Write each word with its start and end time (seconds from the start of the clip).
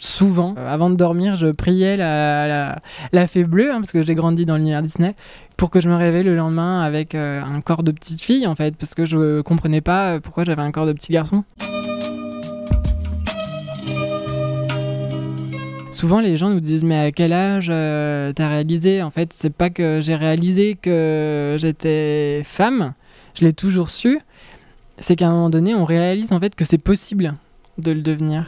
souvent, 0.00 0.54
avant 0.56 0.90
de 0.90 0.96
dormir, 0.96 1.36
je 1.36 1.48
priais 1.48 1.96
la, 1.96 3.26
fée 3.26 3.44
bleue, 3.44 3.72
hein, 3.72 3.76
parce 3.76 3.92
que 3.92 4.02
j'ai 4.02 4.14
grandi 4.14 4.46
dans 4.46 4.56
l'univers 4.56 4.82
Disney, 4.82 5.14
pour 5.56 5.70
que 5.70 5.80
je 5.80 5.88
me 5.88 5.94
réveille 5.94 6.24
le 6.24 6.36
lendemain 6.36 6.80
avec 6.80 7.14
un 7.14 7.60
corps 7.60 7.82
de 7.82 7.92
petite 7.92 8.22
fille, 8.22 8.46
en 8.46 8.54
fait, 8.54 8.76
parce 8.76 8.94
que 8.94 9.04
je 9.04 9.40
comprenais 9.42 9.80
pas 9.80 10.20
pourquoi 10.20 10.44
j'avais 10.44 10.62
un 10.62 10.70
corps 10.70 10.86
de 10.86 10.92
petit 10.92 11.12
garçon. 11.12 11.44
Souvent, 16.00 16.20
les 16.20 16.38
gens 16.38 16.48
nous 16.48 16.60
disent 16.60 16.84
Mais 16.84 16.98
à 16.98 17.12
quel 17.12 17.32
âge 17.32 17.68
euh, 17.68 18.32
t'as 18.32 18.48
réalisé? 18.48 19.02
En 19.02 19.10
fait, 19.10 19.34
c'est 19.34 19.52
pas 19.52 19.68
que 19.68 20.00
j'ai 20.00 20.14
réalisé 20.14 20.78
que 20.80 21.56
j'étais 21.58 22.42
femme, 22.42 22.94
je 23.34 23.44
l'ai 23.44 23.52
toujours 23.52 23.90
su. 23.90 24.18
C'est 24.98 25.14
qu'à 25.16 25.28
un 25.28 25.32
moment 25.32 25.50
donné, 25.50 25.74
on 25.74 25.84
réalise 25.84 26.32
en 26.32 26.40
fait 26.40 26.54
que 26.54 26.64
c'est 26.64 26.82
possible 26.82 27.34
de 27.76 27.92
le 27.92 28.02
devenir. 28.02 28.46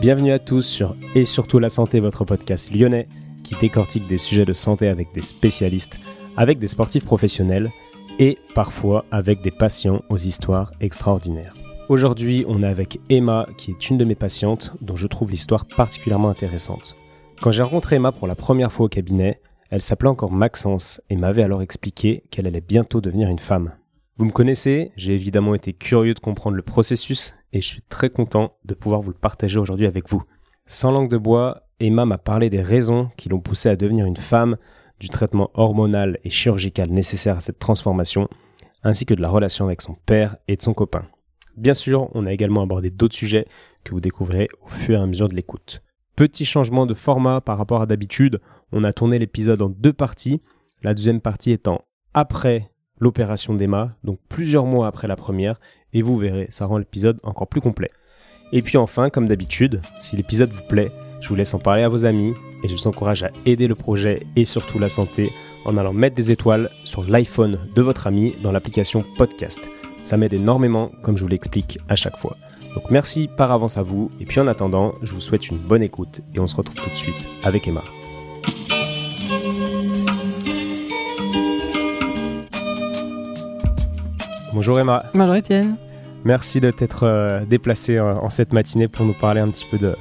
Bienvenue 0.00 0.30
à 0.30 0.38
tous 0.38 0.62
sur 0.62 0.94
Et 1.16 1.24
surtout 1.24 1.58
la 1.58 1.68
santé, 1.68 1.98
votre 1.98 2.24
podcast 2.24 2.72
lyonnais 2.72 3.08
qui 3.42 3.56
décortique 3.56 4.06
des 4.06 4.16
sujets 4.16 4.44
de 4.44 4.52
santé 4.52 4.86
avec 4.86 5.12
des 5.12 5.22
spécialistes 5.22 5.98
avec 6.36 6.60
des 6.60 6.68
sportifs 6.68 7.04
professionnels 7.04 7.72
et 8.20 8.38
parfois 8.54 9.04
avec 9.10 9.42
des 9.42 9.50
patients 9.50 10.02
aux 10.08 10.16
histoires 10.16 10.70
extraordinaires. 10.80 11.52
Aujourd'hui, 11.88 12.44
on 12.46 12.62
est 12.62 12.66
avec 12.66 13.00
Emma, 13.10 13.48
qui 13.56 13.72
est 13.72 13.90
une 13.90 13.98
de 13.98 14.04
mes 14.04 14.14
patientes, 14.14 14.72
dont 14.80 14.94
je 14.94 15.08
trouve 15.08 15.32
l'histoire 15.32 15.66
particulièrement 15.66 16.30
intéressante. 16.30 16.94
Quand 17.42 17.50
j'ai 17.50 17.64
rencontré 17.64 17.96
Emma 17.96 18.12
pour 18.12 18.28
la 18.28 18.36
première 18.36 18.70
fois 18.70 18.86
au 18.86 18.88
cabinet, 18.88 19.40
elle 19.70 19.82
s'appelait 19.82 20.10
encore 20.10 20.30
Maxence 20.30 21.00
et 21.10 21.16
m'avait 21.16 21.42
alors 21.42 21.60
expliqué 21.60 22.22
qu'elle 22.30 22.46
allait 22.46 22.60
bientôt 22.60 23.00
devenir 23.00 23.28
une 23.30 23.40
femme. 23.40 23.72
Vous 24.18 24.24
me 24.24 24.32
connaissez, 24.32 24.90
j'ai 24.96 25.14
évidemment 25.14 25.54
été 25.54 25.72
curieux 25.72 26.12
de 26.12 26.18
comprendre 26.18 26.56
le 26.56 26.62
processus 26.62 27.36
et 27.52 27.60
je 27.60 27.66
suis 27.68 27.82
très 27.82 28.10
content 28.10 28.56
de 28.64 28.74
pouvoir 28.74 29.00
vous 29.00 29.10
le 29.10 29.16
partager 29.16 29.60
aujourd'hui 29.60 29.86
avec 29.86 30.10
vous. 30.10 30.24
Sans 30.66 30.90
langue 30.90 31.08
de 31.08 31.16
bois, 31.16 31.68
Emma 31.78 32.04
m'a 32.04 32.18
parlé 32.18 32.50
des 32.50 32.60
raisons 32.60 33.10
qui 33.16 33.28
l'ont 33.28 33.38
poussée 33.38 33.68
à 33.68 33.76
devenir 33.76 34.06
une 34.06 34.16
femme, 34.16 34.56
du 34.98 35.08
traitement 35.08 35.52
hormonal 35.54 36.18
et 36.24 36.30
chirurgical 36.30 36.90
nécessaire 36.90 37.36
à 37.36 37.40
cette 37.40 37.60
transformation, 37.60 38.28
ainsi 38.82 39.06
que 39.06 39.14
de 39.14 39.22
la 39.22 39.28
relation 39.28 39.66
avec 39.66 39.80
son 39.82 39.94
père 39.94 40.36
et 40.48 40.56
de 40.56 40.62
son 40.62 40.74
copain. 40.74 41.04
Bien 41.56 41.74
sûr, 41.74 42.10
on 42.12 42.26
a 42.26 42.32
également 42.32 42.62
abordé 42.62 42.90
d'autres 42.90 43.14
sujets 43.14 43.46
que 43.84 43.92
vous 43.92 44.00
découvrirez 44.00 44.48
au 44.62 44.68
fur 44.68 44.98
et 44.98 45.02
à 45.02 45.06
mesure 45.06 45.28
de 45.28 45.36
l'écoute. 45.36 45.80
Petit 46.16 46.44
changement 46.44 46.86
de 46.86 46.94
format 46.94 47.40
par 47.40 47.56
rapport 47.56 47.82
à 47.82 47.86
d'habitude, 47.86 48.40
on 48.72 48.82
a 48.82 48.92
tourné 48.92 49.20
l'épisode 49.20 49.62
en 49.62 49.68
deux 49.68 49.92
parties, 49.92 50.42
la 50.82 50.92
deuxième 50.92 51.20
partie 51.20 51.52
étant 51.52 51.82
après 52.14 52.72
l'opération 53.00 53.54
d'Emma, 53.54 53.92
donc 54.04 54.18
plusieurs 54.28 54.64
mois 54.64 54.86
après 54.86 55.08
la 55.08 55.16
première, 55.16 55.60
et 55.92 56.02
vous 56.02 56.18
verrez, 56.18 56.46
ça 56.50 56.66
rend 56.66 56.78
l'épisode 56.78 57.18
encore 57.22 57.48
plus 57.48 57.60
complet. 57.60 57.90
Et 58.52 58.62
puis 58.62 58.78
enfin, 58.78 59.10
comme 59.10 59.28
d'habitude, 59.28 59.80
si 60.00 60.16
l'épisode 60.16 60.50
vous 60.50 60.66
plaît, 60.68 60.90
je 61.20 61.28
vous 61.28 61.34
laisse 61.34 61.54
en 61.54 61.58
parler 61.58 61.82
à 61.82 61.88
vos 61.88 62.06
amis 62.06 62.34
et 62.62 62.68
je 62.68 62.74
vous 62.74 62.86
encourage 62.86 63.22
à 63.22 63.30
aider 63.44 63.66
le 63.66 63.74
projet 63.74 64.20
et 64.36 64.44
surtout 64.44 64.78
la 64.78 64.88
santé 64.88 65.32
en 65.64 65.76
allant 65.76 65.92
mettre 65.92 66.16
des 66.16 66.30
étoiles 66.30 66.70
sur 66.84 67.02
l'iPhone 67.04 67.58
de 67.74 67.82
votre 67.82 68.06
ami 68.06 68.34
dans 68.42 68.52
l'application 68.52 69.04
podcast. 69.16 69.60
Ça 70.02 70.16
m'aide 70.16 70.32
énormément 70.32 70.92
comme 71.02 71.16
je 71.16 71.22
vous 71.22 71.28
l'explique 71.28 71.78
à 71.88 71.96
chaque 71.96 72.16
fois. 72.16 72.36
Donc 72.74 72.90
merci 72.90 73.28
par 73.28 73.52
avance 73.52 73.76
à 73.76 73.82
vous 73.82 74.10
et 74.20 74.24
puis 74.24 74.40
en 74.40 74.46
attendant, 74.46 74.94
je 75.02 75.12
vous 75.12 75.20
souhaite 75.20 75.48
une 75.48 75.58
bonne 75.58 75.82
écoute 75.82 76.20
et 76.34 76.40
on 76.40 76.46
se 76.46 76.56
retrouve 76.56 76.80
tout 76.80 76.90
de 76.90 76.94
suite 76.94 77.28
avec 77.42 77.66
Emma. 77.66 77.82
Bonjour 84.58 84.80
Emma. 84.80 85.04
Bonjour 85.14 85.36
Étienne. 85.36 85.76
Merci 86.24 86.60
de 86.60 86.72
t'être 86.72 87.04
euh, 87.04 87.44
déplacé 87.44 88.00
en 88.00 88.28
cette 88.28 88.52
matinée 88.52 88.88
pour 88.88 89.06
nous 89.06 89.14
parler 89.14 89.40
un 89.40 89.48
petit 89.50 89.64
peu 89.70 89.78
de, 89.78 89.94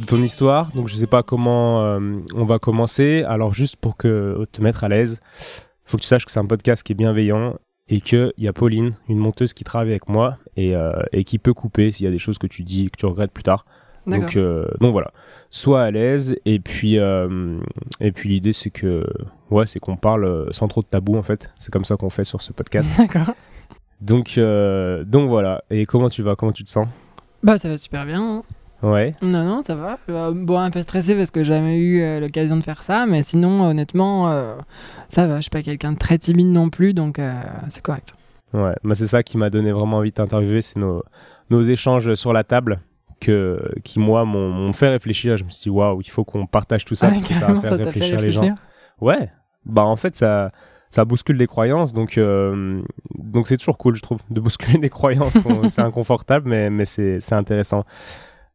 de 0.00 0.04
ton 0.06 0.22
histoire. 0.22 0.70
Donc 0.74 0.88
je 0.88 0.96
sais 0.96 1.06
pas 1.06 1.22
comment 1.22 1.82
euh, 1.82 2.00
on 2.34 2.46
va 2.46 2.58
commencer. 2.58 3.24
Alors 3.28 3.52
juste 3.52 3.76
pour 3.76 3.98
que 3.98 4.46
te 4.52 4.62
mettre 4.62 4.84
à 4.84 4.88
l'aise, 4.88 5.20
il 5.38 5.90
faut 5.90 5.98
que 5.98 6.02
tu 6.02 6.08
saches 6.08 6.24
que 6.24 6.32
c'est 6.32 6.40
un 6.40 6.46
podcast 6.46 6.82
qui 6.82 6.92
est 6.92 6.94
bienveillant 6.94 7.56
et 7.90 8.00
qu'il 8.00 8.32
y 8.38 8.48
a 8.48 8.54
Pauline, 8.54 8.94
une 9.10 9.18
monteuse 9.18 9.52
qui 9.52 9.64
travaille 9.64 9.90
avec 9.90 10.08
moi 10.08 10.38
et, 10.56 10.74
euh, 10.74 10.94
et 11.12 11.22
qui 11.22 11.38
peut 11.38 11.52
couper 11.52 11.90
s'il 11.90 12.06
y 12.06 12.08
a 12.08 12.10
des 12.10 12.18
choses 12.18 12.38
que 12.38 12.46
tu 12.46 12.62
dis 12.62 12.86
que 12.86 12.96
tu 12.96 13.04
regrettes 13.04 13.32
plus 13.32 13.44
tard. 13.44 13.66
Donc, 14.06 14.36
euh, 14.36 14.66
donc 14.80 14.92
voilà, 14.92 15.10
sois 15.50 15.82
à 15.82 15.90
l'aise 15.90 16.36
et 16.46 16.58
puis 16.58 16.96
et 16.96 18.12
puis 18.12 18.28
l'idée 18.30 18.54
c'est 18.54 18.70
que 18.70 19.06
ouais 19.50 19.66
c'est 19.66 19.78
qu'on 19.78 19.96
parle 19.96 20.48
sans 20.52 20.68
trop 20.68 20.80
de 20.80 20.86
tabou 20.86 21.18
en 21.18 21.22
fait. 21.22 21.50
C'est 21.58 21.70
comme 21.70 21.84
ça 21.84 21.96
qu'on 21.98 22.08
fait 22.08 22.24
sur 22.24 22.40
ce 22.40 22.54
podcast. 22.54 22.90
D'accord. 22.98 23.34
Donc 24.00 24.38
donc 24.38 25.28
voilà. 25.28 25.62
Et 25.70 25.86
comment 25.86 26.08
tu 26.08 26.22
vas? 26.22 26.36
Comment 26.36 26.52
tu 26.52 26.64
te 26.64 26.70
sens? 26.70 26.88
Bah 27.42 27.58
ça 27.58 27.68
va 27.68 27.78
super 27.78 28.06
bien. 28.06 28.22
Hein. 28.22 28.42
Ouais. 28.82 29.14
Non, 29.22 29.44
non, 29.44 29.62
ça 29.62 29.74
va. 29.74 29.98
Euh, 30.10 30.32
bon, 30.34 30.58
un 30.58 30.70
peu 30.70 30.82
stressé 30.82 31.16
parce 31.16 31.30
que 31.30 31.42
j'ai 31.42 31.54
jamais 31.54 31.78
eu 31.78 32.02
euh, 32.02 32.20
l'occasion 32.20 32.56
de 32.56 32.62
faire 32.62 32.82
ça, 32.82 33.06
mais 33.06 33.22
sinon, 33.22 33.62
honnêtement, 33.62 34.30
euh, 34.30 34.56
ça 35.08 35.26
va. 35.26 35.36
Je 35.36 35.42
suis 35.42 35.50
pas 35.50 35.62
quelqu'un 35.62 35.92
de 35.92 35.98
très 35.98 36.18
timide 36.18 36.48
non 36.48 36.68
plus, 36.68 36.92
donc 36.92 37.18
c'est 37.68 37.82
correct. 37.82 38.12
Ouais, 38.52 38.74
mais 38.82 38.94
c'est 38.94 39.06
ça 39.06 39.22
qui 39.22 39.38
m'a 39.38 39.48
donné 39.48 39.72
vraiment 39.72 39.96
envie 39.96 40.12
d'interviewer, 40.12 40.60
c'est 40.60 40.78
nos, 40.78 41.02
nos 41.50 41.62
échanges 41.62 42.14
sur 42.14 42.32
la 42.32 42.44
table 42.44 42.80
que, 43.20 43.72
qui, 43.84 43.98
moi, 43.98 44.24
m'ont 44.24 44.72
fait 44.74 44.90
réfléchir. 44.90 45.38
Je 45.38 45.44
me 45.44 45.50
suis 45.50 45.62
dit, 45.62 45.70
waouh, 45.70 46.02
il 46.02 46.10
faut 46.10 46.24
qu'on 46.24 46.46
partage 46.46 46.84
tout 46.84 46.94
ça 46.94 47.08
parce 47.08 47.24
que 47.24 47.34
ça 47.34 47.46
va 47.46 47.60
faire 47.60 47.78
réfléchir, 47.78 48.20
les 48.20 48.32
gens. 48.32 48.54
Ouais, 49.00 49.30
bah 49.64 49.84
en 49.84 49.96
fait, 49.96 50.14
ça, 50.14 50.52
ça 50.94 51.04
bouscule 51.04 51.36
des 51.38 51.46
croyances, 51.46 51.92
donc 51.92 52.18
donc 53.34 53.48
c'est 53.48 53.56
toujours 53.56 53.78
cool, 53.78 53.96
je 53.96 54.02
trouve, 54.02 54.20
de 54.30 54.40
bousculer 54.44 54.78
des 54.78 54.90
croyances. 54.90 55.38
c'est 55.68 55.82
inconfortable, 55.82 56.48
mais, 56.48 56.70
mais 56.70 56.84
c'est 56.84 57.32
intéressant. 57.32 57.84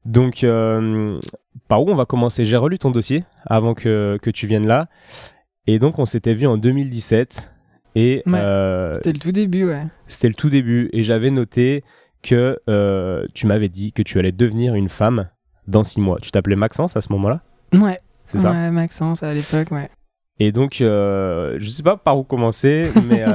Donc, 0.06 0.44
euh, 0.44 1.20
par 1.68 1.84
où 1.84 1.90
on 1.90 1.96
va 1.96 2.06
commencer? 2.06 2.46
J'ai 2.46 2.58
relu 2.58 2.80
ton 2.80 2.92
dossier 2.92 3.26
avant 3.46 3.74
que, 3.74 4.18
que, 4.22 4.30
tu 4.30 4.48
viennes 4.48 4.68
là. 4.68 4.88
Et 5.68 5.78
donc, 5.80 6.00
on 6.00 6.06
s'était 6.06 6.34
vu 6.34 6.48
en 6.48 6.58
2017. 6.58 7.52
Et 7.96 8.24
euh, 8.28 8.94
c'était 8.94 9.12
le 9.12 9.20
tout 9.20 9.32
début, 9.32 9.66
ouais. 9.66 9.84
C'était 10.08 10.30
le 10.30 10.34
tout 10.34 10.50
début. 10.50 10.90
Et 10.94 11.04
j'avais 11.04 11.32
noté 11.32 11.84
que 12.22 12.58
euh, 12.70 13.26
tu 13.34 13.46
m'avais 13.48 13.70
dit 13.70 13.92
que 13.92 14.02
tu 14.02 14.20
allais 14.20 14.32
devenir 14.32 14.76
une 14.76 14.90
femme 14.90 15.30
dans 15.68 15.84
six 15.84 16.00
mois. 16.00 16.18
Tu 16.22 16.32
t'appelais 16.32 16.56
Maxence 16.56 16.96
à 16.96 17.02
ce 17.02 17.12
moment-là? 17.12 17.42
Ouais. 17.74 17.98
C'est 18.26 18.40
ça? 18.40 18.52
Ouais, 18.52 18.72
Maxence 18.72 19.24
à 19.24 19.34
l'époque, 19.34 19.72
ouais. 19.72 19.90
Et 20.40 20.52
donc, 20.52 20.76
je 20.80 21.68
sais 21.70 21.84
pas 21.84 21.98
par 21.98 22.18
où 22.18 22.24
commencer, 22.24 22.92
mais 23.08 23.26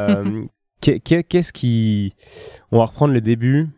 qu'est-ce 1.29 1.53
qui. 1.53 2.15
On 2.73 2.79
va 2.79 2.87
reprendre 2.87 3.13
le 3.13 3.21
début 3.21 3.69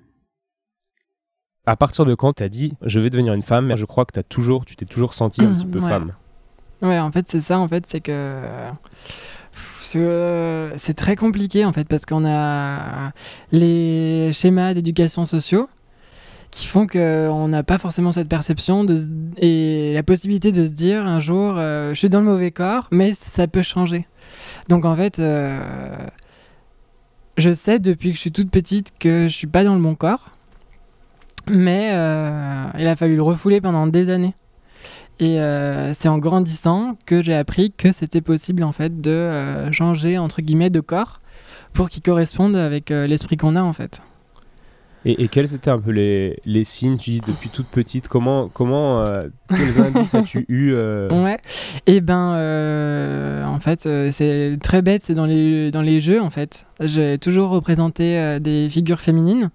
à 1.67 1.77
partir 1.77 2.05
de 2.05 2.15
quand 2.15 2.35
tu 2.35 2.43
as 2.43 2.49
dit 2.49 2.75
je 2.83 3.01
vais 3.01 3.11
devenir 3.11 3.35
une 3.35 3.43
femme, 3.43 3.75
je 3.77 3.85
crois 3.85 4.05
que 4.05 4.19
as 4.19 4.23
toujours, 4.23 4.65
tu 4.65 4.77
t'es 4.77 4.87
toujours 4.87 5.15
senti 5.15 5.43
un 5.45 5.55
petit 5.55 5.67
peu 5.67 5.81
femme. 5.81 6.13
Ouais, 6.83 6.99
en 6.99 7.11
fait, 7.11 7.27
c'est 7.29 7.41
ça, 7.41 7.59
en 7.59 7.69
fait, 7.69 7.87
c'est 7.87 8.01
que. 8.01 8.41
C'est 9.83 10.95
très 10.95 11.17
compliqué, 11.17 11.65
en 11.65 11.73
fait, 11.73 11.89
parce 11.89 12.05
qu'on 12.05 12.27
a 12.27 13.13
les 13.51 14.31
schémas 14.33 14.75
d'éducation 14.75 15.25
sociaux 15.25 15.69
qui 16.51 16.67
font 16.67 16.87
qu'on 16.87 17.49
n'a 17.49 17.63
pas 17.63 17.79
forcément 17.79 18.13
cette 18.13 18.29
perception 18.29 18.85
de, 18.85 19.07
et 19.39 19.93
la 19.95 20.03
possibilité 20.03 20.53
de 20.53 20.65
se 20.65 20.71
dire 20.71 21.07
un 21.07 21.21
jour 21.21 21.55
euh, 21.57 21.91
je 21.91 21.99
suis 21.99 22.09
dans 22.09 22.21
le 22.21 22.27
mauvais 22.27 22.51
corps, 22.51 22.89
mais 22.93 23.13
ça 23.13 23.47
peut 23.47 23.63
changer. 23.63 24.07
Donc, 24.69 24.85
en 24.85 24.97
fait. 24.97 25.19
Euh, 25.19 25.61
je 27.37 27.53
sais 27.53 27.79
depuis 27.79 28.13
que 28.13 28.15
je 28.15 28.21
suis 28.23 28.33
toute 28.33 28.51
petite 28.51 28.93
que 28.99 29.29
je 29.29 29.35
suis 29.35 29.47
pas 29.47 29.63
dans 29.63 29.75
le 29.75 29.83
bon 29.83 29.95
corps 29.95 30.31
mais 31.49 31.91
euh, 31.93 32.67
il 32.79 32.87
a 32.87 32.97
fallu 32.97 33.17
le 33.17 33.23
refouler 33.23 33.61
pendant 33.61 33.87
des 33.87 34.11
années. 34.11 34.35
Et 35.19 35.41
euh, 35.41 35.95
c'est 35.95 36.09
en 36.09 36.19
grandissant 36.19 36.99
que 37.07 37.23
j'ai 37.23 37.35
appris 37.35 37.73
que 37.73 37.91
c'était 37.91 38.21
possible 38.21 38.63
en 38.63 38.73
fait 38.73 39.01
de 39.01 39.11
euh, 39.11 39.73
changer 39.73 40.19
entre 40.19 40.43
guillemets 40.43 40.71
de 40.71 40.81
corps 40.81 41.21
pour 41.73 41.89
qu'il 41.89 42.03
corresponde 42.03 42.55
avec 42.57 42.91
l'esprit 42.91 43.37
qu'on 43.37 43.57
a 43.57 43.63
en 43.63 43.73
fait. 43.73 44.03
Et, 45.09 45.23
et, 45.23 45.29
quels 45.29 45.55
étaient 45.55 45.71
un 45.71 45.79
peu 45.79 45.93
les, 45.93 46.41
les 46.45 46.65
signes, 46.65 46.97
tu 46.97 47.11
dis, 47.11 47.21
depuis 47.21 47.49
toute 47.49 47.69
petite 47.69 48.09
Comment, 48.09 48.49
comment 48.49 49.05
quels 49.49 49.81
indices 49.81 50.15
as-tu 50.15 50.45
eu 50.49 50.75
Ouais, 50.75 51.39
et 51.87 51.97
eh 51.97 52.01
ben, 52.01 53.45
en 53.47 53.61
fait, 53.61 53.89
c'est 54.11 54.59
très 54.61 54.83
bête, 54.83 55.03
c'est 55.05 55.15
dans 55.15 55.27
les, 55.27 55.71
dans 55.71 55.83
les 55.83 56.01
jeux, 56.01 56.21
en 56.21 56.31
fait. 56.31 56.67
J'ai 56.81 57.19
toujours 57.19 57.51
représenté 57.51 58.39
des 58.41 58.69
figures 58.69 59.01
féminines 59.01 59.51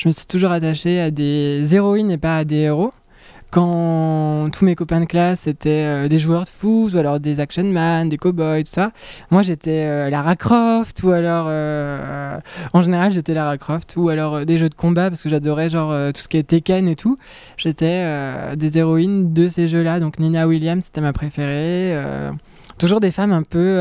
je 0.00 0.08
me 0.08 0.12
suis 0.12 0.24
toujours 0.24 0.50
attachée 0.50 0.98
à 0.98 1.10
des 1.10 1.74
héroïnes 1.74 2.10
et 2.10 2.16
pas 2.16 2.38
à 2.38 2.44
des 2.44 2.56
héros. 2.56 2.90
Quand 3.50 4.48
tous 4.52 4.64
mes 4.64 4.76
copains 4.76 5.00
de 5.00 5.06
classe 5.06 5.48
étaient 5.48 6.04
euh, 6.04 6.08
des 6.08 6.20
joueurs 6.20 6.44
de 6.44 6.48
foot 6.48 6.94
ou 6.94 6.98
alors 6.98 7.18
des 7.18 7.40
action 7.40 7.64
man, 7.64 8.08
des 8.08 8.16
cowboys, 8.16 8.62
tout 8.62 8.70
ça, 8.70 8.92
moi 9.30 9.42
j'étais 9.42 9.86
euh, 9.86 10.08
Lara 10.08 10.36
Croft 10.36 11.02
ou 11.02 11.10
alors 11.10 11.46
euh, 11.48 12.38
en 12.72 12.80
général 12.80 13.10
j'étais 13.10 13.34
Lara 13.34 13.58
Croft 13.58 13.94
ou 13.96 14.08
alors 14.08 14.46
des 14.46 14.56
jeux 14.56 14.68
de 14.68 14.74
combat 14.74 15.10
parce 15.10 15.24
que 15.24 15.28
j'adorais 15.28 15.68
genre 15.68 16.12
tout 16.12 16.20
ce 16.20 16.28
qui 16.28 16.36
est 16.36 16.44
Tekken 16.44 16.86
et 16.86 16.94
tout. 16.94 17.18
J'étais 17.56 18.56
des 18.56 18.78
héroïnes 18.78 19.32
de 19.32 19.48
ces 19.48 19.66
jeux-là. 19.66 19.98
Donc 19.98 20.20
Nina 20.20 20.46
Williams 20.46 20.84
c'était 20.84 21.00
ma 21.00 21.12
préférée 21.12 21.96
toujours 22.78 23.00
des 23.00 23.10
femmes 23.10 23.32
un 23.32 23.42
peu 23.42 23.80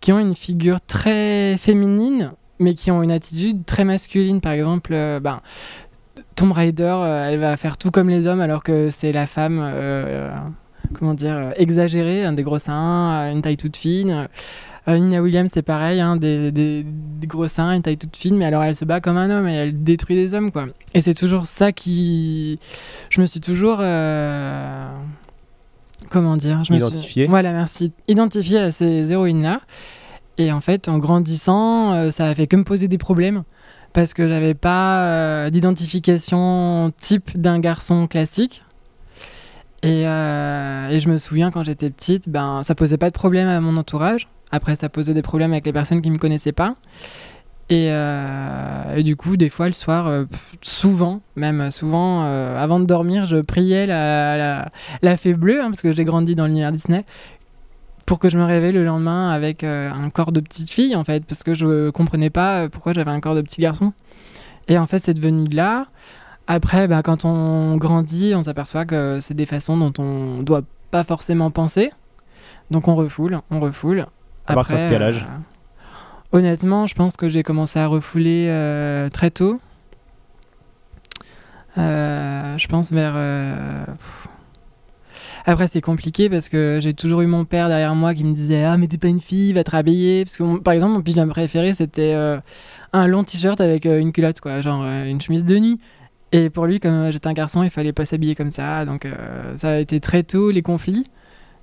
qui 0.00 0.12
ont 0.12 0.18
une 0.18 0.34
figure 0.34 0.80
très 0.80 1.56
féminine, 1.58 2.32
mais 2.58 2.74
qui 2.74 2.90
ont 2.90 3.02
une 3.02 3.12
attitude 3.12 3.64
très 3.66 3.84
masculine. 3.84 4.40
Par 4.40 4.52
exemple, 4.52 4.92
ben, 5.20 5.40
Tomb 6.34 6.52
Raider, 6.52 6.84
euh, 7.02 7.28
elle 7.30 7.38
va 7.40 7.56
faire 7.56 7.76
tout 7.76 7.90
comme 7.90 8.08
les 8.08 8.26
hommes, 8.26 8.40
alors 8.40 8.62
que 8.62 8.90
c'est 8.90 9.12
la 9.12 9.26
femme, 9.26 9.60
euh, 9.62 10.30
comment 10.94 11.14
dire, 11.14 11.52
exagérée, 11.56 12.24
hein, 12.24 12.32
des 12.32 12.42
gros 12.42 12.58
seins, 12.58 13.30
une 13.32 13.42
taille 13.42 13.56
toute 13.56 13.76
fine. 13.76 14.28
Euh, 14.88 14.98
Nina 14.98 15.22
Williams, 15.22 15.48
c'est 15.52 15.62
pareil, 15.62 16.00
hein, 16.00 16.16
des, 16.16 16.50
des- 16.50 16.84
des 16.84 17.26
gros 17.28 17.46
seins, 17.46 17.72
une 17.72 17.82
taille 17.82 17.98
toute 17.98 18.16
fine, 18.16 18.36
mais 18.36 18.44
alors 18.46 18.64
elle 18.64 18.74
se 18.74 18.84
bat 18.84 19.00
comme 19.00 19.16
un 19.16 19.30
homme 19.30 19.46
et 19.46 19.54
elle 19.54 19.84
détruit 19.84 20.16
des 20.16 20.34
hommes, 20.34 20.50
quoi. 20.50 20.64
Et 20.94 21.00
c'est 21.00 21.14
toujours 21.14 21.46
ça 21.46 21.70
qui. 21.70 22.58
Je 23.10 23.20
me 23.20 23.26
suis 23.26 23.40
toujours. 23.40 23.78
euh, 23.80 24.88
Comment 26.10 26.36
dire 26.36 26.64
je 26.64 26.72
me 26.72 26.78
suis-. 26.96 27.08
Voilà, 27.28 27.52
merci. 27.52 27.92
Identifiée 28.08 28.58
à 28.58 28.72
ces 28.72 29.12
héroïnes-là. 29.12 29.60
Et 30.38 30.50
en 30.52 30.60
fait, 30.60 30.88
en 30.88 30.98
grandissant, 30.98 31.92
euh, 31.92 32.10
ça 32.10 32.26
a 32.26 32.34
fait 32.34 32.46
que 32.46 32.56
me 32.56 32.64
poser 32.64 32.88
des 32.88 32.98
problèmes. 32.98 33.44
Parce 33.92 34.14
que 34.14 34.26
j'avais 34.28 34.54
pas 34.54 35.04
euh, 35.04 35.50
d'identification 35.50 36.92
type 36.98 37.36
d'un 37.38 37.58
garçon 37.58 38.06
classique. 38.06 38.62
Et, 39.82 40.06
euh, 40.06 40.88
et 40.88 41.00
je 41.00 41.08
me 41.08 41.18
souviens 41.18 41.50
quand 41.50 41.64
j'étais 41.64 41.90
petite, 41.90 42.28
ben, 42.28 42.62
ça 42.62 42.74
posait 42.74 42.98
pas 42.98 43.10
de 43.10 43.14
problème 43.14 43.48
à 43.48 43.60
mon 43.60 43.76
entourage. 43.76 44.28
Après, 44.50 44.76
ça 44.76 44.88
posait 44.88 45.14
des 45.14 45.22
problèmes 45.22 45.52
avec 45.52 45.66
les 45.66 45.72
personnes 45.72 46.00
qui 46.00 46.10
me 46.10 46.18
connaissaient 46.18 46.52
pas. 46.52 46.74
Et, 47.68 47.88
euh, 47.90 49.02
du 49.02 49.16
coup, 49.16 49.36
des 49.36 49.48
fois, 49.48 49.66
le 49.66 49.72
soir, 49.72 50.26
souvent, 50.60 51.20
même 51.36 51.70
souvent, 51.70 52.22
avant 52.22 52.80
de 52.80 52.84
dormir, 52.84 53.26
je 53.26 53.38
priais 53.38 53.86
la, 53.86 54.36
la, 54.36 54.68
la 55.00 55.16
fée 55.16 55.34
bleue, 55.34 55.60
hein, 55.60 55.66
parce 55.66 55.80
que 55.80 55.92
j'ai 55.92 56.04
grandi 56.04 56.34
dans 56.34 56.46
l'univers 56.46 56.70
Disney, 56.70 57.04
pour 58.06 58.18
que 58.18 58.28
je 58.28 58.38
me 58.38 58.44
réveille 58.44 58.72
le 58.72 58.84
lendemain 58.84 59.30
avec 59.30 59.64
euh, 59.64 59.90
un 59.90 60.10
corps 60.10 60.32
de 60.32 60.40
petite 60.40 60.70
fille, 60.70 60.96
en 60.96 61.04
fait, 61.04 61.24
parce 61.24 61.42
que 61.42 61.54
je 61.54 61.90
comprenais 61.90 62.30
pas 62.30 62.62
euh, 62.62 62.68
pourquoi 62.68 62.92
j'avais 62.92 63.10
un 63.10 63.20
corps 63.20 63.34
de 63.34 63.42
petit 63.42 63.60
garçon. 63.60 63.92
Et 64.68 64.78
en 64.78 64.86
fait, 64.86 64.98
c'est 64.98 65.14
devenu 65.14 65.48
là. 65.48 65.86
Après, 66.46 66.88
bah, 66.88 67.02
quand 67.02 67.24
on 67.24 67.76
grandit, 67.76 68.34
on 68.34 68.42
s'aperçoit 68.42 68.84
que 68.84 69.18
c'est 69.20 69.34
des 69.34 69.46
façons 69.46 69.76
dont 69.76 69.92
on 70.02 70.42
doit 70.42 70.62
pas 70.90 71.04
forcément 71.04 71.50
penser. 71.50 71.90
Donc 72.70 72.88
on 72.88 72.94
refoule, 72.94 73.40
on 73.50 73.60
refoule. 73.60 74.06
À 74.46 74.54
partir 74.54 74.78
de 74.78 74.88
quel 74.88 75.02
âge 75.02 75.26
euh, 75.28 76.38
Honnêtement, 76.38 76.86
je 76.86 76.94
pense 76.94 77.16
que 77.16 77.28
j'ai 77.28 77.42
commencé 77.42 77.78
à 77.78 77.86
refouler 77.86 78.46
euh, 78.48 79.08
très 79.08 79.30
tôt. 79.30 79.60
Euh, 81.78 82.58
je 82.58 82.68
pense 82.68 82.92
vers. 82.92 83.14
pff. 83.86 84.21
Après, 85.44 85.66
c'est 85.66 85.80
compliqué 85.80 86.30
parce 86.30 86.48
que 86.48 86.78
j'ai 86.80 86.94
toujours 86.94 87.20
eu 87.22 87.26
mon 87.26 87.44
père 87.44 87.68
derrière 87.68 87.94
moi 87.94 88.14
qui 88.14 88.22
me 88.22 88.32
disait 88.32 88.64
Ah, 88.64 88.76
mais 88.76 88.86
t'es 88.86 88.98
pas 88.98 89.08
une 89.08 89.20
fille, 89.20 89.52
va 89.52 89.64
te 89.64 89.72
rhabiller. 89.72 90.24
Parce 90.24 90.36
que, 90.36 90.58
par 90.58 90.74
exemple, 90.74 90.92
mon 90.92 91.02
pyjama 91.02 91.32
préféré, 91.32 91.72
c'était 91.72 92.14
euh, 92.14 92.38
un 92.92 93.08
long 93.08 93.24
t-shirt 93.24 93.60
avec 93.60 93.86
euh, 93.86 93.98
une 93.98 94.12
culotte, 94.12 94.40
quoi, 94.40 94.60
genre 94.60 94.82
euh, 94.84 95.04
une 95.04 95.20
chemise 95.20 95.44
de 95.44 95.58
nuit. 95.58 95.80
Et 96.30 96.48
pour 96.48 96.66
lui, 96.66 96.78
comme 96.80 97.10
j'étais 97.10 97.26
un 97.26 97.32
garçon, 97.32 97.62
il 97.62 97.70
fallait 97.70 97.92
pas 97.92 98.04
s'habiller 98.04 98.34
comme 98.34 98.50
ça. 98.50 98.86
Donc, 98.86 99.06
ça 99.56 99.72
a 99.72 99.78
été 99.78 100.00
très 100.00 100.22
tôt 100.22 100.50
les 100.50 100.62
conflits. 100.62 101.04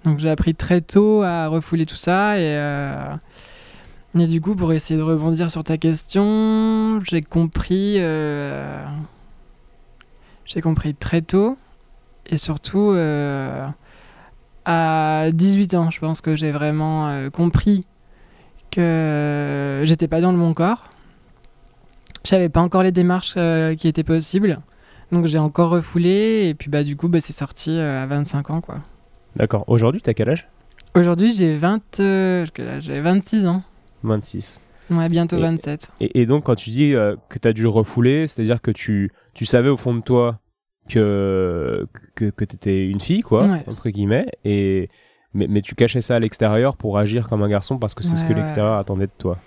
Donc, 0.06 0.20
j'ai 0.20 0.30
appris 0.30 0.54
très 0.54 0.82
tôt 0.82 1.24
à 1.24 1.48
refouler 1.48 1.88
tout 1.88 1.96
ça. 1.96 2.40
Et, 2.40 2.54
et 4.16 4.28
du 4.28 4.42
coup, 4.42 4.56
pour 4.56 4.72
essayer 4.72 4.96
de 4.96 5.04
rebondir 5.04 5.50
sur 5.50 5.64
ta 5.64 5.78
question, 5.80 7.00
j'ai 7.04 7.22
compris. 7.22 7.96
J'ai 10.46 10.62
compris 10.62 10.94
très 10.94 11.24
tôt. 11.24 11.58
Et 12.30 12.38
surtout, 12.38 12.92
euh, 12.92 13.66
à 14.66 15.28
18 15.34 15.74
ans, 15.74 15.90
je 15.90 16.00
pense 16.00 16.22
que 16.22 16.36
j'ai 16.36 16.52
vraiment 16.52 17.08
euh, 17.10 17.30
compris 17.30 17.86
que 18.72 19.82
j'étais 19.84 20.08
pas 20.08 20.22
dans 20.22 20.32
le 20.32 20.38
bon 20.38 20.54
corps. 20.54 20.86
Je 22.24 22.30
savais 22.30 22.50
pas 22.50 22.62
encore 22.62 22.84
les 22.84 22.92
démarches 22.92 23.34
euh, 23.38 23.76
qui 23.76 23.88
étaient 23.88 24.04
possibles. 24.04 24.58
Donc 25.12 25.26
j'ai 25.26 25.40
encore 25.40 25.72
refoulé. 25.72 26.48
Et 26.50 26.54
puis 26.54 26.70
bah, 26.70 26.84
du 26.84 26.96
coup, 26.96 27.08
bah, 27.10 27.20
c'est 27.22 27.34
sorti 27.34 27.72
euh, 27.72 28.04
à 28.04 28.06
25 28.06 28.50
ans. 28.52 28.62
quoi. 28.62 28.80
D'accord. 29.36 29.64
Aujourd'hui, 29.68 30.02
t'as 30.02 30.14
quel 30.14 30.30
âge? 30.30 30.48
Aujourd'hui, 30.96 31.34
j'ai 31.34 31.58
20, 31.58 32.00
euh, 32.00 32.46
quel 32.54 32.68
âge 32.68 32.84
j'ai 32.84 33.00
26 33.02 33.48
ans. 33.48 33.64
26. 34.04 34.62
Ouais, 34.92 35.08
bientôt 35.08 35.38
Et- 35.38 35.42
27. 35.42 35.92
Et, 36.00 36.22
et 36.22 36.26
donc, 36.26 36.46
quand 36.46 36.56
tu 36.56 36.70
dis 36.70 36.94
euh, 36.94 37.16
que 37.30 37.40
tu 37.40 37.48
as 37.48 37.54
dû 37.54 37.64
le 37.64 37.70
refouler, 37.70 38.28
c'est-à-dire 38.28 38.62
que 38.62 38.72
tu, 38.72 39.12
tu 39.34 39.46
savais 39.46 39.70
au 39.70 39.78
fond 39.78 39.96
de 39.96 40.02
toi 40.02 40.40
que, 40.90 41.88
que, 42.16 42.26
que 42.30 42.46
tu 42.46 42.56
étais 42.56 42.88
une 42.88 43.00
fille, 43.00 43.22
quoi, 43.22 43.46
Ouais. 43.46 43.64
entre 43.68 43.90
guillemets, 43.90 44.28
et, 44.44 44.90
mais, 45.34 45.48
mais 45.48 45.62
tu 45.62 45.76
cachais 45.76 46.02
ça 46.02 46.16
à 46.16 46.20
l'extérieur 46.20 46.76
pour 46.76 46.98
agir 46.98 47.28
comme 47.30 47.44
un 47.44 47.48
garçon 47.50 47.78
parce 47.78 47.94
que 47.94 48.04
c'est 48.04 48.18
ce 48.18 48.24
que 48.24 48.30
ouais. 48.30 48.36
l'extérieur 48.36 48.74
attendait 48.74 49.06
de 49.08 49.12
toi. 49.18 49.38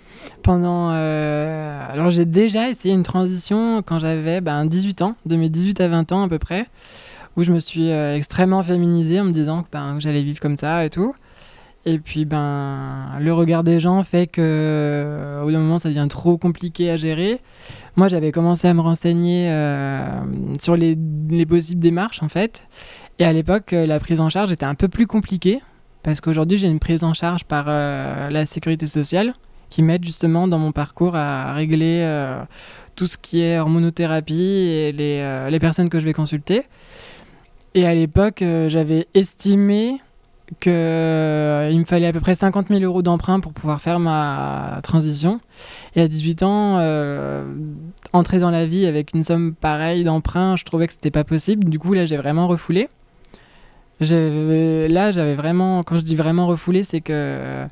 Pendant. 0.41 0.91
euh, 0.93 1.81
Alors, 1.91 2.09
j'ai 2.09 2.25
déjà 2.25 2.69
essayé 2.69 2.93
une 2.95 3.03
transition 3.03 3.81
quand 3.85 3.99
j'avais 3.99 4.39
ben, 4.41 4.65
18 4.65 5.01
ans, 5.01 5.15
de 5.25 5.35
mes 5.35 5.49
18 5.49 5.81
à 5.81 5.87
20 5.89 6.11
ans 6.13 6.23
à 6.23 6.29
peu 6.29 6.39
près, 6.39 6.67
où 7.35 7.43
je 7.43 7.51
me 7.51 7.59
suis 7.59 7.91
euh, 7.91 8.15
extrêmement 8.15 8.63
féminisée 8.63 9.19
en 9.19 9.25
me 9.25 9.31
disant 9.33 9.63
que, 9.63 9.67
ben, 9.71 9.95
que 9.95 9.99
j'allais 10.01 10.23
vivre 10.23 10.39
comme 10.39 10.57
ça 10.57 10.85
et 10.85 10.89
tout. 10.89 11.13
Et 11.85 11.99
puis, 11.99 12.23
ben, 12.23 13.11
le 13.19 13.33
regard 13.33 13.63
des 13.63 13.81
gens 13.81 14.03
fait 14.03 14.27
que, 14.27 15.39
au 15.41 15.45
bout 15.45 15.51
d'un 15.51 15.59
moment, 15.59 15.79
ça 15.79 15.89
devient 15.89 16.07
trop 16.09 16.37
compliqué 16.37 16.89
à 16.89 16.95
gérer. 16.95 17.41
Moi, 17.97 18.07
j'avais 18.07 18.31
commencé 18.31 18.69
à 18.69 18.73
me 18.73 18.79
renseigner 18.79 19.49
euh, 19.51 20.21
sur 20.61 20.77
les, 20.77 20.97
les 21.29 21.45
possibles 21.45 21.81
démarches, 21.81 22.23
en 22.23 22.29
fait. 22.29 22.65
Et 23.19 23.25
à 23.25 23.33
l'époque, 23.33 23.73
euh, 23.73 23.85
la 23.85 23.99
prise 23.99 24.21
en 24.21 24.29
charge 24.29 24.51
était 24.51 24.65
un 24.65 24.75
peu 24.75 24.87
plus 24.87 25.07
compliquée, 25.07 25.59
parce 26.03 26.21
qu'aujourd'hui, 26.21 26.57
j'ai 26.57 26.67
une 26.67 26.79
prise 26.79 27.03
en 27.03 27.13
charge 27.13 27.43
par 27.43 27.65
euh, 27.67 28.29
la 28.29 28.45
sécurité 28.45 28.87
sociale 28.87 29.33
qui 29.69 29.81
m'aide 29.83 30.05
justement 30.05 30.47
dans 30.47 30.59
mon 30.59 30.71
parcours 30.71 31.15
à 31.15 31.53
régler 31.53 32.07
tout 32.95 33.07
ce 33.07 33.17
qui 33.17 33.41
est 33.41 33.57
hormonothérapie 33.57 34.35
et 34.35 34.91
les, 34.91 35.47
les 35.49 35.59
personnes 35.59 35.89
que 35.89 35.99
je 35.99 36.05
vais 36.05 36.13
consulter. 36.13 36.61
Et 37.73 37.87
à 37.87 37.95
l'époque, 37.95 38.43
j'avais 38.67 39.07
estimé 39.15 39.99
qu'il 40.59 40.71
me 40.71 41.85
fallait 41.85 42.07
à 42.07 42.13
peu 42.13 42.19
près 42.19 42.35
50 42.35 42.67
000 42.69 42.81
euros 42.81 43.01
d'emprunt 43.01 43.39
pour 43.39 43.53
pouvoir 43.53 43.81
faire 43.81 43.99
ma 43.99 44.79
transition. 44.83 45.39
Et 45.95 46.01
à 46.01 46.07
18 46.07 46.43
ans, 46.43 46.77
euh, 46.79 47.45
entrer 48.11 48.39
dans 48.39 48.51
la 48.51 48.65
vie 48.65 48.85
avec 48.85 49.13
une 49.13 49.23
somme 49.23 49.55
pareille 49.55 50.03
d'emprunt, 50.03 50.55
je 50.55 50.63
trouvais 50.63 50.87
que 50.87 50.93
c'était 50.93 51.11
pas 51.11 51.23
possible. 51.23 51.69
Du 51.69 51.79
coup, 51.79 51.93
là, 51.93 52.05
j'ai 52.05 52.17
vraiment 52.17 52.47
refoulé. 52.47 52.89
Là, 53.99 55.11
j'avais 55.11 55.35
vraiment, 55.35 55.81
quand 55.83 55.95
je 55.95 56.01
dis 56.01 56.15
vraiment 56.15 56.47
refoulé, 56.47 56.83
c'est 56.83 56.99
que 57.01 57.65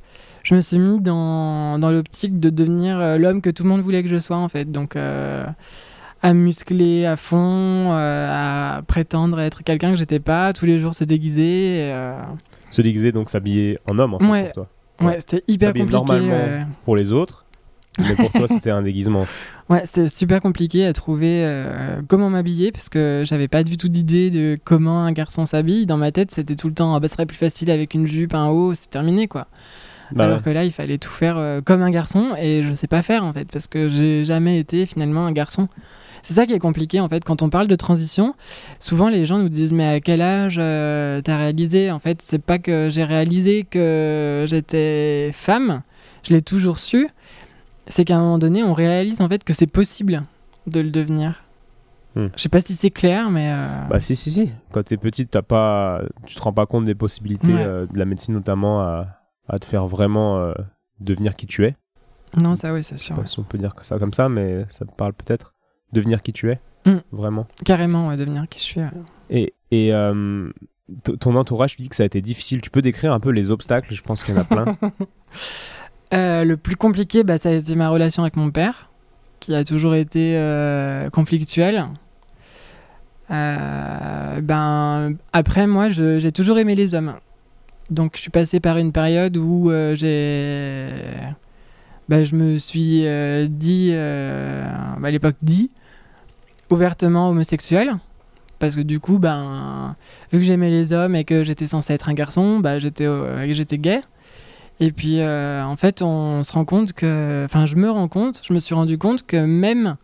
je 0.44 0.56
me 0.56 0.62
suis 0.62 0.80
mis 0.80 1.00
dans, 1.02 1.78
dans 1.78 1.92
l'optique 1.92 2.40
de 2.40 2.50
devenir 2.50 3.00
euh, 3.00 3.18
l'homme 3.18 3.42
que 3.42 3.50
tout 3.50 3.64
le 3.64 3.70
monde 3.70 3.82
voulait 3.82 4.02
que 4.02 4.10
je 4.10 4.18
sois, 4.18 4.38
en 4.38 4.48
fait. 4.48 4.72
Donc, 4.72 4.96
euh, 4.96 5.46
à 6.22 6.34
muscler 6.34 7.06
à 7.06 7.18
fond, 7.18 7.92
euh, 7.92 8.78
à 8.78 8.82
prétendre 8.84 9.40
être 9.40 9.64
quelqu'un 9.64 9.92
que 9.92 9.98
j'étais 9.98 10.20
pas, 10.20 10.54
tous 10.54 10.66
les 10.66 10.80
jours 10.80 10.94
se 10.94 11.04
déguiser. 11.04 11.92
euh, 11.92 12.20
Se 12.72 12.82
déguiser, 12.82 13.12
donc 13.12 13.30
s'habiller 13.30 13.78
en 13.90 14.00
homme, 14.00 14.16
en 14.16 14.20
fait, 14.20 14.26
Ouais. 14.30 14.44
pour 14.46 14.54
toi. 14.54 14.68
Ouais, 15.02 15.08
Ouais. 15.08 15.16
c'était 15.20 15.44
hyper 15.48 15.70
compliqué. 15.74 15.92
normalement. 15.92 16.34
euh, 16.34 16.62
Pour 16.86 16.96
les 16.96 17.12
autres, 17.12 17.46
mais 18.00 18.16
pour 18.16 18.32
toi, 18.32 18.48
c'était 18.48 18.72
un 18.72 18.82
déguisement. 18.82 19.26
Ouais, 19.70 19.84
c'était 19.86 20.10
super 20.10 20.42
compliqué 20.42 20.86
à 20.86 20.92
trouver 20.92 21.46
euh, 21.46 22.02
comment 22.10 22.30
m'habiller 22.30 22.74
parce 22.74 22.90
que 22.90 23.24
j'avais 23.26 23.48
pas 23.48 23.64
du 23.64 23.78
tout 23.78 23.88
d'idée 23.88 24.30
de 24.30 24.58
comment 24.66 25.06
un 25.06 25.14
garçon 25.14 25.46
s'habille. 25.46 25.86
Dans 25.86 25.96
ma 25.96 26.12
tête, 26.12 26.30
c'était 26.30 26.56
tout 26.58 26.68
le 26.68 26.74
temps, 26.74 26.94
ah 26.94 27.00
bah, 27.00 27.08
ce 27.08 27.14
serait 27.14 27.26
plus 27.26 27.38
facile 27.38 27.72
avec 27.72 27.94
une 27.94 28.06
jupe, 28.06 28.34
un 28.34 28.50
haut, 28.50 28.74
c'est 28.74 28.90
terminé 28.90 29.30
quoi. 29.30 29.48
Bah 30.12 30.26
Alors 30.26 30.38
ouais. 30.40 30.44
que 30.44 30.50
là, 30.50 30.66
il 30.66 30.72
fallait 30.74 30.98
tout 30.98 31.10
faire 31.12 31.38
euh, 31.38 31.62
comme 31.62 31.82
un 31.84 31.90
garçon 31.90 32.36
et 32.38 32.64
je 32.64 32.74
sais 32.74 32.88
pas 32.88 33.02
faire 33.02 33.24
en 33.24 33.32
fait 33.32 33.50
parce 33.50 33.68
que 33.68 33.88
j'ai 33.88 34.26
jamais 34.26 34.60
été 34.60 34.86
finalement 34.86 35.26
un 35.26 35.32
garçon. 35.32 35.70
C'est 36.24 36.34
ça 36.34 36.46
qui 36.46 36.54
est 36.54 36.60
compliqué 36.60 37.00
en 37.00 37.10
fait 37.10 37.24
quand 37.24 37.42
on 37.42 37.50
parle 37.50 37.68
de 37.68 37.76
transition. 37.76 38.36
Souvent 38.80 39.10
les 39.10 39.26
gens 39.26 39.40
nous 39.40 39.50
disent 39.50 39.74
mais 39.74 39.88
à 39.88 40.00
quel 40.00 40.22
âge 40.22 40.58
euh, 40.60 41.22
t'as 41.22 41.38
réalisé? 41.38 41.92
En 41.92 42.00
fait, 42.00 42.22
c'est 42.22 42.42
pas 42.44 42.60
que 42.60 42.90
j'ai 42.92 43.04
réalisé 43.04 43.64
que 43.64 44.46
j'étais 44.48 45.32
femme, 45.34 45.82
je 46.24 46.34
l'ai 46.34 46.42
toujours 46.42 46.80
su. 46.80 47.10
C'est 47.88 48.06
qu'à 48.06 48.18
un 48.18 48.22
moment 48.22 48.38
donné, 48.38 48.64
on 48.64 48.74
réalise 48.74 49.22
en 49.22 49.28
fait 49.30 49.44
que 49.44 49.54
c'est 49.54 49.72
possible 49.72 50.22
de 50.68 50.80
le 50.80 50.92
devenir. 50.92 51.44
Hmm. 52.16 52.28
Je 52.36 52.42
sais 52.42 52.50
pas 52.50 52.60
si 52.62 52.74
c'est 52.74 52.92
clair, 52.92 53.30
mais 53.32 53.52
euh, 53.54 53.88
Bah 53.90 54.00
si 54.00 54.16
si 54.16 54.30
si. 54.32 54.52
Quand 54.74 54.84
t'es 54.84 54.98
petite, 54.98 55.32
t'as 55.32 55.42
pas, 55.42 56.02
tu 56.26 56.36
te 56.36 56.42
rends 56.42 56.54
pas 56.54 56.66
compte 56.66 56.86
des 56.86 56.94
possibilités 56.96 57.54
Ouais. 57.54 57.64
euh, 57.66 57.86
de 57.92 57.98
la 57.98 58.06
médecine 58.06 58.34
notamment 58.34 58.82
à, 58.82 59.08
à 59.48 59.60
te 59.60 59.66
faire 59.66 59.88
vraiment 59.88 60.38
euh, 60.40 60.54
devenir 61.00 61.36
qui 61.36 61.48
tu 61.48 61.66
es. 61.66 61.76
non, 62.38 62.54
ça 62.56 62.74
oui, 62.74 62.84
c'est 62.84 62.98
sûr. 63.00 63.16
si 63.26 63.40
on 63.40 63.44
peut 63.44 63.58
dire 63.58 63.74
que 63.74 63.86
ça 63.86 63.98
comme 63.98 64.14
ça, 64.14 64.28
mais 64.30 64.66
ça 64.70 64.86
te 64.86 64.92
parle 64.92 65.14
peut-être. 65.14 65.54
Devenir 65.94 66.22
qui 66.22 66.34
tu 66.34 66.50
es, 66.52 66.60
Mm. 66.86 66.98
vraiment. 67.12 67.48
Carrément, 67.66 68.08
ouais, 68.08 68.18
devenir 68.18 68.48
qui 68.50 68.60
je 68.60 68.64
suis. 68.64 68.80
ouais. 68.82 68.90
Et, 69.30 69.54
et 69.72 69.94
euh, 69.94 70.50
ton 71.20 71.36
entourage, 71.36 71.76
tu 71.76 71.82
dis 71.84 71.90
que 71.90 71.96
ça 71.96 72.04
a 72.04 72.06
été 72.08 72.22
difficile. 72.22 72.60
Tu 72.62 72.70
peux 72.72 72.82
décrire 72.82 73.14
un 73.14 73.20
peu 73.20 73.30
les 73.30 73.52
obstacles 73.52 73.94
Je 73.94 74.02
pense 74.02 74.24
qu'il 74.24 74.34
y 74.36 74.38
en 74.38 74.42
a 74.42 74.44
plein. 74.46 74.66
Euh, 76.14 76.44
le 76.44 76.58
plus 76.58 76.76
compliqué, 76.76 77.24
bah, 77.24 77.38
ça 77.38 77.48
a 77.48 77.52
été 77.54 77.74
ma 77.76 77.88
relation 77.88 78.24
avec 78.24 78.36
mon 78.36 78.52
père, 78.52 78.90
qui 79.40 79.56
a 79.56 79.64
toujours 79.64 79.96
été 79.96 80.36
euh, 80.36 81.10
conflictuelle. 81.10 81.86
Ben, 83.30 85.16
après, 85.34 85.68
moi, 85.68 85.88
j'ai 85.90 86.32
toujours 86.32 86.58
aimé 86.60 86.76
les 86.76 86.96
hommes. 86.96 87.14
Donc 87.90 88.14
je 88.16 88.22
suis 88.22 88.30
passé 88.32 88.60
par 88.60 88.78
une 88.78 88.92
période 88.92 89.36
où 89.38 89.70
j'ai, 89.94 90.90
bah, 92.10 92.24
je 92.24 92.36
me 92.36 92.58
suis 92.58 93.06
euh, 93.06 93.48
dit, 93.50 93.90
euh, 93.94 94.66
bah, 95.00 95.08
à 95.08 95.12
l'époque 95.12 95.36
dit, 95.42 95.72
ouvertement 96.72 97.30
homosexuel. 97.30 97.96
Parce 98.60 98.76
que 98.76 98.82
du 98.82 99.00
coup, 99.00 99.18
ben, 99.18 99.96
vu 100.32 100.40
que 100.40 100.46
j'aimais 100.46 100.70
les 100.70 100.94
hommes 100.94 101.16
et 101.16 101.24
que 101.24 101.44
j'étais 101.44 101.66
censé 101.66 101.94
être 101.94 102.10
un 102.10 102.14
garçon, 102.14 102.60
bah, 102.60 102.78
j'étais, 102.78 103.08
euh, 103.08 103.52
j'étais 103.54 103.80
gay. 103.80 104.02
Et 104.82 104.92
puis, 104.92 105.20
euh, 105.20 105.64
en 105.64 105.76
fait, 105.76 106.02
on 106.02 106.44
se 106.44 106.52
rend 106.52 106.66
compte 106.66 106.94
que. 106.94 107.44
Enfin, 107.46 107.68
je 107.68 107.76
me 107.76 107.90
rends 107.90 108.08
compte, 108.08 108.42
je 108.44 108.52
me 108.52 108.60
suis 108.60 108.74
rendu 108.74 108.98
compte 108.98 109.26
que 109.26 109.38
même 109.38 109.96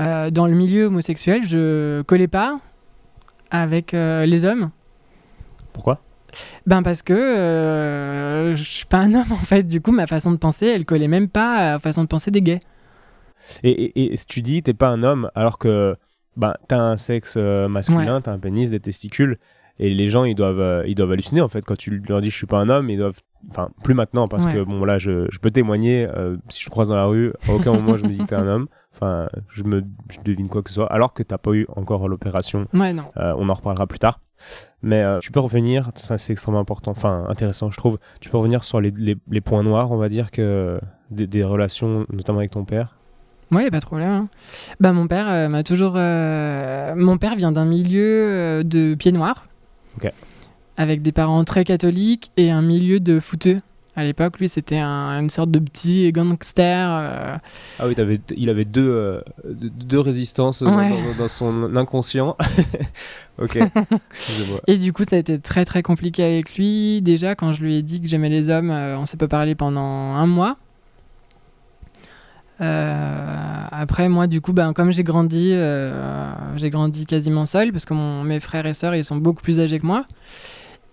euh, 0.00 0.30
dans 0.30 0.46
le 0.46 0.54
milieu 0.54 0.86
homosexuel, 0.86 1.44
je 1.44 2.00
collais 2.02 2.26
pas 2.26 2.58
avec 3.50 3.92
euh, 3.92 4.24
les 4.24 4.46
hommes. 4.46 4.70
Pourquoi? 5.74 6.00
Ben, 6.66 6.82
parce 6.82 7.02
que 7.02 8.54
je 8.56 8.62
suis 8.62 8.86
pas 8.86 8.98
un 8.98 9.14
homme, 9.14 9.32
en 9.32 9.36
fait. 9.36 9.62
Du 9.64 9.82
coup, 9.82 9.92
ma 9.92 10.06
façon 10.06 10.32
de 10.32 10.38
penser, 10.38 10.66
elle 10.66 10.86
collait 10.86 11.08
même 11.08 11.28
pas 11.28 11.54
à 11.54 11.72
la 11.72 11.78
façon 11.78 12.02
de 12.02 12.08
penser 12.08 12.30
des 12.30 12.40
gays. 12.40 12.60
Et, 13.62 13.70
et, 13.70 14.12
et 14.12 14.16
si 14.16 14.26
tu 14.26 14.42
dis 14.42 14.62
t'es 14.62 14.74
pas 14.74 14.88
un 14.88 15.02
homme 15.02 15.30
alors 15.34 15.58
que 15.58 15.96
bah, 16.36 16.56
t'as 16.68 16.78
un 16.80 16.96
sexe 16.96 17.34
euh, 17.36 17.68
masculin, 17.68 18.20
t'as 18.20 18.32
un 18.32 18.38
pénis, 18.38 18.70
des 18.70 18.80
testicules, 18.80 19.38
et 19.80 19.90
les 19.92 20.08
gens 20.08 20.24
ils 20.24 20.34
doivent, 20.34 20.60
euh, 20.60 20.84
ils 20.86 20.94
doivent 20.94 21.12
halluciner 21.12 21.40
en 21.40 21.48
fait 21.48 21.62
quand 21.64 21.76
tu 21.76 22.00
leur 22.08 22.20
dis 22.20 22.30
je 22.30 22.36
suis 22.36 22.46
pas 22.46 22.58
un 22.58 22.68
homme, 22.68 22.90
ils 22.90 22.98
doivent. 22.98 23.18
Enfin, 23.50 23.68
plus 23.84 23.94
maintenant 23.94 24.26
parce 24.26 24.46
Ouais. 24.46 24.54
que 24.54 24.62
bon 24.64 24.84
là 24.84 24.98
je, 24.98 25.26
je 25.30 25.38
peux 25.38 25.52
témoigner, 25.52 26.08
euh, 26.16 26.36
si 26.48 26.60
je 26.60 26.68
croise 26.70 26.88
dans 26.88 26.96
la 26.96 27.04
rue, 27.04 27.32
à 27.48 27.52
aucun 27.52 27.72
moment 27.72 27.96
je 27.96 28.02
me 28.02 28.08
dis 28.08 28.18
que 28.18 28.24
t'es 28.24 28.34
un 28.34 28.48
homme, 28.48 28.66
enfin 28.92 29.28
je 29.48 29.62
me 29.62 29.84
je 30.10 30.18
devine 30.24 30.48
quoi 30.48 30.60
que 30.62 30.70
ce 30.70 30.74
soit, 30.74 30.92
alors 30.92 31.14
que 31.14 31.22
t'as 31.22 31.38
pas 31.38 31.52
eu 31.52 31.64
encore 31.76 32.08
l'opération 32.08 32.66
Ouais, 32.74 32.92
non. 32.92 33.04
Euh, 33.16 33.32
on 33.38 33.48
en 33.48 33.54
reparlera 33.54 33.86
plus 33.86 34.00
tard. 34.00 34.18
Mais 34.82 35.02
euh, 35.04 35.20
tu 35.20 35.30
peux 35.30 35.38
revenir, 35.38 35.90
ça 35.94 36.18
c'est 36.18 36.32
extrêmement 36.32 36.58
important, 36.60 36.90
enfin 36.90 37.26
intéressant 37.28 37.70
je 37.70 37.76
trouve, 37.76 37.98
tu 38.20 38.28
peux 38.28 38.38
revenir 38.38 38.64
sur 38.64 38.80
les, 38.80 38.90
les, 38.90 39.16
les 39.28 39.40
points 39.40 39.62
noirs, 39.62 39.92
on 39.92 39.96
va 39.98 40.08
dire, 40.08 40.32
que 40.32 40.80
des, 41.12 41.28
des 41.28 41.44
relations, 41.44 42.04
notamment 42.12 42.38
avec 42.40 42.50
ton 42.50 42.64
père. 42.64 42.96
A 43.50 43.70
pas 43.70 43.80
de 43.80 43.84
problème. 43.86 44.10
hein. 44.10 44.28
Bah, 44.80 44.92
mon 44.92 45.06
père 45.06 45.28
euh, 45.28 45.48
m'a 45.48 45.62
toujours. 45.62 45.94
euh, 45.96 46.94
Mon 46.96 47.16
père 47.18 47.34
vient 47.36 47.52
d'un 47.52 47.64
milieu 47.64 48.02
euh, 48.04 48.62
de 48.62 48.94
pieds 48.94 49.12
noirs. 49.12 49.46
Ok. 49.96 50.10
Avec 50.76 51.02
des 51.02 51.12
parents 51.12 51.42
très 51.44 51.64
catholiques 51.64 52.30
et 52.36 52.50
un 52.50 52.62
milieu 52.62 53.00
de 53.00 53.20
footeux. 53.20 53.60
À 53.96 54.04
l'époque, 54.04 54.38
lui, 54.38 54.46
c'était 54.48 54.78
un- 54.78 55.18
une 55.18 55.28
sorte 55.30 55.50
de 55.50 55.58
petit 55.58 56.12
gangster. 56.12 56.88
euh, 56.88 57.36
Ah 57.80 57.88
oui, 57.88 57.96
t'avais- 57.96 58.20
il 58.36 58.48
avait 58.48 58.64
deux, 58.64 58.86
euh, 58.88 59.20
deux, 59.44 59.70
deux 59.70 59.98
résistances 59.98 60.62
dans- 60.62 60.78
Ouais. 60.78 60.90
dans, 60.90 61.22
dans 61.22 61.28
son 61.28 61.74
inconscient. 61.76 62.36
ok, 63.42 63.58
je 64.38 64.42
vois. 64.44 64.60
Et 64.68 64.76
du 64.78 64.92
coup, 64.92 65.02
ça 65.08 65.16
a 65.16 65.18
été 65.18 65.40
très 65.40 65.64
très 65.64 65.82
compliqué 65.82 66.22
avec 66.22 66.54
lui. 66.56 67.02
Déjà, 67.02 67.34
quand 67.34 67.52
je 67.52 67.60
lui 67.62 67.74
ai 67.76 67.82
dit 67.82 68.00
que 68.00 68.06
j'aimais 68.06 68.28
les 68.28 68.50
hommes, 68.50 68.70
euh, 68.70 68.96
on 68.98 69.04
s'est 69.06 69.16
pas 69.16 69.26
parlé 69.26 69.56
pendant 69.56 69.80
un 69.80 70.26
mois. 70.26 70.56
Euh, 72.60 73.64
après, 73.70 74.08
moi, 74.08 74.26
du 74.26 74.40
coup, 74.40 74.52
ben, 74.52 74.72
comme 74.72 74.92
j'ai 74.92 75.04
grandi, 75.04 75.50
euh, 75.52 76.30
j'ai 76.56 76.70
grandi 76.70 77.06
quasiment 77.06 77.46
seul 77.46 77.72
parce 77.72 77.84
que 77.84 77.94
mes 78.24 78.40
frères 78.40 78.66
et 78.66 78.72
sœurs, 78.72 78.94
ils 78.94 79.04
sont 79.04 79.16
beaucoup 79.16 79.42
plus 79.42 79.60
âgés 79.60 79.78
que 79.78 79.86
moi. 79.86 80.04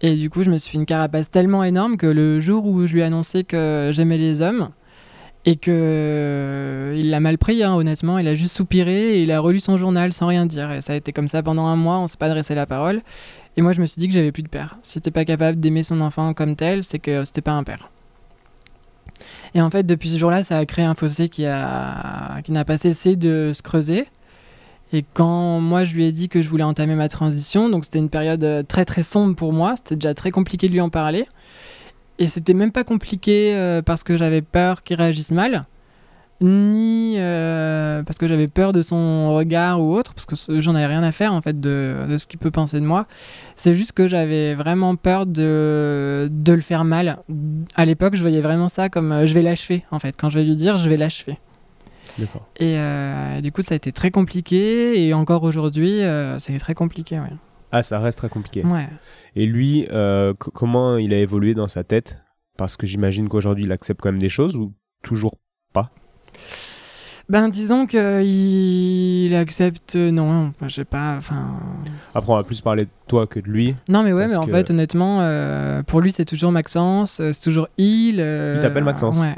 Et 0.01 0.15
du 0.15 0.29
coup, 0.29 0.43
je 0.43 0.49
me 0.49 0.57
suis 0.57 0.71
fait 0.71 0.77
une 0.77 0.85
carapace 0.85 1.31
tellement 1.31 1.63
énorme 1.63 1.97
que 1.97 2.05
le 2.05 2.39
jour 2.39 2.65
où 2.65 2.85
je 2.85 2.93
lui 2.93 3.01
ai 3.01 3.03
annoncé 3.03 3.43
que 3.43 3.91
j'aimais 3.93 4.17
les 4.17 4.41
hommes 4.41 4.69
et 5.45 5.55
que 5.55 5.71
euh, 5.71 6.95
il 6.97 7.09
l'a 7.11 7.19
mal 7.19 7.37
pris, 7.37 7.63
hein, 7.63 7.75
honnêtement, 7.75 8.17
il 8.17 8.27
a 8.27 8.35
juste 8.35 8.55
soupiré 8.55 9.17
et 9.17 9.23
il 9.23 9.31
a 9.31 9.39
relu 9.39 9.59
son 9.59 9.77
journal 9.77 10.11
sans 10.11 10.27
rien 10.27 10.45
dire. 10.45 10.71
Et 10.71 10.81
ça 10.81 10.93
a 10.93 10.95
été 10.95 11.13
comme 11.13 11.27
ça 11.27 11.43
pendant 11.43 11.65
un 11.65 11.75
mois, 11.75 11.99
on 11.99 12.07
s'est 12.07 12.17
pas 12.17 12.27
adressé 12.27 12.55
la 12.55 12.65
parole. 12.65 13.01
Et 13.57 13.61
moi, 13.61 13.71
je 13.71 13.79
me 13.79 13.85
suis 13.85 13.99
dit 13.99 14.07
que 14.07 14.13
j'avais 14.13 14.31
plus 14.31 14.43
de 14.43 14.49
père. 14.49 14.77
Si 14.81 14.99
t'es 14.99 15.11
pas 15.11 15.23
capable 15.23 15.59
d'aimer 15.59 15.83
son 15.83 16.01
enfant 16.01 16.33
comme 16.33 16.55
tel, 16.55 16.83
c'est 16.83 16.99
que 16.99 17.23
c'était 17.23 17.41
pas 17.41 17.53
un 17.53 17.63
père. 17.63 17.89
Et 19.55 19.61
en 19.61 19.69
fait, 19.69 19.83
depuis 19.83 20.09
ce 20.09 20.17
jour-là, 20.17 20.43
ça 20.43 20.57
a 20.57 20.65
créé 20.65 20.83
un 20.83 20.95
fossé 20.95 21.29
qui 21.29 21.45
a 21.45 22.41
qui 22.43 22.51
n'a 22.51 22.65
pas 22.65 22.77
cessé 22.77 23.15
de 23.15 23.51
se 23.53 23.63
creuser. 23.63 24.05
Et 24.93 25.03
quand 25.13 25.59
moi, 25.61 25.85
je 25.85 25.95
lui 25.95 26.05
ai 26.05 26.11
dit 26.11 26.29
que 26.29 26.41
je 26.41 26.49
voulais 26.49 26.63
entamer 26.63 26.93
ma 26.95 27.09
transition, 27.09 27.69
donc 27.69 27.85
c'était 27.85 27.99
une 27.99 28.09
période 28.09 28.43
euh, 28.43 28.63
très 28.63 28.85
très 28.85 29.01
sombre 29.01 29.35
pour 29.35 29.53
moi. 29.53 29.75
C'était 29.77 29.95
déjà 29.95 30.13
très 30.13 30.29
compliqué 30.29 30.67
de 30.67 30.73
lui 30.73 30.81
en 30.81 30.89
parler. 30.89 31.25
Et 32.19 32.27
c'était 32.27 32.53
même 32.53 32.71
pas 32.71 32.83
compliqué 32.83 33.55
euh, 33.55 33.81
parce 33.81 34.03
que 34.03 34.17
j'avais 34.17 34.41
peur 34.41 34.83
qu'il 34.83 34.97
réagisse 34.97 35.31
mal, 35.31 35.65
ni 36.41 37.15
euh, 37.17 38.03
parce 38.03 38.17
que 38.17 38.27
j'avais 38.27 38.47
peur 38.47 38.73
de 38.73 38.81
son 38.81 39.33
regard 39.33 39.81
ou 39.81 39.95
autre, 39.95 40.13
parce 40.13 40.25
que 40.25 40.59
j'en 40.61 40.75
avais 40.75 40.87
rien 40.87 41.03
à 41.03 41.11
faire 41.11 41.33
en 41.33 41.41
fait 41.41 41.59
de, 41.59 42.05
de 42.09 42.17
ce 42.17 42.27
qu'il 42.27 42.39
peut 42.39 42.51
penser 42.51 42.79
de 42.79 42.85
moi. 42.85 43.07
C'est 43.55 43.73
juste 43.73 43.93
que 43.93 44.07
j'avais 44.07 44.53
vraiment 44.55 44.95
peur 44.95 45.25
de, 45.25 46.27
de 46.31 46.53
le 46.53 46.61
faire 46.61 46.83
mal. 46.83 47.19
À 47.75 47.85
l'époque, 47.85 48.15
je 48.15 48.21
voyais 48.21 48.41
vraiment 48.41 48.67
ça 48.67 48.89
comme 48.89 49.11
euh, 49.11 49.25
je 49.25 49.33
vais 49.33 49.41
l'achever 49.41 49.83
en 49.91 49.99
fait. 49.99 50.15
Quand 50.17 50.29
je 50.29 50.37
vais 50.37 50.43
lui 50.43 50.55
dire, 50.55 50.77
je 50.77 50.89
vais 50.89 50.97
l'achever. 50.97 51.37
D'accord. 52.17 52.47
Et 52.57 52.77
euh, 52.77 53.41
du 53.41 53.51
coup, 53.51 53.61
ça 53.61 53.73
a 53.73 53.75
été 53.75 53.91
très 53.91 54.11
compliqué. 54.11 55.05
Et 55.05 55.13
encore 55.13 55.43
aujourd'hui, 55.43 56.01
euh, 56.01 56.39
c'est 56.39 56.57
très 56.57 56.73
compliqué. 56.73 57.19
Ouais. 57.19 57.33
Ah, 57.71 57.83
ça 57.83 57.99
reste 57.99 58.19
très 58.19 58.29
compliqué. 58.29 58.63
Ouais. 58.63 58.87
Et 59.35 59.45
lui, 59.45 59.85
euh, 59.91 60.33
comment 60.37 60.97
il 60.97 61.13
a 61.13 61.17
évolué 61.19 61.53
dans 61.53 61.67
sa 61.67 61.83
tête? 61.83 62.19
Parce 62.57 62.77
que 62.77 62.87
j'imagine 62.87 63.27
qu'aujourd'hui, 63.27 63.65
il 63.65 63.71
accepte 63.73 63.99
quand 64.01 64.11
même 64.11 64.21
des 64.21 64.29
choses 64.29 64.55
ou 64.55 64.73
toujours 65.03 65.35
Ben, 67.27 67.49
disons 67.49 67.87
qu'il 67.87 69.33
accepte. 69.35 69.95
Non, 69.95 70.53
je 70.61 70.69
sais 70.69 70.85
pas. 70.85 71.15
Enfin. 71.17 71.59
Après, 72.13 72.31
on 72.31 72.35
va 72.35 72.43
plus 72.43 72.61
parler 72.61 72.83
de 72.83 72.89
toi 73.07 73.25
que 73.25 73.39
de 73.39 73.47
lui. 73.47 73.75
Non, 73.89 74.03
mais 74.03 74.13
ouais, 74.13 74.27
mais 74.27 74.35
en 74.35 74.45
que- 74.45 74.51
fait, 74.51 74.69
honnêtement, 74.69 75.21
euh, 75.21 75.81
pour 75.81 76.01
lui, 76.01 76.11
c'est 76.11 76.25
toujours 76.25 76.51
Maxence, 76.51 77.19
euh, 77.19 77.31
c'est 77.33 77.41
toujours 77.41 77.67
il. 77.77 78.17
euh, 78.19 78.55
Il 78.57 78.61
t'appelle 78.61 78.83
Maxence 78.83 79.19
Ouais, 79.19 79.33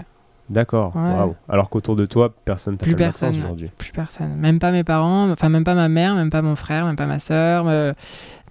D'accord. 0.50 0.94
Ouais. 0.96 1.34
Alors 1.50 1.70
qu'autour 1.70 1.96
de 1.96 2.06
toi, 2.06 2.34
personne 2.46 2.76
t'appelle 2.78 2.98
Maxence 2.98 3.36
aujourd'hui. 3.36 3.70
plus 3.78 3.92
personne. 3.94 4.36
Même 4.36 4.60
pas 4.60 4.72
mes 4.72 4.84
parents, 4.84 5.30
enfin, 5.32 5.48
même 5.50 5.64
pas 5.64 5.74
ma 5.74 5.88
mère, 5.90 6.14
même 6.16 6.30
pas 6.30 6.42
mon 6.42 6.56
frère, 6.58 6.86
même 6.86 6.96
pas 6.98 7.06
ma 7.06 7.20
soeur. 7.20 7.66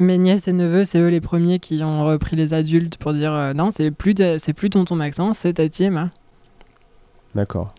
mes 0.01 0.19
nièces 0.19 0.47
et 0.49 0.53
neveux, 0.55 0.85
c'est 0.85 0.99
eux 0.99 1.09
les 1.09 1.21
premiers 1.23 1.59
qui 1.59 1.83
ont 1.85 2.05
repris 2.05 2.37
les 2.37 2.53
adultes 2.55 2.97
pour 2.99 3.13
dire 3.15 3.33
euh, 3.33 3.53
non, 3.55 3.71
c'est 3.71 3.91
plus, 3.91 4.13
de- 4.15 4.37
c'est 4.39 4.53
plus 4.55 4.69
tonton 4.71 4.95
Maxence, 4.95 5.39
c'est 5.39 5.55
Tati 5.55 5.85
Emma. 5.85 6.09
D'accord. 7.37 7.73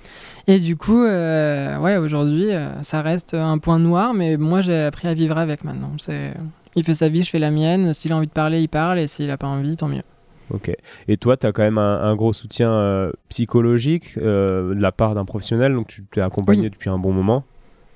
Et 0.47 0.59
du 0.59 0.77
coup, 0.77 1.03
euh, 1.03 1.77
ouais, 1.79 1.97
aujourd'hui, 1.97 2.53
euh, 2.53 2.81
ça 2.83 3.01
reste 3.01 3.33
un 3.33 3.57
point 3.57 3.79
noir, 3.79 4.13
mais 4.13 4.37
moi, 4.37 4.61
j'ai 4.61 4.83
appris 4.83 5.07
à 5.09 5.13
vivre 5.13 5.37
avec 5.37 5.63
maintenant. 5.65 5.91
C'est... 5.97 6.33
Il 6.75 6.83
fait 6.83 6.93
sa 6.93 7.09
vie, 7.09 7.23
je 7.23 7.29
fais 7.31 7.39
la 7.39 7.51
mienne. 7.51 7.93
S'il 7.93 8.11
a 8.13 8.15
envie 8.17 8.27
de 8.27 8.31
parler, 8.31 8.61
il 8.61 8.69
parle, 8.69 8.99
et 8.99 9.07
s'il 9.07 9.29
a 9.31 9.37
pas 9.37 9.47
envie, 9.47 9.75
tant 9.75 9.87
mieux. 9.87 10.03
Ok. 10.51 10.71
Et 11.07 11.17
toi, 11.17 11.35
tu 11.35 11.45
as 11.47 11.51
quand 11.51 11.63
même 11.63 11.79
un, 11.79 12.01
un 12.03 12.15
gros 12.15 12.31
soutien 12.33 12.71
euh, 12.71 13.11
psychologique 13.29 14.17
de 14.17 14.73
la 14.77 14.91
part 14.91 15.15
d'un 15.15 15.25
professionnel, 15.25 15.73
donc 15.73 15.87
tu 15.87 16.05
t'es 16.13 16.21
accompagné 16.21 16.61
Oui. 16.61 16.69
depuis 16.69 16.89
un 16.89 16.97
bon 16.99 17.11
moment. 17.11 17.43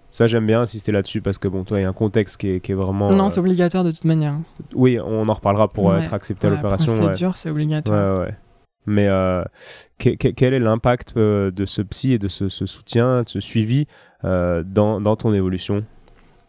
Ça, 0.09 0.27
j'aime 0.27 0.45
bien 0.45 0.59
insister 0.61 0.91
là-dessus 0.91 1.21
parce 1.21 1.37
que 1.37 1.47
bon, 1.47 1.63
toi, 1.63 1.79
il 1.79 1.83
y 1.83 1.85
a 1.85 1.89
un 1.89 1.93
contexte 1.93 2.35
qui 2.37 2.49
est, 2.49 2.59
qui 2.59 2.73
est 2.73 2.75
vraiment. 2.75 3.11
non, 3.11 3.27
euh, 3.27 3.29
c'est 3.29 3.39
obligatoire 3.39 3.85
de 3.85 3.91
toute 3.91 4.03
manière. 4.03 4.33
Oui, 4.73 4.99
on 4.99 5.29
en 5.29 5.33
reparlera 5.33 5.69
pour 5.69 5.85
Ouais. 5.85 6.03
être 6.03 6.13
accepté 6.13 6.47
à 6.47 6.49
l'opération. 6.49 6.91
ouais. 6.91 6.99
procédure, 6.99 7.37
c'est 7.37 7.49
obligatoire. 7.49 8.27
Mais 8.85 9.07
euh, 9.07 9.43
que- 9.99 10.15
que- 10.15 10.29
quel 10.29 10.53
est 10.53 10.59
l'impact 10.59 11.13
euh, 11.17 11.51
de 11.51 11.65
ce 11.65 11.81
psy 11.81 12.13
et 12.13 12.19
de 12.19 12.27
ce, 12.27 12.49
soutien, 12.49 13.23
de 13.23 13.29
ce 13.29 13.39
suivi 13.39 13.87
euh, 14.25 14.63
dans, 14.65 15.15
ton 15.15 15.33
évolution? 15.33 15.83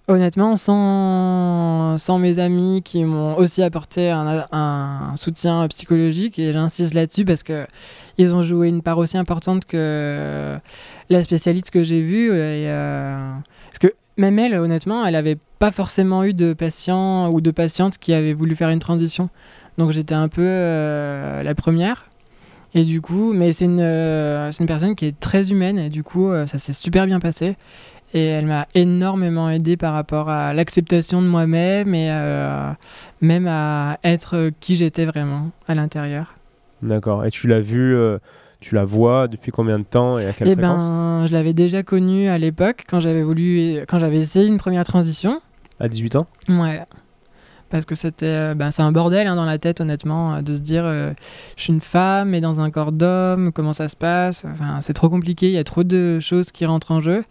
Honnêtement, 0.08 0.56
sans, 0.56 2.18
mes 2.18 2.38
amis 2.38 2.82
qui 2.84 3.04
m'ont 3.04 3.36
aussi 3.36 3.62
apporté 3.62 4.10
un, 4.10 5.14
soutien 5.16 5.66
psychologique, 5.68 6.38
et 6.38 6.52
j'insiste 6.52 6.94
là-dessus 6.94 7.24
parce 7.24 7.42
que 7.42 7.66
ils 8.18 8.34
ont 8.34 8.42
joué 8.42 8.68
une 8.68 8.82
part 8.82 8.98
aussi 8.98 9.16
importante 9.16 9.64
que 9.64 10.58
la 11.08 11.22
spécialiste 11.22 11.70
que 11.70 11.82
j'ai 11.84 12.02
vue. 12.02 12.30
Parce 12.30 13.78
que 13.80 13.94
même 14.18 14.38
elle, 14.38 14.54
honnêtement, 14.54 15.06
elle 15.06 15.12
n'avait 15.12 15.38
pas 15.58 15.70
forcément 15.70 16.24
eu 16.24 16.34
de 16.34 16.52
patients 16.52 17.30
ou 17.30 17.40
de 17.40 17.50
patientes 17.52 17.96
qui 17.96 18.12
avaient 18.12 18.34
voulu 18.34 18.56
faire 18.56 18.70
une 18.70 18.80
transition. 18.80 19.30
Donc 19.78 19.92
j'étais 19.92 20.14
un 20.14 20.28
peu 20.28 20.44
la 20.44 21.54
première. 21.54 22.06
Et 22.74 22.84
du 22.84 23.00
coup, 23.00 23.32
mais 23.34 23.52
c'est 23.52 23.66
une, 23.66 23.80
euh, 23.80 24.50
une 24.58 24.66
personne 24.66 24.94
qui 24.94 25.06
est 25.06 25.18
très 25.20 25.50
humaine 25.50 25.78
et 25.78 25.88
du 25.90 26.02
coup, 26.02 26.30
euh, 26.30 26.46
ça 26.46 26.58
s'est 26.58 26.72
super 26.72 27.06
bien 27.06 27.20
passé. 27.20 27.56
Et 28.14 28.24
elle 28.26 28.46
m'a 28.46 28.66
énormément 28.74 29.48
aidé 29.50 29.76
par 29.76 29.94
rapport 29.94 30.28
à 30.28 30.52
l'acceptation 30.54 31.22
de 31.22 31.26
moi-même 31.26 31.94
et 31.94 32.10
euh, 32.10 32.70
même 33.20 33.46
à 33.48 33.98
être 34.04 34.50
qui 34.60 34.76
j'étais 34.76 35.06
vraiment 35.06 35.50
à 35.66 35.74
l'intérieur. 35.74 36.34
D'accord. 36.82 37.24
Et 37.24 37.30
tu 37.30 37.46
l'as 37.46 37.60
vu, 37.60 37.96
tu 38.60 38.74
la 38.74 38.84
vois 38.84 39.28
depuis 39.28 39.50
combien 39.50 39.78
de 39.78 39.84
temps 39.84 40.18
et 40.18 40.26
à 40.26 40.32
quelle 40.32 40.48
Et 40.48 40.52
fréquence? 40.52 40.82
ben, 40.82 41.26
je 41.26 41.32
l'avais 41.32 41.54
déjà 41.54 41.82
connue 41.82 42.28
à 42.28 42.36
l'époque 42.36 42.84
quand 42.88 43.00
j'avais 43.00 43.22
voulu, 43.22 43.80
quand 43.88 43.98
j'avais 43.98 44.18
essayé 44.18 44.46
une 44.46 44.58
première 44.58 44.84
transition. 44.84 45.40
À 45.80 45.88
18 45.88 46.16
ans? 46.16 46.26
Ouais. 46.50 46.82
Parce 47.72 47.86
que 47.86 47.94
c'était, 47.94 48.26
euh, 48.26 48.54
ben, 48.54 48.70
c'est 48.70 48.82
un 48.82 48.92
bordel 48.92 49.26
hein, 49.26 49.34
dans 49.34 49.46
la 49.46 49.58
tête, 49.58 49.80
honnêtement, 49.80 50.34
euh, 50.34 50.42
de 50.42 50.54
se 50.54 50.60
dire, 50.60 50.84
euh, 50.84 51.14
je 51.56 51.62
suis 51.62 51.72
une 51.72 51.80
femme 51.80 52.28
mais 52.28 52.42
dans 52.42 52.60
un 52.60 52.70
corps 52.70 52.92
d'homme, 52.92 53.50
comment 53.50 53.72
ça 53.72 53.88
se 53.88 53.96
passe? 53.96 54.44
Enfin, 54.44 54.82
c'est 54.82 54.92
trop 54.92 55.08
compliqué, 55.08 55.46
il 55.46 55.54
y 55.54 55.58
a 55.58 55.64
trop 55.64 55.82
de 55.82 56.20
choses 56.20 56.52
qui 56.52 56.66
rentrent 56.66 56.90
en 56.90 57.00
jeu, 57.00 57.24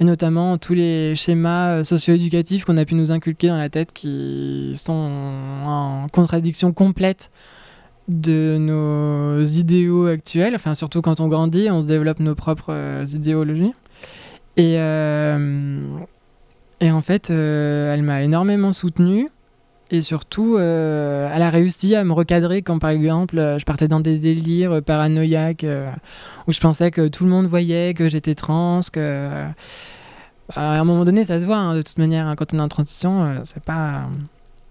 et 0.00 0.04
notamment 0.04 0.58
tous 0.58 0.74
les 0.74 1.14
schémas 1.14 1.84
socio-éducatifs 1.84 2.64
qu'on 2.64 2.76
a 2.76 2.84
pu 2.84 2.96
nous 2.96 3.12
inculquer 3.12 3.46
dans 3.46 3.56
la 3.56 3.68
tête 3.68 3.92
qui 3.92 4.72
sont 4.74 5.12
en 5.64 6.08
contradiction 6.12 6.72
complète 6.72 7.30
de 8.08 8.56
nos 8.58 9.44
idéaux 9.44 10.06
actuels. 10.06 10.56
Enfin, 10.56 10.74
surtout 10.74 11.02
quand 11.02 11.20
on 11.20 11.28
grandit, 11.28 11.68
on 11.70 11.82
se 11.82 11.86
développe 11.86 12.18
nos 12.18 12.34
propres 12.34 13.04
idéologies. 13.14 13.74
Et, 14.56 14.74
et 16.80 16.90
en 16.90 17.00
fait, 17.00 17.30
elle 17.30 18.02
m'a 18.02 18.22
énormément 18.22 18.72
soutenue. 18.72 19.28
Et 19.90 20.00
surtout, 20.00 20.56
euh, 20.56 21.30
elle 21.32 21.42
a 21.42 21.50
réussi 21.50 21.94
à 21.94 22.04
me 22.04 22.12
recadrer 22.12 22.62
quand, 22.62 22.78
par 22.78 22.90
exemple, 22.90 23.38
euh, 23.38 23.58
je 23.58 23.64
partais 23.64 23.86
dans 23.86 24.00
des 24.00 24.18
délires 24.18 24.82
paranoïaques 24.82 25.64
euh, 25.64 25.90
où 26.48 26.52
je 26.52 26.60
pensais 26.60 26.90
que 26.90 27.06
tout 27.08 27.24
le 27.24 27.30
monde 27.30 27.46
voyait 27.46 27.92
que 27.94 28.08
j'étais 28.08 28.34
trans, 28.34 28.80
que. 28.92 29.46
À 30.54 30.78
un 30.78 30.84
moment 30.84 31.06
donné, 31.06 31.24
ça 31.24 31.40
se 31.40 31.46
voit, 31.46 31.56
hein, 31.56 31.74
de 31.74 31.80
toute 31.80 31.98
manière, 31.98 32.26
hein, 32.26 32.34
quand 32.36 32.52
on 32.52 32.58
est 32.58 32.62
en 32.62 32.68
transition, 32.68 33.34
c'est 33.44 33.64
pas. 33.64 34.02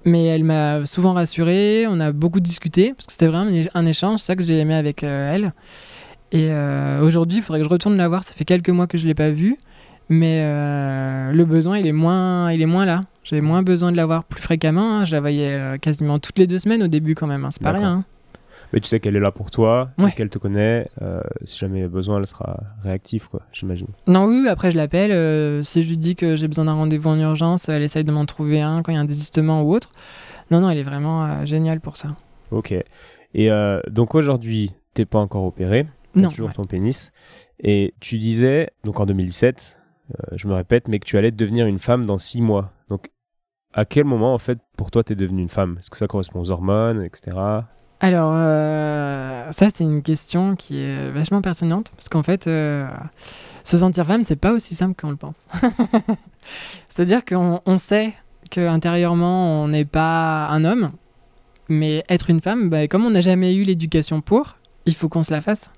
Mais 0.05 0.25
elle 0.25 0.43
m'a 0.43 0.85
souvent 0.85 1.13
rassurée, 1.13 1.87
on 1.87 1.99
a 1.99 2.11
beaucoup 2.11 2.39
discuté, 2.39 2.93
parce 2.93 3.07
que 3.07 3.13
c'était 3.13 3.27
vraiment 3.27 3.51
un 3.73 3.85
échange, 3.87 4.19
c'est 4.19 4.27
ça 4.27 4.35
que 4.35 4.43
j'ai 4.43 4.59
aimé 4.59 4.75
avec 4.75 5.01
elle. 5.01 5.51
Et 6.31 6.51
aujourd'hui, 7.01 7.39
il 7.39 7.41
faudrait 7.41 7.61
que 7.61 7.65
je 7.65 7.69
retourne 7.71 7.97
la 7.97 8.07
voir, 8.07 8.23
ça 8.23 8.33
fait 8.33 8.45
quelques 8.45 8.69
mois 8.69 8.85
que 8.85 8.99
je 8.99 9.07
l'ai 9.07 9.15
pas 9.15 9.31
vue, 9.31 9.57
mais 10.09 10.41
euh, 10.43 11.31
le 11.31 11.45
besoin, 11.45 11.77
il 11.77 11.87
est 11.87 11.91
moins, 11.93 12.51
il 12.51 12.61
est 12.61 12.65
moins 12.67 12.85
là. 12.85 13.03
J'ai 13.23 13.39
moins 13.41 13.63
besoin 13.63 13.91
de 13.91 13.97
la 13.97 14.05
voir 14.05 14.23
plus 14.25 14.41
fréquemment, 14.41 14.99
hein. 14.99 15.05
je 15.05 15.13
la 15.13 15.21
voyais 15.21 15.53
euh, 15.53 15.77
quasiment 15.77 16.19
toutes 16.19 16.37
les 16.39 16.45
deux 16.47 16.59
semaines 16.59 16.83
au 16.83 16.87
début 16.87 17.15
quand 17.15 17.27
même, 17.27 17.45
hein, 17.45 17.49
c'est 17.51 17.61
pas 17.63 17.71
rien. 17.71 17.89
hein. 17.99 18.03
Mais 18.73 18.79
tu 18.79 18.87
sais 18.89 18.99
qu'elle 18.99 19.15
est 19.15 19.19
là 19.19 19.31
pour 19.31 19.51
toi, 19.51 19.91
Ouais. 19.99 20.11
qu'elle 20.11 20.29
te 20.29 20.39
connaît. 20.39 20.87
euh, 21.03 21.21
si 21.45 21.59
jamais 21.59 21.79
il 21.79 21.81
y 21.83 21.85
a 21.85 21.87
besoin, 21.89 22.17
elle 22.19 22.25
sera 22.27 22.59
réactive, 22.83 23.29
quoi, 23.29 23.41
j'imagine. 23.53 23.87
Non, 24.07 24.25
oui, 24.25 24.39
oui, 24.43 24.47
après 24.49 24.71
je 24.71 24.77
l'appelle. 24.77 25.11
euh, 25.11 25.61
si 25.63 25.83
je 25.83 25.89
lui 25.89 25.97
dis 25.97 26.15
que 26.15 26.35
j'ai 26.35 26.47
besoin 26.47 26.65
d'un 26.65 26.73
rendez-vous 26.73 27.09
en 27.09 27.19
urgence, 27.19 27.69
elle 27.69 27.83
essaye 27.83 28.03
de 28.03 28.11
m'en 28.11 28.25
trouver 28.25 28.61
un 28.61 28.81
quand 28.81 28.91
il 28.91 28.95
y 28.95 28.97
a 28.97 29.01
un 29.01 29.05
désistement 29.05 29.61
ou 29.61 29.73
autre. 29.73 29.89
Non, 30.51 30.59
non, 30.59 30.69
elle 30.71 30.79
est 30.79 30.83
vraiment 30.83 31.23
euh, 31.25 31.45
géniale 31.45 31.79
pour 31.81 31.97
ça. 31.97 32.09
Ok. 32.51 32.73
Et 33.35 33.49
donc 33.89 34.13
aujourd'hui, 34.15 34.73
t'es 34.93 35.05
pas 35.05 35.17
encore 35.19 35.43
opéré. 35.45 35.87
Non, 36.13 36.29
toujours 36.29 36.49
ouais. 36.49 36.53
ton 36.53 36.65
pénis. 36.65 37.11
Et 37.63 37.93
tu 37.99 38.17
disais, 38.19 38.69
donc 38.83 38.99
en 38.99 39.05
2017, 39.07 39.79
euh, 40.19 40.37
je 40.37 40.47
me 40.47 40.53
répète, 40.53 40.87
mais 40.87 40.99
que 40.99 41.05
tu 41.05 41.17
allais 41.17 41.31
devenir 41.31 41.65
une 41.65 41.79
femme 41.79 42.05
dans 42.05 42.17
six 42.17 42.41
mois. 42.41 42.71
Donc, 42.89 43.09
à 43.73 43.85
quel 43.85 44.05
moment, 44.05 44.33
en 44.33 44.37
fait, 44.37 44.59
pour 44.77 44.91
toi, 44.91 45.03
t'es 45.03 45.15
devenue 45.15 45.41
une 45.41 45.49
femme? 45.49 45.77
Est-ce 45.79 45.89
que 45.89 45.97
ça 45.97 46.07
correspond 46.07 46.39
aux 46.39 46.51
hormones, 46.51 47.03
etc. 47.03 47.37
Alors, 47.99 48.33
euh, 48.35 49.51
ça, 49.51 49.69
c'est 49.73 49.83
une 49.83 50.01
question 50.01 50.55
qui 50.55 50.81
est 50.81 51.09
vachement 51.11 51.41
pertinente 51.41 51.91
parce 51.95 52.09
qu'en 52.09 52.21
fait, 52.21 52.47
euh, 52.47 52.85
se 53.63 53.77
sentir 53.77 54.05
femme, 54.05 54.23
c'est 54.23 54.35
pas 54.35 54.51
aussi 54.51 54.75
simple 54.75 54.93
qu'on 54.99 55.09
le 55.09 55.15
pense. 55.15 55.47
C'est-à-dire 56.89 57.23
qu'on 57.23 57.61
on 57.65 57.77
sait 57.77 58.13
qu'intérieurement, 58.49 59.63
on 59.63 59.69
n'est 59.69 59.85
pas 59.85 60.47
un 60.49 60.65
homme, 60.65 60.91
mais 61.69 62.03
être 62.09 62.29
une 62.29 62.41
femme, 62.41 62.69
bah, 62.69 62.87
comme 62.89 63.05
on 63.05 63.11
n'a 63.11 63.21
jamais 63.21 63.55
eu 63.55 63.63
l'éducation 63.63 64.19
pour, 64.19 64.57
il 64.85 64.93
faut 64.93 65.07
qu'on 65.07 65.23
se 65.23 65.31
la 65.31 65.39
fasse. 65.39 65.71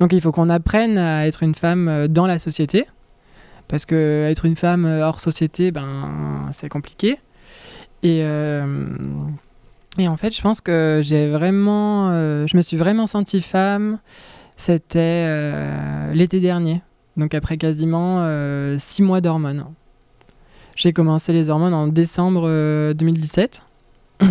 Donc, 0.00 0.12
il 0.12 0.20
faut 0.20 0.32
qu'on 0.32 0.48
apprenne 0.48 0.98
à 0.98 1.28
être 1.28 1.44
une 1.44 1.54
femme 1.54 2.08
dans 2.08 2.26
la 2.26 2.40
société. 2.40 2.86
Parce 3.68 3.84
que 3.84 4.26
être 4.30 4.46
une 4.46 4.56
femme 4.56 4.86
euh, 4.86 5.06
hors 5.06 5.20
société, 5.20 5.70
ben, 5.70 6.48
c'est 6.52 6.68
compliqué. 6.68 7.18
Et, 8.02 8.20
euh, 8.22 8.86
et 9.98 10.08
en 10.08 10.16
fait, 10.16 10.34
je 10.34 10.40
pense 10.40 10.60
que 10.60 11.00
j'ai 11.02 11.30
vraiment, 11.30 12.10
euh, 12.10 12.46
je 12.46 12.56
me 12.56 12.62
suis 12.62 12.76
vraiment 12.76 13.06
sentie 13.06 13.42
femme. 13.42 13.98
C'était 14.56 15.28
l'été 16.14 16.40
dernier, 16.40 16.82
donc 17.16 17.32
après 17.32 17.58
quasiment 17.58 18.26
six 18.76 19.02
mois 19.02 19.20
d'hormones. 19.20 19.64
J'ai 20.74 20.92
commencé 20.92 21.32
les 21.32 21.48
hormones 21.48 21.74
en 21.74 21.86
décembre 21.86 22.42
euh, 22.46 22.92
2017 22.92 23.62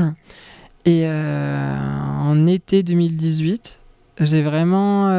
et 0.86 1.08
en 1.08 2.48
été 2.48 2.84
2018, 2.84 3.80
j'ai 4.20 4.44
vraiment, 4.44 5.10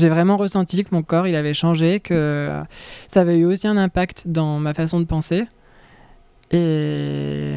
j'ai 0.00 0.08
vraiment 0.08 0.36
ressenti 0.36 0.82
que 0.84 0.94
mon 0.94 1.02
corps 1.02 1.28
il 1.28 1.36
avait 1.36 1.54
changé, 1.54 2.00
que 2.00 2.50
ça 3.06 3.20
avait 3.20 3.38
eu 3.38 3.44
aussi 3.44 3.68
un 3.68 3.76
impact 3.76 4.24
dans 4.26 4.58
ma 4.58 4.74
façon 4.74 4.98
de 4.98 5.04
penser. 5.04 5.44
Et, 6.50 7.54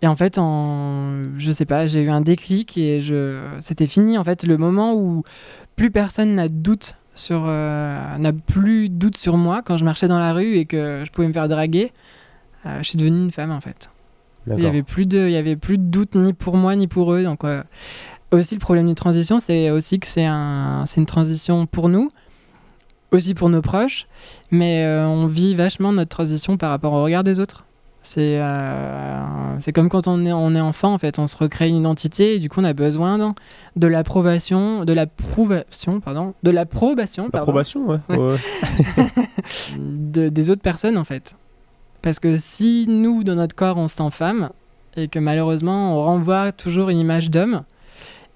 et 0.00 0.06
en 0.06 0.16
fait, 0.16 0.38
en, 0.38 1.22
je 1.36 1.52
sais 1.52 1.66
pas, 1.66 1.86
j'ai 1.86 2.02
eu 2.02 2.10
un 2.10 2.20
déclic 2.20 2.78
et 2.78 3.00
je, 3.00 3.40
c'était 3.60 3.86
fini. 3.86 4.16
En 4.16 4.24
fait, 4.24 4.44
le 4.44 4.56
moment 4.56 4.94
où 4.94 5.22
plus 5.76 5.90
personne 5.90 6.34
n'a 6.34 6.48
de 6.48 6.54
doute 6.54 6.94
sur, 7.14 7.44
euh, 7.46 8.16
n'a 8.18 8.32
plus 8.32 8.88
de 8.88 8.94
doute 8.94 9.16
sur 9.16 9.36
moi 9.36 9.62
quand 9.62 9.76
je 9.76 9.84
marchais 9.84 10.08
dans 10.08 10.18
la 10.18 10.32
rue 10.32 10.54
et 10.54 10.64
que 10.64 11.02
je 11.04 11.10
pouvais 11.10 11.28
me 11.28 11.32
faire 11.32 11.48
draguer, 11.48 11.92
euh, 12.64 12.78
je 12.82 12.88
suis 12.88 12.96
devenue 12.96 13.24
une 13.24 13.32
femme 13.32 13.50
en 13.50 13.60
fait. 13.60 13.90
Il 14.48 14.62
y 14.62 14.66
avait 14.66 14.82
plus 14.82 15.06
de, 15.06 15.28
il 15.28 15.32
y 15.32 15.36
avait 15.36 15.54
plus 15.54 15.78
de 15.78 15.84
doute 15.84 16.16
ni 16.16 16.32
pour 16.32 16.56
moi 16.56 16.74
ni 16.74 16.88
pour 16.88 17.12
eux. 17.12 17.22
Donc 17.22 17.44
euh, 17.44 17.62
aussi 18.32 18.54
le 18.54 18.60
problème 18.60 18.86
d'une 18.86 18.94
transition, 18.94 19.40
c'est 19.40 19.70
aussi 19.70 20.00
que 20.00 20.06
c'est 20.06 20.24
un, 20.26 20.84
c'est 20.86 21.00
une 21.00 21.06
transition 21.06 21.66
pour 21.66 21.88
nous, 21.88 22.10
aussi 23.10 23.34
pour 23.34 23.48
nos 23.50 23.62
proches, 23.62 24.06
mais 24.50 24.84
euh, 24.84 25.06
on 25.06 25.26
vit 25.26 25.54
vachement 25.54 25.92
notre 25.92 26.08
transition 26.10 26.56
par 26.56 26.70
rapport 26.70 26.92
au 26.94 27.02
regard 27.02 27.24
des 27.24 27.40
autres. 27.40 27.64
C'est 28.04 28.38
euh, 28.40 29.20
comme 29.74 29.88
quand 29.88 30.08
on 30.08 30.26
est, 30.26 30.32
on 30.32 30.56
est 30.56 30.60
enfant, 30.60 30.92
en 30.92 30.98
fait, 30.98 31.20
on 31.20 31.28
se 31.28 31.36
recrée 31.36 31.68
une 31.68 31.76
identité 31.76 32.34
et 32.34 32.38
du 32.40 32.48
coup 32.48 32.60
on 32.60 32.64
a 32.64 32.72
besoin 32.72 33.34
de 33.76 33.86
l'approbation, 33.86 34.84
de 34.84 34.92
l'approbation, 34.92 36.00
pardon, 36.00 36.34
de 36.42 36.50
l'approbation, 36.50 37.30
pardon, 37.30 37.52
L'approbation, 37.52 37.86
ouais. 37.86 37.98
Ouais. 38.08 38.16
ouais. 38.18 38.38
de- 39.78 40.28
des 40.28 40.50
autres 40.50 40.62
personnes 40.62 40.98
en 40.98 41.04
fait. 41.04 41.36
Parce 42.02 42.18
que 42.18 42.38
si 42.38 42.86
nous, 42.88 43.22
dans 43.22 43.36
notre 43.36 43.54
corps, 43.54 43.76
on 43.76 43.86
se 43.86 43.96
sent 43.96 44.10
femme 44.10 44.48
et 44.96 45.06
que 45.06 45.20
malheureusement 45.20 45.94
on 45.96 46.02
renvoie 46.04 46.50
toujours 46.50 46.88
une 46.88 46.98
image 46.98 47.30
d'homme, 47.30 47.62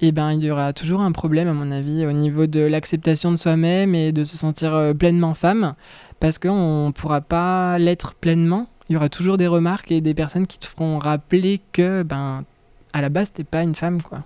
eh 0.00 0.12
ben 0.12 0.32
il 0.32 0.44
y 0.44 0.50
aura 0.50 0.72
toujours 0.72 1.00
un 1.00 1.12
problème 1.12 1.48
à 1.48 1.52
mon 1.52 1.70
avis 1.70 2.06
au 2.06 2.12
niveau 2.12 2.46
de 2.46 2.61
l'acceptation 2.61 3.30
de 3.30 3.37
soi-même 3.37 3.94
et 3.94 4.12
de 4.12 4.24
se 4.24 4.37
sentir 4.37 4.74
euh, 4.74 4.94
pleinement 4.94 5.35
femme, 5.35 5.74
parce 6.20 6.38
qu'on 6.38 6.88
ne 6.88 6.92
pourra 6.92 7.20
pas 7.20 7.78
l'être 7.78 8.14
pleinement. 8.14 8.66
Il 8.88 8.94
y 8.94 8.96
aura 8.96 9.09
toujours 9.09 9.37
des 9.37 9.46
remarques 9.46 9.90
et 9.90 10.00
des 10.00 10.14
personnes 10.14 10.46
qui 10.46 10.59
te 10.59 10.66
feront 10.66 10.98
rappeler 10.98 11.61
que 11.72 12.02
ben 12.02 12.44
à 12.92 13.00
la 13.00 13.09
base 13.09 13.32
t'es 13.32 13.44
pas 13.44 13.62
une 13.62 13.74
femme 13.74 14.00
quoi. 14.02 14.22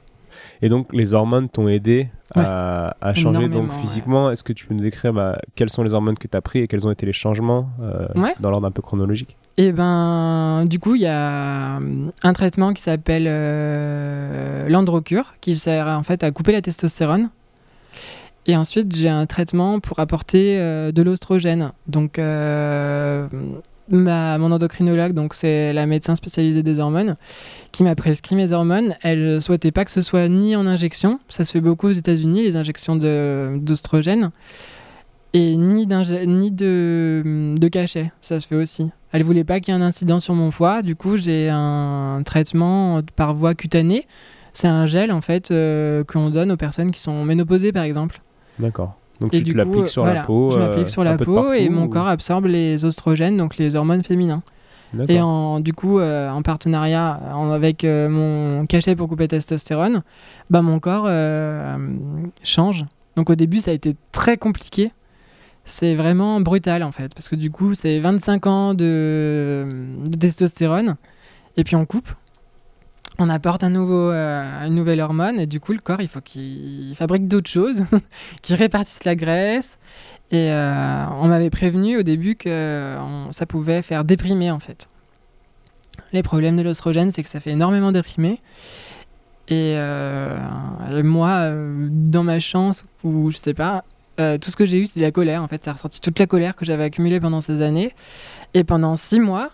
Et 0.63 0.69
donc, 0.69 0.93
les 0.93 1.15
hormones 1.15 1.49
t'ont 1.49 1.69
aidé 1.69 2.09
à, 2.35 2.95
à 3.01 3.15
changer 3.15 3.41
donc 3.41 3.51
Énormément, 3.53 3.75
ouais. 3.75 3.81
physiquement. 3.81 4.31
Est-ce 4.31 4.45
que 4.45 4.53
tu 4.53 4.67
peux 4.67 4.75
nous 4.75 4.83
décrire 4.83 5.13
bah, 5.13 5.39
quelles 5.57 5.71
sont 5.71 5.83
les 5.83 5.95
hormones 5.95 6.17
que 6.19 6.29
tu 6.29 6.37
as 6.37 6.41
pris 6.41 6.61
et 6.61 6.69
quels 6.69 6.87
ont 6.87 6.91
été 6.91 7.07
les 7.07 7.13
changements 7.13 7.69
euh, 7.83 8.07
Ouais. 8.15 8.35
dans 8.41 8.51
l'ordre 8.51 8.67
un 8.67 8.71
peu 8.71 8.83
chronologique? 8.83 9.37
Et 9.57 9.73
ben, 9.73 10.65
du 10.67 10.79
coup, 10.79 10.95
il 10.95 11.03
y 11.03 11.07
a 11.07 11.79
euh, 11.81 12.09
un 12.23 12.33
traitement 12.33 12.73
qui 12.73 12.83
s'appelle 12.83 13.27
euh, 13.29 14.69
l'androcure, 14.69 15.35
qui 15.41 15.55
sert 15.57 15.87
en 15.89 16.03
fait 16.03 16.23
à 16.23 16.31
couper 16.31 16.53
la 16.53 16.63
testostérone. 16.63 17.31
Et 18.47 18.57
ensuite, 18.57 18.95
j'ai 18.97 19.09
un 19.11 19.27
traitement 19.27 19.81
pour 19.81 19.99
apporter 19.99 20.59
euh, 20.59 20.93
de 20.93 21.03
l'ostrogène. 21.03 21.73
Donc, 21.89 22.19
euh, 22.19 23.29
ma, 23.91 24.39
mon 24.39 24.53
endocrinologue, 24.53 25.13
donc 25.13 25.35
c'est 25.35 25.73
la 25.73 25.87
médecin 25.87 26.15
spécialisée 26.15 26.63
des 26.63 26.81
hormones, 26.81 27.17
qui 27.73 27.83
m'a 27.83 27.95
prescrit 27.95 28.37
mes 28.37 28.53
hormones. 28.53 28.95
Elle 29.03 29.43
souhaitait 29.43 29.73
pas 29.73 29.85
que 29.85 29.91
ce 29.91 30.03
soit 30.03 30.29
ni 30.29 30.57
en 30.57 30.67
injection, 30.67 31.21
ça 31.29 31.45
se 31.45 31.53
fait 31.53 31.61
beaucoup 31.61 31.89
aux 31.89 31.93
États-Unis, 31.93 32.43
les 32.43 32.57
injections 32.57 32.97
d'ostrogène, 32.97 34.31
et 35.33 35.57
ni, 35.57 35.87
ni 35.87 36.51
de, 36.51 37.55
de 37.57 37.69
cachet, 37.69 38.13
ça 38.21 38.41
se 38.41 38.47
fait 38.47 38.57
aussi. 38.57 38.91
Elle 39.13 39.25
voulait 39.25 39.45
pas 39.45 39.61
qu'il 39.61 39.75
y 39.75 39.77
ait 39.77 39.81
un 39.81 39.85
incident 39.85 40.21
sur 40.21 40.35
mon 40.35 40.51
foie, 40.51 40.83
du 40.83 40.95
coup 40.97 41.17
j'ai 41.17 41.49
un 41.51 42.23
traitement 42.25 43.01
par 43.17 43.35
voie 43.35 43.55
cutanée. 43.55 44.07
C'est 44.53 44.69
un 44.69 44.87
gel 44.87 45.13
en 45.13 45.21
fait 45.21 45.51
euh, 45.51 46.03
qu'on 46.05 46.31
donne 46.31 46.51
aux 46.51 46.57
personnes 46.57 46.91
qui 46.91 47.01
sont 47.01 47.25
ménopausées 47.25 47.73
par 47.73 47.85
exemple. 47.85 48.21
D'accord. 48.59 49.00
Donc, 49.21 49.35
Et 49.35 49.43
tu 49.43 49.53
te 49.53 49.59
l'appliques 49.59 49.89
sur 49.89 50.03
voilà, 50.03 50.21
la 50.21 50.27
peau 50.27 50.51
Je 50.51 50.59
euh, 50.59 50.69
m'applique 50.69 50.89
sur 50.91 51.03
un 51.03 51.05
la 51.05 51.17
peau 51.19 51.53
et 51.53 51.69
mon 51.69 51.85
ou- 51.85 51.89
corps 51.89 52.07
absorbe 52.09 52.47
les 52.47 52.85
oestrogènes, 52.85 53.37
donc 53.37 53.57
les 53.59 53.77
hormones 53.77 54.03
féminins. 54.03 54.43
Et 55.09 55.21
en, 55.21 55.61
du 55.61 55.73
coup, 55.73 55.99
euh, 56.01 56.29
en 56.31 56.43
partenariat 56.43 57.21
en- 57.35 57.51
avec 57.53 57.85
euh, 57.85 58.09
mon 58.09 58.67
cachet 58.67 58.97
pour 58.97 59.09
couper 59.09 59.29
testostérone, 59.29 60.03
bah, 60.49 60.63
mon 60.63 60.81
corps 60.81 61.05
euh, 61.07 61.77
change. 62.43 62.85
Donc 63.17 63.31
au 63.31 63.35
début, 63.37 63.59
ça 63.61 63.71
a 63.71 63.75
été 63.75 63.95
très 64.11 64.37
compliqué. 64.37 64.91
C'est 65.65 65.95
vraiment 65.95 66.41
brutal 66.41 66.83
en 66.83 66.91
fait, 66.91 67.15
parce 67.15 67.29
que 67.29 67.37
du 67.37 67.51
coup, 67.51 67.75
c'est 67.75 68.01
25 68.01 68.47
ans 68.47 68.75
de, 68.75 69.65
de 70.07 70.17
testostérone, 70.17 70.97
et 71.57 71.63
puis 71.63 71.77
on 71.77 71.85
coupe. 71.85 72.09
On 73.23 73.29
apporte 73.29 73.63
un 73.63 73.69
nouveau, 73.69 74.11
euh, 74.11 74.67
une 74.67 74.75
nouvelle 74.75 74.99
hormone, 74.99 75.39
et 75.39 75.47
du 75.47 75.61
coup, 75.61 75.75
le 75.75 75.79
corps, 75.79 76.01
il 76.01 76.09
faut 76.09 76.23
qu'il 76.23 76.95
fabrique 76.97 77.29
d'autres 77.29 77.51
choses, 77.51 77.85
qu'il 78.43 78.57
répartisse 78.57 79.05
la 79.05 79.15
graisse. 79.15 79.79
Et 80.31 80.51
euh, 80.51 81.05
on 81.21 81.29
m'avait 81.29 81.51
prévenu 81.51 81.99
au 81.99 82.03
début 82.03 82.35
que 82.35 82.97
ça 83.33 83.45
pouvait 83.45 83.83
faire 83.83 84.05
déprimer 84.05 84.51
en 84.51 84.61
fait. 84.61 84.89
Les 86.13 86.23
problèmes 86.23 86.57
de 86.57 86.63
l'ostrogène, 86.63 87.11
c'est 87.11 87.23
que 87.23 87.29
ça 87.29 87.41
fait 87.41 87.51
énormément 87.51 87.93
déprimer. 87.93 88.41
Et, 89.49 89.75
euh, 89.77 90.39
et 90.91 91.03
moi, 91.03 91.51
dans 91.91 92.23
ma 92.23 92.39
chance, 92.39 92.87
ou 93.05 93.31
je 93.31 93.37
sais 93.37 93.55
pas, 93.55 93.85
tout 94.17 94.51
ce 94.51 94.57
que 94.57 94.65
j'ai 94.65 94.81
eu, 94.81 94.87
c'est 94.87 95.01
de 95.01 95.05
la 95.05 95.11
colère. 95.11 95.43
En 95.43 95.49
fait, 95.49 95.63
ça 95.63 95.73
a 95.73 95.75
ressorti 95.75 96.01
toute 96.01 96.19
la 96.19 96.27
colère 96.27 96.57
que 96.57 96.65
j'avais 96.65 96.85
accumulée 96.85 97.21
pendant 97.21 97.43
ces 97.43 97.61
années. 97.61 97.93
Et 98.55 98.65
pendant 98.65 98.97
six 98.97 99.21
mois, 99.21 99.51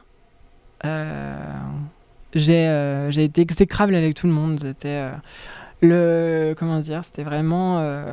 j'ai 2.37 2.67
euh, 2.69 3.11
été 3.11 3.41
exécrable 3.41 3.95
avec 3.95 4.15
tout 4.15 4.27
le 4.27 4.33
monde. 4.33 4.61
C'était 4.61 4.89
euh, 4.89 5.11
le 5.83 6.55
comment 6.55 6.81
dire, 6.81 7.05
c'était 7.05 7.25
vraiment 7.25 7.79
euh, 7.79 8.05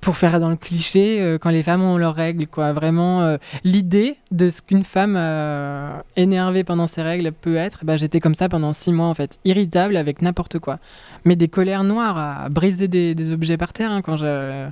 pour 0.00 0.16
faire 0.16 0.40
dans 0.40 0.50
le 0.50 0.56
cliché 0.56 1.20
euh, 1.20 1.38
quand 1.38 1.50
les 1.50 1.62
femmes 1.62 1.82
ont 1.82 1.96
leurs 1.96 2.14
règles, 2.14 2.46
quoi. 2.46 2.72
Vraiment 2.72 3.36
l'idée 3.64 4.16
de 4.30 4.50
ce 4.50 4.62
qu'une 4.62 4.84
femme 4.84 5.16
énervée 6.16 6.64
pendant 6.64 6.86
ses 6.86 7.02
règles 7.02 7.32
peut 7.32 7.56
être. 7.56 7.84
Bah, 7.84 7.96
j'étais 7.96 8.20
comme 8.20 8.34
ça 8.34 8.48
pendant 8.48 8.72
six 8.72 8.92
mois 8.92 9.06
en 9.06 9.14
fait, 9.14 9.38
irritable 9.44 9.96
avec 9.96 10.22
n'importe 10.22 10.58
quoi, 10.58 10.78
mais 11.24 11.36
des 11.36 11.48
colères 11.48 11.84
noires 11.84 12.18
à 12.18 12.48
briser 12.48 12.88
des, 12.88 13.14
des 13.14 13.30
objets 13.30 13.56
par 13.56 13.72
terre 13.72 13.90
hein, 13.90 14.02
quand 14.02 14.16
je 14.16 14.68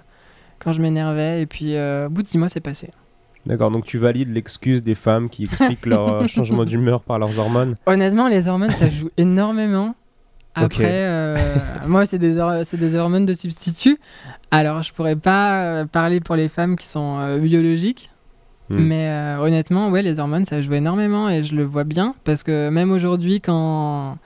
quand 0.58 0.72
je 0.72 0.80
m'énervais. 0.80 1.42
Et 1.42 1.46
puis 1.46 1.78
au 1.78 2.10
bout 2.10 2.22
de 2.22 2.28
six 2.28 2.38
mois, 2.38 2.48
c'est 2.48 2.60
passé. 2.60 2.90
D'accord, 3.46 3.70
donc 3.70 3.84
tu 3.86 3.98
valides 3.98 4.32
l'excuse 4.32 4.82
des 4.82 4.94
femmes 4.94 5.28
qui 5.30 5.44
expliquent 5.44 5.86
leur 5.86 6.22
euh, 6.22 6.26
changement 6.28 6.64
d'humeur 6.64 7.02
par 7.02 7.18
leurs 7.18 7.38
hormones 7.38 7.76
Honnêtement, 7.86 8.28
les 8.28 8.48
hormones, 8.48 8.72
ça 8.72 8.90
joue 8.90 9.08
énormément. 9.16 9.94
Après, 10.54 11.04
euh, 11.04 11.36
moi, 11.86 12.04
c'est 12.06 12.18
des, 12.18 12.38
hormones 12.38 13.24
de 13.24 13.34
substitut. 13.34 13.98
Alors, 14.50 14.82
je 14.82 14.92
pourrais 14.92 15.16
pas 15.16 15.62
euh, 15.62 15.86
parler 15.86 16.20
pour 16.20 16.34
les 16.34 16.48
femmes 16.48 16.76
qui 16.76 16.86
sont 16.86 17.18
euh, 17.20 17.38
biologiques. 17.38 18.10
Hmm. 18.68 18.78
Mais 18.78 19.08
euh, 19.08 19.38
honnêtement, 19.38 19.90
ouais, 19.90 20.02
les 20.02 20.18
hormones, 20.18 20.44
ça 20.44 20.60
joue 20.60 20.74
énormément 20.74 21.28
et 21.30 21.42
je 21.44 21.54
le 21.54 21.64
vois 21.64 21.84
bien. 21.84 22.14
Parce 22.24 22.42
que 22.42 22.68
même 22.68 22.90
aujourd'hui, 22.90 23.40
quand 23.40 24.18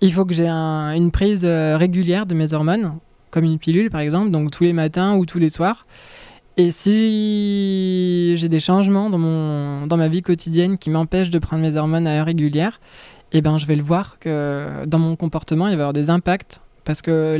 il 0.00 0.12
faut 0.12 0.24
que 0.24 0.34
j'ai 0.34 0.48
un- 0.48 0.92
une 0.94 1.10
prise 1.10 1.44
régulière 1.44 2.26
de 2.26 2.34
mes 2.34 2.52
hormones, 2.52 2.94
comme 3.30 3.44
une 3.44 3.58
pilule 3.58 3.90
par 3.90 4.00
exemple, 4.00 4.30
donc 4.30 4.50
tous 4.50 4.64
les 4.64 4.72
matins 4.72 5.16
ou 5.16 5.26
tous 5.26 5.38
les 5.38 5.50
soirs. 5.50 5.86
Et 6.58 6.70
si 6.70 8.34
j'ai 8.36 8.48
des 8.48 8.60
changements 8.60 9.10
dans, 9.10 9.18
mon, 9.18 9.86
dans 9.86 9.96
ma 9.98 10.08
vie 10.08 10.22
quotidienne 10.22 10.78
qui 10.78 10.88
m'empêchent 10.88 11.28
de 11.30 11.38
prendre 11.38 11.62
mes 11.62 11.76
hormones 11.76 12.06
à 12.06 12.18
heure 12.18 12.26
régulière, 12.26 12.80
eh 13.32 13.42
ben, 13.42 13.58
je 13.58 13.66
vais 13.66 13.76
le 13.76 13.82
voir 13.82 14.18
que 14.18 14.86
dans 14.86 14.98
mon 14.98 15.16
comportement, 15.16 15.66
il 15.68 15.72
va 15.72 15.76
y 15.76 15.80
avoir 15.80 15.92
des 15.92 16.08
impacts 16.08 16.62
parce 16.84 17.02
que 17.02 17.36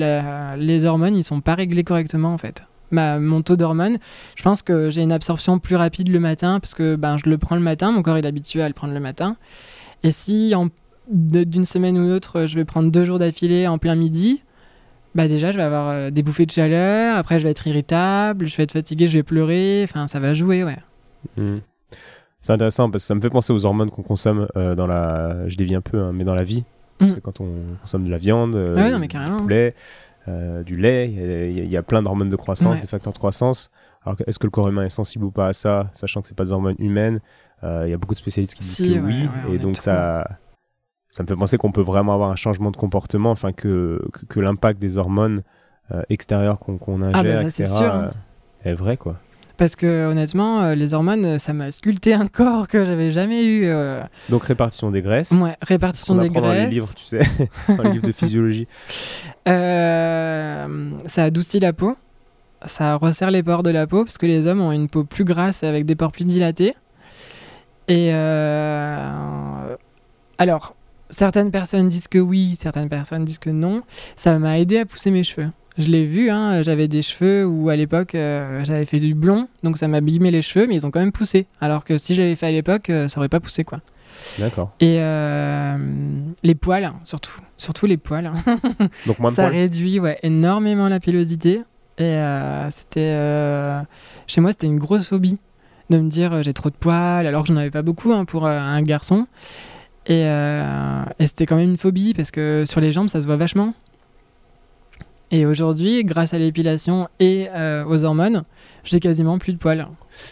les 0.59 0.85
hormones, 0.85 1.17
ils 1.17 1.25
sont 1.25 1.41
pas 1.41 1.55
réglés 1.55 1.85
correctement 1.85 2.35
en 2.35 2.39
fait. 2.39 2.63
Ma, 2.91 3.19
mon 3.19 3.43
taux 3.43 3.57
d'hormones, 3.57 3.99
je 4.37 4.43
pense 4.43 4.63
que 4.63 4.91
j'ai 4.91 5.03
une 5.03 5.13
absorption 5.13 5.59
plus 5.59 5.77
rapide 5.77 6.09
le 6.09 6.21
matin 6.21 6.61
parce 6.61 6.75
que 6.75 6.97
ben, 6.97 7.17
je 7.17 7.29
le 7.31 7.39
prends 7.39 7.57
le 7.57 7.63
matin, 7.63 7.93
mon 7.93 8.03
corps 8.03 8.17
est 8.19 8.27
habitué 8.27 8.61
à 8.63 8.69
le 8.69 8.75
prendre 8.75 8.93
le 8.93 9.01
matin. 9.01 9.37
Et 10.03 10.13
si 10.13 10.55
en- 10.55 10.69
d'une 11.11 11.65
semaine 11.65 11.97
ou 11.99 12.07
l'autre, 12.07 12.47
je 12.47 12.55
vais 12.55 12.65
prendre 12.65 12.91
deux 12.91 13.05
jours 13.05 13.19
d'affilée 13.19 13.67
en 13.67 13.79
plein 13.79 13.95
midi, 13.95 14.43
bah 15.17 15.27
déjà 15.29 15.51
je 15.51 15.57
vais 15.57 15.63
avoir 15.63 15.89
euh, 15.89 16.11
des 16.11 16.23
bouffées 16.23 16.47
de 16.47 16.51
chaleur, 16.53 17.17
après 17.17 17.39
je 17.41 17.45
vais 17.45 17.51
être 17.51 17.67
irritable, 17.67 18.47
je 18.47 18.57
vais 18.57 18.63
être 18.63 18.73
fatigué, 18.73 19.09
je 19.09 19.15
vais 19.19 19.23
pleurer, 19.23 19.81
enfin 19.85 20.07
ça 20.07 20.21
va 20.21 20.35
jouer, 20.35 20.63
ouais. 20.63 20.77
Hmm. 21.37 21.59
C'est 22.41 22.53
intéressant 22.53 22.91
parce 22.91 23.03
que 23.03 23.09
ça 23.09 23.15
me 23.17 23.21
fait 23.21 23.31
penser 23.31 23.53
aux 23.53 23.65
hormones 23.67 23.91
qu'on 23.91 24.03
consomme 24.03 24.47
euh, 24.57 24.75
dans 24.77 24.87
la. 24.87 25.49
Je 25.49 25.57
dévie 25.57 25.75
un 25.75 25.81
peu, 25.81 25.99
hein, 26.01 26.13
mais 26.15 26.23
dans 26.23 26.35
la 26.35 26.45
vie. 26.45 26.63
Hmm. 27.01 27.09
C'est 27.15 27.21
quand 27.21 27.41
on 27.41 27.49
consomme 27.81 28.05
de 28.05 28.11
la 28.11 28.19
viande, 28.19 28.55
euh, 28.55 28.75
Ah 28.77 28.83
ouais, 28.85 28.91
non, 28.93 28.99
mais 29.01 29.09
carrément. 29.09 29.39
du 29.39 29.43
poulet, 29.43 29.75
euh, 30.29 30.63
du 30.63 30.77
lait, 30.77 31.11
il 31.11 31.69
y 31.69 31.77
a- 31.77 31.81
y, 31.81 31.83
plein 31.83 32.03
d'hormones 32.03 32.29
de 32.31 32.37
croissance, 32.37 32.77
Ouais. 32.77 32.81
des 32.83 32.87
facteurs 32.87 33.13
de 33.13 33.19
croissance. 33.19 33.71
Alors, 34.05 34.17
que- 34.17 34.23
est-ce 34.29 34.39
que 34.39 34.47
le 34.47 34.51
corps 34.51 34.69
humain 34.69 34.85
est 34.85 34.89
sensible 34.91 35.25
ou 35.25 35.31
pas 35.33 35.49
à 35.49 35.53
ça, 35.53 35.91
sachant 35.93 36.21
que 36.23 36.29
c'est 36.29 36.37
pas 36.37 36.45
des 36.45 36.53
hormones 36.53 36.77
humaines? 36.79 37.21
Il 37.65 37.89
y 37.91 37.93
a 37.93 37.97
beaucoup 37.97 38.15
de 38.15 38.19
spécialistes 38.19 38.55
qui 38.55 38.61
disent 38.61 38.77
Si, 38.77 38.95
que 38.95 39.01
ouais, 39.01 39.29
oui, 39.49 39.55
et 39.55 39.59
donc 39.59 39.75
trop. 39.75 39.91
Ça, 41.17 41.23
me 41.23 41.29
fait 41.29 41.35
penser 41.35 41.57
qu'on 41.57 41.73
peut 41.73 41.81
vraiment 41.81 42.13
avoir 42.13 42.31
un 42.31 42.37
changement 42.37 42.71
de 42.71 42.77
comportement, 42.77 43.31
enfin 43.31 43.53
que, 43.53 44.03
que, 44.13 44.27
que 44.27 44.39
l'impact 44.39 44.79
des 44.79 44.99
hormones 44.99 45.43
euh, 45.91 46.03
extérieures 46.11 46.59
qu'on 46.59 46.77
qu'on 46.77 47.01
ingère, 47.01 47.15
Ah 47.15 47.23
bah 47.23 47.39
ça, 47.39 47.63
etc., 47.63 47.65
sûr, 47.75 47.95
euh, 47.95 48.11
est 48.65 48.75
vrai 48.75 48.99
quoi. 48.99 49.17
Parce 49.57 49.77
que 49.77 50.11
honnêtement, 50.11 50.61
euh, 50.61 50.75
les 50.75 50.93
hormones, 50.93 51.39
ça 51.39 51.55
m'a 51.55 51.73
sculpté 51.73 52.13
un 52.13 52.27
corps 52.27 52.69
que 52.69 52.85
j'avais 52.85 53.11
jamais 53.11 53.47
eu. 53.47 53.67
Donc 54.29 54.45
répartition 54.45 54.91
des 54.91 55.01
graisses. 55.01 55.33
Ouais, 55.33 55.57
répartition 55.63 56.17
des 56.17 56.27
apprend 56.27 56.43
dans 56.43 56.53
les 56.53 56.59
graisses. 56.59 56.75
livres, 56.75 56.95
tu 56.95 57.05
sais, 57.05 57.23
dans 57.75 57.83
les 57.85 57.93
livres 57.93 58.07
de 58.07 58.13
physiologie. 58.21 58.69
Ça 59.47 60.67
adoucit 61.17 61.61
la 61.61 61.73
peau. 61.73 61.97
Ça 62.67 62.97
resserre 62.97 63.31
les 63.31 63.43
pores 63.43 63.63
de 63.63 63.71
la 63.71 63.87
peau 63.87 64.05
parce 64.05 64.19
que 64.19 64.27
les 64.27 64.47
hommes 64.47 64.61
ont 64.61 64.73
une 64.73 64.91
peau 64.91 65.05
plus 65.05 65.25
grasse 65.25 65.65
avec 65.65 65.87
des 65.87 65.97
pores 65.97 66.13
plus 66.13 66.27
dilatés. 66.27 66.75
Et 67.89 68.13
alors, 70.39 70.75
certaines 71.11 71.51
personnes 71.51 71.89
disent 71.89 72.09
que 72.09 72.19
oui, 72.19 72.57
certaines 72.57 72.89
personnes 72.89 73.25
disent 73.25 73.39
que 73.39 73.51
non. 73.51 73.81
Ça 74.17 74.39
m'a 74.39 74.59
aidé 74.59 74.79
à 74.79 74.85
pousser 74.87 75.11
mes 75.11 75.23
cheveux. 75.23 75.49
Je 75.79 75.89
l'ai 75.89 76.07
vu, 76.07 76.31
hein, 76.31 76.63
j'avais 76.63 76.89
des 76.89 77.03
cheveux 77.03 77.47
où 77.47 77.69
à 77.69 77.77
l'époque 77.77 78.15
euh, 78.15 78.65
j'avais 78.65 78.87
fait 78.87 78.99
du 78.99 79.15
blond, 79.15 79.47
donc 79.63 79.77
ça 79.77 79.89
m'a 79.89 79.99
abîmé 79.99 80.31
les 80.31 80.41
cheveux, 80.41 80.67
mais 80.67 80.75
ils 80.75 80.87
ont 80.87 80.91
quand 80.91 81.01
même 81.01 81.13
poussé. 81.13 81.47
Alors 81.61 81.85
que 81.85 81.99
si 81.99 82.15
j'avais 82.15 82.35
fait 82.35 82.47
à 82.47 82.51
l'époque, 82.51 82.89
euh, 82.89 83.09
ça 83.09 83.19
aurait 83.19 83.29
pas 83.29 83.41
poussé 83.41 83.63
quoi. 83.63 83.81
D'accord. 84.39 84.73
Et 84.81 84.97
euh, 85.01 85.77
les 86.43 86.55
poils, 86.55 86.91
surtout, 87.05 87.39
surtout 87.59 87.85
les 87.85 87.99
poils. 87.99 88.25
hein. 88.27 88.35
Donc 89.07 89.19
moins 89.19 89.31
de 89.31 89.37
ça 89.37 89.43
poils. 89.49 89.55
réduit 89.55 90.01
ouais, 90.01 90.19
énormément 90.23 90.89
la 90.89 90.99
pilosité. 90.99 91.61
Et 91.99 92.21
c'était. 92.71 93.15
chez 94.27 94.41
moi, 94.41 94.51
c'était 94.53 94.67
une 94.67 94.79
grosse 94.79 95.09
phobie 95.09 95.39
de 95.91 95.99
me 95.99 96.09
dire 96.09 96.43
j'ai 96.43 96.53
trop 96.53 96.69
de 96.71 96.75
poils, 96.75 97.27
alors 97.27 97.43
que 97.43 97.49
j'en 97.49 97.57
avais 97.57 97.71
pas 97.71 97.83
beaucoup 97.83 98.13
hein, 98.13 98.25
pour 98.25 98.47
un 98.47 98.83
garçon. 98.83 99.27
Et, 100.09 100.25
euh, 100.27 101.03
et 101.19 101.27
c'était 101.27 101.47
quand 101.47 101.57
même 101.57 101.71
une 101.71 101.77
phobie 101.77 102.15
parce 102.15 102.31
que 102.31 102.65
sur 102.67 102.81
les 102.81 102.93
jambes, 102.93 103.09
ça 103.09 103.21
se 103.21 103.27
voit 103.27 103.37
vachement. 103.37 103.75
Et 105.33 105.45
aujourd'hui, 105.47 106.05
grâce 106.05 106.35
à 106.35 106.39
l'épilation 106.39 107.09
et 107.19 107.49
euh, 107.53 107.85
aux 107.87 108.05
hormones, 108.05 108.45
j'ai 108.85 109.01
quasiment 109.01 109.39
plus 109.39 109.53
de 109.53 109.59
poils. 109.59 109.89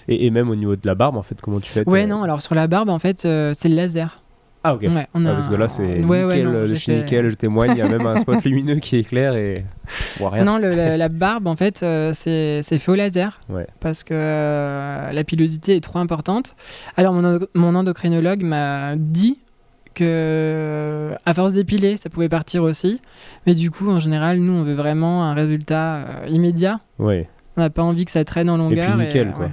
Et, 0.07 0.27
et 0.27 0.31
même 0.31 0.49
au 0.49 0.55
niveau 0.55 0.77
de 0.77 0.87
la 0.87 0.95
barbe, 0.95 1.17
en 1.17 1.23
fait, 1.25 1.41
comment 1.41 1.59
tu 1.59 1.69
fais 1.71 1.89
Ouais, 1.89 2.07
non, 2.07 2.23
alors 2.23 2.41
sur 2.41 2.55
la 2.55 2.69
barbe, 2.69 2.89
en 2.91 3.01
fait, 3.01 3.25
euh, 3.25 3.53
c'est 3.57 3.69
le 3.69 3.75
laser. 3.75 4.21
Ah, 4.67 4.75
ok. 4.77 4.83
Ouais, 4.83 5.09
on 5.13 5.27
Ah, 5.27 5.31
a... 5.31 5.35
parce 5.35 5.49
que 5.49 5.55
là, 5.57 5.69
c'est 5.69 5.83
Ouais, 5.83 6.23
nickel, 6.23 6.27
ouais, 6.27 6.43
non, 6.45 6.53
le 6.53 6.67
j'ai 6.69 6.77
chez 6.77 6.93
fait- 6.93 6.99
nickel, 7.01 7.29
je 7.29 7.35
témoigne, 7.35 7.73
il 7.73 7.79
y 7.79 7.83
a 7.83 7.89
même 7.89 8.07
un 8.07 8.17
spot 8.17 8.43
lumineux 8.45 8.77
qui 8.77 8.97
éclaire 8.97 9.35
et. 9.35 9.65
On 10.17 10.21
voit 10.21 10.31
rien. 10.31 10.45
Non, 10.45 10.57
le- 10.59 10.71
la, 10.75 10.97
la 10.97 11.09
barbe, 11.09 11.49
en 11.49 11.57
fait, 11.57 11.83
euh, 11.83 12.13
c'est 12.15 12.63
fait 12.63 12.91
au 12.93 12.95
laser. 12.95 13.41
Ouais. 13.51 13.67
Parce 13.81 14.05
que 14.05 14.15
la 15.13 15.25
pilosité 15.25 15.75
est 15.77 15.83
trop 15.83 15.99
importante. 15.99 16.55
Alors, 16.97 17.13
mon, 17.13 17.41
mon 17.55 17.75
endocrinologue 17.75 18.43
m'a 18.45 18.95
dit 18.97 19.39
que, 19.95 21.13
à 21.25 21.35
force 21.35 21.53
d'épiler, 21.53 21.97
ça 21.97 22.11
pouvait 22.11 22.29
partir 22.29 22.63
aussi. 22.63 23.01
Mais 23.47 23.55
du 23.55 23.71
coup, 23.71 23.91
en 23.91 24.01
général, 24.01 24.39
nous, 24.39 24.53
on 24.53 24.63
veut 24.65 24.75
vraiment 24.75 25.25
un 25.25 25.35
résultat 25.35 25.95
euh, 25.97 26.27
immédiat. 26.29 26.81
Ouais. 26.99 27.29
On 27.57 27.61
n'a 27.61 27.71
pas 27.71 27.83
envie 27.83 28.05
que 28.05 28.11
ça 28.11 28.25
traîne 28.25 28.51
en 28.51 28.57
Et 28.57 28.59
longueur. 28.59 28.97
puis 28.97 29.07
nickel, 29.07 29.33
quoi. 29.33 29.47
ouais. 29.47 29.53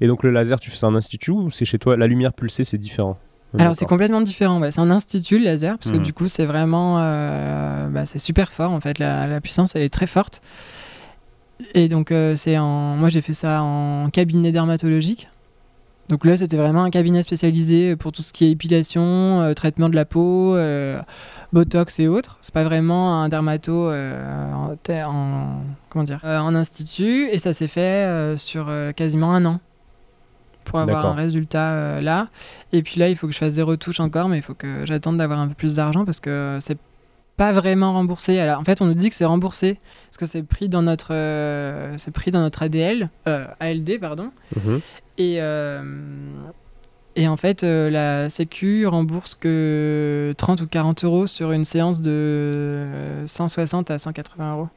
Et 0.00 0.06
donc 0.08 0.22
le 0.22 0.30
laser, 0.30 0.58
tu 0.60 0.70
fais 0.70 0.76
ça 0.76 0.88
en 0.88 0.94
institut 0.94 1.30
ou 1.30 1.50
c'est 1.50 1.64
chez 1.64 1.78
toi? 1.78 1.96
La 1.96 2.06
lumière 2.06 2.32
pulsée, 2.32 2.64
c'est 2.64 2.78
différent? 2.78 3.16
Alors, 3.58 3.74
c'est 3.74 3.86
complètement 3.86 4.20
différent. 4.20 4.60
Ouais. 4.60 4.70
C'est 4.70 4.80
en 4.82 4.90
institut, 4.90 5.38
le 5.38 5.44
laser, 5.44 5.78
parce 5.78 5.90
que 5.90 5.96
Mhm. 5.96 6.02
du 6.02 6.12
coup, 6.12 6.28
c'est 6.28 6.44
vraiment. 6.44 6.98
euh, 7.00 7.88
bah, 7.88 8.04
c'est 8.04 8.18
super 8.18 8.50
fort, 8.52 8.72
en 8.72 8.80
fait. 8.80 8.98
La, 8.98 9.26
la 9.26 9.40
puissance, 9.40 9.74
elle 9.74 9.82
est 9.82 9.88
très 9.88 10.06
forte. 10.06 10.42
Et 11.74 11.88
donc, 11.88 12.12
euh, 12.12 12.36
c'est 12.36 12.58
en. 12.58 12.96
Moi, 12.96 13.08
j'ai 13.08 13.22
fait 13.22 13.32
ça 13.32 13.62
en 13.62 14.10
cabinet 14.10 14.52
dermatologique. 14.52 15.28
Donc 16.08 16.24
là, 16.24 16.36
c'était 16.36 16.56
vraiment 16.56 16.84
un 16.84 16.90
cabinet 16.90 17.22
spécialisé 17.22 17.96
pour 17.96 18.12
tout 18.12 18.22
ce 18.22 18.32
qui 18.32 18.46
est 18.46 18.50
épilation, 18.50 19.02
euh, 19.02 19.52
traitement 19.52 19.88
de 19.88 19.94
la 19.94 20.04
peau, 20.04 20.56
euh, 20.56 21.00
botox 21.52 22.00
et 22.00 22.08
autres. 22.08 22.38
C'est 22.40 22.54
pas 22.54 22.64
vraiment 22.64 23.22
un 23.22 23.28
dermato 23.28 23.90
euh, 23.90 24.52
en, 24.52 25.62
comment 25.90 26.04
dire 26.04 26.20
en 26.24 26.54
institut. 26.54 27.28
Et 27.30 27.38
ça 27.38 27.52
s'est 27.52 27.68
fait 27.68 28.36
sur 28.38 28.70
quasiment 28.96 29.34
un 29.34 29.44
an 29.44 29.60
pour 30.64 30.78
avoir 30.78 31.06
un 31.06 31.14
résultat 31.14 32.00
là. 32.00 32.28
Et 32.72 32.82
puis 32.82 33.00
là, 33.00 33.08
il 33.08 33.16
faut 33.16 33.26
que 33.26 33.32
je 33.32 33.38
fasse 33.38 33.54
des 33.54 33.62
retouches 33.62 34.00
encore, 34.00 34.28
mais 34.28 34.38
il 34.38 34.42
faut 34.42 34.54
que 34.54 34.84
j'attende 34.84 35.18
d'avoir 35.18 35.40
un 35.40 35.48
peu 35.48 35.54
plus 35.54 35.76
d'argent 35.76 36.04
parce 36.04 36.20
que 36.20 36.58
c'est 36.60 36.78
pas 37.38 37.52
vraiment 37.52 37.92
remboursé. 37.94 38.38
Alors, 38.40 38.60
en 38.60 38.64
fait, 38.64 38.82
on 38.82 38.86
nous 38.86 38.94
dit 38.94 39.08
que 39.08 39.14
c'est 39.14 39.24
remboursé 39.24 39.78
parce 40.08 40.18
que 40.18 40.26
c'est 40.26 40.42
pris 40.42 40.68
dans 40.68 40.82
notre, 40.82 41.14
euh, 41.14 41.94
c'est 41.96 42.10
pris 42.10 42.32
dans 42.32 42.40
notre 42.40 42.62
ADL, 42.64 43.08
euh, 43.28 43.46
ALD, 43.60 43.98
pardon. 44.00 44.32
Mhm. 44.56 44.80
Et, 45.18 45.36
euh, 45.40 45.82
et 47.16 47.26
en 47.28 47.36
fait, 47.36 47.64
euh, 47.64 47.90
la 47.90 48.28
Sécu 48.30 48.86
rembourse 48.86 49.34
que 49.34 50.32
30 50.38 50.60
ou 50.62 50.66
40 50.68 51.04
euros 51.04 51.26
sur 51.26 51.50
une 51.52 51.64
séance 51.64 52.00
de 52.00 52.86
160 53.26 53.90
à 53.90 53.98
180 53.98 54.54
euros. 54.56 54.68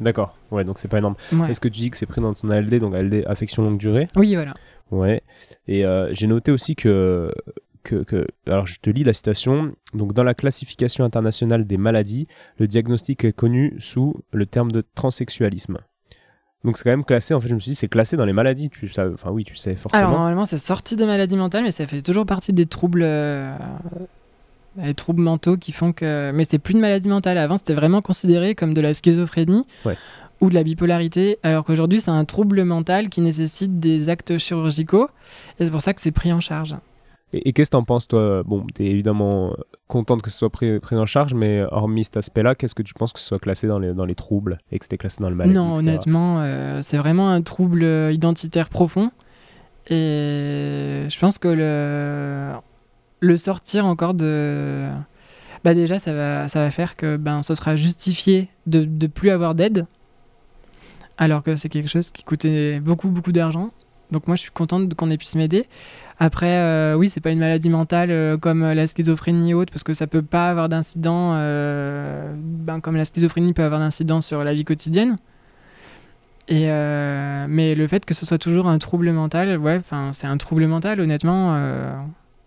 D'accord. 0.00 0.36
Ouais, 0.50 0.64
donc 0.64 0.78
c'est 0.78 0.88
pas 0.88 0.98
énorme. 0.98 1.14
Ouais. 1.32 1.50
Est-ce 1.50 1.60
que 1.60 1.68
tu 1.68 1.78
dis 1.80 1.90
que 1.90 1.96
c'est 1.96 2.06
pris 2.06 2.20
dans 2.20 2.34
ton 2.34 2.50
ALD, 2.50 2.80
donc 2.80 2.94
ALD 2.94 3.24
affection 3.26 3.62
longue 3.62 3.78
durée? 3.78 4.08
Oui, 4.16 4.34
voilà. 4.34 4.54
Ouais. 4.90 5.22
Et 5.68 5.84
euh, 5.86 6.12
j'ai 6.12 6.26
noté 6.26 6.50
aussi 6.50 6.74
que, 6.74 7.32
que, 7.84 8.02
que- 8.02 8.26
Alors, 8.48 8.66
je 8.66 8.80
te 8.80 8.90
lis 8.90 9.04
la 9.04 9.12
citation. 9.12 9.72
Donc, 9.92 10.12
dans 10.12 10.24
la 10.24 10.34
classification 10.34 11.04
internationale 11.04 11.64
des 11.64 11.76
maladies, 11.76 12.26
le 12.58 12.66
diagnostic 12.66 13.24
est 13.24 13.32
connu 13.32 13.76
sous 13.78 14.16
le 14.32 14.46
terme 14.46 14.72
de 14.72 14.82
transsexualisme. 14.96 15.78
Donc, 16.64 16.78
c'est 16.78 16.84
quand 16.84 16.90
même 16.90 17.04
classé. 17.04 17.34
En 17.34 17.40
fait, 17.40 17.48
je 17.48 17.54
me 17.54 17.60
suis 17.60 17.70
dit, 17.72 17.74
c'est 17.74 17.88
classé 17.88 18.16
dans 18.16 18.24
les 18.24 18.32
maladies. 18.32 18.70
Tu 18.70 18.88
sais, 18.88 19.02
enfin, 19.12 19.30
oui, 19.30 19.44
tu 19.44 19.54
sais 19.56 19.74
forcément. 19.74 20.00
Alors, 20.02 20.12
normalement, 20.18 20.46
c'est 20.46 20.58
sorti 20.58 20.96
des 20.96 21.04
maladies 21.06 21.36
mentales, 21.36 21.62
mais 21.64 21.70
ça 21.70 21.86
fait 21.86 22.00
toujours 22.02 22.24
partie 22.26 22.52
des 22.52 22.66
troubles. 22.66 23.02
euh, 23.04 23.54
des 24.76 24.94
troubles 24.94 25.22
mentaux 25.22 25.56
qui 25.56 25.72
font 25.72 25.92
que. 25.92 26.32
Mais 26.32 26.44
c'est 26.44 26.58
plus 26.58 26.74
une 26.74 26.80
maladie 26.80 27.08
mentale. 27.08 27.38
Avant, 27.38 27.56
c'était 27.58 27.74
vraiment 27.74 28.00
considéré 28.00 28.54
comme 28.54 28.74
de 28.74 28.80
la 28.80 28.92
schizophrénie 28.94 29.66
Ouais. 29.84 29.96
ou 30.40 30.48
de 30.48 30.54
la 30.54 30.62
bipolarité, 30.64 31.38
alors 31.42 31.64
qu'aujourd'hui, 31.64 32.00
c'est 32.00 32.10
un 32.10 32.24
trouble 32.24 32.64
mental 32.64 33.08
qui 33.08 33.20
nécessite 33.20 33.78
des 33.78 34.08
actes 34.08 34.36
chirurgicaux. 34.38 35.08
Et 35.60 35.64
c'est 35.66 35.70
pour 35.70 35.82
ça 35.82 35.92
que 35.94 36.00
c'est 36.00 36.10
pris 36.12 36.32
en 36.32 36.40
charge. 36.40 36.74
Et, 37.34 37.52
qu'est-ce 37.52 37.70
que 37.70 37.76
t'en 37.76 37.84
penses, 37.84 38.06
toi? 38.06 38.42
Bon, 38.44 38.64
t'es 38.72 38.84
évidemment 38.84 39.54
contente 39.88 40.22
que 40.22 40.30
ce 40.30 40.38
soit 40.38 40.50
pris, 40.50 40.78
pris 40.78 40.96
en 40.96 41.06
charge, 41.06 41.34
mais 41.34 41.64
hormis 41.70 42.04
cet 42.04 42.16
aspect-là, 42.16 42.54
qu'est-ce 42.54 42.74
que 42.74 42.82
tu 42.82 42.94
penses 42.94 43.12
que 43.12 43.18
ce 43.18 43.26
soit 43.26 43.38
classé 43.38 43.66
dans 43.66 43.78
les, 43.78 43.92
dans 43.92 44.04
les 44.04 44.14
troubles 44.14 44.58
et 44.70 44.78
que 44.78 44.84
c'était 44.84 44.98
classé 44.98 45.20
dans 45.20 45.30
le 45.30 45.34
maladie 45.34 45.54
Non, 45.54 45.74
honnêtement, 45.74 46.40
euh, 46.40 46.80
c'est 46.82 46.96
vraiment 46.96 47.28
un 47.28 47.42
trouble 47.42 47.84
identitaire 48.12 48.68
profond. 48.68 49.10
Et 49.88 51.06
je 51.08 51.18
pense 51.18 51.38
que 51.38 51.48
le, 51.48 52.52
le 53.20 53.36
sortir 53.36 53.84
encore 53.86 54.14
de. 54.14 54.88
Bah 55.64 55.74
déjà, 55.74 55.98
ça 55.98 56.12
va, 56.12 56.46
ça 56.48 56.60
va 56.60 56.70
faire 56.70 56.96
que 56.96 57.16
ben, 57.16 57.42
ce 57.42 57.54
sera 57.54 57.74
justifié 57.74 58.48
de 58.66 58.84
ne 58.84 59.06
plus 59.06 59.30
avoir 59.30 59.54
d'aide, 59.54 59.86
alors 61.16 61.42
que 61.42 61.56
c'est 61.56 61.68
quelque 61.68 61.88
chose 61.88 62.10
qui 62.10 62.22
coûtait 62.22 62.80
beaucoup, 62.80 63.08
beaucoup 63.08 63.32
d'argent. 63.32 63.70
Donc 64.10 64.26
moi, 64.26 64.36
je 64.36 64.42
suis 64.42 64.50
contente 64.50 64.94
qu'on 64.94 65.10
ait 65.10 65.16
pu 65.16 65.26
m'aider. 65.36 65.66
Après, 66.18 66.58
euh, 66.58 66.94
oui, 66.94 67.08
c'est 67.08 67.20
pas 67.20 67.32
une 67.32 67.40
maladie 67.40 67.68
mentale 67.68 68.10
euh, 68.10 68.38
comme 68.38 68.62
la 68.62 68.86
schizophrénie 68.86 69.52
ou 69.54 69.58
autre, 69.58 69.72
parce 69.72 69.82
que 69.82 69.94
ça 69.94 70.06
peut 70.06 70.22
pas 70.22 70.48
avoir 70.48 70.68
d'incident, 70.68 71.32
euh, 71.34 72.32
ben, 72.36 72.80
comme 72.80 72.96
la 72.96 73.04
schizophrénie 73.04 73.52
peut 73.52 73.64
avoir 73.64 73.80
d'incident 73.80 74.20
sur 74.20 74.44
la 74.44 74.54
vie 74.54 74.64
quotidienne. 74.64 75.16
Et 76.46 76.66
mais 77.48 77.74
le 77.74 77.86
fait 77.86 78.04
que 78.04 78.12
ce 78.12 78.26
soit 78.26 78.38
toujours 78.38 78.68
un 78.68 78.78
trouble 78.78 79.10
mental, 79.12 79.56
ouais, 79.58 79.80
c'est 80.12 80.26
un 80.26 80.36
trouble 80.36 80.66
mental. 80.66 81.00
Honnêtement, 81.00 81.56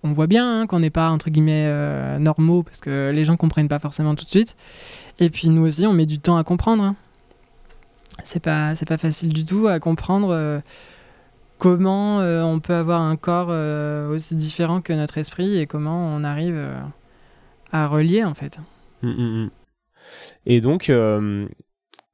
on 0.03 0.12
voit 0.12 0.27
bien 0.27 0.62
hein, 0.62 0.67
qu'on 0.67 0.80
n'est 0.80 0.91
pas 0.91 1.10
entre 1.10 1.32
guillemets 1.32 2.19
normaux, 2.19 2.62
parce 2.62 2.80
que 2.80 3.12
les 3.12 3.25
gens 3.25 3.38
comprennent 3.38 3.67
pas 3.67 3.80
forcément 3.80 4.13
tout 4.13 4.25
de 4.25 4.30
suite. 4.30 4.56
Et 5.19 5.32
puis 5.32 5.49
nous 5.49 5.63
aussi, 5.63 5.88
on 5.88 5.93
met 5.93 6.06
du 6.06 6.19
temps 6.19 6.38
à 6.38 6.43
comprendre. 6.43 6.84
Hein. 6.84 6.95
C'est 8.23 8.39
pas, 8.39 8.73
pas 8.88 8.97
facile 8.99 9.34
du 9.34 9.45
tout 9.45 9.67
à 9.67 9.80
comprendre 9.80 10.62
comment 11.58 12.22
euh, 12.22 12.43
on 12.43 12.60
peut 12.60 12.74
avoir 12.74 13.02
un 13.02 13.15
corps 13.15 13.48
euh, 13.50 14.13
aussi 14.13 14.36
différent 14.36 14.82
que 14.82 14.93
notre 14.93 15.17
esprit 15.17 15.58
et 15.58 15.67
comment 15.67 16.08
on 16.08 16.24
arrive 16.24 16.56
euh, 16.56 16.80
à 17.72 17.88
relier 17.88 18.24
en 18.24 18.34
fait. 18.34 18.60
Hum, 19.04 19.10
hum, 19.10 19.20
hum. 19.20 19.50
Et 20.46 20.62
donc 20.62 20.88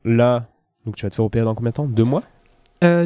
là, 0.03 0.47
donc 0.85 0.95
tu 0.95 1.05
vas 1.05 1.09
te 1.09 1.15
faire 1.15 1.25
opérer 1.25 1.45
dans 1.45 1.55
combien 1.55 1.69
de 1.71 1.75
temps? 1.75 1.85
Deux 1.85 2.03
mois? 2.03 2.23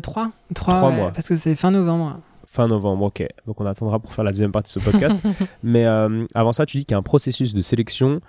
Trois. 0.01 0.31
Trois, 0.55 0.91
mois. 0.91 1.11
Parce 1.11 1.27
que 1.27 1.35
c'est 1.35 1.55
fin 1.55 1.69
novembre. 1.69 2.19
Fin 2.45 2.67
novembre, 2.67 3.03
ok. 3.05 3.27
Donc 3.45 3.61
on 3.61 3.65
attendra 3.65 3.99
pour 3.99 4.13
faire 4.13 4.23
la 4.23 4.31
deuxième 4.31 4.51
partie 4.51 4.73
de 4.73 4.81
ce 4.81 4.89
podcast. 4.89 5.17
Mais 5.63 5.85
avant 6.33 6.53
ça, 6.53 6.65
tu 6.65 6.77
dis 6.77 6.85
qu'il 6.85 6.93
y 6.93 6.95
a 6.95 6.99
un 6.99 7.03
processus 7.03 7.53
de 7.53 7.61
sélection 7.61 8.21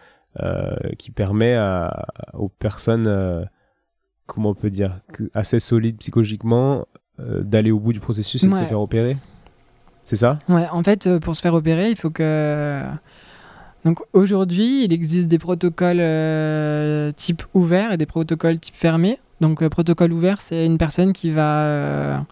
qui 0.99 1.13
permet 1.13 1.57
aux 2.35 2.49
personnes, 2.49 3.49
comment 4.27 4.51
on 4.51 4.55
peut 4.55 4.71
dire, 4.71 5.01
assez 5.33 5.61
solides 5.61 5.99
psychologiquement, 5.99 6.85
d'aller 7.19 7.71
au 7.71 7.79
bout 7.79 7.93
du 7.93 8.01
processus 8.01 8.43
et 8.45 8.49
de 8.49 8.55
se 8.55 8.63
faire 8.63 8.81
opérer 8.81 9.17
C'est 10.05 10.17
ça? 10.17 10.39
Ouais, 10.49 10.67
en 10.71 10.83
fait, 10.83 11.07
euh, 11.07 11.19
pour 11.19 11.37
se 11.37 11.43
faire 11.43 11.55
opérer, 11.55 11.91
il 11.91 11.97
faut 11.97 12.11
que. 12.11 12.83
Donc 13.85 14.01
aujourd'hui, 14.13 14.85
il 14.85 14.93
existe 14.93 15.29
des 15.29 15.39
protocoles 15.39 16.01
euh, 16.01 17.13
type 17.13 17.43
ouvert 17.55 17.93
et 17.93 17.97
des 17.97 18.07
protocoles 18.07 18.59
type 18.59 18.75
fermé. 18.75 19.19
Donc 19.41 19.67
protocole 19.69 20.13
ouvert, 20.13 20.41
c'est 20.41 20.67
une 20.67 20.79
personne 20.79 21.13
qui 21.13 21.31
va 21.31 22.27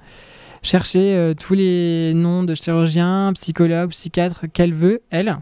chercher 0.63 1.35
tous 1.39 1.55
les 1.55 2.13
noms 2.15 2.43
de 2.43 2.57
chirurgiens, 2.57 3.33
psychologues, 3.35 3.91
psychiatres 3.91 4.47
qu'elle 4.53 4.75
veut, 4.75 5.03
elle. 5.11 5.39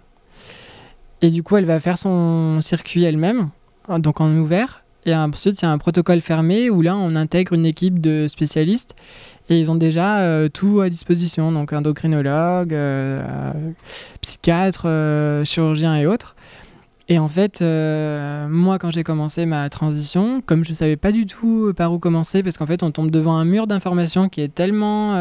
Et 1.23 1.31
du 1.31 1.43
coup, 1.43 1.57
elle 1.57 1.65
va 1.65 1.81
faire 1.81 1.97
son 1.97 2.61
circuit 2.61 3.05
elle-même, 3.05 3.49
donc 3.89 4.21
en 4.21 4.31
ouvert. 4.37 4.84
Et 5.07 5.15
ensuite, 5.15 5.61
il 5.61 5.65
y 5.65 5.69
a 5.69 5.71
un 5.71 5.79
protocole 5.79 6.21
fermé 6.21 6.71
où 6.71 6.81
là, 6.81 6.97
on 6.97 7.15
intègre 7.15 7.53
une 7.53 7.67
équipe 7.67 8.01
de 8.01 8.27
spécialistes 8.29 8.95
et 9.51 9.61
ils 9.61 9.71
ont 9.71 9.75
déjà 9.75 10.21
euh, 10.21 10.49
tout 10.49 10.81
à 10.81 10.89
disposition, 10.89 11.53
donc 11.53 11.73
endocrinologue, 11.73 12.73
euh, 12.73 13.23
psychiatre, 14.23 14.85
euh, 14.87 15.45
chirurgien 15.45 15.97
et 15.97 16.07
autres. 16.07 16.35
Et 17.11 17.19
en 17.19 17.29
fait, 17.29 17.61
moi, 17.61 18.79
quand 18.79 18.91
j'ai 18.91 19.05
commencé 19.05 19.45
ma 19.45 19.69
transition, 19.69 20.41
comme 20.41 20.65
je 20.65 20.71
ne 20.71 20.75
savais 20.75 20.97
pas 20.97 21.13
du 21.13 21.27
tout 21.27 21.75
par 21.77 21.93
où 21.93 21.99
commencer, 21.99 22.43
parce 22.43 22.57
qu'en 22.57 22.67
fait, 22.67 22.83
on 22.83 22.93
tombe 22.93 23.11
devant 23.11 23.37
un 23.37 23.45
mur 23.45 23.67
d'informations 23.67 24.31
qui 24.31 24.41
est 24.41 24.55
tellement 24.55 25.13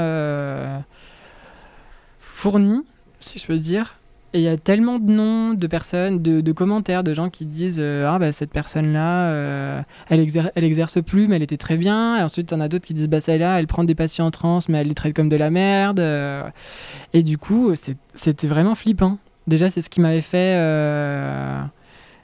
fourni, 2.22 2.86
si 3.19 3.38
je 3.38 3.46
peux 3.46 3.58
dire, 3.58 3.96
et 4.34 4.39
il 4.39 4.43
y 4.43 4.48
a 4.48 4.58
tellement 4.58 4.98
de 4.98 5.12
noms, 5.12 5.54
de 5.54 5.67
personnes, 5.67 6.22
de, 6.22 6.52
commentaires, 6.52 7.04
de 7.04 7.13
gens 7.13 7.30
qui 7.30 7.46
disent 7.46 7.80
euh, 7.80 8.08
Ah, 8.08 8.17
bah, 8.17 8.32
cette 8.32 8.52
personne-là, 8.52 9.28
euh, 9.28 9.82
elle, 10.10 10.26
elle 10.56 10.63
exerce 10.63 11.04
plus, 11.04 11.28
mais 11.28 11.36
elle 11.36 11.43
était 11.43 11.58
très 11.58 11.78
bien. 11.78 12.17
Et 12.17 12.24
ensuite, 12.24 12.50
il 12.50 12.56
y 12.56 12.58
en 12.58 12.62
a 12.62 12.67
d'autres 12.67 12.86
qui 12.86 12.96
disent 12.96 13.10
Bah, 13.10 13.22
celle-là, 13.22 13.60
elle 13.60 13.67
prend 13.67 13.84
des 13.84 13.93
patients 13.93 14.26
en 14.26 14.32
trans, 14.32 14.58
mais 14.69 14.80
elle 14.80 14.88
les 14.88 14.96
traite 14.96 15.15
comme 15.15 15.30
de 15.30 15.36
la 15.36 15.52
merde. 15.52 16.00
Euh. 16.00 16.50
Et 17.13 17.22
du 17.22 17.38
coup, 17.38 17.74
c'était 18.15 18.48
vraiment 18.48 18.74
flippant. 18.74 19.19
Déjà, 19.46 19.69
c'est 19.69 19.82
ce 19.82 19.89
qui 19.91 20.02
m'avait 20.02 20.22
fait. 20.22 20.56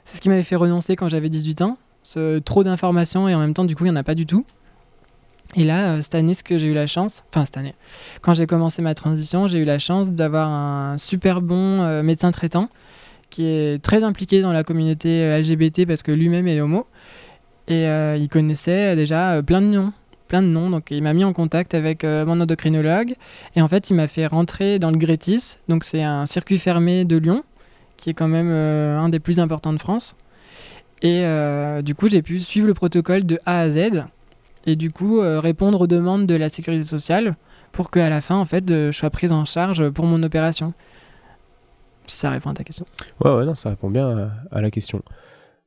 c'est 0.04 0.16
ce 0.16 0.20
qui 0.20 0.28
m'avait 0.30 0.42
fait 0.42 0.56
renoncer 0.56 0.96
quand 0.96 1.08
j'avais 1.08 1.28
18 1.28 1.62
ans. 1.62 1.78
Ce, 2.02 2.38
trop 2.40 2.64
d'informations 2.64 3.28
et 3.28 3.36
en 3.36 3.38
même 3.38 3.54
temps, 3.54 3.64
du 3.64 3.76
coup, 3.76 3.84
il 3.84 3.90
n'y 3.90 3.96
en 3.96 4.00
a 4.00 4.02
pas 4.02 4.16
du 4.16 4.26
tout. 4.26 4.44
Et 5.56 5.64
là, 5.64 5.94
euh, 5.94 6.00
cette 6.00 6.14
année, 6.14 6.34
ce 6.34 6.44
que 6.44 6.58
j'ai 6.58 6.68
eu 6.68 6.74
la 6.74 6.86
chance, 6.86 7.24
enfin 7.30 7.44
cette 7.44 7.56
année, 7.56 7.74
quand 8.22 8.34
j'ai 8.34 8.46
commencé 8.46 8.82
ma 8.82 8.94
transition, 8.94 9.46
j'ai 9.46 9.58
eu 9.58 9.64
la 9.64 9.78
chance 9.78 10.12
d'avoir 10.12 10.48
un 10.48 10.98
super 10.98 11.40
bon 11.42 11.82
euh, 11.82 12.02
médecin 12.02 12.30
traitant 12.30 12.68
qui 13.30 13.46
est 13.46 13.82
très 13.82 14.02
impliqué 14.02 14.42
dans 14.42 14.52
la 14.52 14.64
communauté 14.64 15.22
euh, 15.22 15.38
LGBT 15.38 15.86
parce 15.86 16.02
que 16.02 16.12
lui-même 16.12 16.46
est 16.48 16.60
homo. 16.60 16.86
Et 17.68 17.84
il 17.84 18.28
connaissait 18.28 18.96
déjà 18.96 19.40
plein 19.44 19.60
de 19.60 19.66
noms, 19.66 19.92
plein 20.26 20.42
de 20.42 20.48
noms. 20.48 20.70
Donc 20.70 20.90
il 20.90 21.00
m'a 21.04 21.12
mis 21.12 21.22
en 21.22 21.32
contact 21.32 21.72
avec 21.72 22.02
mon 22.02 22.40
endocrinologue. 22.40 23.14
Et 23.54 23.62
en 23.62 23.68
fait, 23.68 23.90
il 23.90 23.94
m'a 23.94 24.08
fait 24.08 24.26
rentrer 24.26 24.80
dans 24.80 24.90
le 24.90 24.96
Grétis. 24.96 25.58
Donc 25.68 25.84
c'est 25.84 26.02
un 26.02 26.26
circuit 26.26 26.58
fermé 26.58 27.04
de 27.04 27.16
Lyon, 27.16 27.44
qui 27.96 28.10
est 28.10 28.14
quand 28.14 28.26
même 28.26 28.50
un 28.50 29.08
des 29.08 29.20
plus 29.20 29.38
importants 29.38 29.72
de 29.72 29.78
France. 29.78 30.16
Et 31.00 31.22
du 31.84 31.94
coup, 31.94 32.08
j'ai 32.08 32.22
pu 32.22 32.40
suivre 32.40 32.66
le 32.66 32.74
protocole 32.74 33.24
de 33.24 33.38
A 33.46 33.60
à 33.60 33.70
Z 33.70 34.02
et 34.66 34.76
du 34.76 34.90
coup 34.90 35.20
euh, 35.20 35.40
répondre 35.40 35.80
aux 35.80 35.86
demandes 35.86 36.26
de 36.26 36.34
la 36.34 36.48
sécurité 36.48 36.84
sociale 36.84 37.34
pour 37.72 37.90
qu'à 37.90 38.10
la 38.10 38.20
fin, 38.20 38.36
en 38.36 38.44
fait, 38.44 38.68
je 38.68 38.90
sois 38.90 39.10
prise 39.10 39.32
en 39.32 39.44
charge 39.44 39.90
pour 39.90 40.04
mon 40.04 40.22
opération. 40.24 40.72
Si 42.08 42.18
ça 42.18 42.30
répond 42.30 42.50
à 42.50 42.54
ta 42.54 42.64
question. 42.64 42.84
Ouais, 43.24 43.32
ouais, 43.32 43.44
non, 43.44 43.54
ça 43.54 43.70
répond 43.70 43.88
bien 43.90 44.30
à, 44.50 44.60
la 44.60 44.70
question. 44.72 45.02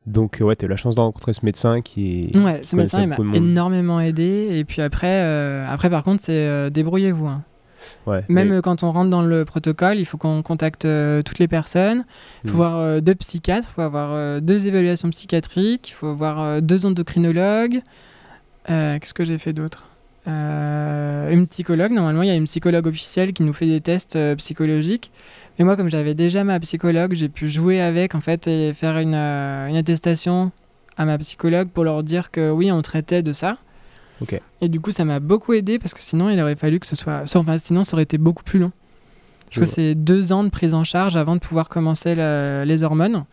Donc, 0.06 0.40
ouais, 0.42 0.58
tu 0.58 0.66
as 0.66 0.68
eu 0.68 0.70
la 0.70 0.76
chance 0.76 0.96
de 0.96 1.00
rencontrer 1.00 1.32
ce 1.32 1.46
médecin 1.46 1.82
qui. 1.82 2.30
Ouais, 2.36 2.60
ce 2.64 2.76
médecin, 2.76 3.04
il 3.04 3.08
m'a 3.08 3.16
énormément 3.34 4.02
aidé. 4.02 4.50
Et 4.52 4.66
puis 4.66 4.82
après, 4.82 5.22
euh, 5.24 5.66
après 5.70 5.90
par 5.90 6.04
contre, 6.04 6.22
c'est 6.22 6.46
euh, 6.46 6.70
débrouillez-vous. 6.70 7.28
Hein. 7.28 7.44
Ouais, 8.06 8.26
Même 8.28 8.62
quand 8.62 8.84
on 8.84 8.92
rentre 8.92 9.10
dans 9.10 9.22
le 9.22 9.46
protocole, 9.46 9.98
il 9.98 10.06
faut 10.06 10.18
qu'on 10.18 10.42
contacte 10.42 10.86
toutes 11.26 11.40
les 11.40 11.48
personnes. 11.48 12.04
Il 12.44 12.50
faut 12.50 12.56
hmm. 12.56 12.58
voir 12.58 13.02
deux 13.02 13.16
psychiatres, 13.16 13.68
il 13.72 13.74
faut 13.76 13.82
avoir 13.82 14.42
deux 14.42 14.68
évaluations 14.68 15.10
psychiatriques, 15.10 15.90
il 15.90 15.94
faut 15.94 16.08
avoir 16.08 16.62
deux 16.62 16.86
endocrinologues. 16.86 17.82
Euh, 18.70 18.98
qu'est-ce 19.00 19.14
que 19.14 19.24
j'ai 19.24 19.38
fait 19.38 19.54
d'autre 19.54 19.88
euh, 20.28 21.32
Une 21.32 21.46
psychologue. 21.48 21.92
Normalement, 21.92 22.24
il 22.24 22.28
y 22.28 22.32
a 22.32 22.36
une 22.36 22.46
psychologue 22.46 22.88
officielle 22.88 23.34
qui 23.34 23.44
nous 23.44 23.54
fait 23.54 23.66
des 23.66 23.82
tests 23.82 24.16
euh, 24.16 24.36
psychologiques. 24.36 25.12
Mais 25.58 25.66
moi, 25.66 25.76
comme 25.76 25.90
j'avais 25.90 26.14
déjà 26.14 26.44
ma 26.44 26.60
psychologue, 26.60 27.14
j'ai 27.14 27.30
pu 27.30 27.48
jouer 27.48 27.82
avec 27.82 28.16
en 28.16 28.22
fait 28.22 28.48
et 28.48 28.74
faire 28.74 28.98
une, 28.98 29.14
une, 29.14 29.76
attestation 29.76 30.52
à 30.98 31.06
ma 31.06 31.18
psychologue 31.20 31.70
pour 31.70 31.84
leur 31.84 32.04
dire 32.04 32.32
que 32.32 32.50
oui, 32.50 32.72
on 32.72 32.82
traitait 32.82 33.24
de 33.24 33.34
ça. 33.34 33.58
Et 34.62 34.70
du 34.70 34.80
coup, 34.80 34.92
ça 34.92 35.04
m'a 35.04 35.20
beaucoup 35.20 35.52
aidé 35.52 35.80
parce 35.80 35.94
que 35.94 36.00
sinon, 36.00 36.30
il 36.30 36.40
aurait 36.40 36.56
fallu 36.56 36.80
que 36.80 36.88
ce 36.88 36.96
soit. 36.96 37.24
Enfin, 37.36 37.58
sinon, 37.58 37.84
ça 37.84 37.94
aurait 37.94 38.04
été 38.04 38.18
beaucoup 38.18 38.44
plus 38.44 38.58
long. 38.58 38.72
Parce 39.48 39.60
que 39.60 39.66
c'est 39.66 39.96
deux 39.96 40.32
ans 40.32 40.46
de 40.46 40.50
prise 40.50 40.74
en 40.74 40.86
charge 40.86 41.18
avant 41.18 41.36
de 41.36 41.42
pouvoir 41.42 41.68
commencer 41.68 42.16
les 42.16 42.84
hormones. 42.84 43.26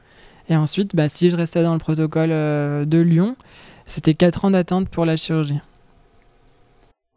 Et 0.49 0.57
ensuite, 0.57 0.97
bah, 0.97 1.09
si 1.09 1.31
je 1.31 1.37
restais 1.37 1.63
dans 1.63 1.75
le 1.75 1.79
protocole 1.79 2.31
de 2.31 2.99
Lyon, 2.99 3.37
c'était 3.91 4.15
4 4.15 4.45
ans 4.45 4.51
d'attente 4.51 4.89
pour 4.89 5.05
la 5.05 5.17
chirurgie. 5.17 5.61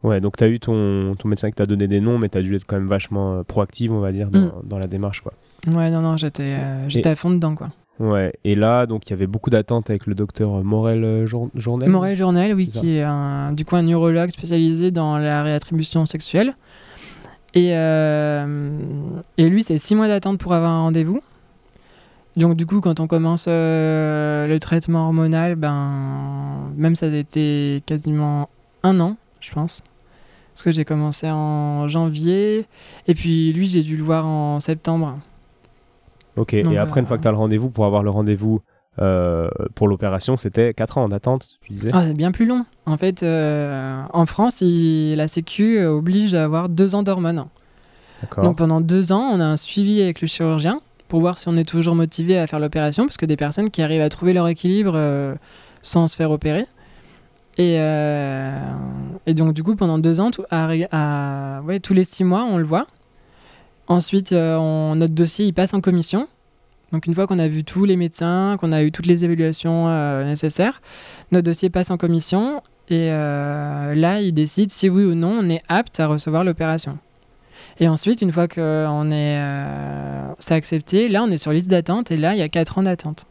Ouais, 0.02 0.20
donc 0.20 0.36
tu 0.36 0.44
as 0.44 0.48
eu 0.48 0.60
ton, 0.60 1.14
ton 1.18 1.28
médecin 1.28 1.48
qui 1.48 1.54
t'a 1.54 1.66
donné 1.66 1.88
des 1.88 2.00
noms, 2.00 2.18
mais 2.18 2.28
tu 2.28 2.36
as 2.36 2.42
dû 2.42 2.54
être 2.54 2.66
quand 2.66 2.76
même 2.76 2.88
vachement 2.88 3.36
euh, 3.36 3.42
proactive, 3.42 3.90
on 3.90 4.00
va 4.00 4.12
dire, 4.12 4.28
dans, 4.28 4.40
mm. 4.40 4.52
dans, 4.64 4.78
la 4.78 4.86
démarche. 4.86 5.22
Quoi. 5.22 5.32
Ouais, 5.68 5.90
non, 5.90 6.02
non, 6.02 6.18
j'étais 6.18 6.56
euh, 6.58 6.88
j'étais 6.88 7.08
à 7.08 7.16
fond 7.16 7.30
dedans. 7.30 7.54
quoi. 7.54 7.68
Ouais, 7.98 8.34
et 8.44 8.54
là, 8.54 8.84
donc 8.84 9.06
il 9.06 9.10
y 9.10 9.12
avait 9.14 9.26
beaucoup 9.26 9.48
d'attentes 9.48 9.88
avec 9.88 10.06
le 10.06 10.14
docteur 10.14 10.62
Morel 10.62 11.04
euh, 11.04 11.26
Journel. 11.26 11.88
Morel 11.88 12.16
Journel, 12.16 12.52
oui, 12.54 12.66
qui 12.66 12.96
est 12.96 13.02
un, 13.02 13.52
du 13.52 13.64
coup 13.64 13.76
un 13.76 13.82
neurologue 13.82 14.30
spécialisé 14.30 14.90
dans 14.90 15.16
la 15.16 15.42
réattribution 15.42 16.04
sexuelle. 16.04 16.54
Et, 17.54 17.68
et 17.68 19.48
lui, 19.48 19.62
c'est 19.62 19.78
6 19.78 19.94
mois 19.94 20.08
d'attente 20.08 20.38
pour 20.38 20.54
avoir 20.54 20.72
un 20.72 20.82
rendez-vous. 20.82 21.20
Donc 22.36 22.56
du 22.56 22.66
coup, 22.66 22.80
quand 22.80 22.98
on 23.00 23.06
commence 23.06 23.46
euh, 23.48 24.46
le 24.46 24.58
traitement 24.58 25.06
hormonal, 25.06 25.54
ben 25.54 26.70
même 26.76 26.96
ça 26.96 27.06
a 27.06 27.14
été 27.14 27.82
quasiment 27.86 28.48
un 28.82 28.98
an, 29.00 29.16
je 29.40 29.52
pense. 29.52 29.82
Parce 30.52 30.62
que 30.64 30.72
j'ai 30.72 30.84
commencé 30.84 31.28
en 31.30 31.88
janvier, 31.88 32.66
et 33.08 33.14
puis 33.14 33.52
lui, 33.52 33.68
j'ai 33.68 33.82
dû 33.82 33.96
le 33.96 34.04
voir 34.04 34.26
en 34.26 34.60
septembre. 34.60 35.18
Ok, 36.36 36.54
et 36.54 36.78
après, 36.78 37.00
une 37.00 37.06
fois 37.06 37.16
que 37.16 37.22
tu 37.22 37.28
as 37.28 37.32
le 37.32 37.36
rendez-vous, 37.36 37.70
pour 37.70 37.86
avoir 37.86 38.02
le 38.02 38.10
rendez-vous 38.10 38.60
euh, 39.00 39.48
pour 39.74 39.88
l'opération, 39.88 40.36
c'était 40.36 40.74
4 40.74 40.98
ans 40.98 41.08
d'attente, 41.08 41.58
tu 41.62 41.72
disais? 41.72 41.90
Ah, 41.92 42.04
C'est 42.06 42.14
bien 42.14 42.30
plus 42.32 42.46
long. 42.46 42.64
En 42.86 42.96
fait, 42.96 43.22
euh, 43.22 44.02
en 44.12 44.26
France, 44.26 44.62
la 44.62 45.28
Sécu 45.28 45.84
oblige 45.84 46.34
à 46.34 46.44
avoir 46.44 46.68
2 46.68 46.94
ans 46.94 47.02
d'hormones. 47.02 47.46
Donc 48.42 48.56
pendant 48.56 48.80
deux 48.80 49.12
ans, 49.12 49.28
on 49.32 49.40
a 49.40 49.44
un 49.44 49.56
suivi 49.56 50.00
avec 50.00 50.20
le 50.20 50.26
chirurgien 50.26 50.80
pour 51.14 51.20
voir 51.20 51.38
si 51.38 51.46
on 51.46 51.56
est 51.56 51.62
toujours 51.64 51.94
motivé 51.94 52.36
à 52.40 52.48
faire 52.48 52.58
l'opération, 52.58 53.04
parce 53.04 53.18
que 53.18 53.24
des 53.24 53.36
personnes 53.36 53.70
qui 53.70 53.82
arrivent 53.82 54.00
à 54.02 54.08
trouver 54.08 54.32
leur 54.32 54.48
équilibre 54.48 54.94
euh, 54.96 55.36
sans 55.80 56.08
se 56.08 56.16
faire 56.16 56.32
opérer. 56.32 56.66
Et, 57.56 57.76
euh, 57.78 58.58
et 59.24 59.32
donc 59.32 59.54
du 59.54 59.62
coup, 59.62 59.76
pendant 59.76 59.98
deux 59.98 60.18
ans, 60.18 60.32
à- 60.50 61.60
tous 61.84 61.94
les 61.94 62.02
six 62.02 62.24
mois, 62.24 62.44
on 62.50 62.58
le 62.58 62.64
voit. 62.64 62.88
Ensuite, 63.86 64.32
euh, 64.32 64.96
notre 64.96 65.14
dossier, 65.14 65.46
il 65.46 65.52
passe 65.52 65.72
en 65.72 65.80
commission. 65.80 66.26
Donc 66.90 67.06
une 67.06 67.14
fois 67.14 67.28
qu'on 67.28 67.38
a 67.38 67.46
vu 67.46 67.62
tous 67.62 67.84
les 67.84 67.94
médecins, 67.94 68.56
qu'on 68.58 68.72
a 68.72 68.82
eu 68.82 68.90
toutes 68.90 69.06
les 69.06 69.24
évaluations 69.24 70.24
nécessaires, 70.24 70.82
notre 71.30 71.44
dossier 71.44 71.70
passe 71.70 71.92
en 71.92 71.96
commission. 71.96 72.60
Et 72.88 73.10
là, 73.10 74.20
il 74.20 74.32
décide 74.32 74.72
si 74.72 74.88
oui 74.90 75.04
ou 75.04 75.14
non 75.14 75.38
on 75.42 75.48
est 75.48 75.62
apte 75.68 76.00
à 76.00 76.08
recevoir 76.08 76.42
l'opération. 76.42 76.98
Et 77.80 77.88
ensuite, 77.88 78.22
une 78.22 78.30
fois 78.32 78.46
que 78.48 78.86
on 78.88 79.10
est, 79.10 79.38
euh, 79.38 80.32
c'est 80.38 80.54
accepté, 80.54 81.08
là, 81.08 81.22
on 81.24 81.30
est 81.30 81.38
sur 81.38 81.50
liste 81.52 81.68
d'attente 81.68 82.10
et 82.10 82.16
là, 82.16 82.34
il 82.34 82.38
y 82.38 82.42
a 82.42 82.48
4 82.48 82.78
ans 82.78 82.82
d'attente. 82.82 83.26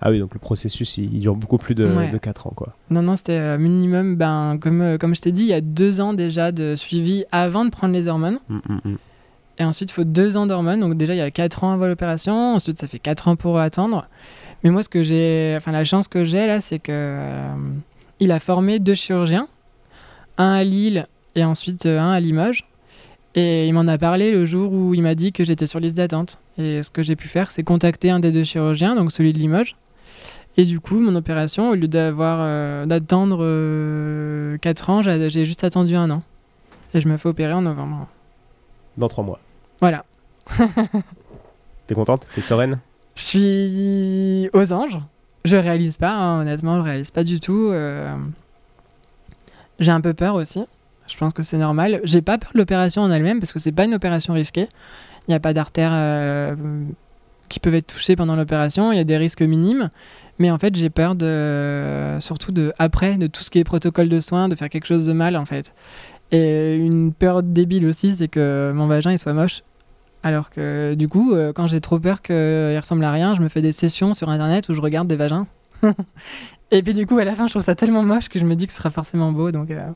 Ah 0.00 0.10
oui, 0.10 0.20
donc 0.20 0.32
le 0.34 0.38
processus, 0.40 0.96
il, 0.98 1.12
il 1.14 1.20
dure 1.20 1.34
beaucoup 1.34 1.58
plus 1.58 1.74
de, 1.74 1.84
Ouais. 1.86 2.10
de 2.10 2.18
4 2.18 2.46
ans, 2.46 2.52
quoi. 2.54 2.72
Non, 2.90 3.02
non, 3.02 3.16
c'était 3.16 3.32
euh, 3.38 3.58
minimum, 3.58 4.16
ben, 4.16 4.56
comme, 4.60 4.80
euh, 4.80 4.98
comme 4.98 5.14
je 5.14 5.20
t'ai 5.20 5.32
dit, 5.32 5.42
il 5.42 5.48
y 5.48 5.52
a 5.54 5.60
deux 5.60 6.00
ans 6.00 6.12
déjà 6.12 6.52
de 6.52 6.74
suivi 6.76 7.24
avant 7.32 7.64
de 7.64 7.70
prendre 7.70 7.94
les 7.94 8.06
hormones. 8.06 8.38
Mm, 8.48 8.56
mm, 8.68 8.80
mm. 8.84 8.96
Et 9.60 9.64
ensuite, 9.64 9.90
il 9.90 9.92
faut 9.92 10.04
deux 10.04 10.36
ans 10.36 10.46
d'hormones. 10.46 10.78
Donc 10.80 10.96
déjà, 10.96 11.14
il 11.14 11.18
y 11.18 11.20
a 11.22 11.30
4 11.32 11.64
ans 11.64 11.72
avant 11.72 11.86
l'opération. 11.88 12.54
Ensuite, 12.54 12.78
ça 12.78 12.86
fait 12.86 13.00
4 13.00 13.26
ans 13.28 13.34
pour 13.36 13.58
attendre. 13.58 14.06
Mais 14.62 14.70
moi, 14.70 14.82
ce 14.84 14.88
que 14.88 15.02
j'ai, 15.02 15.54
enfin, 15.56 15.72
la 15.72 15.82
chance 15.84 16.06
que 16.06 16.24
j'ai 16.24 16.46
là, 16.46 16.60
c'est 16.60 16.78
que 16.78 16.92
euh, 16.92 17.54
il 18.20 18.30
a 18.30 18.38
formé 18.38 18.78
deux 18.78 18.94
chirurgiens, 18.94 19.48
un 20.36 20.52
à 20.52 20.62
Lille 20.64 21.06
et 21.34 21.44
ensuite 21.44 21.86
euh, 21.86 21.98
un 22.00 22.12
à 22.12 22.20
Limoges. 22.20 22.67
Et 23.40 23.68
il 23.68 23.72
m'en 23.72 23.86
a 23.86 23.98
parlé 23.98 24.32
le 24.32 24.44
jour 24.44 24.72
où 24.72 24.94
il 24.94 25.02
m'a 25.02 25.14
dit 25.14 25.30
que 25.32 25.44
j'étais 25.44 25.68
sur 25.68 25.78
liste 25.78 25.96
d'attente. 25.96 26.40
Et 26.58 26.82
ce 26.82 26.90
que 26.90 27.04
j'ai 27.04 27.14
pu 27.14 27.28
faire, 27.28 27.52
c'est 27.52 27.62
contacter 27.62 28.10
un 28.10 28.18
des 28.18 28.32
deux 28.32 28.42
chirurgiens, 28.42 28.96
donc 28.96 29.12
celui 29.12 29.32
de 29.32 29.38
Limoges. 29.38 29.76
Et 30.56 30.64
du 30.64 30.80
coup, 30.80 30.98
mon 30.98 31.14
opération, 31.14 31.70
au 31.70 31.74
lieu 31.76 31.86
d'avoir 31.86 32.38
euh, 32.40 32.84
d'attendre 32.84 34.56
4 34.58 34.90
ans, 34.90 35.02
j'ai 35.02 35.30
j'ai 35.30 35.44
juste 35.44 35.62
attendu 35.62 35.94
un 35.94 36.10
an. 36.10 36.22
Et 36.94 37.00
je 37.00 37.06
me 37.06 37.16
fais 37.16 37.28
opérer 37.28 37.52
en 37.52 37.62
novembre. 37.62 38.08
Dans 38.96 39.06
3 39.06 39.22
mois. 39.22 39.38
Voilà. 39.80 40.04
T'es 41.86 41.94
contente? 41.94 42.26
T'es 42.34 42.42
sereine? 42.42 42.80
Je 43.14 43.22
suis 43.22 44.50
aux 44.52 44.72
anges. 44.72 44.98
Je 45.44 45.54
réalise 45.56 45.96
pas, 45.96 46.10
hein, 46.10 46.40
honnêtement, 46.40 46.78
je 46.78 46.82
réalise 46.82 47.12
pas 47.12 47.22
du 47.22 47.38
tout. 47.38 47.68
euh. 47.70 48.16
J'ai 49.78 49.92
un 49.92 50.00
peu 50.00 50.12
peur 50.12 50.34
aussi. 50.34 50.64
Je 51.08 51.16
pense 51.16 51.32
que 51.32 51.42
c'est 51.42 51.56
normal. 51.56 52.00
J'ai 52.04 52.22
pas 52.22 52.38
peur 52.38 52.50
de 52.52 52.58
l'opération 52.58 53.02
en 53.02 53.10
elle-même 53.10 53.40
parce 53.40 53.52
que 53.52 53.58
c'est 53.58 53.72
pas 53.72 53.84
une 53.84 53.94
opération 53.94 54.34
risquée. 54.34 54.68
Il 55.26 55.30
n'y 55.30 55.34
a 55.34 55.40
pas 55.40 55.52
d'artères 55.52 55.92
euh, 55.92 56.54
qui 57.48 57.60
peuvent 57.60 57.74
être 57.74 57.86
touchées 57.86 58.14
pendant 58.14 58.36
l'opération. 58.36 58.92
Il 58.92 58.98
y 58.98 59.00
a 59.00 59.04
des 59.04 59.16
risques 59.16 59.42
minimes. 59.42 59.90
Mais 60.38 60.50
en 60.50 60.58
fait, 60.58 60.76
j'ai 60.76 60.90
peur 60.90 61.14
de, 61.14 62.18
surtout 62.20 62.52
de 62.52 62.72
après, 62.78 63.16
de 63.16 63.26
tout 63.26 63.42
ce 63.42 63.50
qui 63.50 63.58
est 63.58 63.64
protocole 63.64 64.08
de 64.08 64.20
soins, 64.20 64.48
de 64.48 64.54
faire 64.54 64.68
quelque 64.68 64.86
chose 64.86 65.06
de 65.06 65.12
mal 65.12 65.36
en 65.36 65.46
fait. 65.46 65.74
Et 66.30 66.76
une 66.76 67.12
peur 67.12 67.42
débile 67.42 67.86
aussi, 67.86 68.14
c'est 68.14 68.28
que 68.28 68.70
mon 68.74 68.86
vagin 68.86 69.10
il 69.10 69.18
soit 69.18 69.32
moche. 69.32 69.62
Alors 70.22 70.50
que 70.50 70.94
du 70.94 71.08
coup, 71.08 71.32
euh, 71.32 71.52
quand 71.52 71.66
j'ai 71.68 71.80
trop 71.80 71.98
peur 71.98 72.22
qu'il 72.22 72.34
ressemble 72.78 73.04
à 73.04 73.12
rien, 73.12 73.34
je 73.34 73.40
me 73.40 73.48
fais 73.48 73.62
des 73.62 73.72
sessions 73.72 74.14
sur 74.14 74.28
internet 74.28 74.68
où 74.68 74.74
je 74.74 74.80
regarde 74.80 75.08
des 75.08 75.16
vagins. 75.16 75.46
Et 76.70 76.82
puis 76.82 76.92
du 76.92 77.06
coup, 77.06 77.18
à 77.18 77.24
la 77.24 77.34
fin, 77.34 77.46
je 77.46 77.52
trouve 77.52 77.62
ça 77.62 77.74
tellement 77.74 78.02
moche 78.02 78.28
que 78.28 78.38
je 78.38 78.44
me 78.44 78.54
dis 78.54 78.66
que 78.66 78.72
ce 78.74 78.78
sera 78.78 78.90
forcément 78.90 79.32
beau. 79.32 79.50
Donc, 79.50 79.70
euh, 79.70 79.88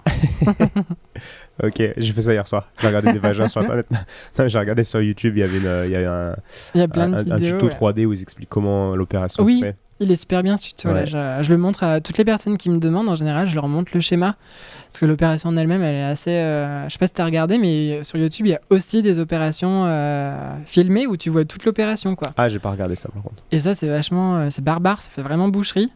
Ok, 1.62 1.82
j'ai 1.96 2.12
fait 2.12 2.22
ça 2.22 2.32
hier 2.32 2.46
soir. 2.48 2.68
J'ai 2.80 2.87
regardé 2.87 3.12
des 3.12 3.18
vagins 3.18 3.46
sur 3.48 3.61
internet. 3.61 3.87
Non, 4.38 4.48
j'ai 4.48 4.58
regardé 4.58 4.82
sur 4.85 5.00
YouTube, 5.02 5.37
il 5.37 5.40
y 5.40 5.42
avait, 5.42 5.58
une- 5.58 5.82
il 5.85 5.90
y 5.90 5.96
avait 5.96 6.06
un, 6.06 6.35
il 6.74 6.80
y 6.80 6.85
a 6.85 6.88
plein 6.88 7.12
un- 7.12 7.22
de 7.22 7.30
un 7.32 7.37
vidéos. 7.37 7.58
tuto 7.58 7.66
ouais. 7.66 7.74
3D 7.92 8.06
où 8.06 8.12
ils 8.14 8.22
expliquent 8.22 8.48
comment 8.48 8.96
l'opération 8.96 9.44
Oui. 9.44 9.56
se 9.61 9.64
fait. 9.66 9.76
Il 10.00 10.11
est 10.11 10.16
super 10.16 10.42
bien 10.42 10.56
ce 10.56 10.64
tuto 10.64 10.92
là. 10.92 11.04
Je, 11.04 11.42
je 11.42 11.52
le 11.52 11.58
montre 11.58 11.85
à 11.85 12.00
toutes 12.00 12.18
les 12.18 12.24
personnes 12.24 12.56
qui 12.56 12.70
me 12.70 12.78
demandent. 12.78 13.08
En 13.08 13.14
général, 13.14 13.46
je 13.46 13.54
leur 13.54 13.68
montre 13.68 13.92
le 13.94 14.00
schéma. 14.00 14.35
Parce 14.88 14.98
que 14.98 15.06
l'opération 15.06 15.50
en 15.50 15.56
elle-même, 15.56 15.82
elle 15.82 15.94
est 15.94 16.02
assez. 16.02 16.30
euh, 16.32 16.88
je 16.88 16.92
sais 16.94 16.98
pas 16.98 17.06
si 17.06 17.12
t'as 17.12 17.24
regardé, 17.24 17.56
mais 17.58 18.02
sur 18.02 18.18
YouTube, 18.18 18.46
il 18.46 18.50
y 18.50 18.54
a 18.54 18.61
aussi 18.70 19.00
des 19.02 19.20
opérations 19.20 19.85
euh, 19.87 20.35
filmées 20.66 21.06
où 21.06 21.16
tu 21.16 21.30
vois 21.30 21.44
toute 21.44 21.64
l'opération, 21.64 22.16
quoi. 22.16 22.32
Ah, 22.37 22.48
j'ai 22.48 22.58
pas 22.58 22.70
regardé 22.70 22.96
ça 22.96 23.11
par 23.11 23.22
contre. 23.22 23.44
Et 23.52 23.61
ça, 23.61 23.74
c'est 23.74 23.87
vachement. 23.87 24.38
euh, 24.38 24.48
c'est 24.50 24.64
barbare, 24.64 25.02
ça 25.02 25.11
fait 25.11 25.22
vraiment 25.22 25.48
boucherie. 25.48 25.92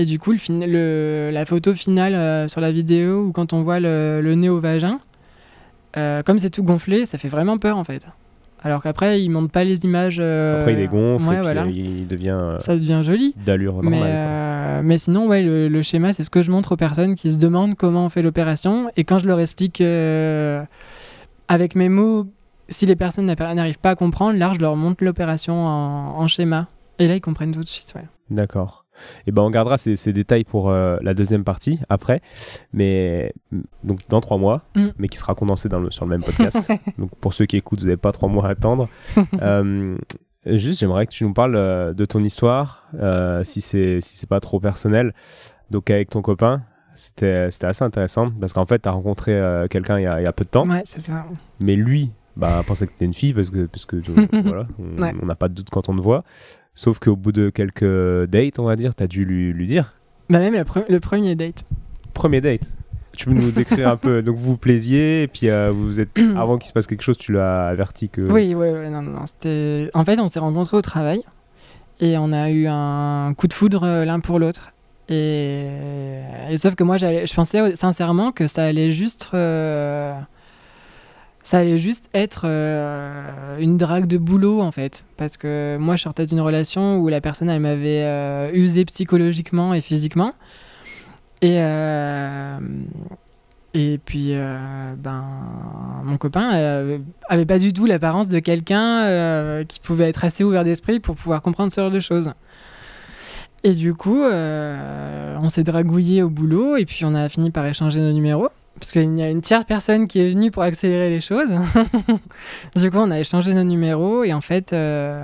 Et 0.00 0.06
du 0.06 0.18
coup, 0.18 0.32
le 0.32 0.38
fin- 0.38 0.66
le- 0.66 1.30
la 1.30 1.44
photo 1.44 1.74
finale 1.74 2.14
euh, 2.14 2.48
sur 2.48 2.60
la 2.62 2.72
vidéo, 2.72 3.26
ou 3.26 3.32
quand 3.32 3.52
on 3.52 3.62
voit 3.62 3.80
le, 3.80 4.20
le 4.22 4.34
nez 4.34 4.48
au 4.48 4.58
vagin, 4.60 4.98
euh, 5.96 6.22
comme 6.22 6.38
c'est 6.38 6.50
tout 6.50 6.62
gonflé, 6.62 7.04
ça 7.04 7.18
fait 7.18 7.28
vraiment 7.28 7.58
peur 7.58 7.76
en 7.76 7.84
fait. 7.84 8.06
Alors 8.62 8.82
qu'après, 8.82 9.20
ils 9.22 9.28
montrent 9.30 9.50
pas 9.50 9.64
les 9.64 9.84
images. 9.84 10.18
euh, 10.20 10.58
Après, 10.60 10.72
il 10.74 10.76
dégonfle 10.78 11.24
ouais, 11.26 11.34
et 11.34 11.36
puis 11.36 11.42
voilà. 11.42 11.66
il 11.66 12.06
devient 12.06 12.56
Ça 12.60 12.74
devient 12.76 13.00
joli. 13.02 13.34
d'allure 13.44 13.82
Mais, 13.82 13.90
normale. 13.90 14.10
euh, 14.14 14.80
mais 14.84 14.98
sinon, 14.98 15.26
ouais, 15.28 15.42
le, 15.42 15.68
le 15.68 15.82
schéma, 15.82 16.12
c'est 16.12 16.24
ce 16.24 16.30
que 16.30 16.42
je 16.42 16.50
montre 16.50 16.72
aux 16.72 16.76
personnes 16.76 17.14
qui 17.14 17.30
se 17.30 17.38
demandent 17.38 17.74
comment 17.74 18.04
on 18.06 18.08
fait 18.10 18.22
l'opération. 18.22 18.90
Et 18.96 19.04
quand 19.04 19.18
je 19.18 19.26
leur 19.26 19.40
explique 19.40 19.80
euh, 19.82 20.62
avec 21.48 21.74
mes 21.74 21.88
mots, 21.88 22.26
si 22.68 22.86
les 22.86 22.96
personnes 22.96 23.26
n'a- 23.26 23.54
n'arrivent 23.54 23.78
pas 23.80 23.90
à 23.90 23.94
comprendre, 23.96 24.38
là, 24.38 24.52
je 24.54 24.60
leur 24.60 24.76
montre 24.76 25.02
l'opération 25.04 25.54
en, 25.66 26.18
en 26.20 26.26
schéma. 26.28 26.68
Et 26.98 27.08
là, 27.08 27.16
ils 27.16 27.20
comprennent 27.22 27.52
tout 27.52 27.64
de 27.64 27.68
suite. 27.68 27.92
Ouais. 27.96 28.04
D'accord. 28.30 28.84
Et 29.26 29.32
ben 29.32 29.42
on 29.42 29.50
gardera 29.50 29.78
ces, 29.78 29.96
ces 29.96 30.12
détails 30.12 30.44
pour 30.44 30.70
euh, 30.70 30.96
la 31.02 31.14
deuxième 31.14 31.44
partie 31.44 31.80
après, 31.88 32.20
mais 32.72 33.32
mm, 33.52 33.60
donc 33.84 34.00
dans 34.08 34.20
trois 34.20 34.38
mois, 34.38 34.62
Mm. 34.76 34.88
mais 34.98 35.08
qui 35.08 35.18
sera 35.18 35.34
condensé 35.34 35.68
dans 35.68 35.80
le, 35.80 35.90
sur 35.90 36.04
le 36.04 36.10
même 36.10 36.22
podcast. 36.22 36.70
donc 36.98 37.10
pour 37.20 37.34
ceux 37.34 37.46
qui 37.46 37.56
écoutent, 37.56 37.80
vous 37.80 37.86
n'avez 37.86 37.96
pas 37.96 38.12
trois 38.12 38.28
mois 38.28 38.46
à 38.46 38.50
attendre. 38.50 38.88
Euh, 39.42 39.96
juste, 40.46 40.80
j'aimerais 40.80 41.06
que 41.06 41.12
tu 41.12 41.24
nous 41.24 41.32
parles 41.32 41.56
euh, 41.56 41.92
de 41.92 42.04
ton 42.04 42.22
histoire, 42.24 42.88
si 43.42 43.60
c'est 43.60 44.00
si 44.00 44.16
c'est 44.16 44.28
pas 44.28 44.40
trop 44.40 44.60
personnel. 44.60 45.14
Donc 45.70 45.90
avec 45.90 46.10
ton 46.10 46.22
copain, 46.22 46.62
c'était 46.94 47.50
c'était 47.50 47.66
assez 47.66 47.84
intéressant 47.84 48.30
parce 48.40 48.52
qu'en 48.52 48.66
fait, 48.66 48.80
tu 48.80 48.88
as 48.88 48.92
rencontré 48.92 49.32
euh, 49.34 49.66
quelqu'un 49.68 49.98
il, 49.98 50.02
y 50.02 50.06
a- 50.06 50.20
il 50.20 50.24
y 50.24 50.26
a 50.26 50.32
peu 50.32 50.44
de 50.44 50.50
temps, 50.50 50.66
Ouais, 50.68 50.82
c'est 50.84 51.00
ça. 51.00 51.24
mais 51.60 51.76
lui 51.76 52.10
bah, 52.36 52.62
pensait 52.66 52.86
que 52.86 52.92
tu 52.96 53.04
une 53.04 53.14
fille 53.14 53.34
parce 53.34 53.50
que, 53.50 53.66
parce 53.66 53.84
que 53.86 53.96
voilà, 54.44 54.66
on 54.78 55.00
Ouais. 55.02 55.12
on 55.22 55.26
n'a 55.26 55.34
pas 55.34 55.48
de 55.48 55.54
doute 55.54 55.68
quand 55.70 55.88
on 55.88 55.96
te 55.96 56.00
voit. 56.00 56.24
Sauf 56.80 56.98
qu'au 56.98 57.14
bout 57.14 57.30
de 57.32 57.50
quelques 57.50 57.84
dates, 58.30 58.58
on 58.58 58.64
va 58.64 58.74
dire, 58.74 58.94
tu 58.94 59.02
as 59.02 59.06
dû 59.06 59.26
lui, 59.26 59.52
lui 59.52 59.66
dire. 59.66 59.92
Bah, 60.30 60.38
même 60.38 60.54
le, 60.54 60.62
pre- 60.62 60.86
le 60.88 60.98
premier 60.98 61.34
date. 61.34 61.64
Premier 62.14 62.40
date. 62.40 62.72
Tu 63.14 63.26
peux 63.26 63.32
nous 63.34 63.50
décrire 63.50 63.86
un 63.90 63.96
peu. 63.98 64.22
Donc 64.22 64.36
vous 64.36 64.52
vous 64.52 64.56
plaisiez 64.56 65.24
et 65.24 65.28
puis 65.28 65.50
euh, 65.50 65.70
vous 65.74 66.00
êtes 66.00 66.08
avant 66.38 66.56
qu'il 66.56 66.68
se 66.68 66.72
passe 66.72 66.86
quelque 66.86 67.02
chose, 67.02 67.18
tu 67.18 67.32
l'as 67.32 67.66
averti 67.68 68.08
que. 68.08 68.22
Oui, 68.22 68.54
oui, 68.54 68.68
oui. 68.72 68.88
Non, 68.88 69.02
non, 69.02 69.10
non, 69.10 69.26
c'était... 69.26 69.90
En 69.92 70.06
fait, 70.06 70.18
on 70.20 70.28
s'est 70.28 70.38
rencontrés 70.38 70.78
au 70.78 70.80
travail 70.82 71.22
et 72.00 72.16
on 72.16 72.32
a 72.32 72.48
eu 72.50 72.66
un 72.66 73.34
coup 73.36 73.46
de 73.46 73.52
foudre 73.52 73.82
euh, 73.84 74.06
l'un 74.06 74.20
pour 74.20 74.38
l'autre. 74.38 74.70
Et... 75.10 75.66
et 76.48 76.56
sauf 76.56 76.76
que 76.76 76.84
moi, 76.84 76.96
j'allais... 76.96 77.26
je 77.26 77.34
pensais 77.34 77.76
sincèrement 77.76 78.32
que 78.32 78.46
ça 78.46 78.64
allait 78.64 78.90
juste. 78.92 79.28
euh, 79.34 80.14
Ça 81.42 81.58
allait 81.58 81.78
juste 81.78 82.10
être 82.12 82.42
euh, 82.44 83.58
une 83.58 83.76
drague 83.76 84.06
de 84.06 84.18
boulot 84.18 84.60
en 84.60 84.72
fait. 84.72 85.04
Parce 85.16 85.36
que 85.36 85.78
moi 85.80 85.96
je 85.96 86.02
sortais 86.02 86.26
d'une 86.26 86.40
relation 86.40 86.98
où 86.98 87.08
la 87.08 87.20
personne 87.20 87.48
elle 87.48 87.60
m'avait 87.60 88.04
euh, 88.04 88.50
usé 88.52 88.84
psychologiquement 88.84 89.72
et 89.72 89.80
physiquement. 89.80 90.34
Et, 91.40 91.56
euh, 91.60 92.58
et 93.72 93.98
puis 94.04 94.34
euh, 94.34 94.94
ben, 94.98 95.24
mon 96.04 96.18
copain 96.18 96.98
avait 97.28 97.46
pas 97.46 97.58
du 97.58 97.72
tout 97.72 97.86
l'apparence 97.86 98.28
de 98.28 98.38
quelqu'un 98.38 99.64
qui 99.66 99.80
pouvait 99.80 100.10
être 100.10 100.24
assez 100.24 100.44
ouvert 100.44 100.64
d'esprit 100.64 101.00
pour 101.00 101.16
pouvoir 101.16 101.40
comprendre 101.40 101.72
ce 101.72 101.80
genre 101.80 101.90
de 101.90 102.00
choses. 102.00 102.32
Et 103.64 103.72
du 103.72 103.94
coup, 103.94 104.22
on 104.22 105.48
s'est 105.48 105.64
dragouillé 105.64 106.22
au 106.22 106.30
boulot 106.30 106.76
et 106.76 106.84
puis 106.84 107.04
on 107.04 107.14
a 107.14 107.28
fini 107.28 107.50
par 107.50 107.64
échanger 107.66 108.00
nos 108.00 108.12
numéros. 108.12 108.48
Parce 108.80 108.92
qu'il 108.92 109.18
y 109.18 109.22
a 109.22 109.28
une 109.28 109.42
tierce 109.42 109.66
personne 109.66 110.08
qui 110.08 110.20
est 110.20 110.30
venue 110.30 110.50
pour 110.50 110.62
accélérer 110.62 111.10
les 111.10 111.20
choses. 111.20 111.50
du 112.76 112.90
coup, 112.90 112.96
on 112.96 113.10
a 113.10 113.20
échangé 113.20 113.52
nos 113.52 113.62
numéros 113.62 114.24
et 114.24 114.32
en 114.32 114.40
fait, 114.40 114.72
euh, 114.72 115.22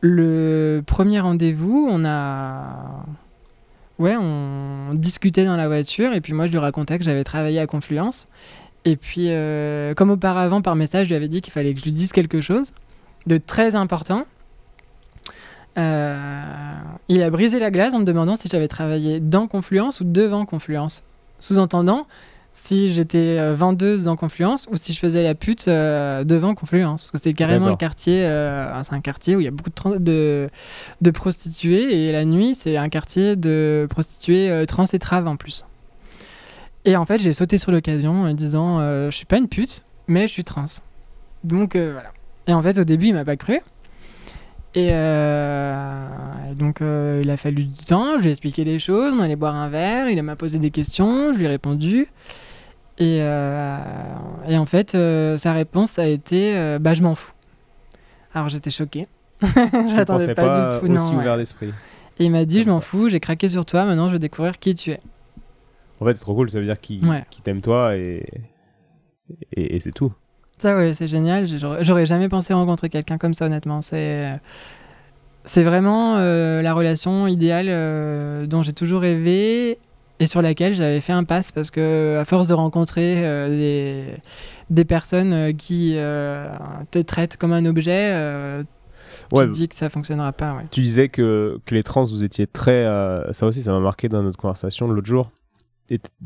le 0.00 0.82
premier 0.84 1.20
rendez-vous, 1.20 1.88
on 1.88 2.04
a. 2.04 3.06
Ouais, 4.00 4.16
on 4.18 4.92
discutait 4.94 5.44
dans 5.44 5.56
la 5.56 5.68
voiture 5.68 6.12
et 6.12 6.20
puis 6.20 6.32
moi, 6.32 6.46
je 6.46 6.50
lui 6.50 6.58
racontais 6.58 6.98
que 6.98 7.04
j'avais 7.04 7.22
travaillé 7.22 7.60
à 7.60 7.68
Confluence. 7.68 8.26
Et 8.84 8.96
puis, 8.96 9.28
euh, 9.28 9.94
comme 9.94 10.10
auparavant, 10.10 10.60
par 10.60 10.74
message, 10.74 11.04
je 11.04 11.10
lui 11.10 11.16
avais 11.16 11.28
dit 11.28 11.40
qu'il 11.40 11.52
fallait 11.52 11.72
que 11.74 11.78
je 11.78 11.84
lui 11.84 11.92
dise 11.92 12.10
quelque 12.12 12.40
chose 12.40 12.72
de 13.26 13.38
très 13.38 13.76
important. 13.76 14.24
Euh, 15.78 16.44
il 17.08 17.22
a 17.22 17.30
brisé 17.30 17.58
la 17.58 17.70
glace 17.70 17.94
en 17.94 18.00
me 18.00 18.04
demandant 18.04 18.36
si 18.36 18.48
j'avais 18.48 18.68
travaillé 18.68 19.20
dans 19.20 19.46
Confluence 19.46 20.00
ou 20.00 20.04
devant 20.04 20.44
Confluence. 20.44 21.02
Sous-entendant, 21.40 22.06
si 22.54 22.92
j'étais 22.92 23.36
euh, 23.38 23.54
vendeuse 23.54 24.04
dans 24.04 24.16
Confluence 24.16 24.66
ou 24.70 24.76
si 24.76 24.94
je 24.94 24.98
faisais 24.98 25.22
la 25.22 25.34
pute 25.34 25.68
euh, 25.68 26.24
devant 26.24 26.54
Confluence. 26.54 27.02
Parce 27.02 27.10
que 27.10 27.18
c'est 27.18 27.34
carrément 27.34 27.68
le 27.68 27.76
quartier, 27.76 28.24
euh, 28.24 28.82
c'est 28.82 28.94
un 28.94 29.00
quartier 29.00 29.36
où 29.36 29.40
il 29.40 29.44
y 29.44 29.48
a 29.48 29.50
beaucoup 29.50 29.70
de, 29.70 29.98
de, 29.98 30.48
de 31.00 31.10
prostituées 31.10 32.06
et 32.06 32.12
la 32.12 32.24
nuit, 32.24 32.54
c'est 32.54 32.76
un 32.76 32.88
quartier 32.88 33.36
de 33.36 33.86
prostituées 33.90 34.50
euh, 34.50 34.64
trans 34.64 34.86
et 34.90 34.98
traves 34.98 35.26
en 35.26 35.36
plus. 35.36 35.66
Et 36.84 36.96
en 36.96 37.04
fait, 37.04 37.20
j'ai 37.20 37.32
sauté 37.32 37.58
sur 37.58 37.72
l'occasion 37.72 38.12
en 38.12 38.24
me 38.24 38.32
disant 38.32 38.78
Je 38.80 39.10
suis 39.10 39.26
pas 39.26 39.38
une 39.38 39.48
pute, 39.48 39.82
mais 40.06 40.28
je 40.28 40.32
suis 40.32 40.44
trans. 40.44 40.66
Donc 41.42 41.76
voilà. 41.76 42.12
Et 42.46 42.52
en 42.52 42.62
fait, 42.62 42.78
au 42.78 42.84
début, 42.84 43.06
il 43.06 43.14
m'a 43.14 43.24
pas 43.24 43.36
cru. 43.36 43.58
Et 44.76 44.88
euh, 44.90 46.06
donc, 46.56 46.80
euh, 46.80 47.20
il 47.22 47.30
a 47.30 47.36
fallu 47.36 47.64
du 47.64 47.84
temps. 47.84 48.16
Je 48.16 48.22
lui 48.22 48.28
ai 48.28 48.30
expliqué 48.30 48.64
les 48.64 48.78
choses. 48.78 49.14
On 49.16 49.20
allait 49.20 49.36
boire 49.36 49.54
un 49.54 49.68
verre. 49.68 50.08
Il 50.08 50.20
m'a 50.22 50.36
posé 50.36 50.58
des 50.58 50.70
questions. 50.70 51.32
Je 51.32 51.38
lui 51.38 51.44
ai 51.44 51.48
répondu. 51.48 52.08
Et, 52.98 53.18
euh, 53.22 53.78
et 54.48 54.56
en 54.58 54.66
fait, 54.66 54.96
sa 55.38 55.52
réponse 55.52 55.98
a 55.98 56.06
été 56.06 56.78
Bah, 56.80 56.94
je 56.94 57.02
m'en 57.02 57.14
fous. 57.14 57.32
Alors, 58.32 58.48
j'étais 58.48 58.70
choquée. 58.70 59.06
Je 59.42 59.48
J'attendais 59.94 60.26
pensais 60.26 60.34
pas, 60.34 60.48
pas, 60.48 60.60
du 60.66 60.66
tout. 60.78 60.84
aussi 60.84 60.92
non, 60.92 61.10
ouais. 61.10 61.16
ouvert 61.22 61.36
d'esprit. 61.36 61.72
Et 62.18 62.24
il 62.24 62.30
m'a 62.30 62.44
dit 62.44 62.62
Je 62.62 62.68
m'en 62.68 62.80
fous. 62.80 63.08
J'ai 63.08 63.20
craqué 63.20 63.46
sur 63.48 63.64
toi. 63.66 63.84
Maintenant, 63.84 64.08
je 64.08 64.14
veux 64.14 64.18
découvrir 64.18 64.58
qui 64.58 64.74
tu 64.74 64.90
es. 64.90 65.00
En 66.00 66.04
fait, 66.06 66.14
c'est 66.14 66.22
trop 66.22 66.34
cool, 66.34 66.50
ça 66.50 66.58
veut 66.58 66.64
dire 66.64 66.80
qu'il 66.80 67.06
Ouais. 67.08 67.24
qu'il 67.30 67.42
t'aime 67.42 67.60
toi 67.60 67.96
et, 67.96 68.26
et, 69.52 69.76
et 69.76 69.80
c'est 69.80 69.92
tout. 69.92 70.12
Ça, 70.58 70.76
ouais, 70.76 70.94
c'est 70.94 71.08
génial. 71.08 71.46
J'aurais 71.80 72.06
jamais 72.06 72.28
pensé 72.28 72.54
rencontrer 72.54 72.88
quelqu'un 72.88 73.18
comme 73.18 73.34
ça, 73.34 73.46
honnêtement. 73.46 73.82
C'est. 73.82 74.32
C'est 75.46 75.62
vraiment 75.62 76.16
euh, 76.16 76.62
la 76.62 76.72
relation 76.72 77.26
idéale 77.26 77.66
euh, 77.68 78.46
dont 78.46 78.62
j'ai 78.62 78.72
toujours 78.72 79.02
rêvé 79.02 79.78
et 80.18 80.26
sur 80.26 80.40
laquelle 80.40 80.72
j'avais 80.72 81.02
fait 81.02 81.12
un 81.12 81.24
pass 81.24 81.52
parce 81.52 81.70
que 81.70 82.16
à 82.18 82.24
force 82.24 82.46
de 82.48 82.54
rencontrer 82.54 83.16
euh, 83.22 83.50
des, 83.50 84.04
des 84.70 84.84
personnes 84.86 85.54
qui 85.54 85.96
te 85.96 86.98
traitent 87.02 87.36
comme 87.36 87.52
un 87.52 87.66
objet, 87.66 88.62
tu 89.30 89.36
Ouais, 89.38 89.44
te 89.46 89.50
dis 89.52 89.68
que 89.68 89.74
ça 89.74 89.90
fonctionnera 89.90 90.32
pas. 90.32 90.54
Ouais. 90.54 90.64
tu 90.70 90.80
disais 90.80 91.08
que, 91.10 91.58
que 91.66 91.74
les 91.74 91.82
trans, 91.82 92.04
vous 92.04 92.24
étiez 92.24 92.46
très. 92.46 92.84
ça 93.32 93.44
aussi, 93.46 93.60
ça 93.62 93.70
m'a 93.72 93.80
marqué 93.80 94.08
dans 94.08 94.22
notre 94.22 94.38
conversation 94.38 94.88
l'autre 94.88 95.06
jour. 95.06 95.30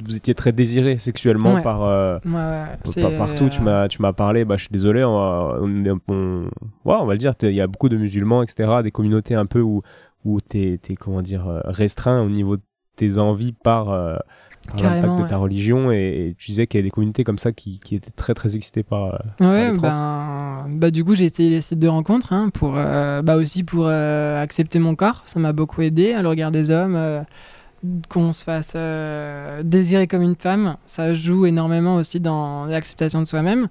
Vous 0.05 0.17
étiez 0.17 0.35
très 0.35 0.53
désiré 0.53 0.99
sexuellement 0.99 1.55
Ouais. 1.55 1.63
par. 1.63 1.83
euh, 1.83 2.19
Ouais, 2.25 2.33
ouais, 2.33 3.01
par- 3.03 3.27
partout, 3.27 3.49
tu 3.49 3.61
euh, 3.61 3.65
m'as, 3.65 3.89
tu 3.89 4.01
m'as 4.01 4.13
parlé, 4.13 4.45
bah, 4.45 4.57
je 4.57 4.63
suis 4.63 4.73
désolé, 4.73 5.03
on 5.05 5.15
va, 5.19 5.59
on, 5.61 5.99
on- 6.09 6.49
on 6.85 7.07
va 7.07 7.13
le 7.15 7.19
dire, 7.19 7.35
il 7.43 7.51
y 7.53 7.61
a 7.61 7.67
beaucoup 7.67 7.89
de 7.89 7.97
musulmans, 7.97 8.43
etc., 8.43 8.71
des 8.85 8.91
communautés 8.93 9.35
un 9.35 9.47
peu 9.47 9.61
où, 9.61 9.83
où 10.25 10.41
t'es, 10.41 10.79
t'es, 10.81 10.95
comment 10.95 11.23
dire, 11.23 11.49
euh, 11.49 11.61
restreint 11.65 12.23
au 12.23 12.29
niveau 12.29 12.57
de 12.57 12.63
tes 12.97 13.19
envies 13.19 13.53
par, 13.53 13.91
euh, 13.91 14.17
par 14.69 14.83
l'impact 14.83 15.23
de 15.25 15.29
ta 15.29 15.37
religion, 15.39 15.91
et, 15.91 15.97
et 16.31 16.35
tu 16.39 16.51
disais 16.53 16.67
qu'il 16.69 16.79
y 16.79 16.83
a 16.83 16.85
des 16.85 16.91
communautés 16.91 17.25
comme 17.25 17.39
ça 17.39 17.51
qui, 17.53 17.81
qui 17.81 17.97
étaient 17.97 18.11
très, 18.11 18.35
très 18.35 18.55
excitées 18.57 18.83
par, 18.85 19.05
euh, 19.07 19.19
les 19.73 19.77
trans. 19.77 19.89
ben, 19.89 20.67
bah 20.79 20.91
du 20.91 21.03
coup 21.05 21.15
j'ai 21.15 21.25
essayé 21.25 21.49
les 21.51 21.61
sites 21.63 21.79
de 21.79 21.89
rencontres 21.89 22.33
hein, 22.33 22.51
pour, 22.53 22.73
bah 22.73 23.37
aussi 23.37 23.65
pour 23.65 23.89
accepter 23.89 24.79
mon 24.79 24.95
corps. 24.95 25.23
Ça 25.27 25.41
m'a 25.41 25.53
beaucoup 25.53 25.81
aidé 25.83 26.13
à 26.13 26.23
le 26.23 26.29
regard 26.29 26.51
des 26.51 26.71
hommes, 26.71 27.25
qu'on 28.09 28.33
se 28.33 28.45
fasse 28.45 28.73
euh, 28.77 29.63
désirer 29.63 30.07
comme 30.07 30.23
une 30.23 30.37
femme. 30.37 30.77
Ça 30.87 31.15
joue 31.15 31.47
énormément 31.47 31.97
aussi 31.97 32.21
dans 32.21 32.67
l'acceptation 32.67 33.21
de 33.21 33.27
soi-même. 33.27 33.69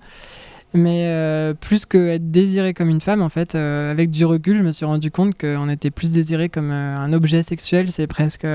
Mais 0.73 1.07
euh, 1.07 1.53
plus 1.53 1.85
que 1.85 1.97
être 2.09 2.29
désiré 2.29 2.73
comme 2.73 2.89
une 2.89 3.01
femme, 3.01 3.21
en 3.21 3.29
fait, 3.29 3.55
euh, 3.55 3.91
avec 3.91 4.11
du 4.11 4.25
recul, 4.25 4.57
je 4.57 4.63
me 4.63 4.71
suis 4.71 4.85
rendu 4.85 5.11
compte 5.11 5.37
qu'on 5.39 5.69
était 5.69 5.91
plus 5.91 6.11
désiré 6.11 6.49
comme 6.49 6.71
un 6.71 7.11
objet 7.13 7.41
sexuel. 7.41 7.91
C'est 7.91 8.07
presque 8.07 8.45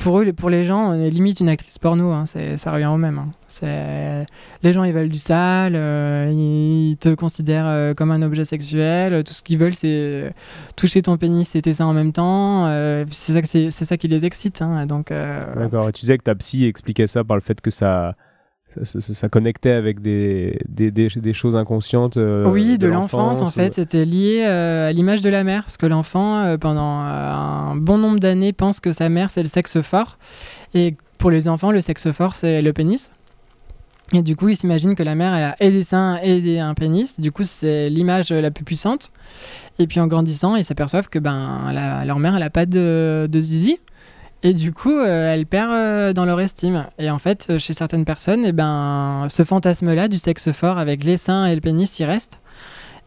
pour 0.00 0.18
eux, 0.20 0.32
pour 0.32 0.50
les 0.50 0.64
gens, 0.64 0.90
on 0.92 1.00
est 1.00 1.10
limite 1.10 1.40
une 1.40 1.48
actrice 1.48 1.78
porno. 1.78 2.10
hein, 2.10 2.24
ça 2.26 2.72
revient 2.72 2.86
au 2.92 2.96
même. 2.96 3.18
hein. 3.18 4.24
Les 4.62 4.72
gens, 4.72 4.84
ils 4.84 4.92
veulent 4.92 5.08
du 5.08 5.18
sale, 5.18 5.74
euh, 5.76 6.30
ils 6.32 6.96
te 6.98 7.14
considèrent 7.14 7.66
euh, 7.66 7.94
comme 7.94 8.10
un 8.10 8.22
objet 8.22 8.44
sexuel. 8.44 9.22
Tout 9.24 9.32
ce 9.32 9.42
qu'ils 9.42 9.58
veulent, 9.58 9.74
c'est 9.74 10.32
toucher 10.76 11.02
ton 11.02 11.16
pénis 11.16 11.54
et 11.54 11.62
tes 11.62 11.74
seins 11.74 11.86
en 11.86 11.92
même 11.94 12.12
temps. 12.12 12.66
euh, 12.66 13.04
c'est, 13.10 13.70
ça 13.70 13.96
qui 13.96 14.08
les 14.08 14.24
excite. 14.24 14.62
hein, 14.62 14.86
donc, 14.86 15.10
euh, 15.10 15.44
D'accord. 15.54 15.92
Tu 15.92 16.00
disais 16.00 16.18
que 16.18 16.24
ta 16.24 16.34
psy 16.34 16.64
expliquait 16.64 17.06
ça 17.06 17.22
par 17.22 17.36
le 17.36 17.42
fait 17.42 17.60
que 17.60 17.70
ça, 17.70 18.14
ça, 18.82 19.00
ça- 19.00 19.14
ça 19.14 19.28
connectait 19.28 19.70
avec 19.72 20.00
des, 20.00 20.58
des, 20.68 20.90
des, 20.90 21.08
des 21.08 21.32
choses 21.32 21.56
inconscientes. 21.56 22.16
euh, 22.16 22.48
oui, 22.50 22.78
de, 22.78 22.86
l'enfance, 22.88 23.40
en 23.40 23.46
ou- 23.46 23.50
fait, 23.50 23.74
c'était 23.74 24.04
lié 24.04 24.42
euh, 24.46 24.88
à 24.88 24.92
l'image 24.92 25.20
de 25.20 25.28
la 25.28 25.44
mère, 25.44 25.64
parce 25.64 25.76
que 25.76 25.86
l'enfant, 25.86 26.38
euh, 26.44 26.56
pendant 26.58 27.00
un 27.00 27.76
bon 27.76 27.98
nombre 27.98 28.18
d'années, 28.20 28.52
pense 28.52 28.80
que 28.80 28.92
sa 28.92 29.08
mère, 29.08 29.30
c'est 29.30 29.42
le 29.42 29.48
sexe 29.48 29.80
fort. 29.82 30.18
Et 30.74 30.94
pour 31.18 31.30
les 31.30 31.48
enfants, 31.48 31.70
le 31.72 31.80
sexe 31.80 32.10
fort, 32.12 32.34
c'est 32.34 32.62
le 32.62 32.72
pénis. 32.72 33.10
Et 34.12 34.22
du 34.22 34.34
coup, 34.34 34.48
ils 34.48 34.56
s'imaginent 34.56 34.96
que 34.96 35.04
la 35.04 35.14
mère, 35.14 35.32
elle 35.34 35.44
a 35.44 35.56
et 35.60 35.70
des 35.70 35.84
seins 35.84 36.18
et 36.22 36.40
des- 36.40 36.58
un 36.58 36.74
pénis. 36.74 37.20
Du 37.20 37.30
coup, 37.30 37.44
c'est 37.44 37.88
l'image 37.90 38.30
la 38.30 38.50
plus 38.50 38.64
puissante. 38.64 39.10
Et 39.78 39.86
puis 39.86 40.00
en 40.00 40.08
grandissant, 40.08 40.56
ils 40.56 40.64
s'aperçoivent 40.64 41.08
que 41.08 41.18
ben, 41.20 41.70
la- 41.72 42.04
leur 42.04 42.18
mère, 42.18 42.34
elle 42.34 42.40
n'a 42.40 42.50
pas 42.50 42.66
de, 42.66 43.28
de 43.30 43.40
zizi. 43.40 43.78
Et 44.42 44.54
du 44.54 44.72
coup, 44.72 44.96
euh, 44.96 45.32
elle 45.32 45.44
perd 45.44 45.70
euh, 45.70 46.12
dans 46.12 46.24
leur 46.24 46.40
estime. 46.40 46.86
Et 46.98 47.10
en 47.10 47.18
fait, 47.18 47.46
euh, 47.50 47.58
chez 47.58 47.74
certaines 47.74 48.06
personnes, 48.06 48.44
eh 48.46 48.52
ben, 48.52 49.26
ce 49.28 49.44
fantasme-là 49.44 50.08
du 50.08 50.18
sexe 50.18 50.50
fort 50.52 50.78
avec 50.78 51.04
les 51.04 51.18
seins 51.18 51.46
et 51.46 51.54
le 51.54 51.60
pénis, 51.60 51.98
il 51.98 52.04
reste. 52.04 52.38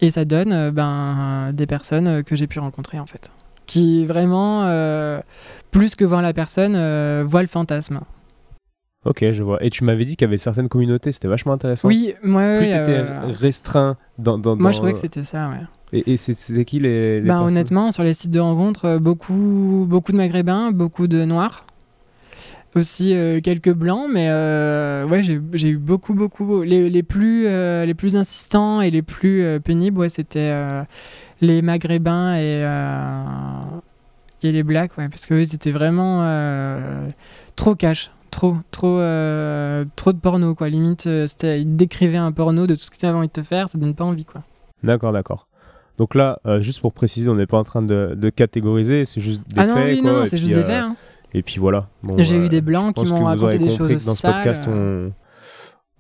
Et 0.02 0.12
ça 0.12 0.26
donne 0.26 0.70
ben, 0.72 1.52
des 1.54 1.66
personnes 1.66 2.24
que 2.24 2.36
j'ai 2.36 2.46
pu 2.48 2.60
rencontrer, 2.60 3.00
en 3.00 3.06
fait. 3.06 3.32
Qui 3.66 4.06
vraiment, 4.06 4.68
plus 5.72 5.96
que 5.96 6.04
voir 6.04 6.22
la 6.22 6.34
personne, 6.34 6.74
voient 7.24 7.42
le 7.42 7.48
fantasme. 7.48 8.02
Ok, 9.06 9.26
je 9.32 9.44
vois. 9.44 9.62
Et 9.64 9.70
tu 9.70 9.84
m'avais 9.84 10.06
dit 10.06 10.16
qu'il 10.16 10.26
y 10.26 10.30
avait 10.30 10.38
certaines 10.38 10.70
communautés, 10.70 11.12
c'était 11.12 11.28
vachement 11.28 11.52
intéressant. 11.54 11.90
Oui, 11.90 12.14
moi, 12.24 12.56
Plus 12.58 12.68
t'étais 12.68 12.78
euh, 12.78 13.20
restreint 13.26 13.96
dans. 14.18 14.38
dans- 14.38 14.56
moi 14.56 14.70
dans- 14.70 14.72
je 14.72 14.78
trouvais 14.78 14.94
que 14.94 15.00
c'était 15.00 15.26
ça, 15.26 15.50
ouais. 15.50 15.58
Et, 15.92 16.14
et 16.14 16.18
c'était 16.18 16.64
qui 16.66 16.80
les. 16.80 17.20
les 17.20 17.28
personnes 17.28 17.48
honnêtement, 17.48 17.92
sur 17.92 18.04
les 18.04 18.14
sites 18.14 18.32
de 18.32 18.40
rencontres, 18.40 18.86
euh, 18.86 19.00
beaucoup, 19.00 19.86
beaucoup 19.90 20.12
de 20.14 20.18
maghrébins, 20.18 20.72
beaucoup 20.72 21.08
de 21.08 21.26
noirs. 21.26 21.66
Aussi 22.76 23.14
euh, 23.14 23.40
quelques 23.40 23.72
blancs, 23.74 24.08
mais 24.12 24.30
euh, 24.32 25.06
ouais, 25.06 25.22
j'ai 25.22 25.70
eu 25.70 25.78
beaucoup, 25.78 26.16
beaucoup. 26.16 26.64
Les, 26.64 26.90
les 26.90 27.04
plus, 27.04 27.44
les 27.44 27.94
plus 27.94 28.16
insistants 28.16 28.82
et 28.82 28.90
les 28.90 29.04
plus 29.04 29.46
pénibles, 29.64 30.00
ouais, 30.00 30.10
c'était 30.10 30.52
les 31.42 31.62
maghrébins 31.62 32.36
et, 32.38 32.64
et 34.42 34.52
les 34.52 34.64
blacks, 34.64 34.98
ouais, 34.98 35.08
parce 35.08 35.28
que 35.28 35.36
eux, 35.36 35.42
ils 35.42 35.54
étaient 35.54 35.70
vraiment 35.72 36.22
euh, 36.24 37.08
trop 37.56 37.76
cash. 37.76 38.10
Trop, 38.34 38.56
trop, 38.72 38.98
euh, 38.98 39.86
trop 39.96 40.12
de 40.12 40.18
porno, 40.18 40.56
quoi. 40.56 40.68
Limite, 40.68 41.06
euh, 41.06 41.28
c'était, 41.28 41.62
ils 41.62 41.76
décrivaient 41.76 42.18
un 42.18 42.32
porno 42.32 42.66
de 42.66 42.74
tout 42.74 42.82
ce 42.82 42.90
qu'ils 42.90 43.08
avaient 43.08 43.16
envie 43.16 43.28
de 43.28 43.32
te 43.32 43.44
faire, 43.44 43.70
ça 43.70 43.78
donne 43.78 43.94
pas 43.94 44.06
envie, 44.06 44.26
quoi. 44.26 44.42
D'accord, 44.82 45.14
d'accord. 45.14 45.48
Donc 46.00 46.16
là, 46.16 46.40
euh, 46.48 46.60
juste 46.60 46.82
pour 46.82 46.94
préciser, 46.94 47.30
on 47.30 47.36
n'est 47.36 47.46
pas 47.46 47.60
en 47.60 47.64
train 47.64 47.84
de, 47.84 48.16
de 48.18 48.30
catégoriser, 48.32 49.06
c'est 49.06 49.22
juste 49.22 49.42
des 49.50 49.60
ah 49.60 49.68
non, 49.68 49.76
faits. 49.76 49.86
oui, 49.86 50.02
quoi, 50.02 50.12
non, 50.14 50.24
et 50.24 50.26
c'est 50.26 50.38
puis, 50.38 50.48
juste 50.48 50.58
des 50.58 50.66
faits. 50.66 50.82
hein. 50.82 50.96
Et 51.36 51.44
puis 51.44 51.60
voilà. 51.60 51.90
Bon, 52.02 52.16
J'ai 52.18 52.38
eu 52.38 52.50
des 52.50 52.62
blancs 52.62 52.96
qui 52.96 53.06
m'ont 53.06 53.24
raconté 53.24 53.60
des 53.60 53.70
choses 53.70 54.04
dans 54.04 54.16
ce 54.16 54.26
podcast, 54.26 54.64
on... 54.68 55.12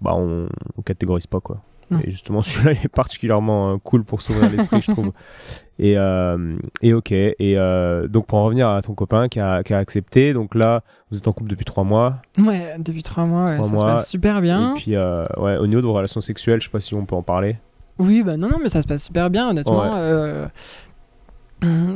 Bah, 0.01 0.13
on... 0.15 0.47
on 0.75 0.81
catégorise 0.81 1.27
pas 1.27 1.39
quoi. 1.39 1.61
Non. 1.91 1.99
Et 2.03 2.11
justement, 2.11 2.41
celui-là 2.41 2.73
il 2.73 2.85
est 2.85 2.89
particulièrement 2.89 3.73
euh, 3.73 3.77
cool 3.77 4.03
pour 4.03 4.21
s'ouvrir 4.21 4.49
l'esprit, 4.49 4.81
je 4.81 4.91
trouve. 4.91 5.11
Et, 5.79 5.97
euh, 5.97 6.55
et 6.83 6.93
ok. 6.93 7.11
Et 7.11 7.35
euh, 7.41 8.07
donc 8.07 8.27
pour 8.27 8.37
en 8.37 8.45
revenir 8.45 8.69
à 8.69 8.83
ton 8.83 8.93
copain 8.93 9.27
qui 9.27 9.39
a, 9.39 9.63
qui 9.63 9.73
a 9.73 9.79
accepté, 9.79 10.31
donc 10.31 10.53
là, 10.53 10.83
vous 11.09 11.17
êtes 11.17 11.27
en 11.27 11.33
couple 11.33 11.49
depuis 11.49 11.65
trois 11.65 11.83
mois. 11.83 12.17
Ouais, 12.37 12.75
depuis 12.77 13.01
trois 13.01 13.25
mois, 13.25 13.45
ouais, 13.45 13.63
ça 13.63 13.71
mois, 13.71 13.79
se 13.79 13.85
passe 13.85 14.07
super 14.07 14.39
bien. 14.39 14.75
Et 14.75 14.79
puis 14.79 14.95
euh, 14.95 15.25
ouais, 15.37 15.57
au 15.57 15.65
niveau 15.65 15.81
de 15.81 15.87
vos 15.87 15.93
relations 15.93 16.21
sexuelles, 16.21 16.59
je 16.61 16.65
sais 16.65 16.71
pas 16.71 16.79
si 16.79 16.93
on 16.93 17.05
peut 17.05 17.15
en 17.15 17.23
parler. 17.23 17.55
Oui, 17.97 18.21
bah 18.21 18.37
non, 18.37 18.49
non, 18.49 18.57
mais 18.61 18.69
ça 18.69 18.83
se 18.83 18.87
passe 18.87 19.03
super 19.03 19.31
bien, 19.31 19.49
honnêtement. 19.49 19.95
Ouais. 19.95 20.47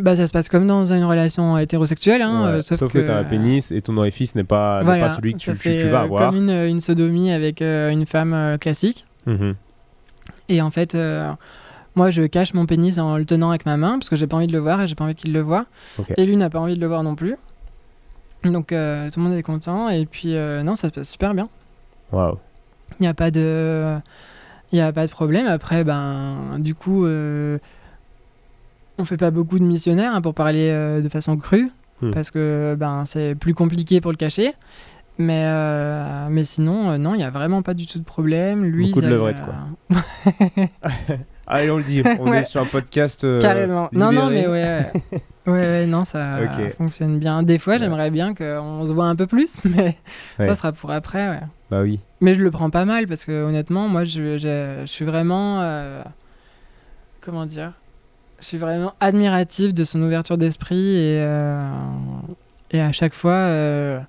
Bah, 0.02 0.16
ça 0.16 0.28
se 0.28 0.32
passe 0.32 0.50
comme 0.50 0.68
dans 0.68 0.94
une 0.94 1.04
relation 1.04 1.58
hétérosexuelle, 1.58 2.22
hein, 2.22 2.46
Ouais, 2.46 2.52
euh, 2.52 2.62
sauf, 2.62 2.80
sauf, 2.80 2.94
que, 2.94 3.00
tu 3.00 3.10
as 3.10 3.18
un 3.18 3.24
pénis 3.24 3.72
et 3.72 3.82
ton 3.82 3.98
orifice 3.98 4.36
n'est 4.36 4.44
pas, 4.44 4.82
Voilà, 4.84 5.08
pas 5.08 5.16
celui 5.16 5.34
que 5.34 5.40
tu, 5.40 5.88
vas 5.90 6.02
avoir. 6.02 6.30
Comme 6.30 6.38
une, 6.38 6.50
une 6.50 6.82
sodomie 6.82 7.32
avec 7.32 7.62
euh, 7.62 7.90
une 7.90 8.06
femme 8.06 8.34
euh, 8.34 8.58
classique. 8.58 9.06
Mhm. 9.26 9.56
Et 10.50 10.62
en 10.62 10.72
fait, 10.72 10.96
euh, 10.96 11.32
moi, 11.96 12.10
je 12.10 12.24
cache 12.24 12.54
mon 12.54 12.66
pénis 12.66 12.98
en 12.98 13.18
le 13.18 13.26
tenant 13.26 13.50
avec 13.50 13.66
ma 13.66 13.78
main 13.78 13.94
parce 14.00 14.10
que 14.10 14.16
j'ai 14.16 14.28
pas 14.28 14.38
envie 14.38 14.48
de 14.48 14.54
le 14.54 14.60
voir 14.60 14.82
et 14.82 14.88
j'ai 14.88 14.96
pas 14.96 15.04
envie 15.04 15.16
qu'il 15.16 15.34
le 15.34 15.42
voit. 15.42 15.66
Et 16.18 16.26
lui 16.26 16.38
n'a 16.38 16.50
pas 16.50 16.60
envie 16.60 16.76
de 16.76 16.80
le 16.80 16.88
voir 16.88 17.04
non 17.04 17.16
plus. 17.16 17.36
Donc 18.44 18.72
euh, 18.72 19.10
tout 19.10 19.20
le 19.20 19.26
monde 19.26 19.38
est 19.38 19.44
content. 19.44 19.90
Et 19.90 20.06
puis, 20.06 20.36
euh, 20.36 20.64
non, 20.64 20.76
ça 20.76 20.90
se 20.90 20.94
passe 20.94 21.10
super 21.10 21.34
bien. 21.34 21.50
Waouh. 22.12 22.38
Il 23.00 23.04
n'y 23.04 23.08
a 23.08 23.14
pas 23.14 23.32
de. 23.32 23.98
Il 24.72 24.78
y 24.78 24.82
a 24.82 24.92
pas 24.92 25.06
de 25.06 25.12
problème. 25.12 25.48
Après, 25.48 25.84
ben, 25.84 26.58
du 26.60 26.76
coup, 26.76 27.06
euh, 27.06 27.58
on 28.98 29.06
fait 29.06 29.18
pas 29.18 29.32
beaucoup 29.32 29.60
de 29.60 29.64
missionnaires 29.64 30.14
hein, 30.14 30.22
pour 30.22 30.34
parler 30.34 31.02
de 31.02 31.10
façon 31.10 31.38
crue, 31.38 31.70
Hmm. 32.02 32.12
parce 32.12 32.30
que 32.30 32.76
ben, 32.78 33.06
c'est 33.06 33.34
plus 33.34 33.56
compliqué 33.56 34.02
pour 34.02 34.12
le 34.12 34.18
cacher. 34.18 34.54
Mais, 35.20 35.44
euh, 35.46 36.28
mais 36.30 36.44
sinon, 36.44 36.92
euh, 36.92 36.98
non, 36.98 37.16
il 37.16 37.18
n'y 37.18 37.24
a 37.24 37.32
vraiment 37.32 37.62
pas 37.64 37.74
du 37.74 37.88
tout 37.88 37.98
de 37.98 38.04
problème. 38.04 38.66
Lui, 38.66 38.90
Beaucoup 38.90 39.02
de 39.02 39.08
levrette, 39.08 39.42
quoi. 39.44 39.56
Allez, 41.48 41.72
on 41.72 41.78
le 41.78 41.84
dit, 41.84 42.04
on 42.20 42.26
Ouais. 42.30 42.40
est 42.40 42.44
sur 42.44 42.62
un 42.62 42.66
podcast. 42.66 43.24
euh, 43.24 43.40
Carrément. 43.40 43.90
Non, 43.94 44.12
non, 44.12 44.30
mais 44.30 44.48
ouais. 44.48 44.86
ouais, 45.48 45.52
ouais, 45.52 45.86
non, 45.88 46.06
ça 46.06 46.40
Ok. 46.44 46.76
fonctionne 46.78 47.20
bien. 47.20 47.42
Des 47.42 47.58
fois, 47.58 47.78
j'aimerais 47.78 48.12
bien 48.12 48.34
qu'on 48.36 48.86
se 48.86 48.92
voit 48.94 49.06
un 49.06 49.16
peu 49.16 49.28
plus, 49.28 49.62
mais 49.66 49.98
ça 50.38 50.54
sera 50.56 50.72
pour 50.72 50.92
après, 50.92 51.30
ouais. 51.30 51.40
Bah 51.72 51.82
oui. 51.82 52.00
Mais 52.22 52.34
je 52.34 52.42
le 52.44 52.52
prends 52.52 52.70
pas 52.70 52.86
mal 52.86 53.08
parce 53.08 53.26
que 53.26 53.44
honnêtement, 53.46 53.88
moi, 53.88 54.04
je, 54.04 54.38
je- 54.38 54.82
je 54.82 54.86
suis 54.86 55.06
vraiment. 55.06 55.62
euh, 55.62 56.04
comment 57.22 57.46
dire 57.46 57.72
Je 58.40 58.46
suis 58.46 58.58
vraiment 58.58 58.94
admirative 59.00 59.74
de 59.74 59.84
son 59.84 60.02
ouverture 60.02 60.38
d'esprit 60.38 60.96
et, 60.98 61.20
euh, 61.22 61.60
et 62.72 62.82
à 62.82 62.92
chaque 62.92 63.14
fois, 63.14 63.32
euh, 63.32 64.00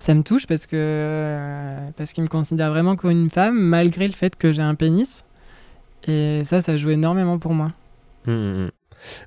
ça 0.00 0.14
me 0.14 0.22
touche 0.22 0.46
parce 0.46 0.66
que 0.66 1.76
parce 1.96 2.12
qu'il 2.12 2.22
me 2.24 2.28
considère 2.28 2.70
vraiment 2.70 2.96
comme 2.96 3.10
une 3.10 3.30
femme 3.30 3.58
malgré 3.58 4.06
le 4.06 4.14
fait 4.14 4.36
que 4.36 4.52
j'ai 4.52 4.62
un 4.62 4.74
pénis. 4.74 5.24
Et 6.06 6.42
ça, 6.44 6.62
ça 6.62 6.76
joue 6.76 6.90
énormément 6.90 7.38
pour 7.38 7.52
moi. 7.54 7.72
Hum, 8.26 8.34
hum, 8.34 8.56
hum. 8.64 8.70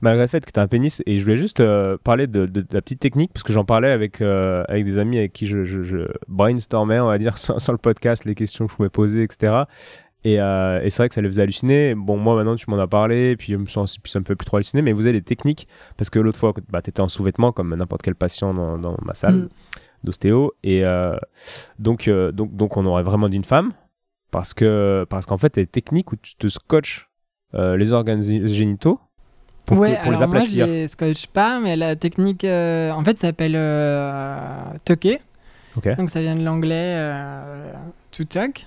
Malgré 0.01 0.23
le 0.23 0.27
fait 0.27 0.45
que 0.45 0.51
tu 0.51 0.59
as 0.59 0.63
un 0.63 0.67
pénis, 0.67 1.01
et 1.05 1.17
je 1.17 1.23
voulais 1.23 1.37
juste 1.37 1.61
euh, 1.61 1.97
parler 2.03 2.27
de, 2.27 2.45
de- 2.45 2.61
de 2.61 2.67
la 2.73 2.81
petite 2.81 2.99
technique, 2.99 3.31
parce 3.33 3.43
que 3.43 3.53
j'en 3.53 3.63
parlais 3.63 3.89
avec, 3.91 4.19
euh, 4.21 4.63
avec 4.67 4.83
des 4.83 4.97
amis 4.97 5.17
avec 5.17 5.31
qui 5.31 5.47
je, 5.47 5.63
je, 5.63 5.81
je 5.83 5.97
brainstormais, 6.27 6.99
on 6.99 7.07
va 7.07 7.17
dire, 7.17 7.37
sur, 7.37 7.61
sur 7.61 7.71
le 7.71 7.77
podcast, 7.77 8.25
les 8.25 8.35
questions 8.35 8.65
que 8.65 8.71
je 8.71 8.75
pouvais 8.77 8.89
poser, 8.89 9.23
etc. 9.23 9.63
Et, 10.25 10.41
euh, 10.41 10.81
et 10.83 10.89
c'est 10.89 10.97
vrai 11.03 11.07
que 11.09 11.15
ça 11.15 11.21
les 11.21 11.27
faisait 11.29 11.41
halluciner. 11.43 11.95
Bon, 11.95 12.17
moi 12.17 12.35
maintenant 12.35 12.55
tu 12.55 12.69
m'en 12.69 12.77
as 12.79 12.87
parlé, 12.87 13.35
puis, 13.37 13.53
je 13.53 13.57
me 13.57 13.65
sens- 13.65 13.97
puis 13.97 14.11
ça 14.11 14.19
me 14.19 14.25
fait 14.25 14.35
plus 14.35 14.45
trop 14.45 14.57
halluciner, 14.57 14.81
mais 14.81 14.91
vous 14.91 15.05
avez 15.05 15.17
des 15.19 15.25
techniques, 15.25 15.67
parce 15.97 16.09
que 16.09 16.19
l'autre 16.19 16.37
fois, 16.39 16.53
bah, 16.69 16.81
tu 16.81 16.89
étais 16.89 17.01
en 17.01 17.07
sous-vêtements, 17.09 17.51
comme 17.53 17.73
n'importe 17.75 18.01
quel 18.01 18.15
patient 18.15 18.53
dans, 18.53 18.77
dans 18.77 18.97
ma 19.03 19.13
salle 19.13 19.35
Mm. 19.35 19.49
D'ostéo, 20.03 20.53
et 20.63 20.83
euh, 20.85 21.15
donc, 21.79 22.07
euh, 22.07 22.31
donc, 22.31 22.55
donc 22.55 22.77
on 22.77 22.85
aurait 22.85 23.03
vraiment 23.03 23.29
dit 23.29 23.37
une 23.37 23.43
femme, 23.43 23.71
parce 24.31 24.53
que 24.53 25.05
parce 25.09 25.25
qu'en 25.25 25.37
fait, 25.37 25.53
il 25.55 25.59
y 25.59 25.61
a 25.61 25.65
des 25.65 25.71
techniques 25.71 26.11
où 26.11 26.15
tu 26.15 26.35
te 26.35 26.47
scotches 26.47 27.09
euh, 27.53 27.77
les 27.77 27.93
organes 27.93 28.21
gé- 28.21 28.47
génitaux 28.47 28.99
pour, 29.65 29.77
que- 29.77 29.81
ouais, 29.81 29.99
pour 30.01 30.11
les 30.11 30.17
alors 30.17 30.29
moi, 30.29 30.37
aplatir. 30.39 30.65
je 30.67 30.71
les 30.71 30.87
scotche 30.87 31.27
pas, 31.27 31.59
mais 31.59 31.75
la 31.75 31.95
technique, 31.95 32.43
en 32.45 33.03
fait, 33.03 33.17
s'appelle 33.17 33.53
tucker. 34.85 35.19
Donc 35.97 36.09
ça 36.09 36.19
vient 36.21 36.35
de 36.35 36.43
l'anglais 36.43 36.97
to 38.11 38.23
tuck. 38.25 38.65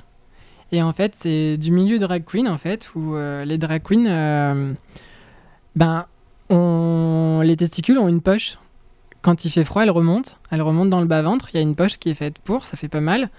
Et 0.73 0.83
en 0.83 0.93
fait, 0.93 1.15
c'est 1.15 1.57
du 1.57 1.71
milieu 1.71 1.99
drag 1.99 2.25
queen, 2.25 2.49
en 2.49 2.59
fait, 2.59 2.91
où 2.95 3.15
euh, 3.15 3.45
les 3.45 3.59
drag 3.59 3.83
queens, 3.83 4.07
euh, 4.07 4.73
ben, 5.77 6.07
on... 6.51 7.43
les 7.45 7.57
testicules 7.57 7.99
ont 7.99 8.09
une 8.09 8.23
poche. 8.23 8.59
Quand 9.25 9.47
il 9.47 9.51
fait 9.51 9.65
froid, 9.65 9.83
elles 9.83 9.91
remontent. 9.91 10.33
Elles 10.51 10.61
remontent 10.61 10.91
dans 10.91 11.01
le 11.01 11.07
bas-ventre. 11.07 11.49
Il 11.53 11.57
y 11.57 11.59
a 11.59 11.63
une 11.63 11.75
poche 11.75 11.97
qui 11.99 12.11
est 12.11 12.15
faite 12.15 12.39
pour, 12.45 12.67
ça 12.67 12.77
fait 12.77 12.89
pas 12.89 13.01
mal. 13.01 13.31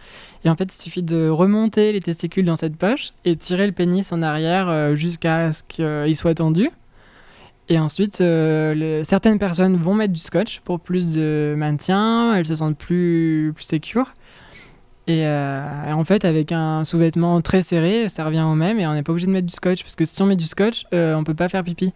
Et 0.44 0.50
en 0.50 0.56
fait, 0.56 0.74
il 0.74 0.82
suffit 0.82 1.04
de 1.04 1.30
remonter 1.30 1.94
les 1.94 2.02
testicules 2.02 2.44
dans 2.44 2.56
cette 2.56 2.76
poche 2.76 3.14
et 3.24 3.36
tirer 3.36 3.68
le 3.68 3.72
pénis 3.72 4.12
en 4.12 4.24
arrière 4.24 4.68
euh, 4.68 4.96
jusqu'à 4.96 5.52
ce 5.52 5.62
qu'il 5.68 6.16
soit 6.16 6.34
tendu. 6.34 6.72
Et 7.70 7.78
ensuite, 7.78 8.20
euh, 8.20 9.04
certaines 9.04 9.38
personnes 9.38 9.78
vont 9.78 9.94
mettre 9.94 10.14
du 10.14 10.20
scotch 10.20 10.60
pour 10.62 10.80
plus 10.80 11.14
de 11.14 11.54
maintien, 11.56 12.34
elles 12.34 12.48
se 12.48 12.56
sentent 12.56 12.80
plus, 12.80 13.54
plus 13.56 13.66
sécures. 13.66 14.12
Et, 15.06 15.28
euh, 15.28 15.90
et 15.90 15.94
en 15.94 16.04
fait, 16.04 16.26
avec 16.26 16.52
un 16.52 16.84
sous-vêtement 16.84 17.42
très 17.42 17.62
serré, 17.62 18.10
ça 18.10 18.26
revient 18.26 18.42
au 18.42 18.56
même 18.56 18.80
et 18.80 18.88
on 18.88 18.94
n'est 18.96 19.04
pas 19.04 19.12
obligé 19.12 19.28
de 19.28 19.32
mettre 19.32 19.46
du 19.46 19.54
scotch 19.54 19.84
parce 19.84 19.96
que 19.96 20.06
si 20.06 20.20
on 20.24 20.26
met 20.26 20.36
du 20.36 20.46
scotch, 20.46 20.86
euh, 20.96 21.14
on 21.14 21.24
peut 21.24 21.36
pas 21.36 21.48
faire 21.48 21.64
pipi. 21.64 21.94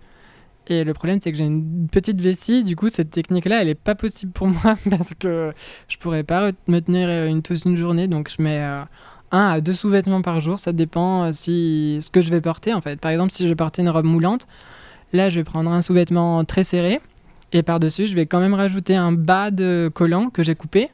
Et 0.69 0.83
le 0.83 0.93
problème, 0.93 1.19
c'est 1.19 1.31
que 1.31 1.37
j'ai 1.37 1.45
une 1.45 1.87
petite 1.91 2.21
vessie, 2.21 2.63
du 2.63 2.75
coup, 2.75 2.89
cette 2.89 3.09
technique-là, 3.09 3.63
elle 3.63 3.69
est 3.69 3.75
pas 3.75 3.95
possible 3.95 4.31
pour 4.31 4.47
moi 4.63 4.77
parce 4.89 5.15
que 5.15 5.51
je 5.87 5.97
pourrais 5.97 6.23
pas 6.23 6.51
me 6.67 6.79
tenir 6.79 7.09
euh, 7.09 7.27
une, 7.27 7.41
toute 7.41 7.65
une 7.65 7.75
journée. 7.75 8.07
Donc, 8.07 8.29
je 8.29 8.41
mets 8.41 8.59
euh, 8.59 8.83
un 9.31 9.47
à 9.47 9.61
deux 9.61 9.73
sous-vêtements 9.73 10.21
par 10.21 10.39
jour. 10.39 10.59
Ça 10.59 10.71
dépend 10.71 11.25
euh, 11.25 11.31
si 11.31 11.97
ce 12.01 12.11
que 12.11 12.21
je 12.21 12.29
vais 12.29 12.39
porter 12.39 12.75
en 12.75 12.81
fait. 12.81 12.99
Par 13.01 13.09
exemple, 13.09 13.31
si 13.33 13.43
je 13.43 13.49
vais 13.49 13.55
porter 13.55 13.81
une 13.81 13.89
robe 13.89 14.05
moulante, 14.05 14.47
là, 15.11 15.31
je 15.31 15.39
vais 15.39 15.43
prendre 15.43 15.71
un 15.71 15.81
sous-vêtement 15.81 16.45
très 16.45 16.63
serré 16.63 17.01
et 17.51 17.63
par-dessus, 17.63 18.05
je 18.05 18.13
vais 18.13 18.27
quand 18.27 18.39
même 18.39 18.53
rajouter 18.53 18.95
un 18.95 19.11
bas 19.11 19.49
de 19.49 19.89
collant 19.91 20.29
que 20.29 20.43
j'ai 20.43 20.53
coupé 20.53 20.91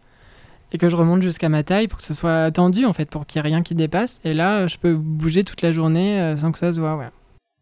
et 0.71 0.78
que 0.78 0.88
je 0.88 0.95
remonte 0.95 1.21
jusqu'à 1.21 1.49
ma 1.49 1.63
taille 1.63 1.89
pour 1.89 1.97
que 1.97 2.05
ce 2.05 2.13
soit 2.13 2.49
tendu 2.51 2.86
en 2.86 2.93
fait, 2.93 3.09
pour 3.09 3.26
qu'il 3.26 3.41
n'y 3.41 3.47
ait 3.47 3.51
rien 3.51 3.61
qui 3.61 3.76
dépasse. 3.76 4.21
Et 4.23 4.34
là, 4.34 4.67
je 4.67 4.78
peux 4.78 4.95
bouger 4.95 5.43
toute 5.43 5.61
la 5.61 5.73
journée 5.73 6.34
sans 6.38 6.53
que 6.53 6.59
ça 6.59 6.71
se 6.71 6.80
voit. 6.80 6.95
Ouais. 6.95 7.09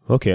Ok. 0.10 0.30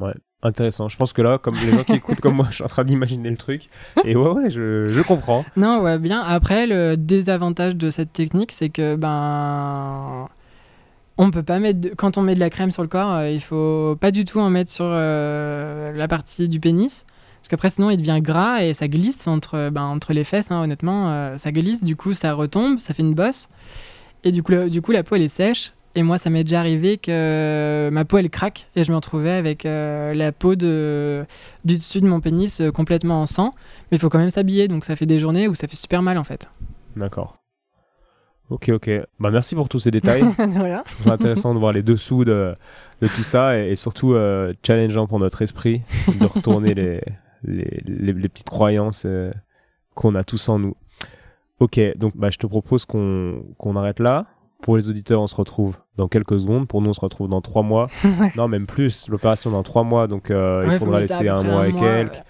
Ouais, 0.00 0.14
intéressant. 0.42 0.88
Je 0.88 0.96
pense 0.96 1.12
que 1.12 1.22
là, 1.22 1.38
comme 1.38 1.54
les 1.54 1.70
gens 1.72 1.84
qui 1.84 1.92
écoutent 1.94 2.20
comme 2.20 2.36
moi, 2.36 2.46
je 2.50 2.56
suis 2.56 2.64
en 2.64 2.68
train 2.68 2.84
d'imaginer 2.84 3.30
le 3.30 3.36
truc. 3.36 3.68
Et 4.04 4.14
ouais, 4.16 4.30
ouais, 4.30 4.50
je, 4.50 4.84
je 4.86 5.00
comprends. 5.02 5.44
Non, 5.56 5.80
ouais, 5.80 5.98
bien. 5.98 6.20
Après, 6.20 6.66
le 6.66 6.96
désavantage 6.96 7.76
de 7.76 7.90
cette 7.90 8.12
technique, 8.12 8.52
c'est 8.52 8.68
que 8.68 8.96
ben. 8.96 10.28
On 11.20 11.32
peut 11.32 11.42
pas 11.42 11.58
mettre. 11.58 11.96
Quand 11.96 12.16
on 12.16 12.22
met 12.22 12.34
de 12.36 12.40
la 12.40 12.48
crème 12.50 12.70
sur 12.70 12.82
le 12.82 12.88
corps, 12.88 13.12
euh, 13.12 13.30
il 13.30 13.40
faut 13.40 13.96
pas 14.00 14.12
du 14.12 14.24
tout 14.24 14.38
en 14.38 14.50
mettre 14.50 14.70
sur 14.70 14.84
euh, 14.86 15.92
la 15.92 16.06
partie 16.06 16.48
du 16.48 16.60
pénis. 16.60 17.04
Parce 17.40 17.48
qu'après, 17.48 17.70
sinon, 17.70 17.90
il 17.90 17.96
devient 17.96 18.20
gras 18.20 18.62
et 18.62 18.72
ça 18.72 18.86
glisse 18.88 19.26
entre, 19.26 19.70
ben, 19.70 19.82
entre 19.82 20.12
les 20.12 20.24
fesses, 20.24 20.50
hein, 20.50 20.60
honnêtement. 20.62 21.10
euh, 21.10 21.36
ça 21.38 21.50
glisse, 21.50 21.82
du 21.82 21.96
coup, 21.96 22.14
ça 22.14 22.34
retombe, 22.34 22.78
ça 22.78 22.94
fait 22.94 23.02
une 23.02 23.14
bosse. 23.14 23.48
Et 24.24 24.32
du 24.32 24.42
coup, 24.42 24.52
du 24.68 24.82
coup 24.82 24.90
la 24.92 25.02
peau, 25.04 25.14
elle 25.14 25.22
est 25.22 25.28
sèche. 25.28 25.72
Et 25.98 26.02
moi, 26.04 26.16
ça 26.16 26.30
m'est 26.30 26.44
déjà 26.44 26.60
arrivé 26.60 26.96
que 26.96 27.88
ma 27.92 28.04
peau, 28.04 28.18
elle 28.18 28.30
craque. 28.30 28.68
Et 28.76 28.84
je 28.84 28.90
me 28.92 28.94
retrouvais 28.94 29.32
avec 29.32 29.66
euh, 29.66 30.14
la 30.14 30.30
peau 30.30 30.54
de, 30.54 31.24
du 31.64 31.76
dessus 31.78 32.00
de 32.00 32.06
mon 32.06 32.20
pénis 32.20 32.60
euh, 32.60 32.70
complètement 32.70 33.20
en 33.22 33.26
sang. 33.26 33.50
Mais 33.90 33.96
il 33.96 33.98
faut 33.98 34.08
quand 34.08 34.20
même 34.20 34.30
s'habiller, 34.30 34.68
donc 34.68 34.84
ça 34.84 34.94
fait 34.94 35.06
des 35.06 35.18
journées 35.18 35.48
où 35.48 35.56
ça 35.56 35.66
fait 35.66 35.74
super 35.74 36.00
mal 36.02 36.16
en 36.16 36.22
fait. 36.22 36.48
D'accord. 36.96 37.38
Ok, 38.48 38.68
ok. 38.72 38.88
Bah, 39.18 39.32
merci 39.32 39.56
pour 39.56 39.68
tous 39.68 39.80
ces 39.80 39.90
détails. 39.90 40.22
Je 40.86 40.92
trouve 40.94 41.04
ça 41.06 41.12
intéressant 41.14 41.52
de 41.52 41.58
voir 41.58 41.72
les 41.72 41.82
dessous 41.82 42.24
de, 42.24 42.54
de 43.02 43.08
tout 43.08 43.24
ça 43.24 43.58
et, 43.58 43.70
et 43.72 43.74
surtout 43.76 44.14
euh, 44.14 44.52
challengeant 44.64 45.08
pour 45.08 45.18
notre 45.18 45.42
esprit 45.42 45.82
de 46.20 46.26
retourner 46.26 46.74
les, 46.74 47.00
les, 47.42 47.82
les- 47.84 48.12
les 48.12 48.28
petites 48.28 48.48
croyances 48.48 49.02
euh, 49.04 49.32
qu'on 49.96 50.14
a 50.14 50.22
tous 50.22 50.48
en 50.48 50.60
nous. 50.60 50.76
Ok, 51.58 51.80
donc 51.96 52.16
bah, 52.16 52.30
je 52.30 52.38
te 52.38 52.46
propose 52.46 52.84
qu'on 52.84 53.42
qu'on 53.58 53.74
arrête 53.74 53.98
là. 53.98 54.26
Pour 54.62 54.76
les 54.76 54.88
auditeurs, 54.88 55.20
on 55.22 55.26
se 55.26 55.34
retrouve 55.36 55.76
dans 55.96 56.08
quelques 56.08 56.40
secondes. 56.40 56.66
Pour 56.66 56.82
nous, 56.82 56.90
on 56.90 56.92
se 56.92 57.00
retrouve 57.00 57.28
dans 57.28 57.40
trois 57.40 57.62
mois. 57.62 57.88
Ouais. 58.20 58.32
Non, 58.36 58.48
même 58.48 58.66
plus. 58.66 59.08
L'opération 59.08 59.50
dans 59.50 59.62
trois 59.62 59.84
mois, 59.84 60.06
donc 60.08 60.30
euh, 60.30 60.66
Ouais, 60.66 60.74
il 60.74 60.78
faudra 60.78 61.00
laisser 61.00 61.28
un 61.28 61.42
mois 61.42 61.60
un 61.60 61.64
et 61.66 61.72
mois, 61.72 61.80
quelques. 61.80 62.22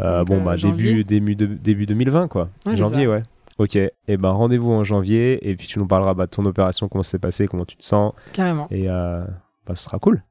Euh, 0.00 0.18
Donc, 0.20 0.28
bon, 0.28 0.36
euh, 0.36 0.40
bah, 0.44 0.56
janvier. 0.56 0.92
début, 1.02 1.04
début, 1.04 1.36
de- 1.36 1.46
début 1.54 1.86
2020, 1.86 2.28
quoi. 2.28 2.48
Ouais, 2.66 2.76
janvier, 2.76 3.06
ouais. 3.06 3.22
Ok, 3.58 3.74
et 3.76 4.16
ben 4.18 4.30
rendez-vous 4.30 4.70
en 4.70 4.84
janvier, 4.84 5.48
et 5.48 5.56
puis 5.56 5.66
tu 5.66 5.78
nous 5.78 5.86
parleras 5.86 6.12
bah, 6.12 6.26
de 6.26 6.30
ton 6.30 6.44
opération, 6.44 6.88
comment 6.88 7.02
ça 7.02 7.12
s'est 7.12 7.18
passé, 7.18 7.46
comment 7.46 7.64
tu 7.64 7.76
te 7.78 7.84
sens, 7.84 8.12
Carrément. 8.34 8.68
et 8.70 8.90
euh, 8.90 9.24
bah, 9.66 9.74
ce 9.74 9.84
sera 9.84 9.98
cool. 9.98 10.22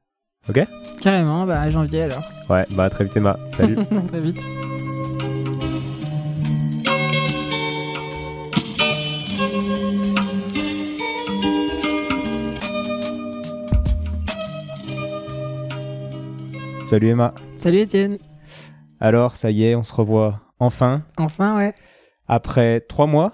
Carrément, 1.00 1.44
bah 1.44 1.60
à 1.60 1.66
janvier 1.66 2.02
alors. 2.02 2.22
Ouais, 2.48 2.64
bah 2.70 2.84
à 2.84 2.90
très 2.90 3.02
vite 3.02 3.16
Emma, 3.16 3.36
salut. 3.56 3.76
À 3.90 4.00
très 4.08 4.20
vite. 4.20 4.46
Salut 16.86 17.08
Emma. 17.08 17.34
Salut 17.58 17.78
Étienne. 17.78 18.18
Alors, 19.00 19.36
ça 19.36 19.50
y 19.50 19.64
est, 19.64 19.74
on 19.74 19.82
se 19.82 19.92
revoit 19.92 20.40
enfin, 20.58 21.02
Enfin, 21.18 21.58
ouais. 21.58 21.74
après 22.26 22.80
trois 22.80 23.06
mois, 23.06 23.32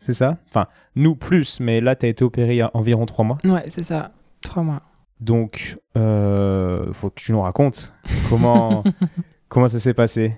c'est 0.00 0.12
ça? 0.12 0.38
Enfin, 0.48 0.66
nous 0.94 1.16
plus, 1.16 1.60
mais 1.60 1.80
là, 1.80 1.96
t'as 1.96 2.08
été 2.08 2.24
opéré 2.24 2.54
il 2.54 2.56
y 2.58 2.62
a 2.62 2.70
environ 2.74 3.06
trois 3.06 3.24
mois. 3.24 3.38
Ouais, 3.44 3.64
c'est 3.68 3.84
ça. 3.84 4.12
Trois 4.42 4.62
mois. 4.62 4.82
Donc, 5.20 5.78
euh, 5.96 6.92
faut 6.92 7.10
que 7.10 7.20
tu 7.20 7.32
nous 7.32 7.40
racontes 7.42 7.92
comment, 8.28 8.84
comment 9.48 9.68
ça 9.68 9.78
s'est 9.78 9.94
passé? 9.94 10.36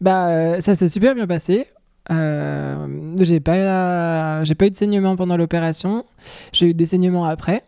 Bah, 0.00 0.28
euh, 0.28 0.60
ça 0.60 0.74
s'est 0.74 0.88
super 0.88 1.14
bien 1.14 1.26
passé. 1.26 1.66
Euh, 2.10 3.14
j'ai 3.20 3.40
pas, 3.40 4.42
j'ai 4.44 4.54
pas 4.54 4.66
eu 4.66 4.70
de 4.70 4.76
saignement 4.76 5.16
pendant 5.16 5.36
l'opération. 5.36 6.04
J'ai 6.52 6.68
eu 6.70 6.74
des 6.74 6.86
saignements 6.86 7.24
après. 7.24 7.62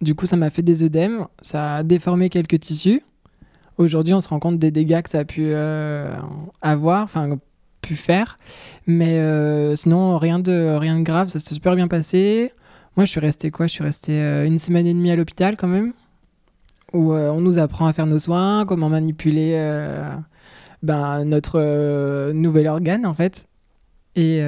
Du 0.00 0.14
coup, 0.14 0.26
ça 0.26 0.36
m'a 0.36 0.50
fait 0.50 0.62
des 0.62 0.84
œdèmes. 0.84 1.26
Ça 1.40 1.76
a 1.76 1.82
déformé 1.82 2.28
quelques 2.28 2.60
tissus. 2.60 3.02
Aujourd'hui, 3.76 4.14
on 4.14 4.20
se 4.20 4.28
rend 4.28 4.38
compte 4.38 4.58
des 4.58 4.70
dégâts 4.70 5.02
que 5.02 5.10
ça 5.10 5.20
a 5.20 5.24
pu 5.24 5.42
euh, 5.46 6.14
avoir, 6.62 7.02
enfin, 7.02 7.38
pu 7.80 7.96
faire. 7.96 8.38
Mais 8.86 9.18
euh, 9.18 9.74
sinon, 9.74 10.16
rien 10.18 10.38
de, 10.38 10.76
rien 10.76 10.98
de 10.98 11.02
grave. 11.02 11.28
Ça 11.28 11.38
s'est 11.38 11.54
super 11.54 11.74
bien 11.74 11.88
passé. 11.88 12.52
Moi, 12.96 13.04
je 13.04 13.10
suis 13.10 13.20
resté 13.20 13.50
quoi? 13.50 13.66
Je 13.66 13.72
suis 13.72 13.84
resté 13.84 14.20
euh, 14.20 14.46
une 14.46 14.58
semaine 14.58 14.86
et 14.86 14.94
demie 14.94 15.10
à 15.10 15.16
l'hôpital 15.16 15.56
quand 15.56 15.68
même. 15.68 15.92
Où 16.92 17.12
on 17.12 17.40
nous 17.40 17.58
apprend 17.58 17.86
à 17.86 17.92
faire 17.92 18.06
nos 18.06 18.20
soins, 18.20 18.64
comment 18.66 18.88
manipuler 18.88 19.56
ben, 20.80 21.24
notre 21.24 22.30
nouvel 22.30 22.68
organe 22.68 23.04
en 23.04 23.14
fait. 23.14 23.48
Et, 24.14 24.38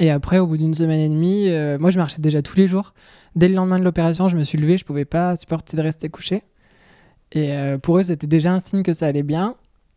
et 0.00 0.10
après, 0.10 0.40
au 0.40 0.48
bout 0.48 0.56
d'une 0.56 0.74
semaine 0.74 0.98
et 0.98 1.08
demie, 1.08 1.46
moi 1.78 1.90
je 1.90 1.98
marchais 1.98 2.20
déjà 2.20 2.42
tous 2.42 2.56
les 2.56 2.66
jours. 2.66 2.94
Dès 3.36 3.46
le 3.46 3.54
lendemain 3.54 3.78
de 3.78 3.84
l'opération, 3.84 4.26
je 4.26 4.34
me 4.34 4.42
suis 4.42 4.58
levé, 4.58 4.76
je 4.76 4.84
pouvais 4.84 5.04
pas 5.04 5.36
supporter 5.36 5.76
de 5.76 5.82
rester 5.82 6.08
couché. 6.08 6.42
Et 7.32 7.52
euh, 7.52 7.78
pour 7.78 7.98
eux, 7.98 8.02
c'était 8.02 8.26
déjà 8.26 8.52
un 8.52 8.60
signe 8.60 8.82
que 8.82 8.92
ça 8.92 9.06
allait 9.06 9.22
bien. 9.22 9.56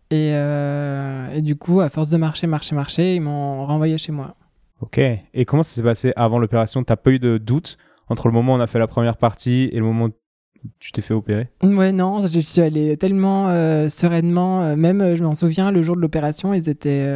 Et, 0.09 0.31
euh, 0.33 1.29
et 1.33 1.41
du 1.41 1.55
coup, 1.55 1.81
à 1.81 1.89
force 1.89 2.09
de 2.09 2.17
marcher, 2.17 2.47
marcher, 2.47 2.75
marcher, 2.75 3.15
ils 3.15 3.21
m'ont 3.21 3.65
renvoyé 3.65 3.97
chez 3.97 4.11
moi. 4.11 4.35
Ok. 4.81 4.99
Et 4.99 5.45
comment 5.45 5.63
ça 5.63 5.71
s'est 5.71 5.83
passé 5.83 6.13
avant 6.15 6.39
l'opération? 6.39 6.83
T'as 6.83 6.95
pas 6.95 7.11
eu 7.11 7.19
de 7.19 7.37
doute 7.37 7.77
entre 8.09 8.27
le 8.27 8.33
moment 8.33 8.53
où 8.53 8.57
on 8.57 8.61
a 8.61 8.67
fait 8.67 8.79
la 8.79 8.87
première 8.87 9.17
partie 9.17 9.69
et 9.71 9.77
le 9.77 9.83
moment 9.83 10.05
où 10.05 10.11
tu 10.79 10.91
t'es 10.91 11.01
fait 11.01 11.13
opérer? 11.13 11.47
Ouais, 11.63 11.91
non, 11.91 12.25
je 12.25 12.39
suis 12.39 12.61
allée 12.61 12.97
tellement 12.97 13.49
euh, 13.49 13.89
sereinement. 13.89 14.63
euh, 14.63 14.75
même, 14.75 15.01
euh, 15.01 15.15
je 15.15 15.23
m'en 15.23 15.33
souviens, 15.33 15.71
le 15.71 15.83
jour 15.83 15.95
de 15.95 16.01
l'opération, 16.01 16.53
ils 16.53 16.69
étaient, 16.69 17.07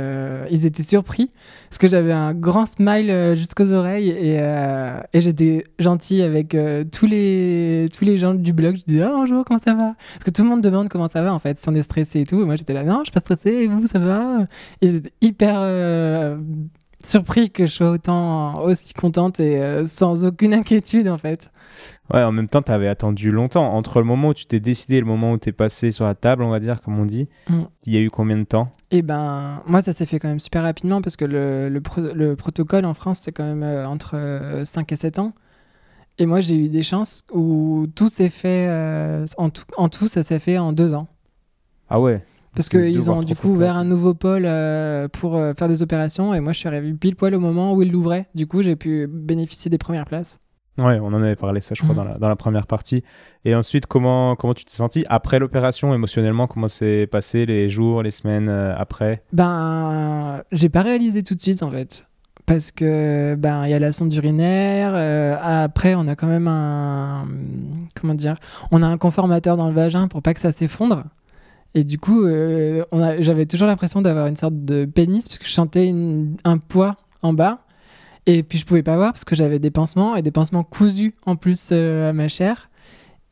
ils 0.50 0.66
étaient 0.66 0.84
surpris 0.84 1.28
parce 1.70 1.78
que 1.78 1.88
j'avais 1.88 2.12
un 2.12 2.34
grand 2.34 2.66
smile 2.66 3.34
jusqu'aux 3.36 3.72
oreilles 3.72 4.10
et, 4.10 5.22
j'étais 5.22 5.64
gentille 5.80 6.22
avec 6.22 6.56
tous 6.92 7.06
les 7.06 7.86
tous 7.96 8.06
les 8.06 8.18
gens 8.18 8.34
du 8.34 8.54
blog. 8.54 8.76
Je 8.76 8.84
disais 8.86 9.04
ah, 9.04 9.12
bonjour, 9.14 9.46
comment 9.46 9.60
ça 9.60 9.74
va? 9.74 9.96
Parce 10.14 10.24
que 10.26 10.32
tout 10.32 10.44
le 10.44 10.50
monde 10.50 10.62
demande 10.62 10.90
comment 10.90 11.08
ça 11.08 11.22
va 11.22 11.34
en 11.34 11.40
fait, 11.40 11.58
si 11.58 11.70
on 11.70 11.76
est 11.76 11.82
stressé 11.82 12.22
et 12.22 12.26
tout. 12.26 12.42
Et 12.42 12.46
moi, 12.46 12.56
j'étais 12.56 12.74
là 12.74 12.84
non, 12.84 13.00
je 13.00 13.06
suis 13.06 13.12
pas 13.12 13.20
stressée. 13.20 13.68
Vous, 13.68 13.88
ça 13.88 14.00
va? 14.00 14.46
Ils 14.82 14.96
étaient 14.98 15.14
hyper 15.22 16.38
surpris 17.04 17.50
que 17.50 17.66
je 17.66 17.72
sois 17.72 17.92
autant 17.92 18.62
aussi 18.62 18.94
contente 18.94 19.40
et 19.40 19.84
sans 19.86 20.26
aucune 20.26 20.54
inquiétude 20.54 21.08
en 21.08 21.18
fait. 21.18 21.50
Ouais, 22.14 22.24
en 22.24 22.32
même 22.32 22.48
temps, 22.48 22.62
tu 22.62 22.72
avais 22.72 22.88
attendu 22.88 23.32
longtemps. 23.32 23.74
Entre 23.74 24.00
le 24.00 24.06
moment 24.06 24.30
où 24.30 24.34
tu 24.34 24.46
t'es 24.46 24.60
décidé 24.60 24.96
et 24.96 25.00
le 25.00 25.06
moment 25.06 25.32
où 25.32 25.38
tu 25.38 25.50
es 25.50 25.52
passé 25.54 25.92
sur 25.92 26.06
la 26.06 26.14
table, 26.16 26.44
on 26.44 26.50
va 26.50 26.60
dire, 26.60 26.82
comme 26.82 27.00
on 27.00 27.06
dit, 27.06 27.28
Mm. 27.50 27.62
il 27.86 27.94
y 27.94 27.98
a 27.98 28.02
eu 28.02 28.10
combien 28.10 28.38
de 28.38 28.44
temps? 28.44 28.72
Et 28.92 29.02
ben, 29.02 29.62
moi, 29.66 29.82
ça 29.82 29.94
s'est 29.94 30.06
fait 30.06 30.20
quand 30.20 30.28
même 30.28 30.40
super 30.42 30.64
rapidement 30.64 31.02
parce 31.02 31.16
que 31.16 31.26
le, 31.26 31.70
le, 31.70 31.82
pro- 31.82 32.14
le 32.14 32.36
protocole 32.36 32.86
en 32.86 32.94
France, 32.94 33.20
c'est 33.24 33.32
quand 33.32 33.46
même 33.46 33.64
euh, 33.64 33.88
entre 33.88 34.16
euh, 34.16 34.66
5 34.66 34.92
et 34.92 34.96
7 34.96 35.20
ans. 35.20 35.34
Et 36.20 36.26
moi, 36.26 36.42
j'ai 36.42 36.56
eu 36.56 36.70
des 36.70 36.84
chances 36.84 37.24
où 37.32 37.88
tout 37.96 38.10
s'est 38.10 38.30
fait, 38.30 38.68
euh, 38.68 39.26
en, 39.38 39.50
tout, 39.50 39.64
en 39.78 39.88
tout, 39.88 40.08
ça 40.08 40.24
s'est 40.24 40.40
fait 40.40 40.58
en 40.58 40.74
deux 40.74 40.94
ans. 40.94 41.08
Ah 41.90 42.00
ouais 42.02 42.24
Parce 42.56 42.68
qu'ils 42.70 43.10
ont 43.10 43.24
du 43.24 43.36
coup 43.36 43.50
ouvert 43.50 43.76
un 43.78 43.86
nouveau 43.86 44.14
pôle 44.14 44.44
euh, 44.46 45.08
pour 45.08 45.36
euh, 45.38 45.54
faire 45.54 45.68
des 45.70 45.82
opérations. 45.82 46.34
Et 46.34 46.42
moi, 46.42 46.52
je 46.52 46.60
suis 46.60 46.68
arrivé 46.68 46.92
pile 46.94 47.16
poil 47.16 47.34
au 47.34 47.40
moment 47.40 47.74
où 47.74 47.82
ils 47.82 47.92
l'ouvraient. 47.92 48.28
Du 48.36 48.46
coup, 48.48 48.62
j'ai 48.62 48.76
pu 48.76 49.08
bénéficier 49.08 49.70
des 49.70 49.78
premières 49.78 50.06
places. 50.06 50.40
Ouais, 50.78 51.00
on 51.00 51.08
en 51.08 51.22
avait 51.22 51.36
parlé 51.36 51.60
ça, 51.62 51.76
je 51.76 51.82
crois, 51.84 51.94
Mhm. 51.94 52.04
dans, 52.04 52.10
la, 52.10 52.18
dans 52.18 52.28
la 52.30 52.36
première 52.36 52.66
partie. 52.66 53.04
Et 53.46 53.54
ensuite, 53.56 53.86
comment, 53.88 54.36
comment 54.36 54.54
tu 54.54 54.64
t'es 54.66 54.74
senti 54.74 55.04
après 55.10 55.38
l'opération, 55.40 55.94
émotionnellement? 55.94 56.48
Comment 56.48 56.68
s'est 56.70 57.08
passé 57.08 57.46
les 57.46 57.70
jours, 57.70 58.04
les 58.04 58.12
semaines 58.12 58.48
euh, 58.50 58.74
après? 58.78 59.22
Ben, 59.34 60.42
j'ai 60.52 60.70
pas 60.70 60.82
réalisé 60.82 61.24
tout 61.24 61.36
de 61.36 61.42
suite 61.42 61.62
en 61.64 61.72
fait. 61.72 62.06
Parce 62.46 62.72
que, 62.72 63.36
ben, 63.36 63.66
il 63.66 63.72
y 63.72 63.74
a 63.74 63.80
la 63.80 63.92
sonde 63.92 64.14
urinaire. 64.14 64.94
euh, 64.96 65.36
après, 65.40 65.94
on 65.96 66.08
a 66.08 66.16
quand 66.16 66.28
même 66.28 66.48
un. 66.48 67.26
Comment 68.00 68.16
dire 68.16 68.36
On 68.72 68.82
a 68.82 68.88
un 68.88 68.98
conformateur 68.98 69.58
dans 69.58 69.68
le 69.68 69.74
vagin 69.74 70.08
pour 70.08 70.22
pas 70.22 70.34
que 70.34 70.40
ça 70.40 70.52
s'effondre. 70.52 71.04
Et 71.76 71.84
du 71.84 71.98
coup, 72.00 72.24
euh, 72.26 72.84
j'avais 73.20 73.46
toujours 73.46 73.68
l'impression 73.68 74.02
d'avoir 74.02 74.28
une 74.28 74.36
sorte 74.36 74.66
de 74.66 74.86
pénis 74.86 75.28
parce 75.28 75.38
que 75.40 75.46
je 75.46 75.52
sentais 75.54 75.88
une- 75.88 76.36
un 76.44 76.58
poids 76.58 76.98
en 77.22 77.34
bas. 77.34 77.60
Et 78.28 78.44
puis, 78.44 78.58
je 78.58 78.66
pouvais 78.66 78.84
pas 78.84 78.96
voir 78.96 79.14
parce 79.14 79.26
que 79.26 79.36
j'avais 79.36 79.60
des 79.60 79.72
pansements 79.72 80.16
et 80.16 80.22
des 80.22 80.32
pansements 80.32 80.64
cousus 80.64 81.14
en 81.26 81.36
plus 81.36 81.70
euh, 81.72 82.10
à 82.10 82.14
ma 82.14 82.28
chair. 82.28 82.70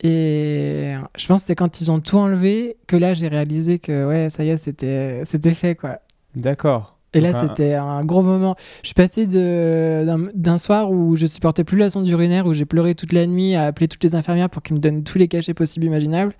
Et 0.02 0.94
je 1.16 1.26
pense 1.26 1.42
que 1.42 1.48
c'est 1.48 1.54
quand 1.54 1.80
ils 1.80 1.92
ont 1.92 2.00
tout 2.00 2.16
enlevé 2.16 2.76
que 2.86 2.96
là, 2.96 3.12
j'ai 3.12 3.28
réalisé 3.28 3.78
que, 3.78 4.06
ouais, 4.06 4.30
ça 4.30 4.44
y 4.44 4.48
est, 4.48 4.56
c'était 4.56 5.20
c'était 5.24 5.52
fait 5.52 5.74
quoi. 5.74 5.98
D'accord. 6.34 6.96
Et 7.12 7.20
là, 7.20 7.32
c'était 7.32 7.74
un 7.74 8.02
gros 8.02 8.22
moment. 8.22 8.54
Je 8.82 8.88
suis 8.88 8.94
passé 8.94 9.26
d'un 9.26 10.58
soir 10.58 10.90
où 10.90 11.16
je 11.16 11.26
supportais 11.26 11.64
plus 11.64 11.76
la 11.76 11.90
sonde 11.90 12.06
urinaire, 12.06 12.46
où 12.46 12.54
j'ai 12.54 12.66
pleuré 12.66 12.94
toute 12.94 13.12
la 13.12 13.26
nuit 13.26 13.54
à 13.56 13.64
appeler 13.64 13.88
toutes 13.88 14.04
les 14.04 14.14
infirmières 14.14 14.48
pour 14.48 14.62
qu'ils 14.62 14.76
me 14.76 14.80
donnent 14.80 15.02
tous 15.02 15.18
les 15.18 15.26
cachets 15.26 15.54
possibles 15.54 15.86
imaginables. 15.86 16.34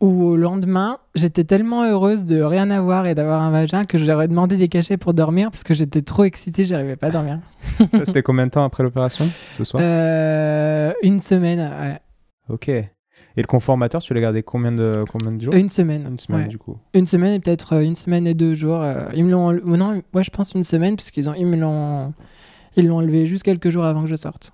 Où 0.00 0.24
au 0.24 0.36
lendemain, 0.36 0.98
j'étais 1.14 1.44
tellement 1.44 1.84
heureuse 1.84 2.26
de 2.26 2.42
rien 2.42 2.70
avoir 2.70 3.06
et 3.06 3.14
d'avoir 3.14 3.40
un 3.40 3.50
vagin 3.50 3.86
que 3.86 3.96
j'aurais 3.96 4.28
demandé 4.28 4.58
des 4.58 4.68
cachets 4.68 4.98
pour 4.98 5.14
dormir 5.14 5.50
parce 5.50 5.64
que 5.64 5.72
j'étais 5.72 6.02
trop 6.02 6.24
excitée, 6.24 6.66
j'arrivais 6.66 6.96
pas 6.96 7.06
à 7.06 7.10
dormir. 7.10 7.38
Ça, 7.94 8.04
c'était 8.04 8.22
combien 8.22 8.44
de 8.46 8.50
temps 8.50 8.64
après 8.64 8.82
l'opération 8.82 9.24
ce 9.52 9.64
soir 9.64 9.82
Euh, 9.82 10.92
une 11.02 11.18
semaine, 11.20 11.60
ouais. 11.80 11.98
Ok. 12.50 12.68
Et 12.68 13.42
le 13.42 13.46
conformateur, 13.46 14.02
tu 14.02 14.12
l'as 14.12 14.20
gardé 14.20 14.42
combien 14.42 14.72
de, 14.72 15.04
combien 15.10 15.32
de 15.32 15.42
jours 15.42 15.54
Une 15.54 15.70
semaine. 15.70 16.06
Une 16.10 16.18
semaine, 16.18 16.42
ouais. 16.42 16.48
du 16.48 16.58
coup. 16.58 16.76
Une 16.92 17.06
semaine 17.06 17.32
et 17.32 17.40
peut-être 17.40 17.74
euh, 17.74 17.80
une 17.82 17.96
semaine 17.96 18.26
et 18.26 18.34
deux 18.34 18.52
jours. 18.52 18.82
euh, 18.82 19.08
ils 19.14 19.24
me 19.24 19.30
l'ont 19.30 19.52
non, 19.52 20.02
ouais, 20.12 20.24
je 20.24 20.30
pense 20.30 20.52
une 20.52 20.64
semaine 20.64 20.96
puisqu'ils 20.96 21.28
ont 21.30 21.34
ils 21.34 21.46
me 21.46 21.56
l'ont 21.56 22.12
ils 22.76 22.86
l'ont 22.86 22.96
enlevé 22.98 23.24
juste 23.24 23.42
quelques 23.44 23.70
jours 23.70 23.84
avant 23.86 24.02
que 24.02 24.08
je 24.08 24.16
sorte. 24.16 24.52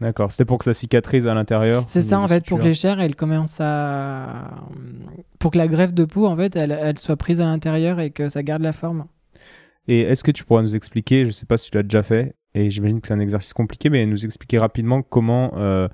D'accord. 0.00 0.32
C'était 0.32 0.46
pour 0.46 0.58
que 0.58 0.64
ça 0.64 0.72
cicatrise 0.72 1.28
à 1.28 1.34
l'intérieur 1.34 1.84
C'est 1.86 2.00
ça 2.00 2.20
en 2.20 2.26
fait 2.26 2.44
pour 2.46 2.58
que 2.58 2.64
les 2.64 2.74
chairs 2.74 3.00
elles 3.00 3.16
commencent 3.16 3.60
à 3.60 4.64
pour 5.38 5.50
que 5.50 5.58
la 5.58 5.68
greffe 5.68 5.92
de 5.92 6.04
peau 6.04 6.26
en 6.26 6.36
fait 6.36 6.56
elle, 6.56 6.72
elle 6.72 6.98
soit 6.98 7.16
prise 7.16 7.40
à 7.40 7.44
l'intérieur 7.44 8.00
et 8.00 8.10
que 8.10 8.28
ça 8.28 8.42
garde 8.42 8.62
la 8.62 8.72
forme. 8.72 9.04
Et 9.88 10.00
est-ce 10.00 10.24
que 10.24 10.30
tu 10.30 10.44
pourrais 10.44 10.62
nous 10.62 10.76
expliquer, 10.76 11.26
je 11.26 11.30
sais 11.32 11.46
pas 11.46 11.58
si 11.58 11.70
tu 11.70 11.76
l'as 11.76 11.82
déjà 11.82 12.02
fait, 12.02 12.34
et 12.54 12.70
j'imagine 12.70 13.00
que 13.00 13.08
c'est 13.08 13.14
un 13.14 13.20
exercice 13.20 13.52
compliqué, 13.52 13.90
mais 13.90 14.06
nous 14.06 14.24
expliquer 14.24 14.58
rapidement 14.58 15.02
comment 15.02 15.52
euh, 15.56 15.88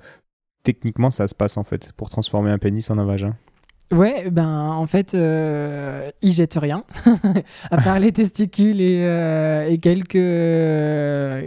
techniquement 0.63 1.11
ça 1.11 1.27
se 1.27 1.35
passe 1.35 1.57
en 1.57 1.63
fait 1.63 1.91
pour 1.93 2.09
transformer 2.09 2.51
un 2.51 2.57
pénis 2.57 2.89
en 2.89 2.97
un 2.97 3.05
vagin 3.05 3.35
Ouais, 3.91 4.29
ben 4.29 4.69
en 4.69 4.85
fait 4.85 5.13
euh, 5.13 6.11
ils 6.21 6.33
jettent 6.33 6.59
rien 6.61 6.83
à 7.71 7.77
part 7.81 7.99
les 7.99 8.11
testicules 8.11 8.81
et, 8.81 8.99
euh, 9.01 9.69
et 9.69 9.77
quelques 9.77 10.11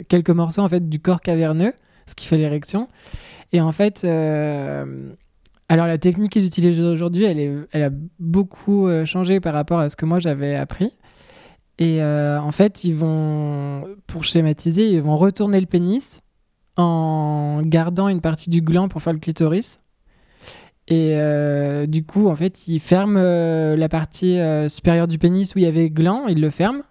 quelques 0.08 0.30
morceaux 0.30 0.62
en 0.62 0.68
fait 0.68 0.88
du 0.88 1.00
corps 1.00 1.20
caverneux, 1.20 1.74
ce 2.10 2.14
qui 2.14 2.26
fait 2.26 2.36
l'érection. 2.36 2.88
Et 3.52 3.60
en 3.60 3.72
fait 3.72 4.04
euh, 4.04 5.12
alors 5.68 5.86
la 5.86 5.98
technique 5.98 6.32
qu'ils 6.32 6.46
utilisent 6.46 6.80
aujourd'hui, 6.80 7.24
elle, 7.24 7.82
a 7.82 7.90
beaucoup 8.18 8.88
euh, 8.88 9.04
changé 9.04 9.38
par 9.38 9.54
rapport 9.54 9.78
à 9.78 9.88
ce 9.88 9.96
que 9.96 10.04
moi 10.04 10.18
j'avais 10.18 10.56
appris. 10.56 10.90
Et 11.78 12.02
euh, 12.02 12.40
en 12.40 12.50
fait, 12.50 12.84
ils 12.84 12.94
vont, 12.94 13.80
pour 14.06 14.24
schématiser, 14.24 14.90
ils 14.90 15.00
vont 15.00 15.16
retourner 15.16 15.60
le 15.60 15.66
pénis 15.66 16.20
en 16.76 17.62
gardant 17.64 18.08
une 18.08 18.20
partie 18.20 18.50
du 18.50 18.60
gland 18.60 18.88
pour 18.88 19.00
faire 19.00 19.12
le 19.12 19.18
clitoris. 19.18 19.78
Et 20.88 21.16
du 21.86 22.04
coup, 22.04 22.26
en 22.26 22.34
fait, 22.34 22.66
ils 22.66 22.80
ferment 22.80 23.16
la 23.16 23.88
partie 23.88 24.40
supérieure 24.68 25.06
du 25.06 25.18
pénis 25.18 25.54
où 25.54 25.58
il 25.58 25.62
y 25.62 25.68
avait 25.68 25.88
gland, 25.88 26.26
ils 26.26 26.40
le 26.40 26.50
ferment. 26.50 26.82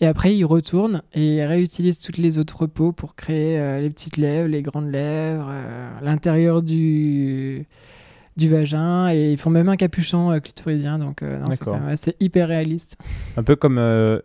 Et 0.00 0.06
après, 0.06 0.34
ils 0.36 0.44
retournent 0.44 1.02
et 1.14 1.36
ils 1.36 1.42
réutilisent 1.42 1.98
toutes 1.98 2.18
les 2.18 2.38
autres 2.38 2.66
peaux 2.66 2.92
pour 2.92 3.14
créer 3.14 3.58
euh, 3.58 3.80
les 3.80 3.90
petites 3.90 4.16
lèvres, 4.16 4.48
les 4.48 4.62
grandes 4.62 4.90
lèvres, 4.90 5.48
euh, 5.50 5.90
l'intérieur 6.02 6.62
du, 6.62 7.66
du 8.36 8.48
vagin. 8.50 9.08
Et 9.12 9.32
ils 9.32 9.38
font 9.38 9.50
même 9.50 9.68
un 9.68 9.76
capuchon 9.76 10.30
euh, 10.32 10.38
clitoridien. 10.40 10.98
Donc, 10.98 11.22
c'est 11.96 12.16
hyper 12.20 12.48
réaliste. 12.48 12.96
Un 13.36 13.42
peu 13.42 13.56
comme 13.56 13.78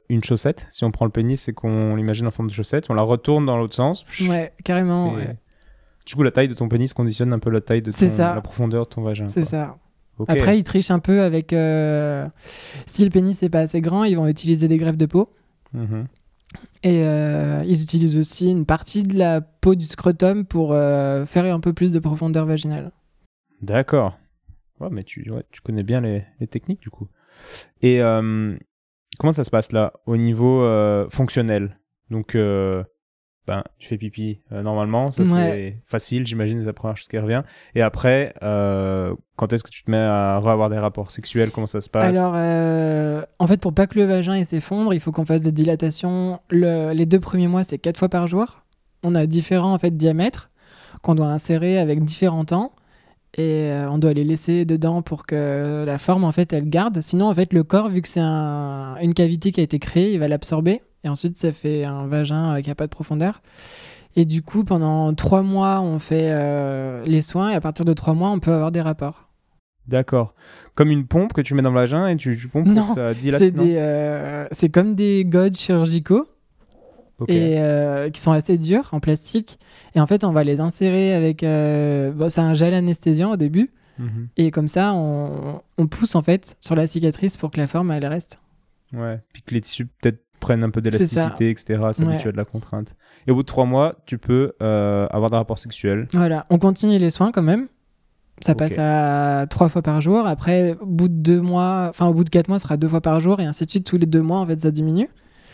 une 0.09 0.23
chaussette. 0.23 0.67
Si 0.71 0.83
on 0.83 0.91
prend 0.91 1.05
le 1.05 1.11
pénis 1.11 1.47
et 1.47 1.53
qu'on 1.53 1.95
l'imagine 1.95 2.27
en 2.27 2.31
forme 2.31 2.49
de 2.49 2.53
chaussette, 2.53 2.85
on 2.89 2.93
la 2.93 3.01
retourne 3.03 3.45
dans 3.45 3.57
l'autre 3.57 3.75
sens. 3.75 4.05
Ouais, 4.27 4.53
carrément. 4.63 5.13
Et 5.13 5.21
ouais. 5.21 5.35
Du 6.05 6.15
coup, 6.15 6.23
la 6.23 6.31
taille 6.31 6.47
de 6.47 6.55
ton 6.55 6.67
pénis 6.67 6.93
conditionne 6.93 7.31
un 7.31 7.39
peu 7.39 7.49
la 7.51 7.61
taille 7.61 7.81
de 7.83 7.91
C'est 7.91 8.07
ton- 8.09 8.15
ça. 8.15 8.35
la 8.35 8.41
profondeur 8.41 8.85
de 8.85 8.89
ton 8.89 9.01
vagin. 9.01 9.29
C'est 9.29 9.43
ça. 9.43 9.77
Après, 10.27 10.57
ils 10.57 10.63
trichent 10.63 10.91
un 10.91 10.99
peu 10.99 11.21
avec. 11.21 11.53
euh, 11.53 12.27
si 12.85 13.03
le 13.03 13.09
pénis 13.09 13.41
n'est 13.41 13.49
pas 13.49 13.61
assez 13.61 13.81
grand, 13.81 14.03
ils 14.03 14.15
vont 14.15 14.27
utiliser 14.27 14.67
des 14.67 14.77
greffes 14.77 14.97
de 14.97 15.05
peau. 15.05 15.29
Mhm. 15.73 16.07
Et 16.83 17.03
euh, 17.05 17.61
ils 17.65 17.81
utilisent 17.81 18.17
aussi 18.17 18.49
une 18.49 18.65
partie 18.65 19.03
de 19.03 19.17
la 19.17 19.41
peau 19.41 19.75
du 19.75 19.85
scrotum 19.85 20.45
pour 20.45 20.73
euh, 20.73 21.25
faire 21.25 21.45
un 21.45 21.59
peu 21.59 21.73
plus 21.73 21.91
de 21.91 21.99
profondeur 21.99 22.45
vaginale. 22.45 22.91
D'accord. 23.61 24.17
Ouais, 24.79 24.89
mais 24.91 25.03
tu, 25.03 25.29
ouais, 25.31 25.43
tu 25.51 25.61
connais 25.61 25.83
bien 25.83 26.01
les, 26.01 26.23
les 26.39 26.47
techniques 26.47 26.81
du 26.81 26.89
coup. 26.89 27.07
Et 27.81 27.99
comment 27.99 29.31
ça 29.31 29.43
se 29.43 29.51
passe 29.51 29.71
là 29.71 29.93
au 30.05 30.17
niveau 30.17 30.65
fonctionnel? 31.09 31.77
Donc, 32.09 32.35
ben, 33.47 33.63
tu 33.79 33.87
fais 33.87 33.97
pipi 33.97 34.39
euh, 34.51 34.61
normalement, 34.61 35.11
ça 35.11 35.25
c'est 35.25 35.33
Ouais. 35.33 35.77
facile, 35.87 36.25
j'imagine, 36.27 36.59
c'est 36.59 36.65
la 36.65 36.73
première 36.73 36.95
chose 36.97 37.07
qui 37.07 37.17
revient. 37.17 37.41
Et 37.75 37.81
après, 37.81 38.33
euh, 38.43 39.13
quand 39.35 39.51
est-ce 39.53 39.63
que 39.63 39.69
tu 39.71 39.83
te 39.83 39.89
mets 39.91 39.97
à 39.97 40.35
avoir 40.35 40.69
des 40.69 40.77
rapports 40.77 41.11
sexuels? 41.11 41.51
Comment 41.51 41.67
ça 41.67 41.81
se 41.81 41.89
passe? 41.89 42.15
Alors, 42.15 42.33
euh, 42.35 43.23
en 43.39 43.47
fait, 43.47 43.59
pour 43.59 43.73
pas 43.73 43.87
que 43.87 43.97
le 43.99 44.05
vagin 44.05 44.43
s'effondre, 44.43 44.93
il 44.93 44.99
faut 44.99 45.11
qu'on 45.11 45.25
fasse 45.25 45.41
des 45.41 45.51
dilatations. 45.51 46.39
Le- 46.49 46.93
les 46.93 47.05
deux 47.05 47.19
premiers 47.19 47.47
mois, 47.47 47.63
c'est 47.63 47.77
quatre 47.79 47.97
fois 47.97 48.09
par 48.09 48.27
jour. 48.27 48.61
On 49.03 49.15
a 49.15 49.25
différents 49.25 49.73
en 49.73 49.79
fait 49.79 49.95
diamètres 49.97 50.51
qu'on 51.01 51.15
doit 51.15 51.27
insérer 51.27 51.79
avec 51.79 52.03
différents 52.03 52.45
temps. 52.45 52.71
Et 53.37 53.71
on 53.89 53.97
doit 53.97 54.11
les 54.11 54.25
laisser 54.25 54.65
dedans 54.65 55.01
pour 55.01 55.25
que 55.25 55.85
la 55.87 55.97
forme 55.97 56.25
en 56.25 56.33
fait 56.33 56.51
elle 56.51 56.69
garde. 56.69 56.99
Sinon 57.01 57.27
en 57.29 57.33
fait 57.33 57.53
le 57.53 57.63
corps 57.63 57.87
vu 57.89 58.01
que 58.01 58.09
c'est 58.09 58.19
un- 58.19 58.97
une 59.01 59.13
cavité 59.13 59.53
qui 59.53 59.61
a 59.61 59.63
été 59.63 59.79
créée, 59.79 60.11
il 60.13 60.19
va 60.19 60.27
l'absorber 60.27 60.81
et 61.03 61.09
ensuite 61.09 61.37
ça 61.37 61.51
fait 61.51 61.83
un 61.83 62.07
vagin 62.07 62.55
euh, 62.57 62.61
qui 62.61 62.69
a 62.69 62.75
pas 62.75 62.85
de 62.85 62.91
profondeur. 62.91 63.41
Et 64.15 64.25
du 64.25 64.41
coup 64.41 64.63
pendant 64.63 65.13
trois 65.13 65.41
mois 65.41 65.81
on 65.81 65.99
fait 65.99 66.29
euh, 66.31 67.03
les 67.05 67.21
soins 67.21 67.49
et 67.51 67.55
à 67.55 67.61
partir 67.61 67.85
de 67.85 67.93
trois 67.93 68.13
mois 68.13 68.29
on 68.29 68.39
peut 68.39 68.51
avoir 68.53 68.71
des 68.71 68.81
rapports. 68.81 69.27
D'accord. 69.87 70.33
Comme 70.75 70.89
une 70.89 71.07
pompe 71.07 71.33
que 71.33 71.41
tu 71.41 71.53
mets 71.53 71.61
dans 71.61 71.71
le 71.71 71.79
vagin 71.79 72.07
et 72.07 72.15
tu, 72.17 72.37
tu 72.37 72.47
pompes 72.47 72.67
Non, 72.67 72.85
pour 72.85 72.95
ça 72.95 73.13
dilate 73.13 73.39
C'est 73.39 73.55
non 73.55 73.63
des, 73.63 73.75
euh, 73.77 74.47
c'est 74.51 74.69
comme 74.69 74.95
des 74.95 75.25
godes 75.25 75.57
chirurgicaux 75.57 76.25
Ok. 77.19 77.29
et 77.29 77.59
euh, 77.59 78.09
qui 78.09 78.19
sont 78.21 78.31
assez 78.31 78.57
durs 78.57 78.89
en 78.93 78.99
plastique. 78.99 79.59
Et 79.95 79.99
en 79.99 80.07
fait, 80.07 80.23
on 80.23 80.31
va 80.31 80.43
les 80.43 80.59
insérer 80.59 81.13
avec. 81.13 81.41
bon, 81.41 82.29
c'est 82.29 82.41
un 82.41 82.53
gel 82.53 82.73
anesthésiant 82.73 83.31
au 83.31 83.37
début. 83.37 83.69
Mhm. 83.99 84.29
Et 84.37 84.51
comme 84.51 84.67
ça, 84.67 84.93
on, 84.93 85.61
on 85.77 85.87
pousse 85.87 86.15
en 86.15 86.21
fait 86.21 86.57
sur 86.59 86.75
la 86.75 86.87
cicatrice 86.87 87.37
pour 87.37 87.51
que 87.51 87.57
la 87.57 87.67
forme 87.67 87.91
elle 87.91 88.05
reste. 88.05 88.39
Ouais. 88.93 89.19
Puis 89.33 89.41
que 89.43 89.53
les 89.53 89.61
tissus 89.61 89.85
peut-être 89.85 90.19
prennent 90.41 90.63
un 90.65 90.69
peu 90.69 90.81
d'élasticité, 90.81 91.49
etc. 91.49 91.79
S'habituer 91.93 92.07
Ouais. 92.23 92.27
à 92.27 92.31
de 92.33 92.37
la 92.37 92.43
contrainte. 92.45 92.89
Et 93.27 93.31
au 93.31 93.35
bout 93.35 93.43
de 93.43 93.47
trois 93.47 93.65
mois, 93.65 93.95
tu 94.05 94.17
peux 94.17 94.51
euh, 94.61 95.07
avoir 95.11 95.29
des 95.29 95.37
rapports 95.37 95.59
sexuels. 95.59 96.07
Voilà, 96.13 96.45
on 96.49 96.57
continue 96.57 96.97
les 96.97 97.11
soins 97.11 97.31
quand 97.31 97.41
même. 97.43 97.67
Ça 98.41 98.55
passe 98.55 98.73
à 98.79 99.45
trois 99.49 99.69
fois 99.69 99.81
par 99.83 100.01
jour. 100.01 100.25
Après, 100.25 100.75
au 100.81 100.85
bout 100.87 101.07
de 101.07 101.13
deux 101.13 101.39
mois, 101.41 101.85
enfin 101.89 102.07
au 102.07 102.13
bout 102.13 102.23
de 102.23 102.29
quatre 102.29 102.47
mois, 102.49 102.57
ce 102.57 102.63
sera 102.63 102.75
deux 102.75 102.87
fois 102.87 102.99
par 103.01 103.19
jour 103.19 103.39
et 103.39 103.45
ainsi 103.45 103.65
de 103.65 103.69
suite. 103.69 103.85
Tous 103.85 103.97
les 103.97 104.07
deux 104.07 104.21
mois, 104.23 104.39
en 104.39 104.47
fait, 104.47 104.59
ça 104.59 104.71
diminue. 104.71 105.07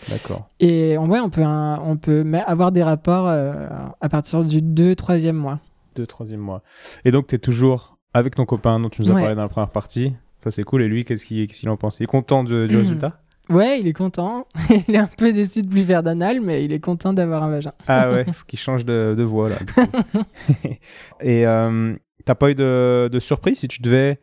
D'accord. 0.09 0.47
Et 0.61 0.97
en 0.97 1.05
vrai, 1.05 1.19
on 1.19 1.29
peut, 1.29 1.43
un- 1.43 1.79
on 1.83 1.97
peut 1.97 2.23
avoir 2.45 2.71
des 2.71 2.83
rapports 2.83 3.27
euh, 3.27 3.67
à 3.99 4.07
partir 4.09 4.45
du 4.45 4.61
deux, 4.61 4.95
troisième 4.95 5.35
mois. 5.35 5.59
Deux, 5.97 6.07
troisième 6.07 6.39
mois. 6.39 6.61
Et 7.03 7.11
donc, 7.11 7.27
tu 7.27 7.35
es 7.35 7.39
toujours 7.39 7.97
avec 8.13 8.35
ton 8.35 8.45
copain 8.45 8.79
dont 8.79 8.89
tu 8.89 9.01
nous 9.01 9.11
as 9.11 9.15
Ouais. 9.15 9.21
parlé 9.21 9.35
dans 9.35 9.41
la 9.41 9.49
première 9.49 9.71
partie. 9.71 10.13
Ça, 10.39 10.49
c'est 10.51 10.63
cool. 10.63 10.81
Et 10.83 10.87
lui, 10.87 11.03
qu'est-ce 11.03 11.25
qu'il 11.25 11.69
en 11.69 11.75
pense? 11.75 11.99
Il 11.99 12.03
est 12.03 12.07
content 12.07 12.45
de- 12.45 12.67
du 12.67 12.77
résultat? 12.77 13.19
Ouais, 13.49 13.79
il 13.79 13.87
est 13.87 13.93
content. 13.93 14.45
il 14.87 14.95
est 14.95 14.99
un 14.99 15.09
peu 15.17 15.31
déçu 15.33 15.61
de 15.61 15.67
plus 15.67 15.83
faire 15.83 16.03
d'anal, 16.03 16.39
mais 16.41 16.65
il 16.65 16.73
est 16.73 16.79
content 16.79 17.13
d'avoir 17.13 17.43
un 17.43 17.49
vagin. 17.49 17.73
Ah 17.87 18.09
ouais, 18.09 18.25
faut 18.31 18.45
qu'il 18.45 18.59
change 18.59 18.85
de, 18.85 19.15
de 19.17 19.23
voix 19.23 19.49
là. 19.49 19.57
Et 21.21 21.45
euh, 21.47 21.95
t'as 22.25 22.35
pas 22.35 22.51
eu 22.51 22.55
de, 22.55 23.09
de 23.11 23.19
surprise 23.19 23.59
si 23.59 23.67
tu 23.67 23.81
devais. 23.81 24.19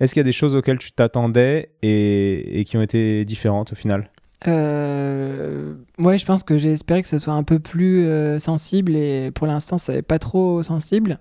Est-ce 0.00 0.12
qu'il 0.12 0.20
y 0.20 0.22
a 0.22 0.24
des 0.24 0.32
choses 0.32 0.54
auxquelles 0.54 0.78
tu 0.78 0.92
t'attendais 0.92 1.70
et, 1.82 2.60
et 2.60 2.64
qui 2.64 2.76
ont 2.76 2.82
été 2.82 3.24
différentes 3.24 3.72
au 3.72 3.76
final? 3.76 4.10
Euh, 4.46 5.74
ouais, 5.98 6.18
je 6.18 6.26
pense 6.26 6.42
que 6.42 6.58
j'ai 6.58 6.72
espéré 6.72 7.02
que 7.02 7.08
ce 7.08 7.18
soit 7.18 7.32
un 7.32 7.44
peu 7.44 7.58
plus 7.58 8.04
euh, 8.06 8.38
sensible 8.38 8.96
et 8.96 9.30
pour 9.30 9.46
l'instant, 9.46 9.78
ça 9.78 9.94
n'est 9.94 10.02
pas 10.02 10.18
trop 10.18 10.62
sensible. 10.62 11.18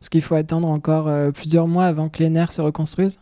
Parce 0.00 0.08
qu'il 0.08 0.22
faut 0.22 0.34
attendre 0.34 0.68
encore 0.68 1.08
euh, 1.08 1.30
plusieurs 1.30 1.68
mois 1.68 1.84
avant 1.84 2.08
que 2.08 2.22
les 2.22 2.30
nerfs 2.30 2.52
se 2.52 2.60
reconstruisent. 2.60 3.20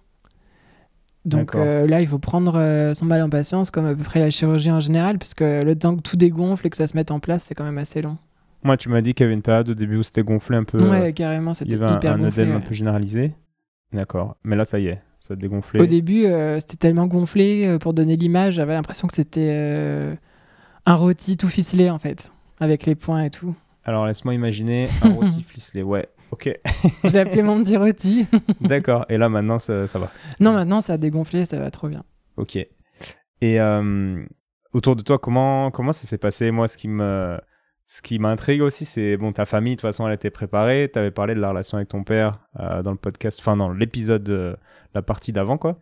Donc 1.25 1.55
euh, 1.55 1.87
là, 1.87 2.01
il 2.01 2.07
faut 2.07 2.19
prendre 2.19 2.57
euh, 2.57 2.95
son 2.95 3.05
mal 3.05 3.23
en 3.23 3.31
patience, 3.31 3.71
comme 3.71 3.87
à 3.87 3.95
peu 3.95 4.03
près 4.03 4.19
la 4.21 4.31
chirurgie 4.31 4.71
en 4.73 4.81
général, 4.81 5.19
parce 5.19 5.35
que 5.35 5.63
le 5.65 5.77
temps 5.79 5.95
que 5.97 6.01
tout 6.03 6.17
dégonfle 6.17 6.67
et 6.67 6.71
que 6.71 6.77
ça 6.77 6.87
se 6.87 6.97
mette 6.97 7.11
en 7.11 7.21
place, 7.21 7.45
c'est 7.45 7.55
quand 7.55 7.65
même 7.65 7.79
assez 7.79 8.03
long. 8.03 8.19
Moi, 8.65 8.77
tu 8.77 8.89
m'as 8.89 9.01
dit 9.01 9.15
qu'il 9.15 9.25
y 9.25 9.27
avait 9.27 9.35
une 9.35 9.43
période 9.43 9.69
au 9.69 9.75
début 9.75 9.97
où 9.97 10.03
c'était 10.03 10.23
gonflé 10.23 10.57
un 10.57 10.65
peu. 10.65 10.79
euh, 10.83 10.91
ouais, 10.91 11.13
carrément, 11.13 11.53
il 11.53 11.55
c'était 11.55 11.73
y 11.73 11.75
avait 11.75 11.87
un, 11.87 11.97
hyper 11.97 12.15
un 12.15 12.19
gonflé. 12.19 12.51
un 12.51 12.61
peu 12.61 12.75
généralisé. 12.75 13.33
D'accord. 13.93 14.37
Mais 14.45 14.57
là, 14.57 14.65
ça 14.65 14.79
y 14.79 14.87
est, 14.89 15.01
ça 15.19 15.35
a 15.35 15.37
dégonflé. 15.37 15.81
Au 15.81 15.87
début, 15.87 16.25
c'était 16.59 16.77
tellement 16.77 17.07
gonflé, 17.07 17.77
pour 17.81 17.93
donner 17.95 18.17
l'image, 18.17 18.55
j'avais 18.55 18.73
l'impression 18.75 19.07
que 19.09 19.15
c'était 19.15 20.17
un 20.87 20.95
rôti 20.95 21.37
tout 21.37 21.49
ficelé, 21.49 21.91
en 21.91 21.99
fait, 21.99 22.33
avec 22.59 22.87
les 22.87 22.95
points 22.95 23.23
et 23.25 23.31
tout. 23.31 23.55
Alors, 23.85 24.07
laisse-moi 24.07 24.35
imaginer 24.35 24.89
un 25.03 25.11
rôti 25.11 25.43
ficelé. 25.47 25.83
Ouais, 25.83 26.09
ok. 26.33 26.51
Je 27.05 27.09
l'ai 27.11 27.21
appelé 27.21 27.43
mon 27.43 27.63
petit 27.63 27.77
rôti. 27.77 28.27
D'accord. 28.61 29.07
Et 29.09 29.17
là, 29.17 29.29
maintenant, 29.29 29.59
ça, 29.59 29.87
ça 29.87 29.99
va. 29.99 30.11
Non, 30.41 30.53
maintenant, 30.53 30.81
ça 30.81 30.95
a 30.95 30.99
dégonflé, 30.99 31.45
ça 31.45 31.59
va 31.59 31.71
trop 31.71 31.89
bien. 31.89 32.03
Ok. 32.37 32.57
Et 32.57 33.61
euh, 33.61 34.25
autour 34.73 34.97
de 34.97 35.03
toi, 35.03 35.19
comment, 35.19 35.71
comment 35.71 35.93
ça 35.93 36.07
s'est 36.07 36.19
passé? 36.19 36.51
Moi, 36.51 36.69
ce 36.69 36.77
qui 36.77 36.89
me. 36.89 37.39
Ce 37.87 38.01
qui 38.01 38.19
m'intrigue 38.19 38.63
aussi, 38.63 38.87
c'est 38.87 39.19
bon, 39.19 39.33
ta 39.33 39.45
famille, 39.45 39.75
de 39.75 39.81
toute 39.81 39.87
façon, 39.87 40.09
elle 40.09 40.15
était 40.15 40.31
préparée. 40.31 40.89
Tu 40.91 40.99
avais 40.99 41.11
parlé 41.11 41.35
de 41.35 41.41
la 41.41 41.51
relation 41.51 41.77
avec 41.77 41.89
ton 41.89 42.05
père 42.05 42.39
euh, 42.59 42.83
dans 42.83 42.93
le 42.93 42.97
podcast, 42.97 43.39
enfin, 43.41 43.55
dans 43.55 43.71
l'épisode, 43.71 44.27
euh, 44.31 44.57
la 44.95 45.03
partie 45.03 45.31
d'avant, 45.31 45.59
quoi. 45.59 45.79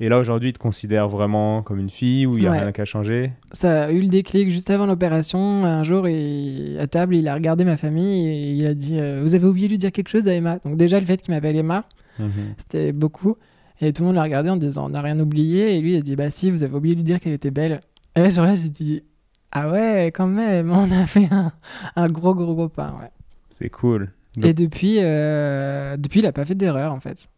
Et 0.00 0.08
là, 0.08 0.18
aujourd'hui, 0.18 0.48
il 0.50 0.52
te 0.52 0.58
considère 0.58 1.08
vraiment 1.08 1.62
comme 1.62 1.78
une 1.78 1.88
fille 1.90 2.26
où 2.26 2.36
il 2.36 2.40
n'y 2.40 2.46
a 2.48 2.50
Ouais. 2.50 2.58
rien 2.58 2.72
qu'à 2.72 2.84
changer. 2.84 3.30
Ça 3.52 3.84
a 3.84 3.90
eu 3.92 4.00
le 4.00 4.08
déclic 4.08 4.50
juste 4.50 4.68
avant 4.70 4.86
l'opération. 4.86 5.38
Un 5.64 5.84
jour, 5.84 6.08
il- 6.08 6.76
à 6.80 6.86
table, 6.88 7.14
il 7.14 7.28
a 7.28 7.34
regardé 7.34 7.64
ma 7.64 7.76
famille 7.76 8.26
et 8.28 8.52
il 8.54 8.66
a 8.66 8.74
dit 8.74 8.98
euh, 8.98 9.20
Vous 9.22 9.36
avez 9.36 9.46
oublié 9.46 9.68
de 9.68 9.72
lui 9.72 9.78
dire 9.78 9.92
quelque 9.92 10.08
chose 10.08 10.26
à 10.26 10.34
Emma 10.34 10.58
Donc, 10.64 10.76
déjà, 10.76 10.98
le 10.98 11.06
fait 11.06 11.22
qu'il 11.22 11.32
m'appelle 11.32 11.54
Emma, 11.56 11.84
Mhm. 12.18 12.54
c'était 12.58 12.92
beaucoup. 12.92 13.36
Et 13.80 13.92
tout 13.92 14.02
le 14.02 14.06
monde 14.08 14.16
l'a 14.16 14.22
regardé 14.24 14.50
en 14.50 14.56
disant 14.56 14.86
On 14.86 14.88
n'a 14.90 15.00
rien 15.00 15.18
oublié. 15.20 15.76
Et 15.76 15.80
lui, 15.80 15.92
il 15.94 15.98
a 15.98 16.02
dit 16.02 16.16
Bah, 16.16 16.28
si, 16.30 16.50
vous 16.50 16.64
avez 16.64 16.74
oublié 16.74 16.94
de 16.96 17.00
lui 17.00 17.04
dire 17.04 17.20
qu'elle 17.20 17.32
était 17.32 17.52
belle. 17.52 17.80
Et 18.16 18.20
là, 18.20 18.30
genre 18.30 18.46
là, 18.46 18.56
j'ai 18.56 18.68
dit 18.70 19.04
Ah 19.52 19.70
ouais, 19.70 20.06
quand 20.12 20.26
même, 20.26 20.72
on 20.72 20.90
a 20.90 21.06
fait 21.06 21.28
un, 21.30 21.52
un 21.94 22.08
gros, 22.08 22.34
gros, 22.34 22.54
gros 22.56 22.68
pas. 22.68 22.96
Ouais. 23.00 23.10
C'est 23.50 23.70
cool. 23.70 24.10
Donc- 24.36 24.46
Et 24.46 24.54
depuis, 24.54 24.96
euh, 24.98 25.96
depuis, 25.96 26.18
il 26.18 26.26
a 26.26 26.32
pas 26.32 26.44
fait 26.44 26.56
d'erreur, 26.56 26.92
en 26.92 26.98
fait. 26.98 27.28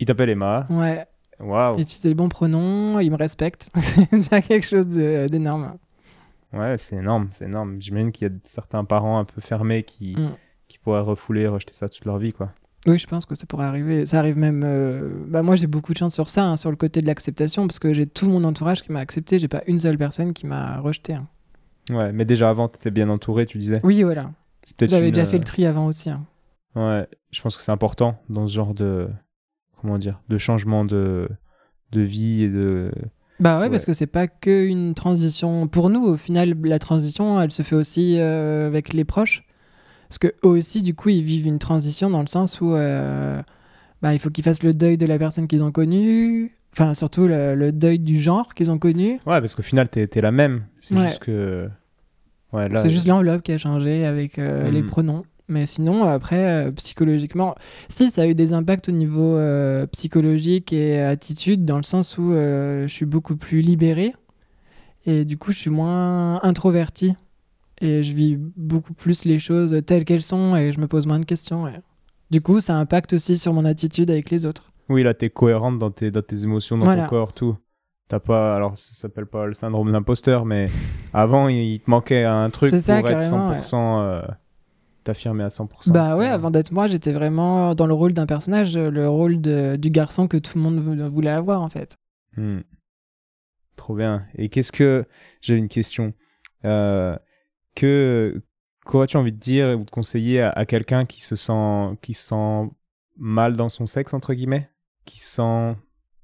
Il 0.00 0.06
t'appelle 0.06 0.28
Emma. 0.28 0.66
Ouais, 0.68 1.06
Waouh. 1.40 1.76
il 1.76 1.82
utilise 1.82 2.04
les 2.04 2.14
bons 2.14 2.28
pronoms, 2.28 3.00
il 3.00 3.10
me 3.10 3.16
respecte. 3.16 3.68
C'est 3.76 4.10
déjà 4.12 4.40
quelque 4.40 4.66
chose 4.66 4.86
d'énorme. 4.88 5.74
Ouais, 6.52 6.78
c'est 6.78 6.96
énorme, 6.96 7.28
c'est 7.32 7.46
énorme. 7.46 7.80
J'imagine 7.80 8.12
qu'il 8.12 8.28
y 8.28 8.30
a 8.30 8.34
certains 8.44 8.84
parents 8.84 9.18
un 9.18 9.24
peu 9.24 9.40
fermés 9.40 9.82
qui, 9.82 10.14
Mm. 10.16 10.36
qui 10.68 10.78
pourraient 10.78 11.00
refouler, 11.00 11.48
rejeter 11.48 11.72
ça 11.72 11.88
toute 11.88 12.04
leur 12.04 12.18
vie, 12.18 12.32
quoi. 12.32 12.50
Oui, 12.86 12.96
je 12.98 13.06
pense 13.08 13.26
que 13.26 13.34
ça 13.34 13.44
pourrait 13.46 13.64
arriver. 13.64 14.06
Ça 14.06 14.18
arrive 14.20 14.36
même. 14.36 14.62
euh, 14.64 15.10
Bah, 15.26 15.42
moi, 15.42 15.56
j'ai 15.56 15.66
beaucoup 15.66 15.92
de 15.94 15.98
chance 15.98 16.14
sur 16.14 16.28
ça, 16.28 16.44
hein, 16.44 16.56
sur 16.56 16.70
le 16.70 16.76
côté 16.76 17.00
de 17.00 17.06
l'acceptation, 17.06 17.66
parce 17.66 17.78
que 17.80 17.92
j'ai 17.92 18.06
tout 18.06 18.28
mon 18.28 18.44
entourage 18.44 18.82
qui 18.82 18.92
m'a 18.92 19.00
accepté. 19.00 19.38
J'ai 19.40 19.48
pas 19.48 19.62
une 19.66 19.80
seule 19.80 19.98
personne 19.98 20.32
qui 20.32 20.46
m'a 20.46 20.78
rejeté. 20.78 21.14
hein. 21.14 21.26
Ouais, 21.90 22.12
mais 22.12 22.24
déjà 22.24 22.50
avant, 22.50 22.68
t'étais 22.68 22.90
bien 22.92 23.08
entouré, 23.08 23.46
tu 23.46 23.58
disais. 23.58 23.80
Oui, 23.82 24.02
voilà. 24.04 24.30
J'avais 24.80 25.08
une, 25.08 25.14
déjà 25.14 25.26
fait 25.26 25.36
euh, 25.36 25.38
le 25.40 25.44
tri 25.44 25.66
avant 25.66 25.86
aussi. 25.86 26.08
hein. 26.10 26.24
Ouais, 26.76 27.08
je 27.32 27.40
pense 27.42 27.56
que 27.56 27.62
c'est 27.62 27.72
important 27.72 28.16
dans 28.28 28.46
ce 28.46 28.54
genre 28.54 28.74
de 28.74 29.08
comment 29.84 29.98
dire, 29.98 30.18
de 30.30 30.38
changement 30.38 30.84
de 30.86 31.28
de 31.92 32.00
vie 32.00 32.42
et 32.44 32.48
de 32.48 32.90
Bah 33.38 33.58
ouais, 33.58 33.64
Ouais. 33.64 33.70
parce 33.70 33.84
que 33.84 33.92
c'est 33.92 34.06
pas 34.06 34.26
que 34.26 34.66
une 34.66 34.94
transition. 34.94 35.68
Pour 35.68 35.90
nous, 35.90 36.02
au 36.02 36.16
final, 36.16 36.54
la 36.64 36.78
transition, 36.78 37.38
elle 37.40 37.52
se 37.52 37.62
fait 37.62 37.74
aussi 37.76 38.16
euh, 38.18 38.66
avec 38.66 38.92
les 38.94 39.04
proches. 39.04 39.44
Parce 40.08 40.18
que 40.18 40.28
eux 40.44 40.48
aussi, 40.48 40.82
du 40.82 40.94
coup, 40.94 41.10
ils 41.10 41.22
vivent 41.22 41.46
une 41.46 41.58
transition 41.58 42.08
dans 42.08 42.20
le 42.22 42.26
sens 42.26 42.60
où 42.62 42.72
euh, 42.74 43.42
bah, 44.00 44.14
il 44.14 44.18
faut 44.18 44.30
qu'ils 44.30 44.44
fassent 44.44 44.62
le 44.62 44.72
deuil 44.72 44.96
de 44.96 45.06
la 45.06 45.18
personne 45.18 45.46
qu'ils 45.48 45.62
ont 45.62 45.72
connue. 45.72 46.50
Enfin, 46.72 46.94
surtout 46.94 47.28
le, 47.28 47.54
le 47.54 47.70
deuil 47.72 47.98
du 47.98 48.18
genre 48.18 48.54
qu'ils 48.54 48.72
ont 48.72 48.78
connu. 48.78 49.12
Ouais, 49.26 49.40
parce 49.40 49.54
qu'au 49.54 49.62
final, 49.62 49.88
t'es 49.88 50.06
t'es 50.06 50.20
la 50.22 50.32
même. 50.32 50.64
C'est 50.80 50.94
Ouais. 50.96 51.08
juste 51.08 51.20
que 51.20 51.68
ouais, 52.52 52.68
C'est 52.78 52.90
juste 52.90 53.06
l'enveloppe 53.06 53.42
qui 53.42 53.52
a 53.52 53.58
changé 53.58 54.04
avec 54.06 54.38
euh, 54.38 54.70
les 54.70 54.82
Mhm. 54.82 54.88
pronoms. 54.88 55.22
Mais 55.48 55.66
sinon, 55.66 56.04
après, 56.04 56.66
euh, 56.68 56.72
psychologiquement, 56.72 57.54
si 57.88 58.10
ça 58.10 58.22
a 58.22 58.26
eu 58.26 58.34
des 58.34 58.54
impacts 58.54 58.88
au 58.88 58.92
niveau 58.92 59.36
euh, 59.36 59.86
psychologique 59.88 60.72
et 60.72 60.98
attitude, 61.00 61.64
dans 61.66 61.76
le 61.76 61.82
sens 61.82 62.16
où 62.16 62.32
euh, 62.32 62.84
je 62.88 62.92
suis 62.92 63.04
beaucoup 63.04 63.36
plus 63.36 63.60
libérée 63.60 64.14
et 65.06 65.24
du 65.26 65.36
coup, 65.36 65.52
je 65.52 65.58
suis 65.58 65.70
moins 65.70 66.42
introvertie 66.42 67.14
et 67.82 68.02
je 68.02 68.14
vis 68.14 68.38
beaucoup 68.56 68.94
plus 68.94 69.26
les 69.26 69.38
choses 69.38 69.82
telles 69.86 70.04
qu'elles 70.06 70.22
sont 70.22 70.56
et 70.56 70.72
je 70.72 70.80
me 70.80 70.86
pose 70.86 71.06
moins 71.06 71.18
de 71.20 71.26
questions. 71.26 71.64
ouais. 71.64 71.80
Du 72.30 72.40
coup, 72.40 72.60
ça 72.60 72.76
impacte 72.78 73.12
aussi 73.12 73.36
sur 73.36 73.52
mon 73.52 73.66
attitude 73.66 74.10
avec 74.10 74.30
les 74.30 74.46
autres. 74.46 74.72
Oui, 74.88 75.02
là, 75.02 75.12
t'es 75.12 75.28
cohérente 75.28 75.78
dans 75.78 75.90
tes, 75.90 76.10
dans 76.10 76.22
tes 76.22 76.42
émotions, 76.44 76.78
dans 76.78 76.84
Voilà. 76.86 77.02
ton 77.04 77.08
corps, 77.10 77.32
tout. 77.34 77.56
T'as 78.08 78.18
pas, 78.18 78.56
alors 78.56 78.78
ça 78.78 78.94
s'appelle 78.94 79.26
pas 79.26 79.46
le 79.46 79.54
syndrome 79.54 79.88
de 79.88 79.92
l'imposteur, 79.92 80.44
mais 80.44 80.66
avant, 81.12 81.48
il, 81.48 81.56
il 81.56 81.80
te 81.80 81.90
manquait 81.90 82.24
un 82.24 82.48
truc 82.50 82.70
C'est 82.70 82.76
pour 82.76 82.84
ça, 82.86 82.98
être 83.00 83.08
carrément, 83.08 83.52
100%, 83.52 84.00
euh, 84.02 84.22
t'affirmer 85.04 85.44
à 85.44 85.48
100%. 85.48 85.90
Bah 85.92 86.16
ouais, 86.16 86.26
avant 86.28 86.50
d'être 86.50 86.72
moi, 86.72 86.86
j'étais 86.86 87.12
vraiment 87.12 87.74
dans 87.74 87.86
le 87.86 87.94
rôle 87.94 88.12
d'un 88.12 88.26
personnage, 88.26 88.76
le 88.76 89.08
rôle 89.08 89.40
de- 89.40 89.76
du 89.76 89.90
garçon 89.90 90.26
que 90.28 90.36
tout 90.36 90.58
le 90.58 90.62
monde 90.64 90.78
vou- 90.78 91.10
voulait 91.10 91.30
avoir 91.30 91.62
en 91.62 91.68
fait. 91.68 91.96
Hmm. 92.36 92.60
Trop 93.76 93.94
bien. 93.94 94.26
Et 94.36 94.48
qu'est-ce 94.48 94.72
que, 94.72 95.04
j'ai 95.40 95.54
une 95.56 95.68
question, 95.68 96.14
euh, 96.64 97.16
que, 97.74 98.40
qu'aurais-tu 98.84 99.16
envie 99.16 99.32
de 99.32 99.38
dire 99.38 99.78
ou 99.78 99.84
de 99.84 99.90
conseiller 99.90 100.40
à, 100.40 100.50
à 100.50 100.64
quelqu'un 100.64 101.04
qui 101.06 101.22
se 101.22 101.36
sent, 101.36 101.96
qui 102.00 102.14
se 102.14 102.28
sent 102.28 102.70
mal 103.16 103.56
dans 103.56 103.68
son 103.68 103.86
sexe, 103.86 104.14
entre 104.14 104.32
guillemets, 104.34 104.68
qui 105.04 105.20
se 105.20 105.36
sent, 105.36 105.76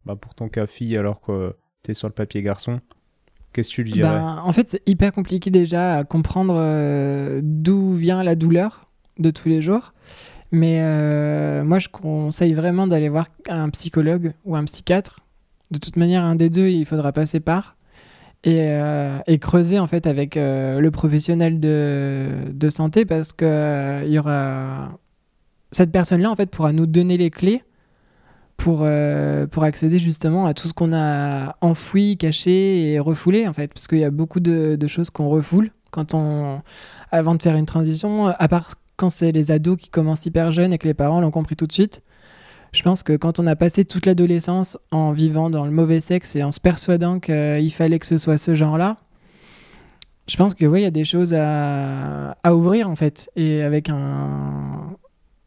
bah, 0.04 0.16
pour 0.16 0.34
ton 0.34 0.48
cas 0.48 0.66
fille 0.66 0.96
alors 0.96 1.20
que 1.20 1.54
t'es 1.82 1.94
sur 1.94 2.08
le 2.08 2.14
papier 2.14 2.42
garçon, 2.42 2.80
qu'est-ce 3.52 3.70
que 3.70 3.74
tu 3.74 3.82
lui 3.82 3.92
dirais 3.92 4.08
Ben, 4.08 4.40
en 4.44 4.52
fait, 4.52 4.68
c'est 4.68 4.82
hyper 4.88 5.12
compliqué 5.12 5.50
déjà 5.50 5.98
à 5.98 6.04
comprendre 6.04 6.56
euh, 6.56 7.40
d'où 7.42 7.94
vient 7.94 8.22
la 8.22 8.34
douleur 8.34 8.86
de 9.18 9.30
tous 9.30 9.48
les 9.48 9.62
jours. 9.62 9.92
Mais 10.52 10.78
euh, 10.80 11.62
moi, 11.64 11.78
je 11.78 11.88
conseille 11.88 12.54
vraiment 12.54 12.86
d'aller 12.86 13.08
voir 13.08 13.26
un 13.48 13.68
psychologue 13.70 14.32
ou 14.44 14.56
un 14.56 14.64
psychiatre. 14.64 15.20
De 15.70 15.78
toute 15.78 15.96
manière, 15.96 16.24
un 16.24 16.34
des 16.34 16.50
deux, 16.50 16.68
il 16.68 16.84
faudra 16.84 17.12
passer 17.12 17.40
par. 17.40 17.76
Et, 18.42 18.58
euh, 18.60 19.18
creuser 19.40 19.78
en 19.78 19.86
fait 19.86 20.06
avec 20.06 20.36
le 20.36 20.88
professionnel 20.88 21.60
de, 21.60 22.28
de 22.50 22.70
santé 22.70 23.04
parce 23.04 23.34
que 23.34 24.02
il 24.06 24.12
y 24.12 24.18
aura 24.18 24.98
cette 25.72 25.92
personne-là 25.92 26.30
en 26.30 26.36
fait 26.36 26.50
pourra 26.50 26.72
nous 26.72 26.86
donner 26.86 27.18
les 27.18 27.30
clés 27.30 27.62
pour, 28.60 28.80
euh, 28.82 29.46
pour 29.46 29.64
accéder 29.64 29.98
justement 29.98 30.44
à 30.44 30.52
tout 30.52 30.68
ce 30.68 30.74
qu'on 30.74 30.92
a 30.92 31.56
enfoui, 31.62 32.18
caché 32.18 32.92
et 32.92 32.98
refoulé 32.98 33.48
en 33.48 33.54
fait 33.54 33.72
parce 33.72 33.88
qu'il 33.88 33.98
y 33.98 34.04
a 34.04 34.10
beaucoup 34.10 34.38
de, 34.38 34.76
de 34.76 34.86
choses 34.86 35.08
qu'on 35.08 35.30
refoule 35.30 35.70
quand 35.90 36.12
on 36.12 36.60
avant 37.10 37.34
de 37.34 37.40
faire 37.42 37.56
une 37.56 37.64
transition 37.64 38.26
à 38.26 38.48
part 38.48 38.74
quand 38.96 39.08
c'est 39.08 39.32
les 39.32 39.50
ados 39.50 39.78
qui 39.78 39.88
commencent 39.88 40.26
hyper 40.26 40.50
jeunes 40.50 40.74
et 40.74 40.78
que 40.78 40.86
les 40.86 40.92
parents 40.92 41.22
l'ont 41.22 41.30
compris 41.30 41.56
tout 41.56 41.66
de 41.66 41.72
suite 41.72 42.02
je 42.72 42.82
pense 42.82 43.02
que 43.02 43.16
quand 43.16 43.38
on 43.38 43.46
a 43.46 43.56
passé 43.56 43.84
toute 43.84 44.04
l'adolescence 44.04 44.76
en 44.90 45.12
vivant 45.12 45.48
dans 45.48 45.64
le 45.64 45.72
mauvais 45.72 46.00
sexe 46.00 46.36
et 46.36 46.42
en 46.42 46.52
se 46.52 46.60
persuadant 46.60 47.18
qu'il 47.18 47.72
fallait 47.72 47.98
que 47.98 48.06
ce 48.06 48.16
soit 48.16 48.36
ce 48.36 48.54
genre-là, 48.54 48.94
je 50.28 50.36
pense 50.36 50.54
que 50.54 50.64
oui, 50.66 50.82
il 50.82 50.84
y 50.84 50.86
a 50.86 50.92
des 50.92 51.04
choses 51.04 51.34
à, 51.34 52.36
à 52.44 52.54
ouvrir 52.54 52.88
en 52.88 52.94
fait. 52.94 53.28
Et 53.34 53.62
avec 53.62 53.88
un, 53.88 54.94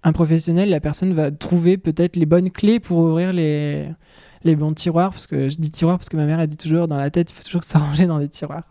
un 0.04 0.12
professionnel, 0.12 0.70
la 0.70 0.80
personne 0.80 1.14
va 1.14 1.32
trouver 1.32 1.78
peut-être 1.78 2.16
les 2.16 2.26
bonnes 2.26 2.52
clés 2.52 2.80
pour 2.80 2.98
ouvrir 3.00 3.32
les, 3.34 3.88
les 4.44 4.56
bons 4.56 4.74
tiroirs. 4.74 5.12
Parce 5.12 5.28
que 5.28 5.50
je 5.50 5.58
dis 5.58 5.72
tiroirs 5.72 5.98
parce 5.98 6.10
que 6.10 6.18
ma 6.18 6.26
mère 6.26 6.40
a 6.40 6.48
dit 6.48 6.58
toujours 6.58 6.88
dans 6.88 6.98
la 6.98 7.10
tête, 7.10 7.32
il 7.32 7.34
faut 7.34 7.44
toujours 7.44 7.64
ça 7.64 7.80
ranger 7.80 8.06
dans 8.06 8.20
des 8.20 8.30
tiroirs. 8.30 8.64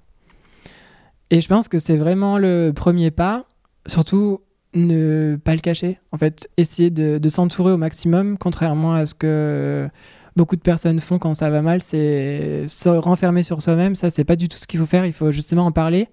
Et 1.30 1.40
je 1.40 1.48
pense 1.48 1.68
que 1.68 1.78
c'est 1.78 1.96
vraiment 1.96 2.38
le 2.38 2.72
premier 2.74 3.10
pas. 3.10 3.46
Surtout 3.86 4.40
ne 4.74 5.36
pas 5.42 5.54
le 5.54 5.60
cacher. 5.60 5.98
En 6.12 6.18
fait, 6.18 6.48
essayer 6.56 6.90
de, 6.90 7.18
de 7.18 7.28
s'entourer 7.28 7.72
au 7.72 7.76
maximum, 7.76 8.38
contrairement 8.38 8.94
à 8.94 9.06
ce 9.06 9.14
que 9.14 9.88
beaucoup 10.36 10.56
de 10.56 10.60
personnes 10.60 11.00
font 11.00 11.18
quand 11.18 11.34
ça 11.34 11.50
va 11.50 11.62
mal, 11.62 11.82
c'est 11.82 12.66
se 12.68 12.88
renfermer 12.88 13.42
sur 13.42 13.62
soi-même. 13.62 13.94
Ça, 13.94 14.10
c'est 14.10 14.24
pas 14.24 14.36
du 14.36 14.48
tout 14.48 14.58
ce 14.58 14.66
qu'il 14.66 14.80
faut 14.80 14.86
faire. 14.86 15.06
Il 15.06 15.12
faut 15.12 15.30
justement 15.30 15.66
en 15.66 15.72
parler. 15.72 16.08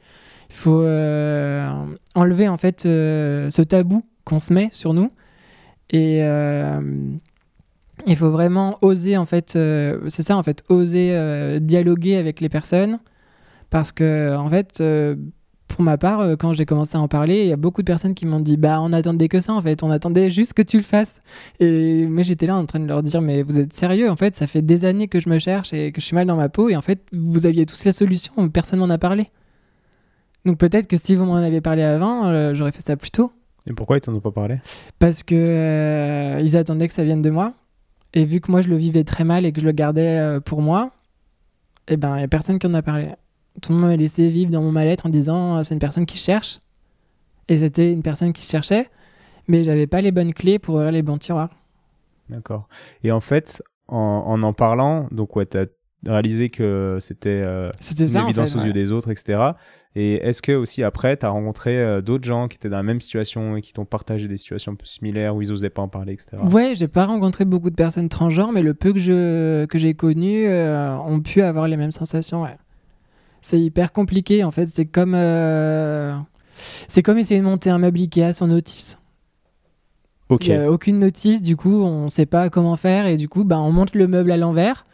Il 0.50 0.56
faut 0.56 0.82
euh, 0.82 1.70
enlever 2.16 2.48
en 2.48 2.58
fait 2.58 2.86
euh, 2.86 3.50
ce 3.50 3.62
tabou 3.62 4.04
qu'on 4.30 4.40
se 4.40 4.54
met 4.54 4.70
sur 4.72 4.94
nous 4.94 5.10
et, 5.90 6.20
euh, 6.24 6.80
Il 8.08 8.16
faut 8.16 8.30
vraiment 8.30 8.78
oser, 8.82 9.18
en 9.18 9.26
fait, 9.26 9.56
euh, 9.56 10.00
c'est 10.08 10.24
ça, 10.24 10.38
en 10.38 10.44
fait, 10.44 10.64
oser 10.70 11.12
euh, 11.14 11.60
dialoguer 11.60 12.16
avec 12.16 12.40
les 12.40 12.50
personnes. 12.50 13.00
Parce 13.70 13.92
que, 13.92 14.36
en 14.36 14.50
fait, 14.50 14.82
pour 15.68 15.84
ma 15.84 15.98
part, 15.98 16.38
quand 16.40 16.54
j'ai 16.54 16.66
commencé 16.66 16.98
à 16.98 17.02
en 17.02 17.08
parler, 17.08 17.42
il 17.42 17.48
y 17.48 17.54
a 17.54 17.58
beaucoup 17.58 17.82
de 17.82 17.86
personnes 17.86 18.16
qui 18.16 18.26
m'ont 18.26 18.40
dit 18.40 18.58
Bah, 18.58 18.80
on 18.82 18.94
attendait 18.94 19.28
que 19.28 19.40
ça, 19.40 19.54
en 19.54 19.62
fait, 19.62 19.84
on 19.84 19.92
attendait 19.92 20.30
juste 20.30 20.54
que 20.54 20.62
tu 20.62 20.78
le 20.78 20.84
fasses. 20.84 21.22
Et 21.60 22.08
moi, 22.08 22.24
j'étais 22.24 22.48
là 22.48 22.56
en 22.56 22.66
train 22.66 22.80
de 22.80 22.88
leur 22.88 23.04
dire 23.04 23.22
Mais 23.22 23.44
vous 23.44 23.60
êtes 23.60 23.74
sérieux, 23.74 24.10
en 24.10 24.16
fait, 24.16 24.36
ça 24.36 24.48
fait 24.48 24.62
des 24.62 24.86
années 24.86 25.08
que 25.08 25.20
je 25.20 25.30
me 25.30 25.38
cherche 25.40 25.74
et 25.74 25.92
que 25.92 26.02
je 26.02 26.06
suis 26.06 26.16
mal 26.16 26.26
dans 26.26 26.38
ma 26.38 26.50
peau. 26.50 26.70
Et 26.70 26.76
en 26.76 26.82
fait, 26.82 27.02
vous 27.12 27.46
aviez 27.46 27.66
tous 27.66 27.86
la 27.86 27.92
solution, 27.92 28.50
personne 28.50 28.80
m'en 28.80 28.90
a 28.90 28.98
parlé. 28.98 29.28
Donc 30.46 30.58
peut-être 30.58 30.88
que 30.88 30.98
si 30.98 31.16
vous 31.16 31.26
m'en 31.26 31.36
avez 31.36 31.62
parlé 31.62 31.84
avant, 31.84 32.54
j'aurais 32.54 32.72
fait 32.72 32.82
ça 32.82 32.96
plus 32.96 33.12
tôt. 33.12 33.32
Et 33.70 33.74
pourquoi 33.74 33.98
ils 33.98 34.02
t'en 34.02 34.14
ont 34.14 34.20
pas 34.20 34.32
parlé? 34.32 34.58
Parce 34.98 35.24
que 35.24 35.36
euh, 35.36 36.42
ils 36.42 36.58
attendaient 36.58 36.88
que 36.88 36.94
ça 36.94 37.04
vienne 37.04 37.22
de 37.22 37.30
moi. 37.30 37.54
Et 38.14 38.26
vu 38.26 38.42
que 38.42 38.52
moi 38.52 38.62
je 38.62 38.70
le 38.70 38.76
vivais 38.76 39.04
très 39.04 39.24
mal 39.24 39.46
et 39.46 39.52
que 39.52 39.62
je 39.62 39.66
le 39.66 39.72
gardais 39.72 40.18
euh, 40.18 40.40
pour 40.40 40.62
moi, 40.62 40.90
eh 41.88 41.96
ben 41.96 42.18
il 42.18 42.22
y 42.22 42.24
a 42.24 42.28
personne 42.28 42.58
qui 42.58 42.66
en 42.66 42.74
a 42.74 42.82
parlé. 42.82 43.10
Tout 43.62 43.72
le 43.72 43.78
monde 43.78 43.90
m'a 43.90 43.96
laissé 43.96 44.30
vivre 44.30 44.50
dans 44.52 44.64
mon 44.64 44.72
mal-être 44.72 45.06
en 45.06 45.10
disant 45.10 45.58
euh, 45.58 45.64
c'est 45.64 45.76
une 45.76 45.80
personne 45.80 46.08
qui 46.08 46.18
cherche. 46.18 46.60
Et 47.48 47.60
c'était 47.60 47.92
une 47.92 48.04
personne 48.04 48.34
qui 48.34 48.44
cherchait, 48.44 48.90
mais 49.48 49.64
j'avais 49.64 49.88
pas 49.88 50.02
les 50.02 50.12
bonnes 50.12 50.34
clés 50.34 50.60
pour 50.60 50.76
ouvrir 50.76 50.92
les 50.92 51.02
bons 51.02 51.18
tiroirs. 51.18 51.50
D'accord. 52.30 52.68
Et 53.04 53.12
en 53.12 53.22
fait, 53.22 53.64
en 53.88 54.24
en, 54.28 54.44
en 54.44 54.54
parlant, 54.54 55.08
donc 55.12 55.36
ouais, 55.36 55.46
t'as 55.46 55.66
réalisé 56.06 56.50
que 56.50 56.98
c'était 57.02 57.30
euh, 57.30 57.70
une 58.00 58.08
ça 58.08 58.24
en 58.24 58.28
évidence 58.28 58.52
fait. 58.52 58.58
aux 58.58 58.62
ouais. 58.62 58.68
yeux 58.68 58.74
des 58.74 58.92
autres, 58.92 59.12
etc. 59.12 59.52
Et 59.96 60.16
est-ce 60.16 60.42
que 60.42 60.52
aussi 60.52 60.84
après, 60.84 61.18
t'as 61.18 61.30
rencontré 61.30 61.78
euh, 61.80 62.02
d'autres 62.02 62.24
gens 62.24 62.48
qui 62.48 62.56
étaient 62.56 62.70
dans 62.70 62.78
la 62.78 62.84
même 62.84 63.02
situation 63.02 63.58
et 63.58 63.62
qui 63.62 63.74
t'ont 63.74 63.86
partagé 63.86 64.28
des 64.28 64.38
situations 64.38 64.74
un 64.74 64.76
peu 64.76 64.86
similaires 64.86 65.36
où 65.36 65.42
ils 65.42 65.52
osaient 65.52 65.72
pas 65.72 65.82
en 65.82 65.88
parler, 65.88 66.14
etc. 66.14 66.38
Ouais, 66.44 66.74
j'ai 66.76 66.88
pas 66.88 67.06
rencontré 67.06 67.44
beaucoup 67.44 67.70
de 67.70 67.76
personnes 67.76 68.08
transgenres, 68.08 68.52
mais 68.52 68.62
le 68.62 68.74
peu 68.74 68.94
que 68.94 69.00
je 69.00 69.66
que 69.66 69.78
j'ai 69.80 69.96
connu 69.96 70.48
euh, 70.48 70.96
ont 70.98 71.22
pu 71.22 71.42
avoir 71.42 71.68
les 71.68 71.76
mêmes 71.76 71.92
sensations. 71.92 72.44
Ouais. 72.44 72.58
C'est 73.42 73.60
hyper 73.60 73.92
compliqué 73.92 74.44
en 74.44 74.52
fait. 74.52 74.68
C'est 74.68 74.86
comme 74.86 75.16
euh, 75.16 76.14
c'est 76.88 77.02
comme 77.02 77.18
essayer 77.18 77.40
de 77.40 77.46
monter 77.46 77.72
un 77.72 77.80
meuble 77.80 78.00
Ikea 78.00 78.34
sans 78.34 78.48
notice. 78.48 79.00
Ok. 80.30 80.46
Il 80.46 80.52
y 80.52 80.56
a 80.56 80.72
aucune 80.72 81.00
notice, 81.00 81.42
du 81.42 81.56
coup, 81.56 81.82
on 81.82 82.08
sait 82.08 82.28
pas 82.28 82.52
comment 82.52 82.76
faire 82.76 83.08
et 83.08 83.18
du 83.18 83.28
coup, 83.28 83.44
bah, 83.44 83.60
on 83.60 83.72
monte 83.72 83.96
le 83.96 84.08
meuble 84.08 84.32
à 84.32 84.38
l'envers. 84.38 84.86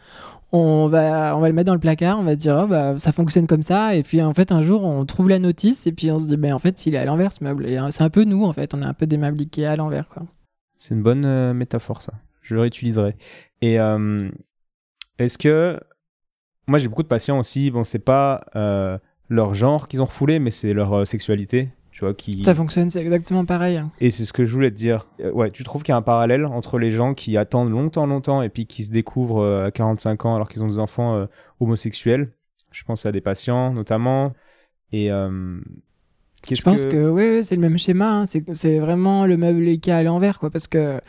On 0.52 0.86
va, 0.86 1.36
on 1.36 1.40
va 1.40 1.48
le 1.48 1.54
mettre 1.54 1.66
dans 1.66 1.74
le 1.74 1.80
placard, 1.80 2.18
on 2.18 2.22
va 2.22 2.36
dire 2.36 2.60
oh, 2.64 2.66
bah, 2.66 2.98
ça 2.98 3.10
fonctionne 3.12 3.46
comme 3.46 3.62
ça 3.62 3.96
et 3.96 4.02
puis 4.02 4.22
en 4.22 4.32
fait 4.32 4.52
un 4.52 4.62
jour 4.62 4.84
on 4.84 5.04
trouve 5.04 5.28
la 5.28 5.40
notice 5.40 5.86
et 5.88 5.92
puis 5.92 6.10
on 6.12 6.20
se 6.20 6.32
dit 6.32 6.52
en 6.52 6.58
fait 6.60 6.86
il 6.86 6.94
est 6.94 6.98
à 6.98 7.04
l'envers 7.04 7.32
ce 7.32 7.42
meuble 7.42 7.66
euh, 7.66 7.90
c'est 7.90 8.04
un 8.04 8.10
peu 8.10 8.22
nous 8.22 8.44
en 8.44 8.52
fait 8.52 8.72
on 8.72 8.80
est 8.80 8.86
un 8.86 8.94
peu 8.94 9.06
des 9.06 9.16
meubles 9.16 9.44
à 9.66 9.76
l'envers 9.76 10.08
quoi. 10.08 10.22
C'est 10.76 10.94
une 10.94 11.02
bonne 11.02 11.24
euh, 11.24 11.54
métaphore, 11.54 12.02
ça. 12.02 12.12
Je 12.42 12.54
le 12.54 12.60
réutiliserai. 12.60 13.16
Et 13.62 13.80
euh, 13.80 14.28
est-ce 15.18 15.38
que. 15.38 15.80
Moi, 16.66 16.78
j'ai 16.78 16.88
beaucoup 16.88 17.02
de 17.02 17.08
patients 17.08 17.38
aussi. 17.38 17.70
Bon, 17.70 17.84
c'est 17.84 18.00
pas 18.00 18.44
euh, 18.56 18.98
leur 19.28 19.54
genre 19.54 19.88
qu'ils 19.88 20.02
ont 20.02 20.06
refoulé, 20.06 20.38
mais 20.38 20.50
c'est 20.50 20.72
leur 20.72 21.06
sexualité. 21.06 21.68
Tu 21.96 22.04
vois, 22.04 22.12
qui. 22.12 22.42
Ça 22.44 22.54
fonctionne, 22.54 22.90
c'est 22.90 23.00
exactement 23.00 23.46
pareil. 23.46 23.78
hein. 23.78 23.90
Et 24.02 24.10
c'est 24.10 24.26
ce 24.26 24.34
que 24.34 24.44
je 24.44 24.52
voulais 24.52 24.70
te 24.70 24.76
dire. 24.76 25.06
Euh, 25.20 25.32
ouais, 25.32 25.50
tu 25.50 25.64
trouves 25.64 25.82
qu'il 25.82 25.92
y 25.92 25.94
a 25.94 25.96
un 25.96 26.02
parallèle 26.02 26.44
entre 26.44 26.78
les 26.78 26.90
gens 26.90 27.14
qui 27.14 27.38
attendent 27.38 27.70
longtemps, 27.70 28.04
longtemps, 28.04 28.42
et 28.42 28.50
puis 28.50 28.66
qui 28.66 28.84
se 28.84 28.90
découvrent 28.90 29.40
euh, 29.42 29.68
à 29.68 29.70
45 29.70 30.26
ans 30.26 30.34
alors 30.34 30.50
qu'ils 30.50 30.62
ont 30.62 30.68
des 30.68 30.78
enfants 30.78 31.16
euh, 31.16 31.24
homosexuels? 31.58 32.32
Je 32.70 32.84
pense 32.84 33.06
à 33.06 33.12
des 33.12 33.22
patients, 33.22 33.72
notamment. 33.72 34.34
Et. 34.92 35.08
Je 35.08 36.62
pense 36.62 36.84
que, 36.84 37.08
ouais, 37.08 37.36
ouais, 37.36 37.42
c'est 37.42 37.54
le 37.54 37.62
même 37.62 37.78
schéma. 37.78 38.18
hein. 38.18 38.26
C'est 38.26 38.44
c'est 38.54 38.78
vraiment 38.78 39.24
le 39.24 39.38
meuble 39.38 39.66
Ikea 39.66 39.92
à 39.92 40.02
l'envers, 40.02 40.38
quoi. 40.38 40.50
Parce 40.50 40.68
que 40.68 41.00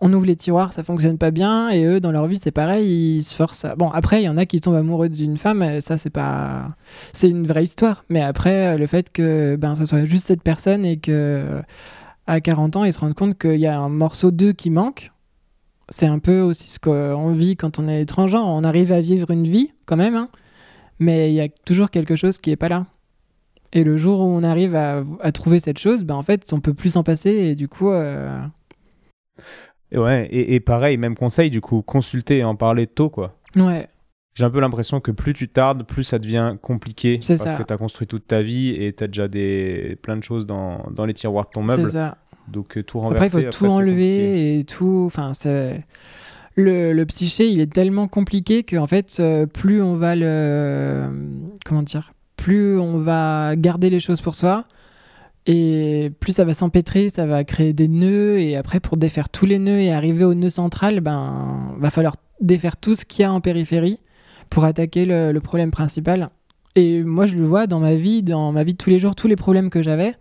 on 0.00 0.12
ouvre 0.12 0.26
les 0.26 0.36
tiroirs, 0.36 0.72
ça 0.72 0.82
fonctionne 0.82 1.18
pas 1.18 1.30
bien, 1.30 1.70
et 1.70 1.84
eux, 1.84 2.00
dans 2.00 2.12
leur 2.12 2.26
vie, 2.26 2.38
c'est 2.40 2.52
pareil, 2.52 3.18
ils 3.18 3.24
se 3.24 3.34
forcent. 3.34 3.66
Bon, 3.76 3.90
après, 3.90 4.22
il 4.22 4.26
y 4.26 4.28
en 4.28 4.36
a 4.36 4.46
qui 4.46 4.60
tombent 4.60 4.76
amoureux 4.76 5.08
d'une 5.08 5.36
femme, 5.36 5.62
et 5.62 5.80
ça, 5.80 5.98
c'est 5.98 6.10
pas. 6.10 6.68
C'est 7.12 7.28
une 7.28 7.46
vraie 7.46 7.64
histoire. 7.64 8.04
Mais 8.08 8.22
après, 8.22 8.78
le 8.78 8.86
fait 8.86 9.10
que 9.10 9.56
ben, 9.56 9.74
ce 9.74 9.86
soit 9.86 10.04
juste 10.04 10.26
cette 10.26 10.42
personne 10.42 10.84
et 10.84 10.98
que 10.98 11.62
à 12.28 12.40
40 12.40 12.76
ans, 12.76 12.84
ils 12.84 12.92
se 12.92 13.00
rendent 13.00 13.14
compte 13.14 13.38
qu'il 13.38 13.56
y 13.56 13.66
a 13.66 13.78
un 13.78 13.88
morceau 13.88 14.30
d'eux 14.30 14.52
qui 14.52 14.70
manque. 14.70 15.10
C'est 15.88 16.06
un 16.06 16.18
peu 16.18 16.40
aussi 16.42 16.68
ce 16.68 16.78
qu'on 16.78 17.32
vit 17.32 17.56
quand 17.56 17.78
on 17.78 17.88
est 17.88 18.02
étranger. 18.02 18.36
On 18.36 18.62
arrive 18.62 18.92
à 18.92 19.00
vivre 19.00 19.30
une 19.30 19.48
vie, 19.48 19.72
quand 19.86 19.96
même, 19.96 20.14
hein, 20.14 20.28
mais 20.98 21.30
il 21.30 21.34
y 21.34 21.40
a 21.40 21.48
toujours 21.48 21.90
quelque 21.90 22.14
chose 22.14 22.38
qui 22.38 22.50
est 22.50 22.56
pas 22.56 22.68
là. 22.68 22.86
Et 23.72 23.84
le 23.84 23.96
jour 23.96 24.20
où 24.20 24.24
on 24.24 24.42
arrive 24.42 24.76
à, 24.76 25.02
à 25.20 25.32
trouver 25.32 25.60
cette 25.60 25.78
chose, 25.78 26.04
ben 26.04 26.14
en 26.14 26.22
fait, 26.22 26.52
on 26.52 26.60
peut 26.60 26.74
plus 26.74 26.90
s'en 26.90 27.02
passer 27.02 27.30
et 27.30 27.54
du 27.54 27.68
coup, 27.68 27.90
euh, 27.90 28.38
Et 29.92 29.98
Ouais, 29.98 30.26
et, 30.30 30.54
et 30.54 30.60
pareil, 30.60 30.96
même 30.96 31.14
conseil, 31.14 31.50
du 31.50 31.60
coup, 31.60 31.82
consulter 31.82 32.38
et 32.38 32.44
en 32.44 32.56
parler 32.56 32.86
tôt, 32.86 33.08
quoi. 33.10 33.36
ouais, 33.56 33.88
J'ai 34.34 34.44
un 34.44 34.50
peu 34.50 34.60
l'impression 34.60 35.00
que 35.00 35.10
plus 35.10 35.34
tu 35.34 35.48
tardes, 35.48 35.84
plus 35.84 36.02
ça 36.04 36.18
devient 36.18 36.56
compliqué. 36.60 37.18
C'est 37.22 37.36
parce 37.38 37.52
ça. 37.52 37.56
que 37.56 37.62
tu 37.62 37.72
as 37.72 37.76
construit 37.76 38.06
toute 38.06 38.26
ta 38.26 38.42
vie 38.42 38.70
et 38.70 38.92
tu 38.92 39.04
as 39.04 39.06
déjà 39.06 39.28
des... 39.28 39.96
plein 40.02 40.16
de 40.16 40.22
choses 40.22 40.46
dans, 40.46 40.86
dans 40.90 41.04
les 41.06 41.14
tiroirs 41.14 41.46
de 41.46 41.50
ton 41.52 41.62
c'est 41.62 41.76
meuble. 41.76 41.88
ça. 41.88 42.18
Donc 42.48 42.76
euh, 42.78 42.82
tout 42.82 43.00
Après, 43.02 43.26
il 43.26 43.30
faut 43.30 43.40
tout 43.42 43.50
c'est 43.50 43.72
enlever 43.72 44.58
et 44.58 44.64
tout. 44.64 45.04
Enfin, 45.06 45.34
c'est 45.34 45.84
le, 46.54 46.92
le 46.92 47.06
psyché, 47.06 47.48
il 47.48 47.60
est 47.60 47.72
tellement 47.72 48.08
compliqué 48.08 48.62
que 48.64 48.76
en 48.76 48.86
fait, 48.86 49.16
euh, 49.20 49.46
plus 49.46 49.82
on 49.82 49.96
va 49.96 50.16
le 50.16 51.08
comment 51.64 51.82
dire, 51.82 52.12
plus 52.36 52.78
on 52.78 52.98
va 52.98 53.54
garder 53.56 53.90
les 53.90 54.00
choses 54.00 54.20
pour 54.20 54.34
soi. 54.34 54.64
Et 55.50 56.12
plus 56.20 56.32
ça 56.32 56.44
va 56.44 56.52
s'empêtrer, 56.52 57.08
ça 57.08 57.24
va 57.26 57.42
créer 57.42 57.72
des 57.72 57.88
nœuds. 57.88 58.38
Et 58.38 58.54
après, 58.54 58.80
pour 58.80 58.98
défaire 58.98 59.30
tous 59.30 59.46
les 59.46 59.58
nœuds 59.58 59.80
et 59.80 59.90
arriver 59.92 60.24
au 60.24 60.34
nœud 60.34 60.50
central, 60.50 61.00
ben, 61.00 61.74
va 61.78 61.90
falloir 61.90 62.14
défaire 62.40 62.76
tout 62.76 62.94
ce 62.94 63.04
qu'il 63.06 63.22
y 63.22 63.24
a 63.24 63.32
en 63.32 63.40
périphérie 63.40 63.98
pour 64.50 64.64
attaquer 64.64 65.06
le, 65.06 65.32
le 65.32 65.40
problème 65.40 65.70
principal. 65.70 66.28
Et 66.76 67.02
moi, 67.02 67.24
je 67.26 67.36
le 67.36 67.44
vois 67.46 67.66
dans 67.66 67.80
ma 67.80 67.94
vie, 67.94 68.22
dans 68.22 68.52
ma 68.52 68.62
vie 68.62 68.74
de 68.74 68.78
tous 68.78 68.90
les 68.90 68.98
jours, 68.98 69.14
tous 69.16 69.26
les 69.26 69.36
problèmes 69.36 69.70
que 69.70 69.82
j'avais. 69.82 70.14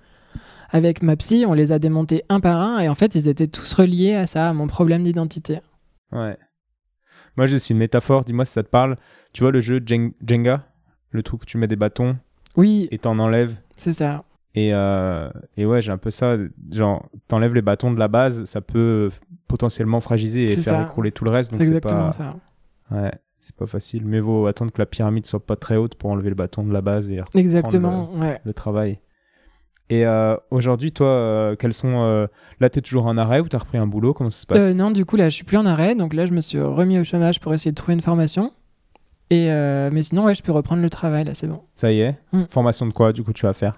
Avec 0.69 1.03
ma 1.03 1.15
psy, 1.17 1.43
on 1.45 1.53
les 1.53 1.71
a 1.73 1.79
démontés 1.79 2.23
un 2.29 2.39
par 2.39 2.59
un. 2.61 2.79
Et 2.79 2.87
en 2.89 2.95
fait, 2.95 3.13
ils 3.15 3.27
étaient 3.27 3.47
tous 3.47 3.73
reliés 3.73 4.13
à 4.13 4.25
ça, 4.27 4.49
à 4.49 4.53
mon 4.53 4.67
problème 4.67 5.03
d'identité. 5.03 5.59
Ouais. 6.13 6.37
Moi, 7.35 7.45
j'ai 7.47 7.57
aussi 7.57 7.73
une 7.73 7.79
métaphore. 7.79 8.23
Dis-moi 8.23 8.45
si 8.45 8.53
ça 8.53 8.63
te 8.63 8.69
parle. 8.69 8.97
Tu 9.33 9.43
vois 9.43 9.51
le 9.51 9.59
jeu 9.59 9.79
Jen- 9.85 10.13
Jenga? 10.25 10.63
Le 11.11 11.21
truc 11.21 11.43
où 11.43 11.45
tu 11.45 11.57
mets 11.57 11.67
des 11.67 11.75
bâtons 11.75 12.17
Oui, 12.55 12.87
et 12.91 12.97
t'en 12.97 13.19
enlèves. 13.19 13.55
c'est 13.75 13.93
ça. 13.93 14.23
Et, 14.59 14.71
euh, 14.73 15.29
et 15.55 15.67
ouais, 15.67 15.81
j'ai 15.81 15.91
un 15.91 15.99
peu 15.99 16.09
ça. 16.09 16.35
Genre, 16.71 17.07
t'enlèves 17.27 17.53
les 17.53 17.61
bâtons 17.61 17.91
de 17.91 17.99
la 17.99 18.07
base, 18.07 18.45
ça 18.45 18.59
peut 18.59 19.11
potentiellement 19.47 19.99
fragiliser 20.01 20.45
et 20.45 20.47
faire 20.49 20.63
ça. 20.63 20.81
écrouler 20.81 21.11
tout 21.11 21.25
le 21.25 21.29
reste. 21.31 21.53
C'est 21.53 21.61
exactement 21.61 22.07
pas. 22.07 22.11
ça. 22.11 22.35
Ouais, 22.89 23.11
c'est 23.39 23.55
pas 23.55 23.67
facile. 23.67 24.03
Mais 24.03 24.19
vaut 24.19 24.47
attendre 24.47 24.71
que 24.71 24.79
la 24.79 24.87
pyramide 24.87 25.27
soit 25.27 25.45
pas 25.45 25.57
très 25.57 25.75
haute 25.75 25.93
pour 25.93 26.09
enlever 26.09 26.29
le 26.29 26.35
bâton 26.35 26.63
de 26.63 26.73
la 26.73 26.81
base 26.81 27.11
et 27.11 27.21
Exactement, 27.35 28.09
ouais. 28.15 28.41
le 28.43 28.53
travail. 28.53 28.97
Et 29.89 30.07
euh, 30.07 30.35
aujourd'hui, 30.49 30.91
toi, 30.91 31.07
euh, 31.07 31.55
quels 31.55 31.73
sont. 31.75 32.01
euh, 32.03 32.25
Là, 32.59 32.69
t'es 32.71 32.81
toujours 32.81 33.05
en 33.05 33.15
arrêt 33.15 33.39
ou 33.41 33.47
t'as 33.47 33.59
repris 33.59 33.77
un 33.77 33.85
boulot? 33.85 34.13
Comment 34.15 34.31
ça 34.31 34.41
se 34.41 34.45
passe? 34.47 34.73
Non, 34.73 34.89
du 34.89 35.05
coup, 35.05 35.17
là, 35.17 35.29
je 35.29 35.35
suis 35.35 35.43
plus 35.45 35.57
en 35.57 35.65
arrêt. 35.67 35.93
Donc 35.93 36.15
là, 36.15 36.25
je 36.25 36.31
me 36.33 36.41
suis 36.41 36.59
remis 36.59 36.97
au 36.97 37.03
chômage 37.03 37.39
pour 37.39 37.53
essayer 37.53 37.71
de 37.71 37.75
trouver 37.75 37.93
une 37.93 38.01
formation. 38.01 38.49
Et 39.29 39.49
mais 39.93 40.01
sinon, 40.03 40.25
ouais, 40.25 40.33
je 40.35 40.41
peux 40.41 40.51
reprendre 40.51 40.81
le 40.81 40.89
travail, 40.89 41.25
là, 41.25 41.35
c'est 41.35 41.47
bon. 41.47 41.59
Ça 41.75 41.91
y 41.91 41.99
est 42.01 42.15
Mm. 42.33 42.43
Formation 42.49 42.85
de 42.87 42.91
quoi, 42.91 43.13
du 43.13 43.23
coup, 43.23 43.33
tu 43.33 43.45
vas 43.45 43.53
faire? 43.53 43.77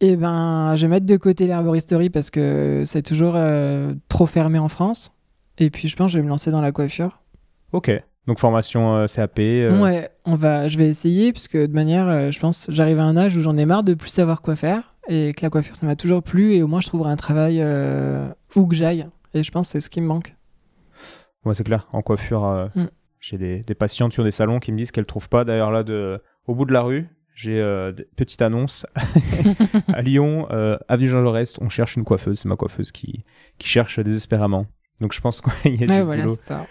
Et 0.00 0.16
ben, 0.16 0.74
je 0.76 0.82
vais 0.86 0.88
mettre 0.90 1.06
de 1.06 1.16
côté 1.16 1.46
l'herboristerie 1.46 2.08
parce 2.10 2.30
que 2.30 2.84
c'est 2.86 3.02
toujours 3.02 3.34
euh, 3.36 3.94
trop 4.08 4.26
fermé 4.26 4.58
en 4.58 4.68
France. 4.68 5.12
Et 5.58 5.68
puis, 5.70 5.88
je 5.88 5.96
pense 5.96 6.06
que 6.06 6.12
je 6.12 6.18
vais 6.18 6.24
me 6.24 6.28
lancer 6.30 6.50
dans 6.50 6.62
la 6.62 6.72
coiffure. 6.72 7.18
Ok. 7.72 7.90
Donc, 8.26 8.38
formation 8.38 8.96
euh, 8.96 9.06
CAP. 9.06 9.38
euh, 9.40 9.78
Ouais, 9.80 10.10
on 10.24 10.36
va, 10.36 10.68
je 10.68 10.78
vais 10.78 10.88
essayer 10.88 11.32
puisque 11.32 11.56
de 11.56 11.72
manière, 11.72 12.32
je 12.32 12.38
pense, 12.40 12.70
j'arrive 12.70 12.98
à 12.98 13.04
un 13.04 13.16
âge 13.16 13.36
où 13.36 13.42
j'en 13.42 13.56
ai 13.58 13.66
marre 13.66 13.82
de 13.82 13.92
plus 13.94 14.08
savoir 14.10 14.40
quoi 14.40 14.56
faire 14.56 14.94
et 15.08 15.32
que 15.34 15.42
la 15.42 15.50
coiffure, 15.50 15.76
ça 15.76 15.86
m'a 15.86 15.96
toujours 15.96 16.22
plu 16.22 16.54
et 16.54 16.62
au 16.62 16.68
moins 16.68 16.80
je 16.80 16.86
trouverai 16.86 17.10
un 17.10 17.16
travail 17.16 17.62
où 18.56 18.66
que 18.66 18.74
j'aille. 18.74 19.06
Et 19.34 19.42
je 19.42 19.50
pense 19.50 19.68
que 19.68 19.72
c'est 19.72 19.80
ce 19.80 19.90
qui 19.90 20.00
me 20.00 20.06
manque. 20.06 20.34
Ouais, 21.44 21.54
c'est 21.54 21.64
clair. 21.64 21.88
En 21.92 22.00
coiffure, 22.02 22.70
Mm. 22.74 22.84
j'ai 23.20 23.38
des, 23.38 23.62
des 23.64 23.74
patientes 23.74 24.12
qui 24.12 24.20
ont 24.20 24.24
des 24.24 24.30
salons 24.30 24.60
qui 24.60 24.72
me 24.72 24.78
disent 24.78 24.92
qu'elles 24.92 25.06
trouvent 25.06 25.28
pas. 25.28 25.44
D'ailleurs, 25.44 25.70
là, 25.70 25.82
de, 25.82 26.20
au 26.46 26.54
bout 26.54 26.64
de 26.64 26.72
la 26.72 26.82
rue, 26.82 27.08
j'ai 27.34 27.58
euh, 27.60 27.92
des 27.92 28.04
petites 28.16 28.42
annonces. 28.42 28.86
à 29.92 30.02
Lyon, 30.02 30.46
euh, 30.50 30.76
avenue 30.88 31.08
Jean 31.08 31.22
Jaurès, 31.22 31.54
on 31.60 31.68
cherche 31.68 31.96
une 31.96 32.04
coiffeuse. 32.04 32.40
C'est 32.40 32.48
ma 32.48 32.56
coiffeuse 32.56 32.92
qui, 32.92 33.24
qui 33.58 33.68
cherche 33.68 33.98
désespérément. 34.00 34.66
Donc, 35.00 35.12
je 35.14 35.20
pense 35.20 35.40
qu'il 35.62 35.74
y 35.80 35.84
a 35.84 35.86
Ouais, 35.86 36.00
du 36.00 36.04
voilà, 36.04 36.24
boulot. 36.24 36.36
ça. 36.38 36.66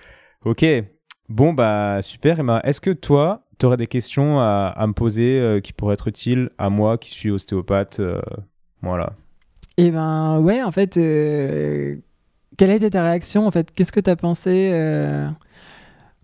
Ok. 0.46 0.66
Bon, 1.28 1.54
bah, 1.54 2.00
super. 2.02 2.40
Emma, 2.40 2.62
est-ce 2.64 2.82
que 2.82 2.92
toi, 2.92 3.46
tu 3.60 3.66
aurais 3.66 3.78
des 3.78 3.88
questions 3.88 4.40
à, 4.40 4.74
à 4.76 4.88
me 4.88 4.94
poser 4.94 5.40
euh, 5.40 5.60
qui 5.60 5.74
pourraient 5.74 5.94
être 5.96 6.08
utiles 6.08 6.50
à 6.58 6.70
moi 6.70 6.98
qui 6.98 7.12
suis 7.12 7.30
ostéopathe 7.32 8.00
euh, 8.00 8.22
Voilà. 8.82 9.14
Et 9.78 9.92
ben 9.92 10.40
ouais, 10.42 10.62
en 10.62 10.72
fait, 10.72 10.96
quelle 10.96 12.70
a 12.70 12.74
été 12.76 12.90
ta 12.90 13.02
réaction 13.04 13.48
en 13.48 13.52
fait? 13.52 13.72
Qu'est-ce 13.74 13.94
que 13.94 14.02
tu 14.02 14.10
as 14.10 14.18
pensé 14.18 14.74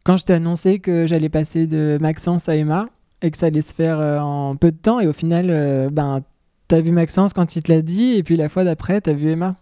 quand 0.04 0.18
je 0.18 0.26
t'ai 0.26 0.34
annoncé 0.34 0.80
que 0.80 1.08
j'allais 1.08 1.30
passer 1.30 1.66
de 1.66 1.98
Maxence 2.02 2.50
à 2.50 2.58
Emma? 2.58 2.88
Et 3.22 3.32
que 3.32 3.38
ça 3.38 3.48
allait 3.48 3.62
se 3.62 3.74
faire 3.74 4.00
euh, 4.00 4.20
en 4.20 4.56
peu 4.56 4.72
de 4.72 4.78
temps 4.78 5.00
et 5.00 5.08
au 5.08 5.14
final, 5.14 5.50
euh, 5.50 5.90
ben 5.90 6.22
t'as 6.68 6.82
vu 6.82 6.92
Maxence 6.92 7.34
quand 7.34 7.56
il 7.56 7.64
te 7.64 7.72
l'a 7.72 7.82
dit 7.82 8.14
et 8.14 8.24
puis 8.24 8.36
la 8.36 8.50
fois 8.50 8.64
d'après, 8.64 9.02
t'as 9.02 9.14
vu 9.14 9.30
Emma. 9.30 9.56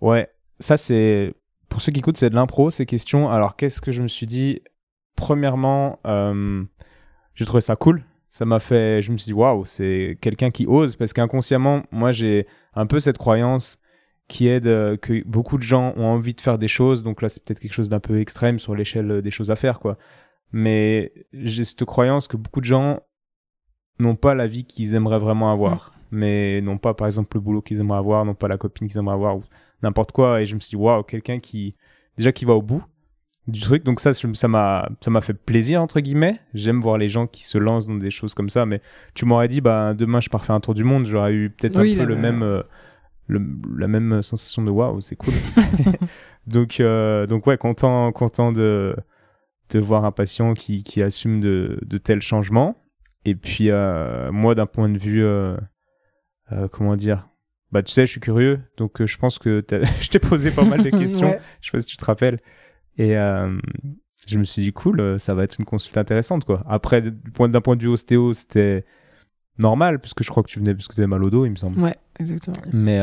Ouais, 0.00 0.28
ça 0.58 0.76
c'est 0.76 1.34
pour 1.72 1.80
ceux 1.80 1.90
qui 1.90 2.00
écoutent, 2.00 2.18
c'est 2.18 2.28
de 2.28 2.34
l'impro, 2.34 2.70
ces 2.70 2.84
questions. 2.84 3.30
Alors, 3.30 3.56
qu'est-ce 3.56 3.80
que 3.80 3.92
je 3.92 4.02
me 4.02 4.08
suis 4.08 4.26
dit? 4.26 4.60
Premièrement, 5.16 5.98
euh, 6.06 6.62
j'ai 7.34 7.46
trouvé 7.46 7.62
ça 7.62 7.76
cool. 7.76 8.04
Ça 8.30 8.44
m'a 8.44 8.60
fait. 8.60 9.00
Je 9.00 9.10
me 9.10 9.16
suis 9.16 9.30
dit, 9.30 9.32
waouh, 9.32 9.64
c'est 9.64 10.18
quelqu'un 10.20 10.50
qui 10.50 10.66
ose. 10.66 10.96
Parce 10.96 11.14
qu'inconsciemment, 11.14 11.82
moi, 11.90 12.12
j'ai 12.12 12.46
un 12.74 12.84
peu 12.84 12.98
cette 12.98 13.16
croyance 13.16 13.78
qui 14.28 14.48
est 14.48 14.62
que 14.62 15.26
beaucoup 15.26 15.56
de 15.56 15.62
gens 15.62 15.94
ont 15.96 16.04
envie 16.04 16.34
de 16.34 16.40
faire 16.42 16.58
des 16.58 16.68
choses. 16.68 17.02
Donc 17.02 17.22
là, 17.22 17.30
c'est 17.30 17.42
peut-être 17.42 17.60
quelque 17.60 17.72
chose 17.72 17.88
d'un 17.88 18.00
peu 18.00 18.20
extrême 18.20 18.58
sur 18.58 18.74
l'échelle 18.74 19.22
des 19.22 19.30
choses 19.30 19.50
à 19.50 19.56
faire, 19.56 19.80
quoi. 19.80 19.96
Mais 20.52 21.12
j'ai 21.32 21.64
cette 21.64 21.84
croyance 21.84 22.28
que 22.28 22.36
beaucoup 22.36 22.60
de 22.60 22.66
gens 22.66 23.00
n'ont 23.98 24.16
pas 24.16 24.34
la 24.34 24.46
vie 24.46 24.64
qu'ils 24.64 24.94
aimeraient 24.94 25.18
vraiment 25.18 25.50
avoir. 25.50 25.94
Mais 26.10 26.60
n'ont 26.60 26.78
pas, 26.78 26.92
par 26.92 27.06
exemple, 27.06 27.36
le 27.36 27.40
boulot 27.40 27.62
qu'ils 27.62 27.80
aimeraient 27.80 27.98
avoir, 27.98 28.24
n'ont 28.24 28.34
pas 28.34 28.48
la 28.48 28.58
copine 28.58 28.86
qu'ils 28.86 28.98
aimeraient 28.98 29.14
avoir 29.14 29.38
n'importe 29.82 30.12
quoi. 30.12 30.42
Et 30.42 30.46
je 30.46 30.54
me 30.54 30.60
suis 30.60 30.70
dit, 30.70 30.76
waouh, 30.76 31.02
quelqu'un 31.02 31.40
qui, 31.40 31.74
déjà, 32.18 32.32
qui 32.32 32.44
va 32.44 32.52
au 32.52 32.62
bout 32.62 32.84
du 33.48 33.60
truc. 33.60 33.82
Donc 33.84 33.98
ça, 33.98 34.12
ça 34.12 34.48
m'a, 34.48 34.88
ça 35.00 35.10
m'a 35.10 35.20
fait 35.22 35.34
plaisir, 35.34 35.80
entre 35.80 36.00
guillemets. 36.00 36.38
J'aime 36.52 36.80
voir 36.80 36.98
les 36.98 37.08
gens 37.08 37.26
qui 37.26 37.44
se 37.44 37.56
lancent 37.56 37.88
dans 37.88 37.94
des 37.94 38.10
choses 38.10 38.34
comme 38.34 38.50
ça. 38.50 38.66
Mais 38.66 38.82
tu 39.14 39.24
m'aurais 39.24 39.48
dit, 39.48 39.62
bah, 39.62 39.94
demain, 39.94 40.20
je 40.20 40.28
pars 40.28 40.44
faire 40.44 40.54
un 40.54 40.60
tour 40.60 40.74
du 40.74 40.84
monde. 40.84 41.06
J'aurais 41.06 41.32
eu 41.32 41.50
peut-être 41.50 41.78
un 41.78 41.80
peu 41.80 42.04
le 42.04 42.16
même, 42.16 42.42
euh, 42.42 42.62
la 43.28 43.88
même 43.88 44.22
sensation 44.22 44.62
de 44.62 44.70
waouh, 44.70 45.00
c'est 45.00 45.16
cool. 45.16 45.34
donc, 46.46 46.78
euh, 46.80 47.26
donc 47.26 47.46
ouais, 47.46 47.56
content, 47.56 48.12
content 48.12 48.52
de, 48.52 48.94
de 49.78 49.84
voir 49.84 50.04
un 50.04 50.12
patient 50.12 50.54
qui, 50.54 50.84
qui 50.84 51.02
assume 51.02 51.40
de, 51.40 51.78
de 51.82 51.98
tels 51.98 52.22
changements. 52.22 52.76
Et 53.24 53.34
puis, 53.34 53.70
euh, 53.70 54.32
moi, 54.32 54.54
d'un 54.54 54.66
point 54.66 54.88
de 54.88 54.98
vue, 54.98 55.24
comment 56.70 56.96
dire, 56.96 57.28
bah, 57.72 57.82
tu 57.82 57.90
sais, 57.90 58.04
je 58.04 58.10
suis 58.10 58.20
curieux, 58.20 58.60
donc 58.76 59.00
euh, 59.00 59.06
je 59.06 59.16
pense 59.16 59.38
que 59.38 59.64
je 60.00 60.08
t'ai 60.08 60.18
posé 60.18 60.50
pas 60.50 60.64
mal 60.64 60.82
de 60.82 60.90
questions. 60.98 61.34
Je 61.60 61.70
sais 61.70 61.72
pas 61.72 61.80
si 61.80 61.88
tu 61.88 61.96
te 61.96 62.04
rappelles. 62.04 62.38
Et 62.98 63.16
euh, 63.16 63.58
je 64.26 64.38
me 64.38 64.44
suis 64.44 64.62
dit, 64.62 64.72
cool, 64.72 65.00
euh, 65.00 65.18
ça 65.18 65.34
va 65.34 65.42
être 65.42 65.56
une 65.58 65.64
consulte 65.64 65.96
intéressante, 65.96 66.44
quoi. 66.44 66.62
Après, 66.68 67.00
d'un 67.00 67.12
point, 67.32 67.50
point 67.50 67.76
de 67.76 67.82
vue 67.82 67.88
ostéo, 67.88 68.34
c'était 68.34 68.84
normal, 69.58 70.00
puisque 70.00 70.22
je 70.22 70.28
crois 70.28 70.42
que 70.42 70.50
tu 70.50 70.58
venais 70.58 70.74
parce 70.74 70.86
que 70.86 70.94
tu 70.94 71.00
avais 71.00 71.06
mal 71.06 71.24
au 71.24 71.30
dos, 71.30 71.46
il 71.46 71.50
me 71.50 71.56
semble. 71.56 71.80
Ouais, 71.80 71.96
exactement. 72.20 72.56
Mais, 72.74 73.00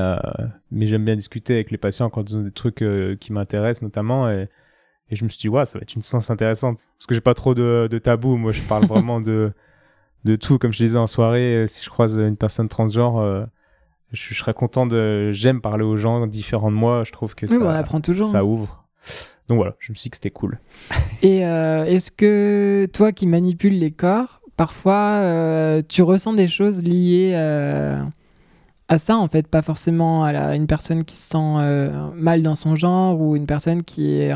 mais 0.70 0.86
j'aime 0.86 1.06
bien 1.06 1.16
discuter 1.16 1.56
avec 1.56 1.72
les 1.72 1.78
patients 1.80 2.12
quand 2.12 2.30
ils 2.30 2.38
ont 2.38 2.44
des 2.44 2.52
trucs 2.52 2.84
qui 3.20 3.34
m'intéressent, 3.34 3.82
notamment. 3.82 4.30
Et, 4.30 4.50
et, 5.10 5.16
je 5.16 5.24
me 5.24 5.30
suis 5.30 5.40
dit, 5.40 5.50
ouais, 5.50 5.66
ça 5.66 5.78
va 5.80 5.84
être 5.84 5.96
une 5.96 6.02
séance 6.02 6.30
intéressante. 6.30 6.88
Parce 6.98 7.08
que 7.08 7.16
j'ai 7.16 7.22
pas 7.22 7.34
trop 7.34 7.56
de, 7.56 7.88
de 7.90 7.98
tabou. 7.98 8.38
Moi, 8.38 8.52
je 8.52 8.62
parle 8.62 8.86
vraiment 8.86 9.22
de, 9.22 9.52
de 10.26 10.36
tout. 10.36 10.58
Comme 10.58 10.74
je 10.74 10.84
disais 10.84 10.98
en 10.98 11.08
soirée, 11.08 11.66
si 11.68 11.84
je 11.84 11.90
croise 11.90 12.18
une 12.18 12.38
personne 12.38 12.70
transgenre, 12.70 13.48
je, 14.12 14.34
serais 14.34 14.54
content 14.54 14.86
de. 14.86 15.32
J'aime 15.32 15.62
parler 15.62 15.84
aux 15.84 15.98
gens 15.98 16.26
différents 16.28 16.72
de 16.72 16.76
moi. 16.76 17.04
Je 17.04 17.12
trouve 17.12 17.36
que 17.36 17.48
ça, 17.48 17.56
on 17.60 17.68
apprend 17.68 18.02
toujours. 18.02 18.28
ça 18.28 18.44
ouvre. 18.44 18.86
Donc 19.48 19.58
voilà, 19.58 19.76
je 19.80 19.92
me 19.92 19.96
suis 19.96 20.04
dit 20.04 20.10
que 20.12 20.18
c'était 20.18 20.30
cool. 20.30 20.60
Et 21.22 21.46
euh, 21.46 21.84
est-ce 21.86 22.12
que 22.12 22.88
toi 22.94 23.12
qui 23.12 23.26
manipules 23.26 23.78
les 23.78 23.92
corps, 23.92 24.42
parfois 24.56 25.22
euh, 25.22 25.82
tu 25.88 26.04
ressens 26.04 26.34
des 26.34 26.48
choses 26.48 26.84
liées 26.84 27.34
euh, 27.36 28.00
à 28.88 28.98
ça 29.00 29.18
en 29.18 29.28
fait, 29.28 29.48
pas 29.48 29.64
forcément 29.64 30.24
à 30.24 30.56
une 30.56 30.68
personne 30.68 31.04
qui 31.04 31.18
se 31.18 31.30
sent 31.30 31.92
mal 32.16 32.44
dans 32.44 32.56
son 32.56 32.76
genre 32.76 33.20
ou 33.20 33.36
une 33.36 33.48
personne 33.48 33.84
qui 33.84 34.20
est 34.20 34.32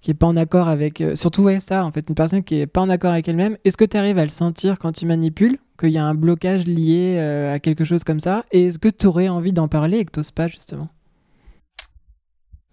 qui 0.00 0.10
est 0.10 0.14
pas 0.14 0.26
en 0.26 0.36
accord 0.36 0.68
avec. 0.68 1.02
surtout 1.14 1.42
ouais 1.42 1.60
ça 1.60 1.84
en 1.84 1.92
fait, 1.92 2.08
une 2.08 2.14
personne 2.14 2.42
qui 2.42 2.60
est 2.60 2.66
pas 2.66 2.80
en 2.80 2.88
accord 2.88 3.12
avec 3.12 3.28
elle-même. 3.28 3.56
Est-ce 3.64 3.76
que 3.76 3.84
tu 3.84 3.96
arrives 3.96 4.18
à 4.18 4.24
le 4.24 4.30
sentir 4.30 4.78
quand 4.78 4.92
tu 4.92 5.06
manipules 5.06 5.58
qu'il 5.78 5.90
y 5.90 5.98
a 5.98 6.04
un 6.04 6.14
blocage 6.14 6.66
lié 6.66 7.16
euh, 7.18 7.54
à 7.54 7.58
quelque 7.58 7.84
chose 7.84 8.04
comme 8.04 8.20
ça 8.20 8.44
Et 8.52 8.66
est-ce 8.66 8.78
que 8.78 8.88
tu 8.88 9.06
aurais 9.06 9.28
envie 9.28 9.52
d'en 9.52 9.68
parler 9.68 9.98
et 9.98 10.04
que 10.04 10.20
tu 10.20 10.32
pas 10.32 10.46
justement? 10.46 10.88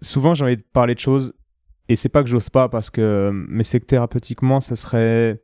Souvent, 0.00 0.34
j'ai 0.34 0.44
envie 0.44 0.56
de 0.56 0.64
parler 0.72 0.94
de 0.94 1.00
choses 1.00 1.34
et 1.88 1.96
c'est 1.96 2.08
pas 2.08 2.22
que 2.22 2.28
j'ose 2.28 2.50
pas 2.50 2.68
parce 2.68 2.90
que, 2.90 3.30
mais 3.32 3.62
c'est 3.62 3.80
que 3.80 3.86
thérapeutiquement, 3.86 4.60
ça 4.60 4.76
serait 4.76 5.42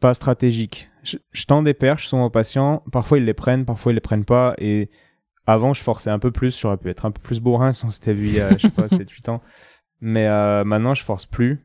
pas 0.00 0.14
stratégique. 0.14 0.90
Je, 1.02 1.16
tends 1.46 1.62
des 1.62 1.74
perches 1.74 2.08
sur 2.08 2.18
mon 2.18 2.30
patient, 2.30 2.82
parfois 2.92 3.18
ils 3.18 3.24
les 3.24 3.34
prennent, 3.34 3.64
parfois 3.64 3.92
ils 3.92 3.96
les 3.96 4.00
prennent 4.00 4.24
pas 4.24 4.54
et 4.58 4.90
avant 5.46 5.72
je 5.72 5.82
forçais 5.82 6.10
un 6.10 6.18
peu 6.18 6.30
plus, 6.30 6.58
j'aurais 6.60 6.76
pu 6.76 6.90
être 6.90 7.06
un 7.06 7.10
peu 7.10 7.20
plus 7.20 7.40
bourrin 7.40 7.72
si 7.72 7.84
on 7.84 7.90
s'était 7.90 8.12
vu 8.12 8.28
il 8.28 8.34
y 8.34 8.40
a, 8.40 8.56
je 8.56 8.66
sais 8.66 8.70
pas, 8.70 8.86
7-8 8.88 9.30
ans. 9.30 9.40
Mais 10.02 10.26
euh, 10.26 10.64
maintenant 10.64 10.92
je 10.92 11.02
force 11.02 11.24
plus 11.24 11.64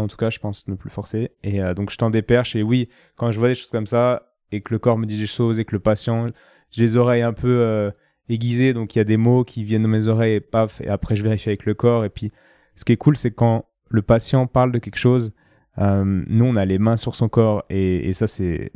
en 0.00 0.08
tout 0.08 0.16
cas, 0.16 0.30
je 0.30 0.38
pense 0.38 0.66
ne 0.68 0.74
plus 0.74 0.90
forcer. 0.90 1.32
Et 1.42 1.62
euh, 1.62 1.74
donc, 1.74 1.90
je 1.90 1.96
tends 1.96 2.10
des 2.10 2.22
perches. 2.22 2.56
Et 2.56 2.62
oui, 2.62 2.88
quand 3.16 3.30
je 3.32 3.38
vois 3.38 3.48
des 3.48 3.54
choses 3.54 3.70
comme 3.70 3.86
ça, 3.86 4.32
et 4.52 4.60
que 4.60 4.72
le 4.72 4.78
corps 4.78 4.98
me 4.98 5.06
dit 5.06 5.18
des 5.18 5.26
choses, 5.26 5.58
et 5.58 5.64
que 5.64 5.74
le 5.74 5.80
patient, 5.80 6.28
j'ai 6.70 6.82
les 6.82 6.96
oreilles 6.96 7.22
un 7.22 7.32
peu 7.32 7.60
euh, 7.60 7.90
aiguisées, 8.28 8.72
donc 8.72 8.94
il 8.94 8.98
y 8.98 9.00
a 9.00 9.04
des 9.04 9.16
mots 9.16 9.44
qui 9.44 9.62
viennent 9.64 9.82
de 9.82 9.88
mes 9.88 10.08
oreilles, 10.08 10.34
et 10.34 10.40
paf, 10.40 10.80
et 10.80 10.88
après, 10.88 11.16
je 11.16 11.22
vérifie 11.22 11.48
avec 11.48 11.64
le 11.64 11.74
corps. 11.74 12.04
Et 12.04 12.10
puis, 12.10 12.32
ce 12.74 12.84
qui 12.84 12.92
est 12.92 12.96
cool, 12.96 13.16
c'est 13.16 13.30
quand 13.30 13.66
le 13.88 14.02
patient 14.02 14.46
parle 14.46 14.72
de 14.72 14.78
quelque 14.78 14.98
chose, 14.98 15.32
nous, 15.76 16.44
on 16.44 16.56
a 16.56 16.64
les 16.66 16.78
mains 16.78 16.96
sur 16.96 17.14
son 17.14 17.28
corps, 17.28 17.64
et, 17.70 18.12
ça, 18.12 18.26
c'est 18.26 18.70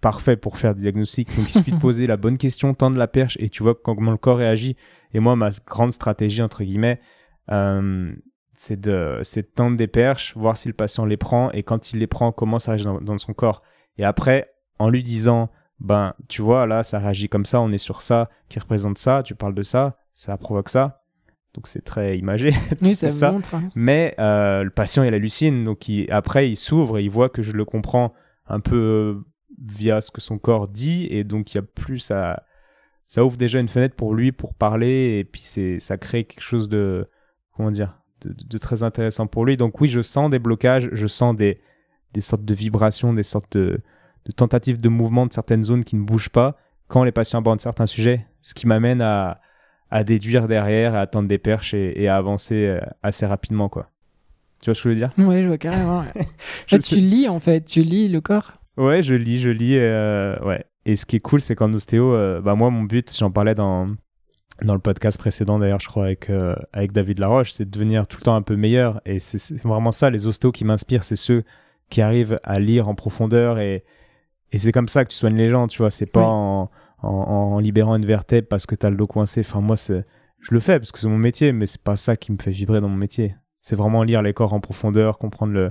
parfait 0.00 0.36
pour 0.36 0.58
faire 0.58 0.74
des 0.74 0.82
diagnostics. 0.82 1.28
Donc, 1.36 1.48
il 1.48 1.52
suffit 1.52 1.72
de 1.72 1.78
poser 1.80 2.06
la 2.06 2.16
bonne 2.16 2.38
question, 2.38 2.74
tendre 2.74 2.96
la 2.96 3.08
perche, 3.08 3.36
et 3.40 3.48
tu 3.48 3.62
vois 3.62 3.74
comment 3.74 4.12
le 4.12 4.16
corps 4.16 4.38
réagit. 4.38 4.76
Et 5.14 5.20
moi, 5.20 5.34
ma 5.36 5.50
grande 5.66 5.92
stratégie, 5.92 6.42
entre 6.42 6.62
guillemets, 6.62 7.00
c'est 7.48 8.80
de, 8.80 9.20
tendre 9.54 9.76
des 9.76 9.86
perches, 9.86 10.36
voir 10.36 10.56
si 10.56 10.68
le 10.68 10.74
patient 10.74 11.04
les 11.04 11.16
prend 11.16 11.50
et 11.52 11.62
quand 11.62 11.92
il 11.92 12.00
les 12.00 12.06
prend, 12.06 12.32
comment 12.32 12.58
ça 12.58 12.72
réagit 12.72 12.84
dans, 12.84 13.18
son 13.18 13.32
corps. 13.32 13.62
Et 13.96 14.04
après, 14.04 14.52
en 14.78 14.90
lui 14.90 15.02
disant, 15.02 15.50
ben, 15.80 16.14
tu 16.28 16.42
vois, 16.42 16.66
là, 16.66 16.82
ça 16.82 16.98
réagit 16.98 17.28
comme 17.28 17.44
ça, 17.44 17.60
on 17.60 17.70
est 17.72 17.78
sur 17.78 18.02
ça, 18.02 18.28
qui 18.48 18.58
représente 18.58 18.98
ça, 18.98 19.22
tu 19.24 19.34
parles 19.34 19.54
de 19.54 19.62
ça, 19.62 19.98
ça 20.14 20.36
provoque 20.36 20.68
ça. 20.68 21.02
Donc 21.54 21.66
c'est 21.66 21.82
très 21.82 22.18
imagé. 22.18 22.52
Oui, 22.82 22.94
ça, 22.94 23.32
montre. 23.32 23.54
Hein. 23.54 23.70
Mais 23.74 24.14
euh, 24.18 24.64
le 24.64 24.70
patient, 24.70 25.02
il 25.02 25.14
hallucine. 25.14 25.64
Donc 25.64 25.86
après, 26.10 26.50
il 26.50 26.56
s'ouvre 26.56 26.98
et 26.98 27.04
il 27.04 27.10
voit 27.10 27.28
que 27.28 27.42
je 27.42 27.52
le 27.52 27.64
comprends 27.64 28.12
un 28.46 28.60
peu 28.60 28.76
euh, 28.76 29.24
via 29.60 30.00
ce 30.00 30.10
que 30.10 30.20
son 30.20 30.38
corps 30.38 30.68
dit. 30.68 31.06
Et 31.10 31.24
donc, 31.24 31.52
il 31.52 31.56
y 31.56 31.60
a 31.60 31.62
plus 31.62 31.98
ça. 31.98 32.42
Ça 33.06 33.24
ouvre 33.24 33.38
déjà 33.38 33.58
une 33.58 33.68
fenêtre 33.68 33.96
pour 33.96 34.14
lui 34.14 34.32
pour 34.32 34.54
parler. 34.54 35.18
Et 35.18 35.24
puis, 35.24 35.42
ça 35.80 35.96
crée 35.96 36.24
quelque 36.24 36.42
chose 36.42 36.68
de. 36.68 37.08
Comment 37.58 37.72
dire 37.72 37.98
de, 38.24 38.58
très 38.58 38.84
intéressant 38.84 39.26
pour 39.26 39.44
lui. 39.44 39.56
Donc 39.56 39.80
oui, 39.80 39.88
je 39.88 40.00
sens 40.00 40.30
des 40.30 40.38
blocages, 40.38 40.88
je 40.92 41.06
sens 41.08 41.34
des, 41.34 41.60
des 42.14 42.20
sortes 42.20 42.44
de 42.44 42.54
vibrations, 42.54 43.12
des 43.12 43.24
sortes 43.24 43.56
de, 43.56 43.80
tentatives 44.36 44.80
de 44.80 44.88
mouvement 44.88 45.26
de 45.26 45.32
certaines 45.32 45.64
zones 45.64 45.82
qui 45.82 45.96
ne 45.96 46.04
bougent 46.04 46.30
pas 46.30 46.56
quand 46.86 47.02
les 47.02 47.10
patients 47.10 47.40
abordent 47.40 47.60
certains 47.60 47.86
sujets, 47.86 48.26
ce 48.40 48.54
qui 48.54 48.68
m'amène 48.68 49.02
à, 49.02 49.40
à, 49.90 50.04
déduire 50.04 50.46
derrière, 50.46 50.94
à 50.94 51.00
attendre 51.00 51.26
des 51.26 51.38
perches 51.38 51.74
et, 51.74 52.06
à 52.06 52.16
avancer 52.16 52.66
euh, 52.66 52.80
assez 53.02 53.26
rapidement. 53.26 53.68
quoi. 53.68 53.90
Tu 54.62 54.66
vois 54.66 54.76
ce 54.76 54.82
que 54.84 54.88
je 54.90 54.94
veux 54.94 55.00
dire? 55.00 55.10
Oui, 55.18 55.42
je 55.42 55.48
vois 55.48 55.58
carrément. 55.58 56.04
tu 56.68 56.94
lis 56.94 57.28
en 57.28 57.40
fait, 57.40 57.64
tu 57.64 57.82
lis 57.82 58.08
le 58.08 58.20
corps 58.20 58.52
Ouais, 58.76 59.02
je 59.02 59.14
lis, 59.14 59.40
je 59.40 59.50
lis. 59.50 59.76
Euh, 59.76 60.38
ouais. 60.44 60.64
Et 60.84 60.94
ce 60.94 61.04
qui 61.04 61.16
est 61.16 61.20
cool, 61.20 61.40
c'est 61.40 61.56
qu'en 61.56 61.74
ostéo, 61.74 62.14
euh, 62.14 62.40
bah 62.40 62.54
moi, 62.54 62.70
mon 62.70 62.84
but, 62.84 63.12
j'en 63.18 63.32
parlais 63.32 63.56
dans, 63.56 63.88
dans 64.62 64.74
le 64.74 64.80
podcast 64.80 65.18
précédent 65.18 65.58
d'ailleurs, 65.58 65.80
je 65.80 65.88
crois, 65.88 66.04
avec, 66.04 66.30
euh, 66.30 66.56
avec 66.72 66.92
David 66.92 67.18
Laroche, 67.18 67.52
c'est 67.52 67.64
de 67.64 67.70
devenir 67.70 68.06
tout 68.06 68.18
le 68.20 68.24
temps 68.24 68.34
un 68.34 68.42
peu 68.42 68.56
meilleur. 68.56 69.00
Et 69.06 69.20
c'est 69.20 69.62
vraiment 69.62 69.92
ça, 69.92 70.10
les 70.10 70.26
ostéos 70.26 70.52
qui 70.52 70.64
m'inspirent, 70.64 71.04
c'est 71.04 71.16
ceux 71.16 71.44
qui 71.90 72.02
arrivent 72.02 72.40
à 72.42 72.58
lire 72.58 72.88
en 72.88 72.94
profondeur. 72.94 73.58
Et, 73.58 73.84
et 74.52 74.58
c'est 74.58 74.72
comme 74.72 74.88
ça 74.88 75.04
que 75.04 75.10
tu 75.10 75.16
soignes 75.16 75.36
les 75.36 75.48
gens, 75.48 75.68
tu 75.68 75.78
vois. 75.78 75.90
C'est 75.90 76.06
pas 76.06 76.26
en, 76.26 76.70
en, 77.02 77.58
libérant 77.60 77.96
une 77.96 78.06
vertèbre 78.06 78.48
parce 78.48 78.66
que 78.66 78.74
tu 78.74 78.84
as 78.84 78.90
le 78.90 78.96
dos 78.96 79.06
coincé. 79.06 79.40
Enfin, 79.40 79.60
moi, 79.60 79.76
je 79.76 80.54
le 80.54 80.60
fais 80.60 80.78
parce 80.78 80.90
que 80.90 80.98
c'est 80.98 81.08
mon 81.08 81.18
métier, 81.18 81.52
mais 81.52 81.66
c'est 81.66 81.82
pas 81.82 81.96
ça 81.96 82.16
qui 82.16 82.32
me 82.32 82.38
fait 82.38 82.50
vibrer 82.50 82.80
dans 82.80 82.88
mon 82.88 82.96
métier. 82.96 83.36
C'est 83.62 83.76
vraiment 83.76 84.02
lire 84.02 84.22
les 84.22 84.32
corps 84.32 84.54
en 84.54 84.60
profondeur, 84.60 85.18
comprendre 85.18 85.52
le, 85.52 85.70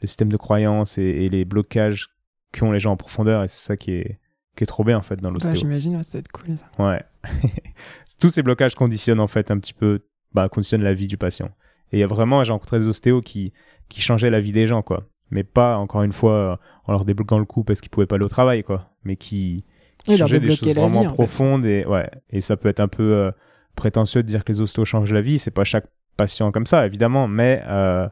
le 0.00 0.06
système 0.06 0.30
de 0.30 0.36
croyance 0.36 0.98
et, 0.98 1.02
et 1.02 1.28
les 1.28 1.44
blocages 1.44 2.08
qu'ont 2.52 2.72
les 2.72 2.80
gens 2.80 2.92
en 2.92 2.96
profondeur. 2.96 3.44
Et 3.44 3.48
c'est 3.48 3.64
ça 3.64 3.76
qui 3.76 3.92
est, 3.92 4.18
qui 4.56 4.64
est 4.64 4.66
trop 4.66 4.82
bien 4.82 4.98
en 4.98 5.02
fait 5.02 5.20
dans 5.20 5.30
l'ostéo. 5.30 5.52
Ouais, 5.52 5.56
J'imagine, 5.56 6.02
ça 6.02 6.18
va 6.18 6.20
être 6.20 6.32
cool 6.32 6.56
ça. 6.56 6.64
Ouais. 6.84 7.02
Tous 8.20 8.30
ces 8.30 8.42
blocages 8.42 8.74
conditionnent 8.74 9.20
en 9.20 9.26
fait 9.26 9.50
un 9.50 9.58
petit 9.58 9.74
peu, 9.74 10.00
bah, 10.32 10.48
conditionnent 10.48 10.82
la 10.82 10.94
vie 10.94 11.06
du 11.06 11.16
patient. 11.16 11.50
Et 11.92 11.98
il 11.98 12.00
y 12.00 12.02
a 12.02 12.06
vraiment, 12.06 12.42
j'ai 12.44 12.52
rencontré 12.52 12.78
des 12.78 12.88
ostéos 12.88 13.20
qui, 13.20 13.52
qui 13.88 14.00
changeaient 14.00 14.30
la 14.30 14.40
vie 14.40 14.52
des 14.52 14.66
gens, 14.66 14.82
quoi. 14.82 15.04
Mais 15.30 15.44
pas, 15.44 15.76
encore 15.78 16.02
une 16.02 16.12
fois, 16.12 16.60
en 16.84 16.92
leur 16.92 17.04
débloquant 17.04 17.38
le 17.38 17.44
cou 17.44 17.64
parce 17.64 17.80
qu'ils 17.80 17.90
pouvaient 17.90 18.06
pas 18.06 18.16
aller 18.16 18.24
au 18.24 18.28
travail, 18.28 18.62
quoi. 18.62 18.90
Mais 19.04 19.16
qui, 19.16 19.64
qui 20.04 20.16
changeaient 20.16 20.40
des 20.40 20.54
choses 20.54 20.74
vraiment 20.74 21.12
profondes. 21.12 21.64
Et, 21.64 21.84
ouais. 21.86 22.08
et 22.30 22.40
ça 22.40 22.56
peut 22.56 22.68
être 22.68 22.80
un 22.80 22.88
peu 22.88 23.14
euh, 23.14 23.30
prétentieux 23.74 24.22
de 24.22 24.28
dire 24.28 24.44
que 24.44 24.52
les 24.52 24.60
ostéos 24.60 24.84
changent 24.84 25.12
la 25.12 25.20
vie. 25.20 25.38
C'est 25.38 25.50
pas 25.50 25.64
chaque 25.64 25.86
patient 26.16 26.52
comme 26.52 26.66
ça, 26.66 26.86
évidemment. 26.86 27.28
Mais 27.28 27.62
euh, 27.66 28.08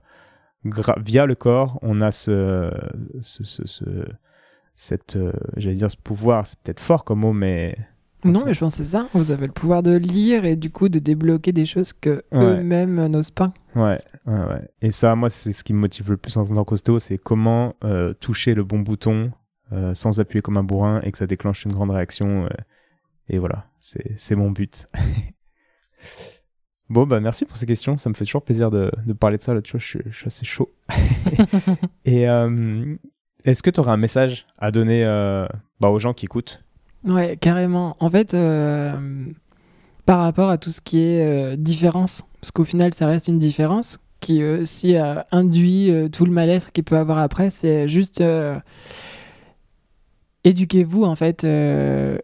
via 0.98 1.26
le 1.26 1.34
corps, 1.34 1.78
on 1.82 2.00
a 2.00 2.12
ce, 2.12 2.70
ce, 3.20 3.44
ce 3.44 3.84
cette, 4.74 5.16
euh, 5.16 5.32
j'allais 5.56 5.76
dire 5.76 5.90
ce 5.90 5.96
pouvoir, 5.96 6.46
c'est 6.46 6.58
peut-être 6.60 6.80
fort 6.80 7.04
comme 7.04 7.20
mot, 7.20 7.32
mais 7.32 7.76
non, 8.24 8.44
mais 8.46 8.54
je 8.54 8.60
pense 8.60 8.76
que 8.76 8.84
c'est 8.84 8.90
ça. 8.90 9.06
Vous 9.14 9.30
avez 9.30 9.46
le 9.46 9.52
pouvoir 9.52 9.82
de 9.82 9.96
lire 9.96 10.44
et 10.44 10.56
du 10.56 10.70
coup 10.70 10.88
de 10.88 10.98
débloquer 10.98 11.52
des 11.52 11.66
choses 11.66 11.92
que 11.92 12.22
eux-mêmes 12.32 13.06
n'osent 13.08 13.30
pas. 13.30 13.52
Ouais, 13.74 13.98
ouais, 14.26 14.44
ouais. 14.46 14.68
Et 14.80 14.90
ça, 14.90 15.14
moi, 15.16 15.28
c'est 15.30 15.52
ce 15.52 15.64
qui 15.64 15.72
me 15.72 15.78
motive 15.80 16.10
le 16.10 16.16
plus 16.16 16.36
en 16.36 16.46
tant 16.46 16.64
qu'ostéo, 16.64 16.98
c'est 16.98 17.18
comment 17.18 17.74
euh, 17.84 18.12
toucher 18.14 18.54
le 18.54 18.62
bon 18.64 18.80
bouton 18.80 19.32
euh, 19.72 19.94
sans 19.94 20.20
appuyer 20.20 20.42
comme 20.42 20.56
un 20.56 20.62
bourrin 20.64 21.00
et 21.02 21.10
que 21.12 21.18
ça 21.18 21.26
déclenche 21.26 21.64
une 21.64 21.72
grande 21.72 21.90
réaction. 21.90 22.48
et 23.28 23.38
voilà, 23.38 23.66
c'est 23.80 24.34
mon 24.36 24.50
but. 24.50 24.88
Bon, 26.88 27.06
bah 27.06 27.20
merci 27.20 27.46
pour 27.46 27.56
ces 27.56 27.64
questions. 27.64 27.96
Ça 27.96 28.10
me 28.10 28.14
fait 28.14 28.24
toujours 28.26 28.42
plaisir 28.42 28.70
de, 28.70 28.90
de 29.06 29.12
parler 29.14 29.38
de 29.38 29.42
ça. 29.42 29.54
Là, 29.54 29.62
tu 29.62 29.72
vois, 29.72 29.80
je, 29.80 29.86
suis- 29.86 30.00
je 30.10 30.14
suis 30.16 30.26
assez 30.26 30.44
chaud. 30.44 30.70
Et 32.04 32.28
euh, 32.28 32.94
est-ce 33.44 33.62
que 33.62 33.70
tu 33.70 33.80
aurais 33.80 33.92
un 33.92 33.96
message 33.96 34.46
à 34.58 34.70
donner 34.70 35.02
euh, 35.04 35.46
bah, 35.80 35.88
aux 35.88 35.98
gens 35.98 36.12
qui 36.12 36.26
écoutent? 36.26 36.62
Ouais, 37.04 37.36
carrément. 37.40 37.96
En 38.00 38.10
fait, 38.10 38.34
euh, 38.34 38.92
par 40.06 40.20
rapport 40.20 40.50
à 40.50 40.58
tout 40.58 40.70
ce 40.70 40.80
qui 40.80 41.00
est 41.00 41.52
euh, 41.52 41.56
différence, 41.56 42.24
parce 42.40 42.50
qu'au 42.50 42.64
final, 42.64 42.94
ça 42.94 43.06
reste 43.06 43.28
une 43.28 43.38
différence 43.38 43.98
qui 44.20 44.44
aussi 44.44 44.96
euh, 44.96 45.16
induit 45.32 45.90
tout 46.12 46.24
le 46.24 46.30
mal-être 46.30 46.70
qu'il 46.70 46.84
peut 46.84 46.96
avoir 46.96 47.18
après, 47.18 47.50
c'est 47.50 47.88
juste 47.88 48.22
éduquez-vous 50.44 51.04
en 51.04 51.16
fait, 51.16 51.44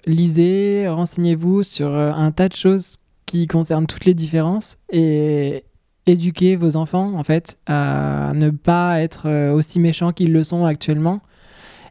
lisez, 0.07 0.87
renseignez-vous 0.89 1.65
sur 1.65 1.93
un 1.95 2.31
tas 2.31 2.49
de 2.49 2.55
choses 2.55 2.99
qui 3.27 3.49
concernent 3.49 3.87
toutes 3.87 4.05
les 4.05 4.15
différences 4.15 4.79
et 4.93 5.65
éduquez 6.07 6.55
vos 6.55 6.77
enfants 6.77 7.15
en 7.19 7.25
fait 7.25 7.59
à 7.67 8.33
ne 8.35 8.51
pas 8.51 9.01
être 9.01 9.51
aussi 9.53 9.81
méchants 9.81 10.13
qu'ils 10.13 10.33
le 10.33 10.45
sont 10.45 10.65
actuellement 10.65 11.21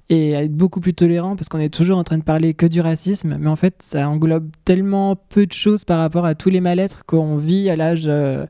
et 0.10 0.36
à 0.36 0.44
être 0.44 0.56
beaucoup 0.56 0.80
plus 0.80 0.94
tolérants 0.94 1.36
parce 1.36 1.50
qu'on 1.50 1.60
est 1.60 1.74
toujours 1.74 1.98
en 1.98 2.04
train 2.04 2.18
de 2.18 2.24
parler 2.24 2.54
que 2.54 2.66
du 2.66 2.82
racisme, 2.82 3.38
mais 3.40 3.50
en 3.50 3.56
fait 3.56 3.76
ça 3.82 4.10
englobe 4.10 4.50
tellement 4.66 5.16
peu 5.16 5.46
de 5.46 5.54
choses 5.54 5.84
par 5.84 6.00
rapport 6.00 6.26
à 6.26 6.36
tous 6.36 6.50
les 6.50 6.62
mal-être 6.62 7.06
qu'on 7.06 7.38
vit 7.38 7.70
à 7.70 7.76
l'âge 7.76 8.06
euh, 8.08 8.46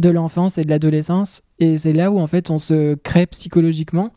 de 0.00 0.10
l'enfance 0.10 0.58
et 0.58 0.64
de 0.64 0.70
l'adolescence. 0.70 1.42
Et 1.58 1.76
c'est 1.76 1.92
là 1.92 2.10
où 2.10 2.18
en 2.18 2.26
fait 2.26 2.50
on 2.50 2.58
se 2.58 2.94
crée 2.94 3.26
psychologiquement. 3.26 4.10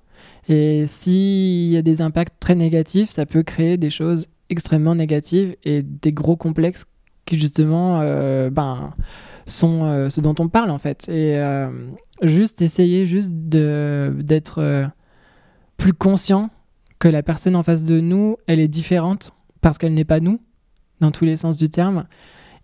Et 0.48 0.86
s'il 0.88 1.72
y 1.72 1.78
a 1.78 1.82
des 1.82 2.02
impacts 2.02 2.40
très 2.40 2.56
négatifs, 2.56 3.10
ça 3.10 3.26
peut 3.26 3.44
créer 3.44 3.78
des 3.78 3.90
choses 3.90 4.28
extrêmement 4.50 4.96
négatives 4.96 5.56
et 5.64 5.82
des 5.84 6.12
gros 6.12 6.36
complexes 6.36 6.86
qui 7.26 7.40
justement 7.40 8.02
euh, 8.02 8.50
ben, 8.50 8.94
sont 9.46 9.84
euh, 9.84 10.10
ce 10.10 10.22
dont 10.22 10.36
on 10.40 10.50
parle 10.50 10.70
en 10.70 10.80
fait. 10.80 11.08
Et 11.10 11.38
euh, 11.38 11.70
juste 12.22 12.62
essayer 12.62 13.06
juste 13.06 13.32
d'être 13.32 14.92
plus 15.78 15.94
conscient 15.94 16.50
que 17.00 17.08
la 17.08 17.24
personne 17.24 17.56
en 17.56 17.64
face 17.64 17.84
de 17.84 18.00
nous, 18.00 18.38
elle 18.48 18.60
est 18.60 18.68
différente 18.68 19.34
parce 19.62 19.78
qu'elle 19.78 19.94
n'est 19.94 20.06
pas 20.06 20.20
nous, 20.20 20.40
dans 21.00 21.12
tous 21.12 21.26
les 21.26 21.38
sens 21.38 21.58
du 21.58 21.70
terme, 21.70 22.06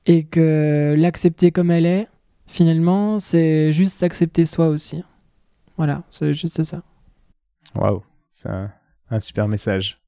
et 0.06 0.24
que 0.24 0.96
l'accepter 0.98 1.52
comme 1.52 1.72
elle 1.72 1.86
est, 1.86 2.08
finalement, 2.48 3.20
c'est 3.20 3.72
juste 3.72 3.98
s'accepter 3.98 4.46
soi 4.46 4.68
aussi. 4.68 5.04
Voilà, 5.78 6.04
c'est 6.10 6.34
juste 6.34 6.64
ça. 6.64 6.82
Waouh, 7.76 8.04
c'est 8.32 8.50
un, 8.50 8.72
un 9.10 9.20
super 9.20 9.48
message. 9.48 10.00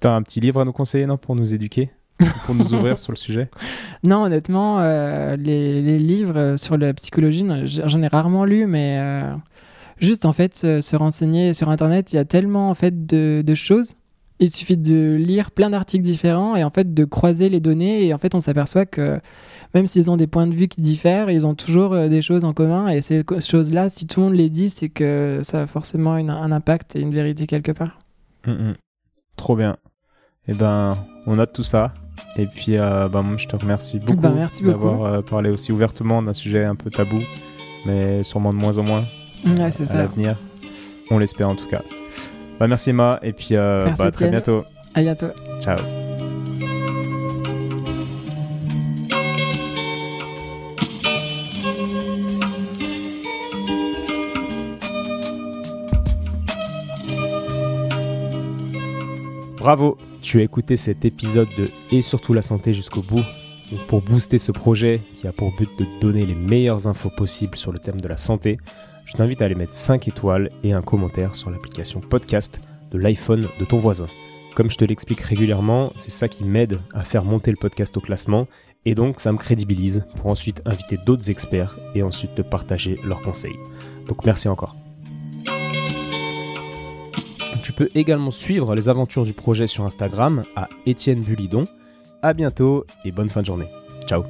Tu 0.00 0.06
as 0.06 0.12
un 0.12 0.22
petit 0.22 0.40
livre 0.40 0.60
à 0.60 0.64
nous 0.64 0.72
conseiller, 0.72 1.06
non, 1.06 1.16
pour 1.16 1.34
nous 1.34 1.54
éduquer 1.54 1.90
Pour 2.44 2.54
nous 2.54 2.74
ouvrir 2.74 2.98
sur 2.98 3.12
le 3.12 3.16
sujet? 3.16 3.50
Non, 4.02 4.24
honnêtement, 4.24 4.80
euh, 4.80 5.36
les, 5.36 5.80
les 5.80 5.98
livres 5.98 6.56
sur 6.56 6.76
la 6.76 6.92
psychologie, 6.94 7.46
j'en 7.64 8.02
ai 8.02 8.08
rarement 8.08 8.44
lu, 8.44 8.66
mais 8.66 8.98
euh, 9.00 9.34
juste 9.98 10.24
en 10.24 10.32
fait, 10.32 10.54
se, 10.54 10.80
se 10.80 10.96
renseigner 10.96 11.54
sur 11.54 11.68
Internet, 11.68 12.12
il 12.12 12.16
y 12.16 12.18
a 12.18 12.24
tellement 12.24 12.68
en 12.70 12.74
fait 12.74 13.06
de, 13.06 13.42
de 13.46 13.54
choses. 13.54 13.96
Il 14.38 14.50
suffit 14.50 14.76
de 14.76 15.14
lire 15.18 15.50
plein 15.50 15.70
d'articles 15.70 16.04
différents 16.04 16.56
et 16.56 16.62
en 16.64 16.68
fait 16.70 16.92
de 16.92 17.04
croiser 17.06 17.48
les 17.48 17.58
données 17.60 18.04
et 18.04 18.12
en 18.12 18.18
fait 18.18 18.34
on 18.34 18.40
s'aperçoit 18.40 18.84
que 18.84 19.18
même 19.74 19.86
s'ils 19.86 20.10
ont 20.10 20.18
des 20.18 20.26
points 20.26 20.46
de 20.46 20.52
vue 20.54 20.68
qui 20.68 20.82
diffèrent, 20.82 21.30
ils 21.30 21.46
ont 21.46 21.54
toujours 21.54 21.94
euh, 21.94 22.08
des 22.08 22.20
choses 22.20 22.44
en 22.44 22.52
commun 22.52 22.88
et 22.88 23.00
ces 23.00 23.24
choses-là, 23.40 23.88
si 23.88 24.06
tout 24.06 24.20
le 24.20 24.26
monde 24.26 24.34
les 24.34 24.50
dit, 24.50 24.68
c'est 24.68 24.90
que 24.90 25.40
ça 25.42 25.62
a 25.62 25.66
forcément 25.66 26.18
une- 26.18 26.28
un 26.30 26.52
impact 26.52 26.96
et 26.96 27.00
une 27.00 27.14
vérité 27.14 27.46
quelque 27.46 27.72
part. 27.72 27.98
Mm, 28.46 28.50
mm. 28.52 28.74
Trop 29.36 29.56
bien. 29.56 29.76
Eh 30.48 30.52
ben, 30.54 30.90
on 31.26 31.36
note 31.36 31.52
tout 31.54 31.64
ça. 31.64 31.94
Et 32.36 32.46
puis, 32.46 32.76
euh, 32.78 33.08
ben, 33.08 33.24
je 33.38 33.46
te 33.48 33.56
remercie 33.56 33.98
beaucoup 33.98 34.20
Ben, 34.20 34.34
beaucoup. 34.46 34.64
d'avoir 34.66 35.04
euh, 35.14 35.22
parlé 35.22 35.48
aussi 35.50 35.72
ouvertement 35.72 36.22
d'un 36.22 36.34
sujet 36.34 36.64
un 36.64 36.74
peu 36.74 36.90
tabou, 36.90 37.20
mais 37.86 38.22
sûrement 38.22 38.52
de 38.52 38.58
moins 38.58 38.76
en 38.78 38.82
moins 38.82 39.04
Ouais, 39.44 39.70
c'est 39.70 39.90
à 39.92 39.98
l'avenir. 39.98 40.36
On 41.10 41.18
l'espère 41.18 41.48
en 41.48 41.54
tout 41.54 41.68
cas. 41.68 41.82
Bah, 42.58 42.66
merci 42.68 42.90
Emma, 42.90 43.18
et 43.22 43.32
puis 43.32 43.50
euh, 43.52 43.84
Merci, 43.84 43.98
bah, 43.98 44.06
à 44.06 44.10
très 44.10 44.30
bientôt. 44.30 44.64
À 44.94 45.02
bientôt. 45.02 45.28
Ciao. 45.60 45.78
Bravo, 59.58 59.98
tu 60.22 60.38
as 60.38 60.44
écouté 60.44 60.76
cet 60.76 61.04
épisode 61.04 61.48
de 61.58 61.68
Et 61.90 62.00
surtout 62.00 62.32
la 62.32 62.42
santé 62.42 62.72
jusqu'au 62.72 63.02
bout. 63.02 63.24
Donc 63.72 63.80
pour 63.88 64.00
booster 64.00 64.38
ce 64.38 64.52
projet 64.52 65.00
qui 65.18 65.26
a 65.26 65.32
pour 65.32 65.54
but 65.56 65.68
de 65.78 65.86
donner 66.00 66.24
les 66.24 66.36
meilleures 66.36 66.86
infos 66.86 67.10
possibles 67.10 67.58
sur 67.58 67.72
le 67.72 67.80
thème 67.80 68.00
de 68.00 68.06
la 68.06 68.16
santé, 68.16 68.58
je 69.06 69.14
t'invite 69.14 69.40
à 69.40 69.46
aller 69.46 69.54
mettre 69.54 69.74
5 69.74 70.06
étoiles 70.08 70.50
et 70.62 70.72
un 70.72 70.82
commentaire 70.82 71.34
sur 71.34 71.50
l'application 71.50 72.00
podcast 72.00 72.60
de 72.90 72.98
l'iPhone 72.98 73.48
de 73.58 73.64
ton 73.64 73.78
voisin. 73.78 74.08
Comme 74.54 74.70
je 74.70 74.76
te 74.76 74.84
l'explique 74.84 75.20
régulièrement, 75.20 75.92
c'est 75.94 76.10
ça 76.10 76.28
qui 76.28 76.44
m'aide 76.44 76.80
à 76.92 77.04
faire 77.04 77.24
monter 77.24 77.50
le 77.50 77.56
podcast 77.56 77.96
au 77.96 78.00
classement 78.00 78.46
et 78.84 78.94
donc 78.94 79.20
ça 79.20 79.32
me 79.32 79.38
crédibilise 79.38 80.04
pour 80.16 80.30
ensuite 80.30 80.62
inviter 80.64 80.96
d'autres 80.96 81.30
experts 81.30 81.78
et 81.94 82.02
ensuite 82.02 82.34
te 82.34 82.42
partager 82.42 82.98
leurs 83.04 83.22
conseils. 83.22 83.56
Donc 84.08 84.24
merci 84.24 84.48
encore. 84.48 84.76
Tu 87.62 87.72
peux 87.72 87.90
également 87.94 88.30
suivre 88.30 88.74
les 88.74 88.88
aventures 88.88 89.24
du 89.24 89.32
projet 89.32 89.66
sur 89.66 89.84
Instagram 89.84 90.44
à 90.54 90.68
Étienne 90.86 91.20
Bulidon. 91.20 91.62
À 92.22 92.32
bientôt 92.32 92.84
et 93.04 93.10
bonne 93.10 93.28
fin 93.28 93.40
de 93.40 93.46
journée. 93.46 93.68
Ciao 94.06 94.22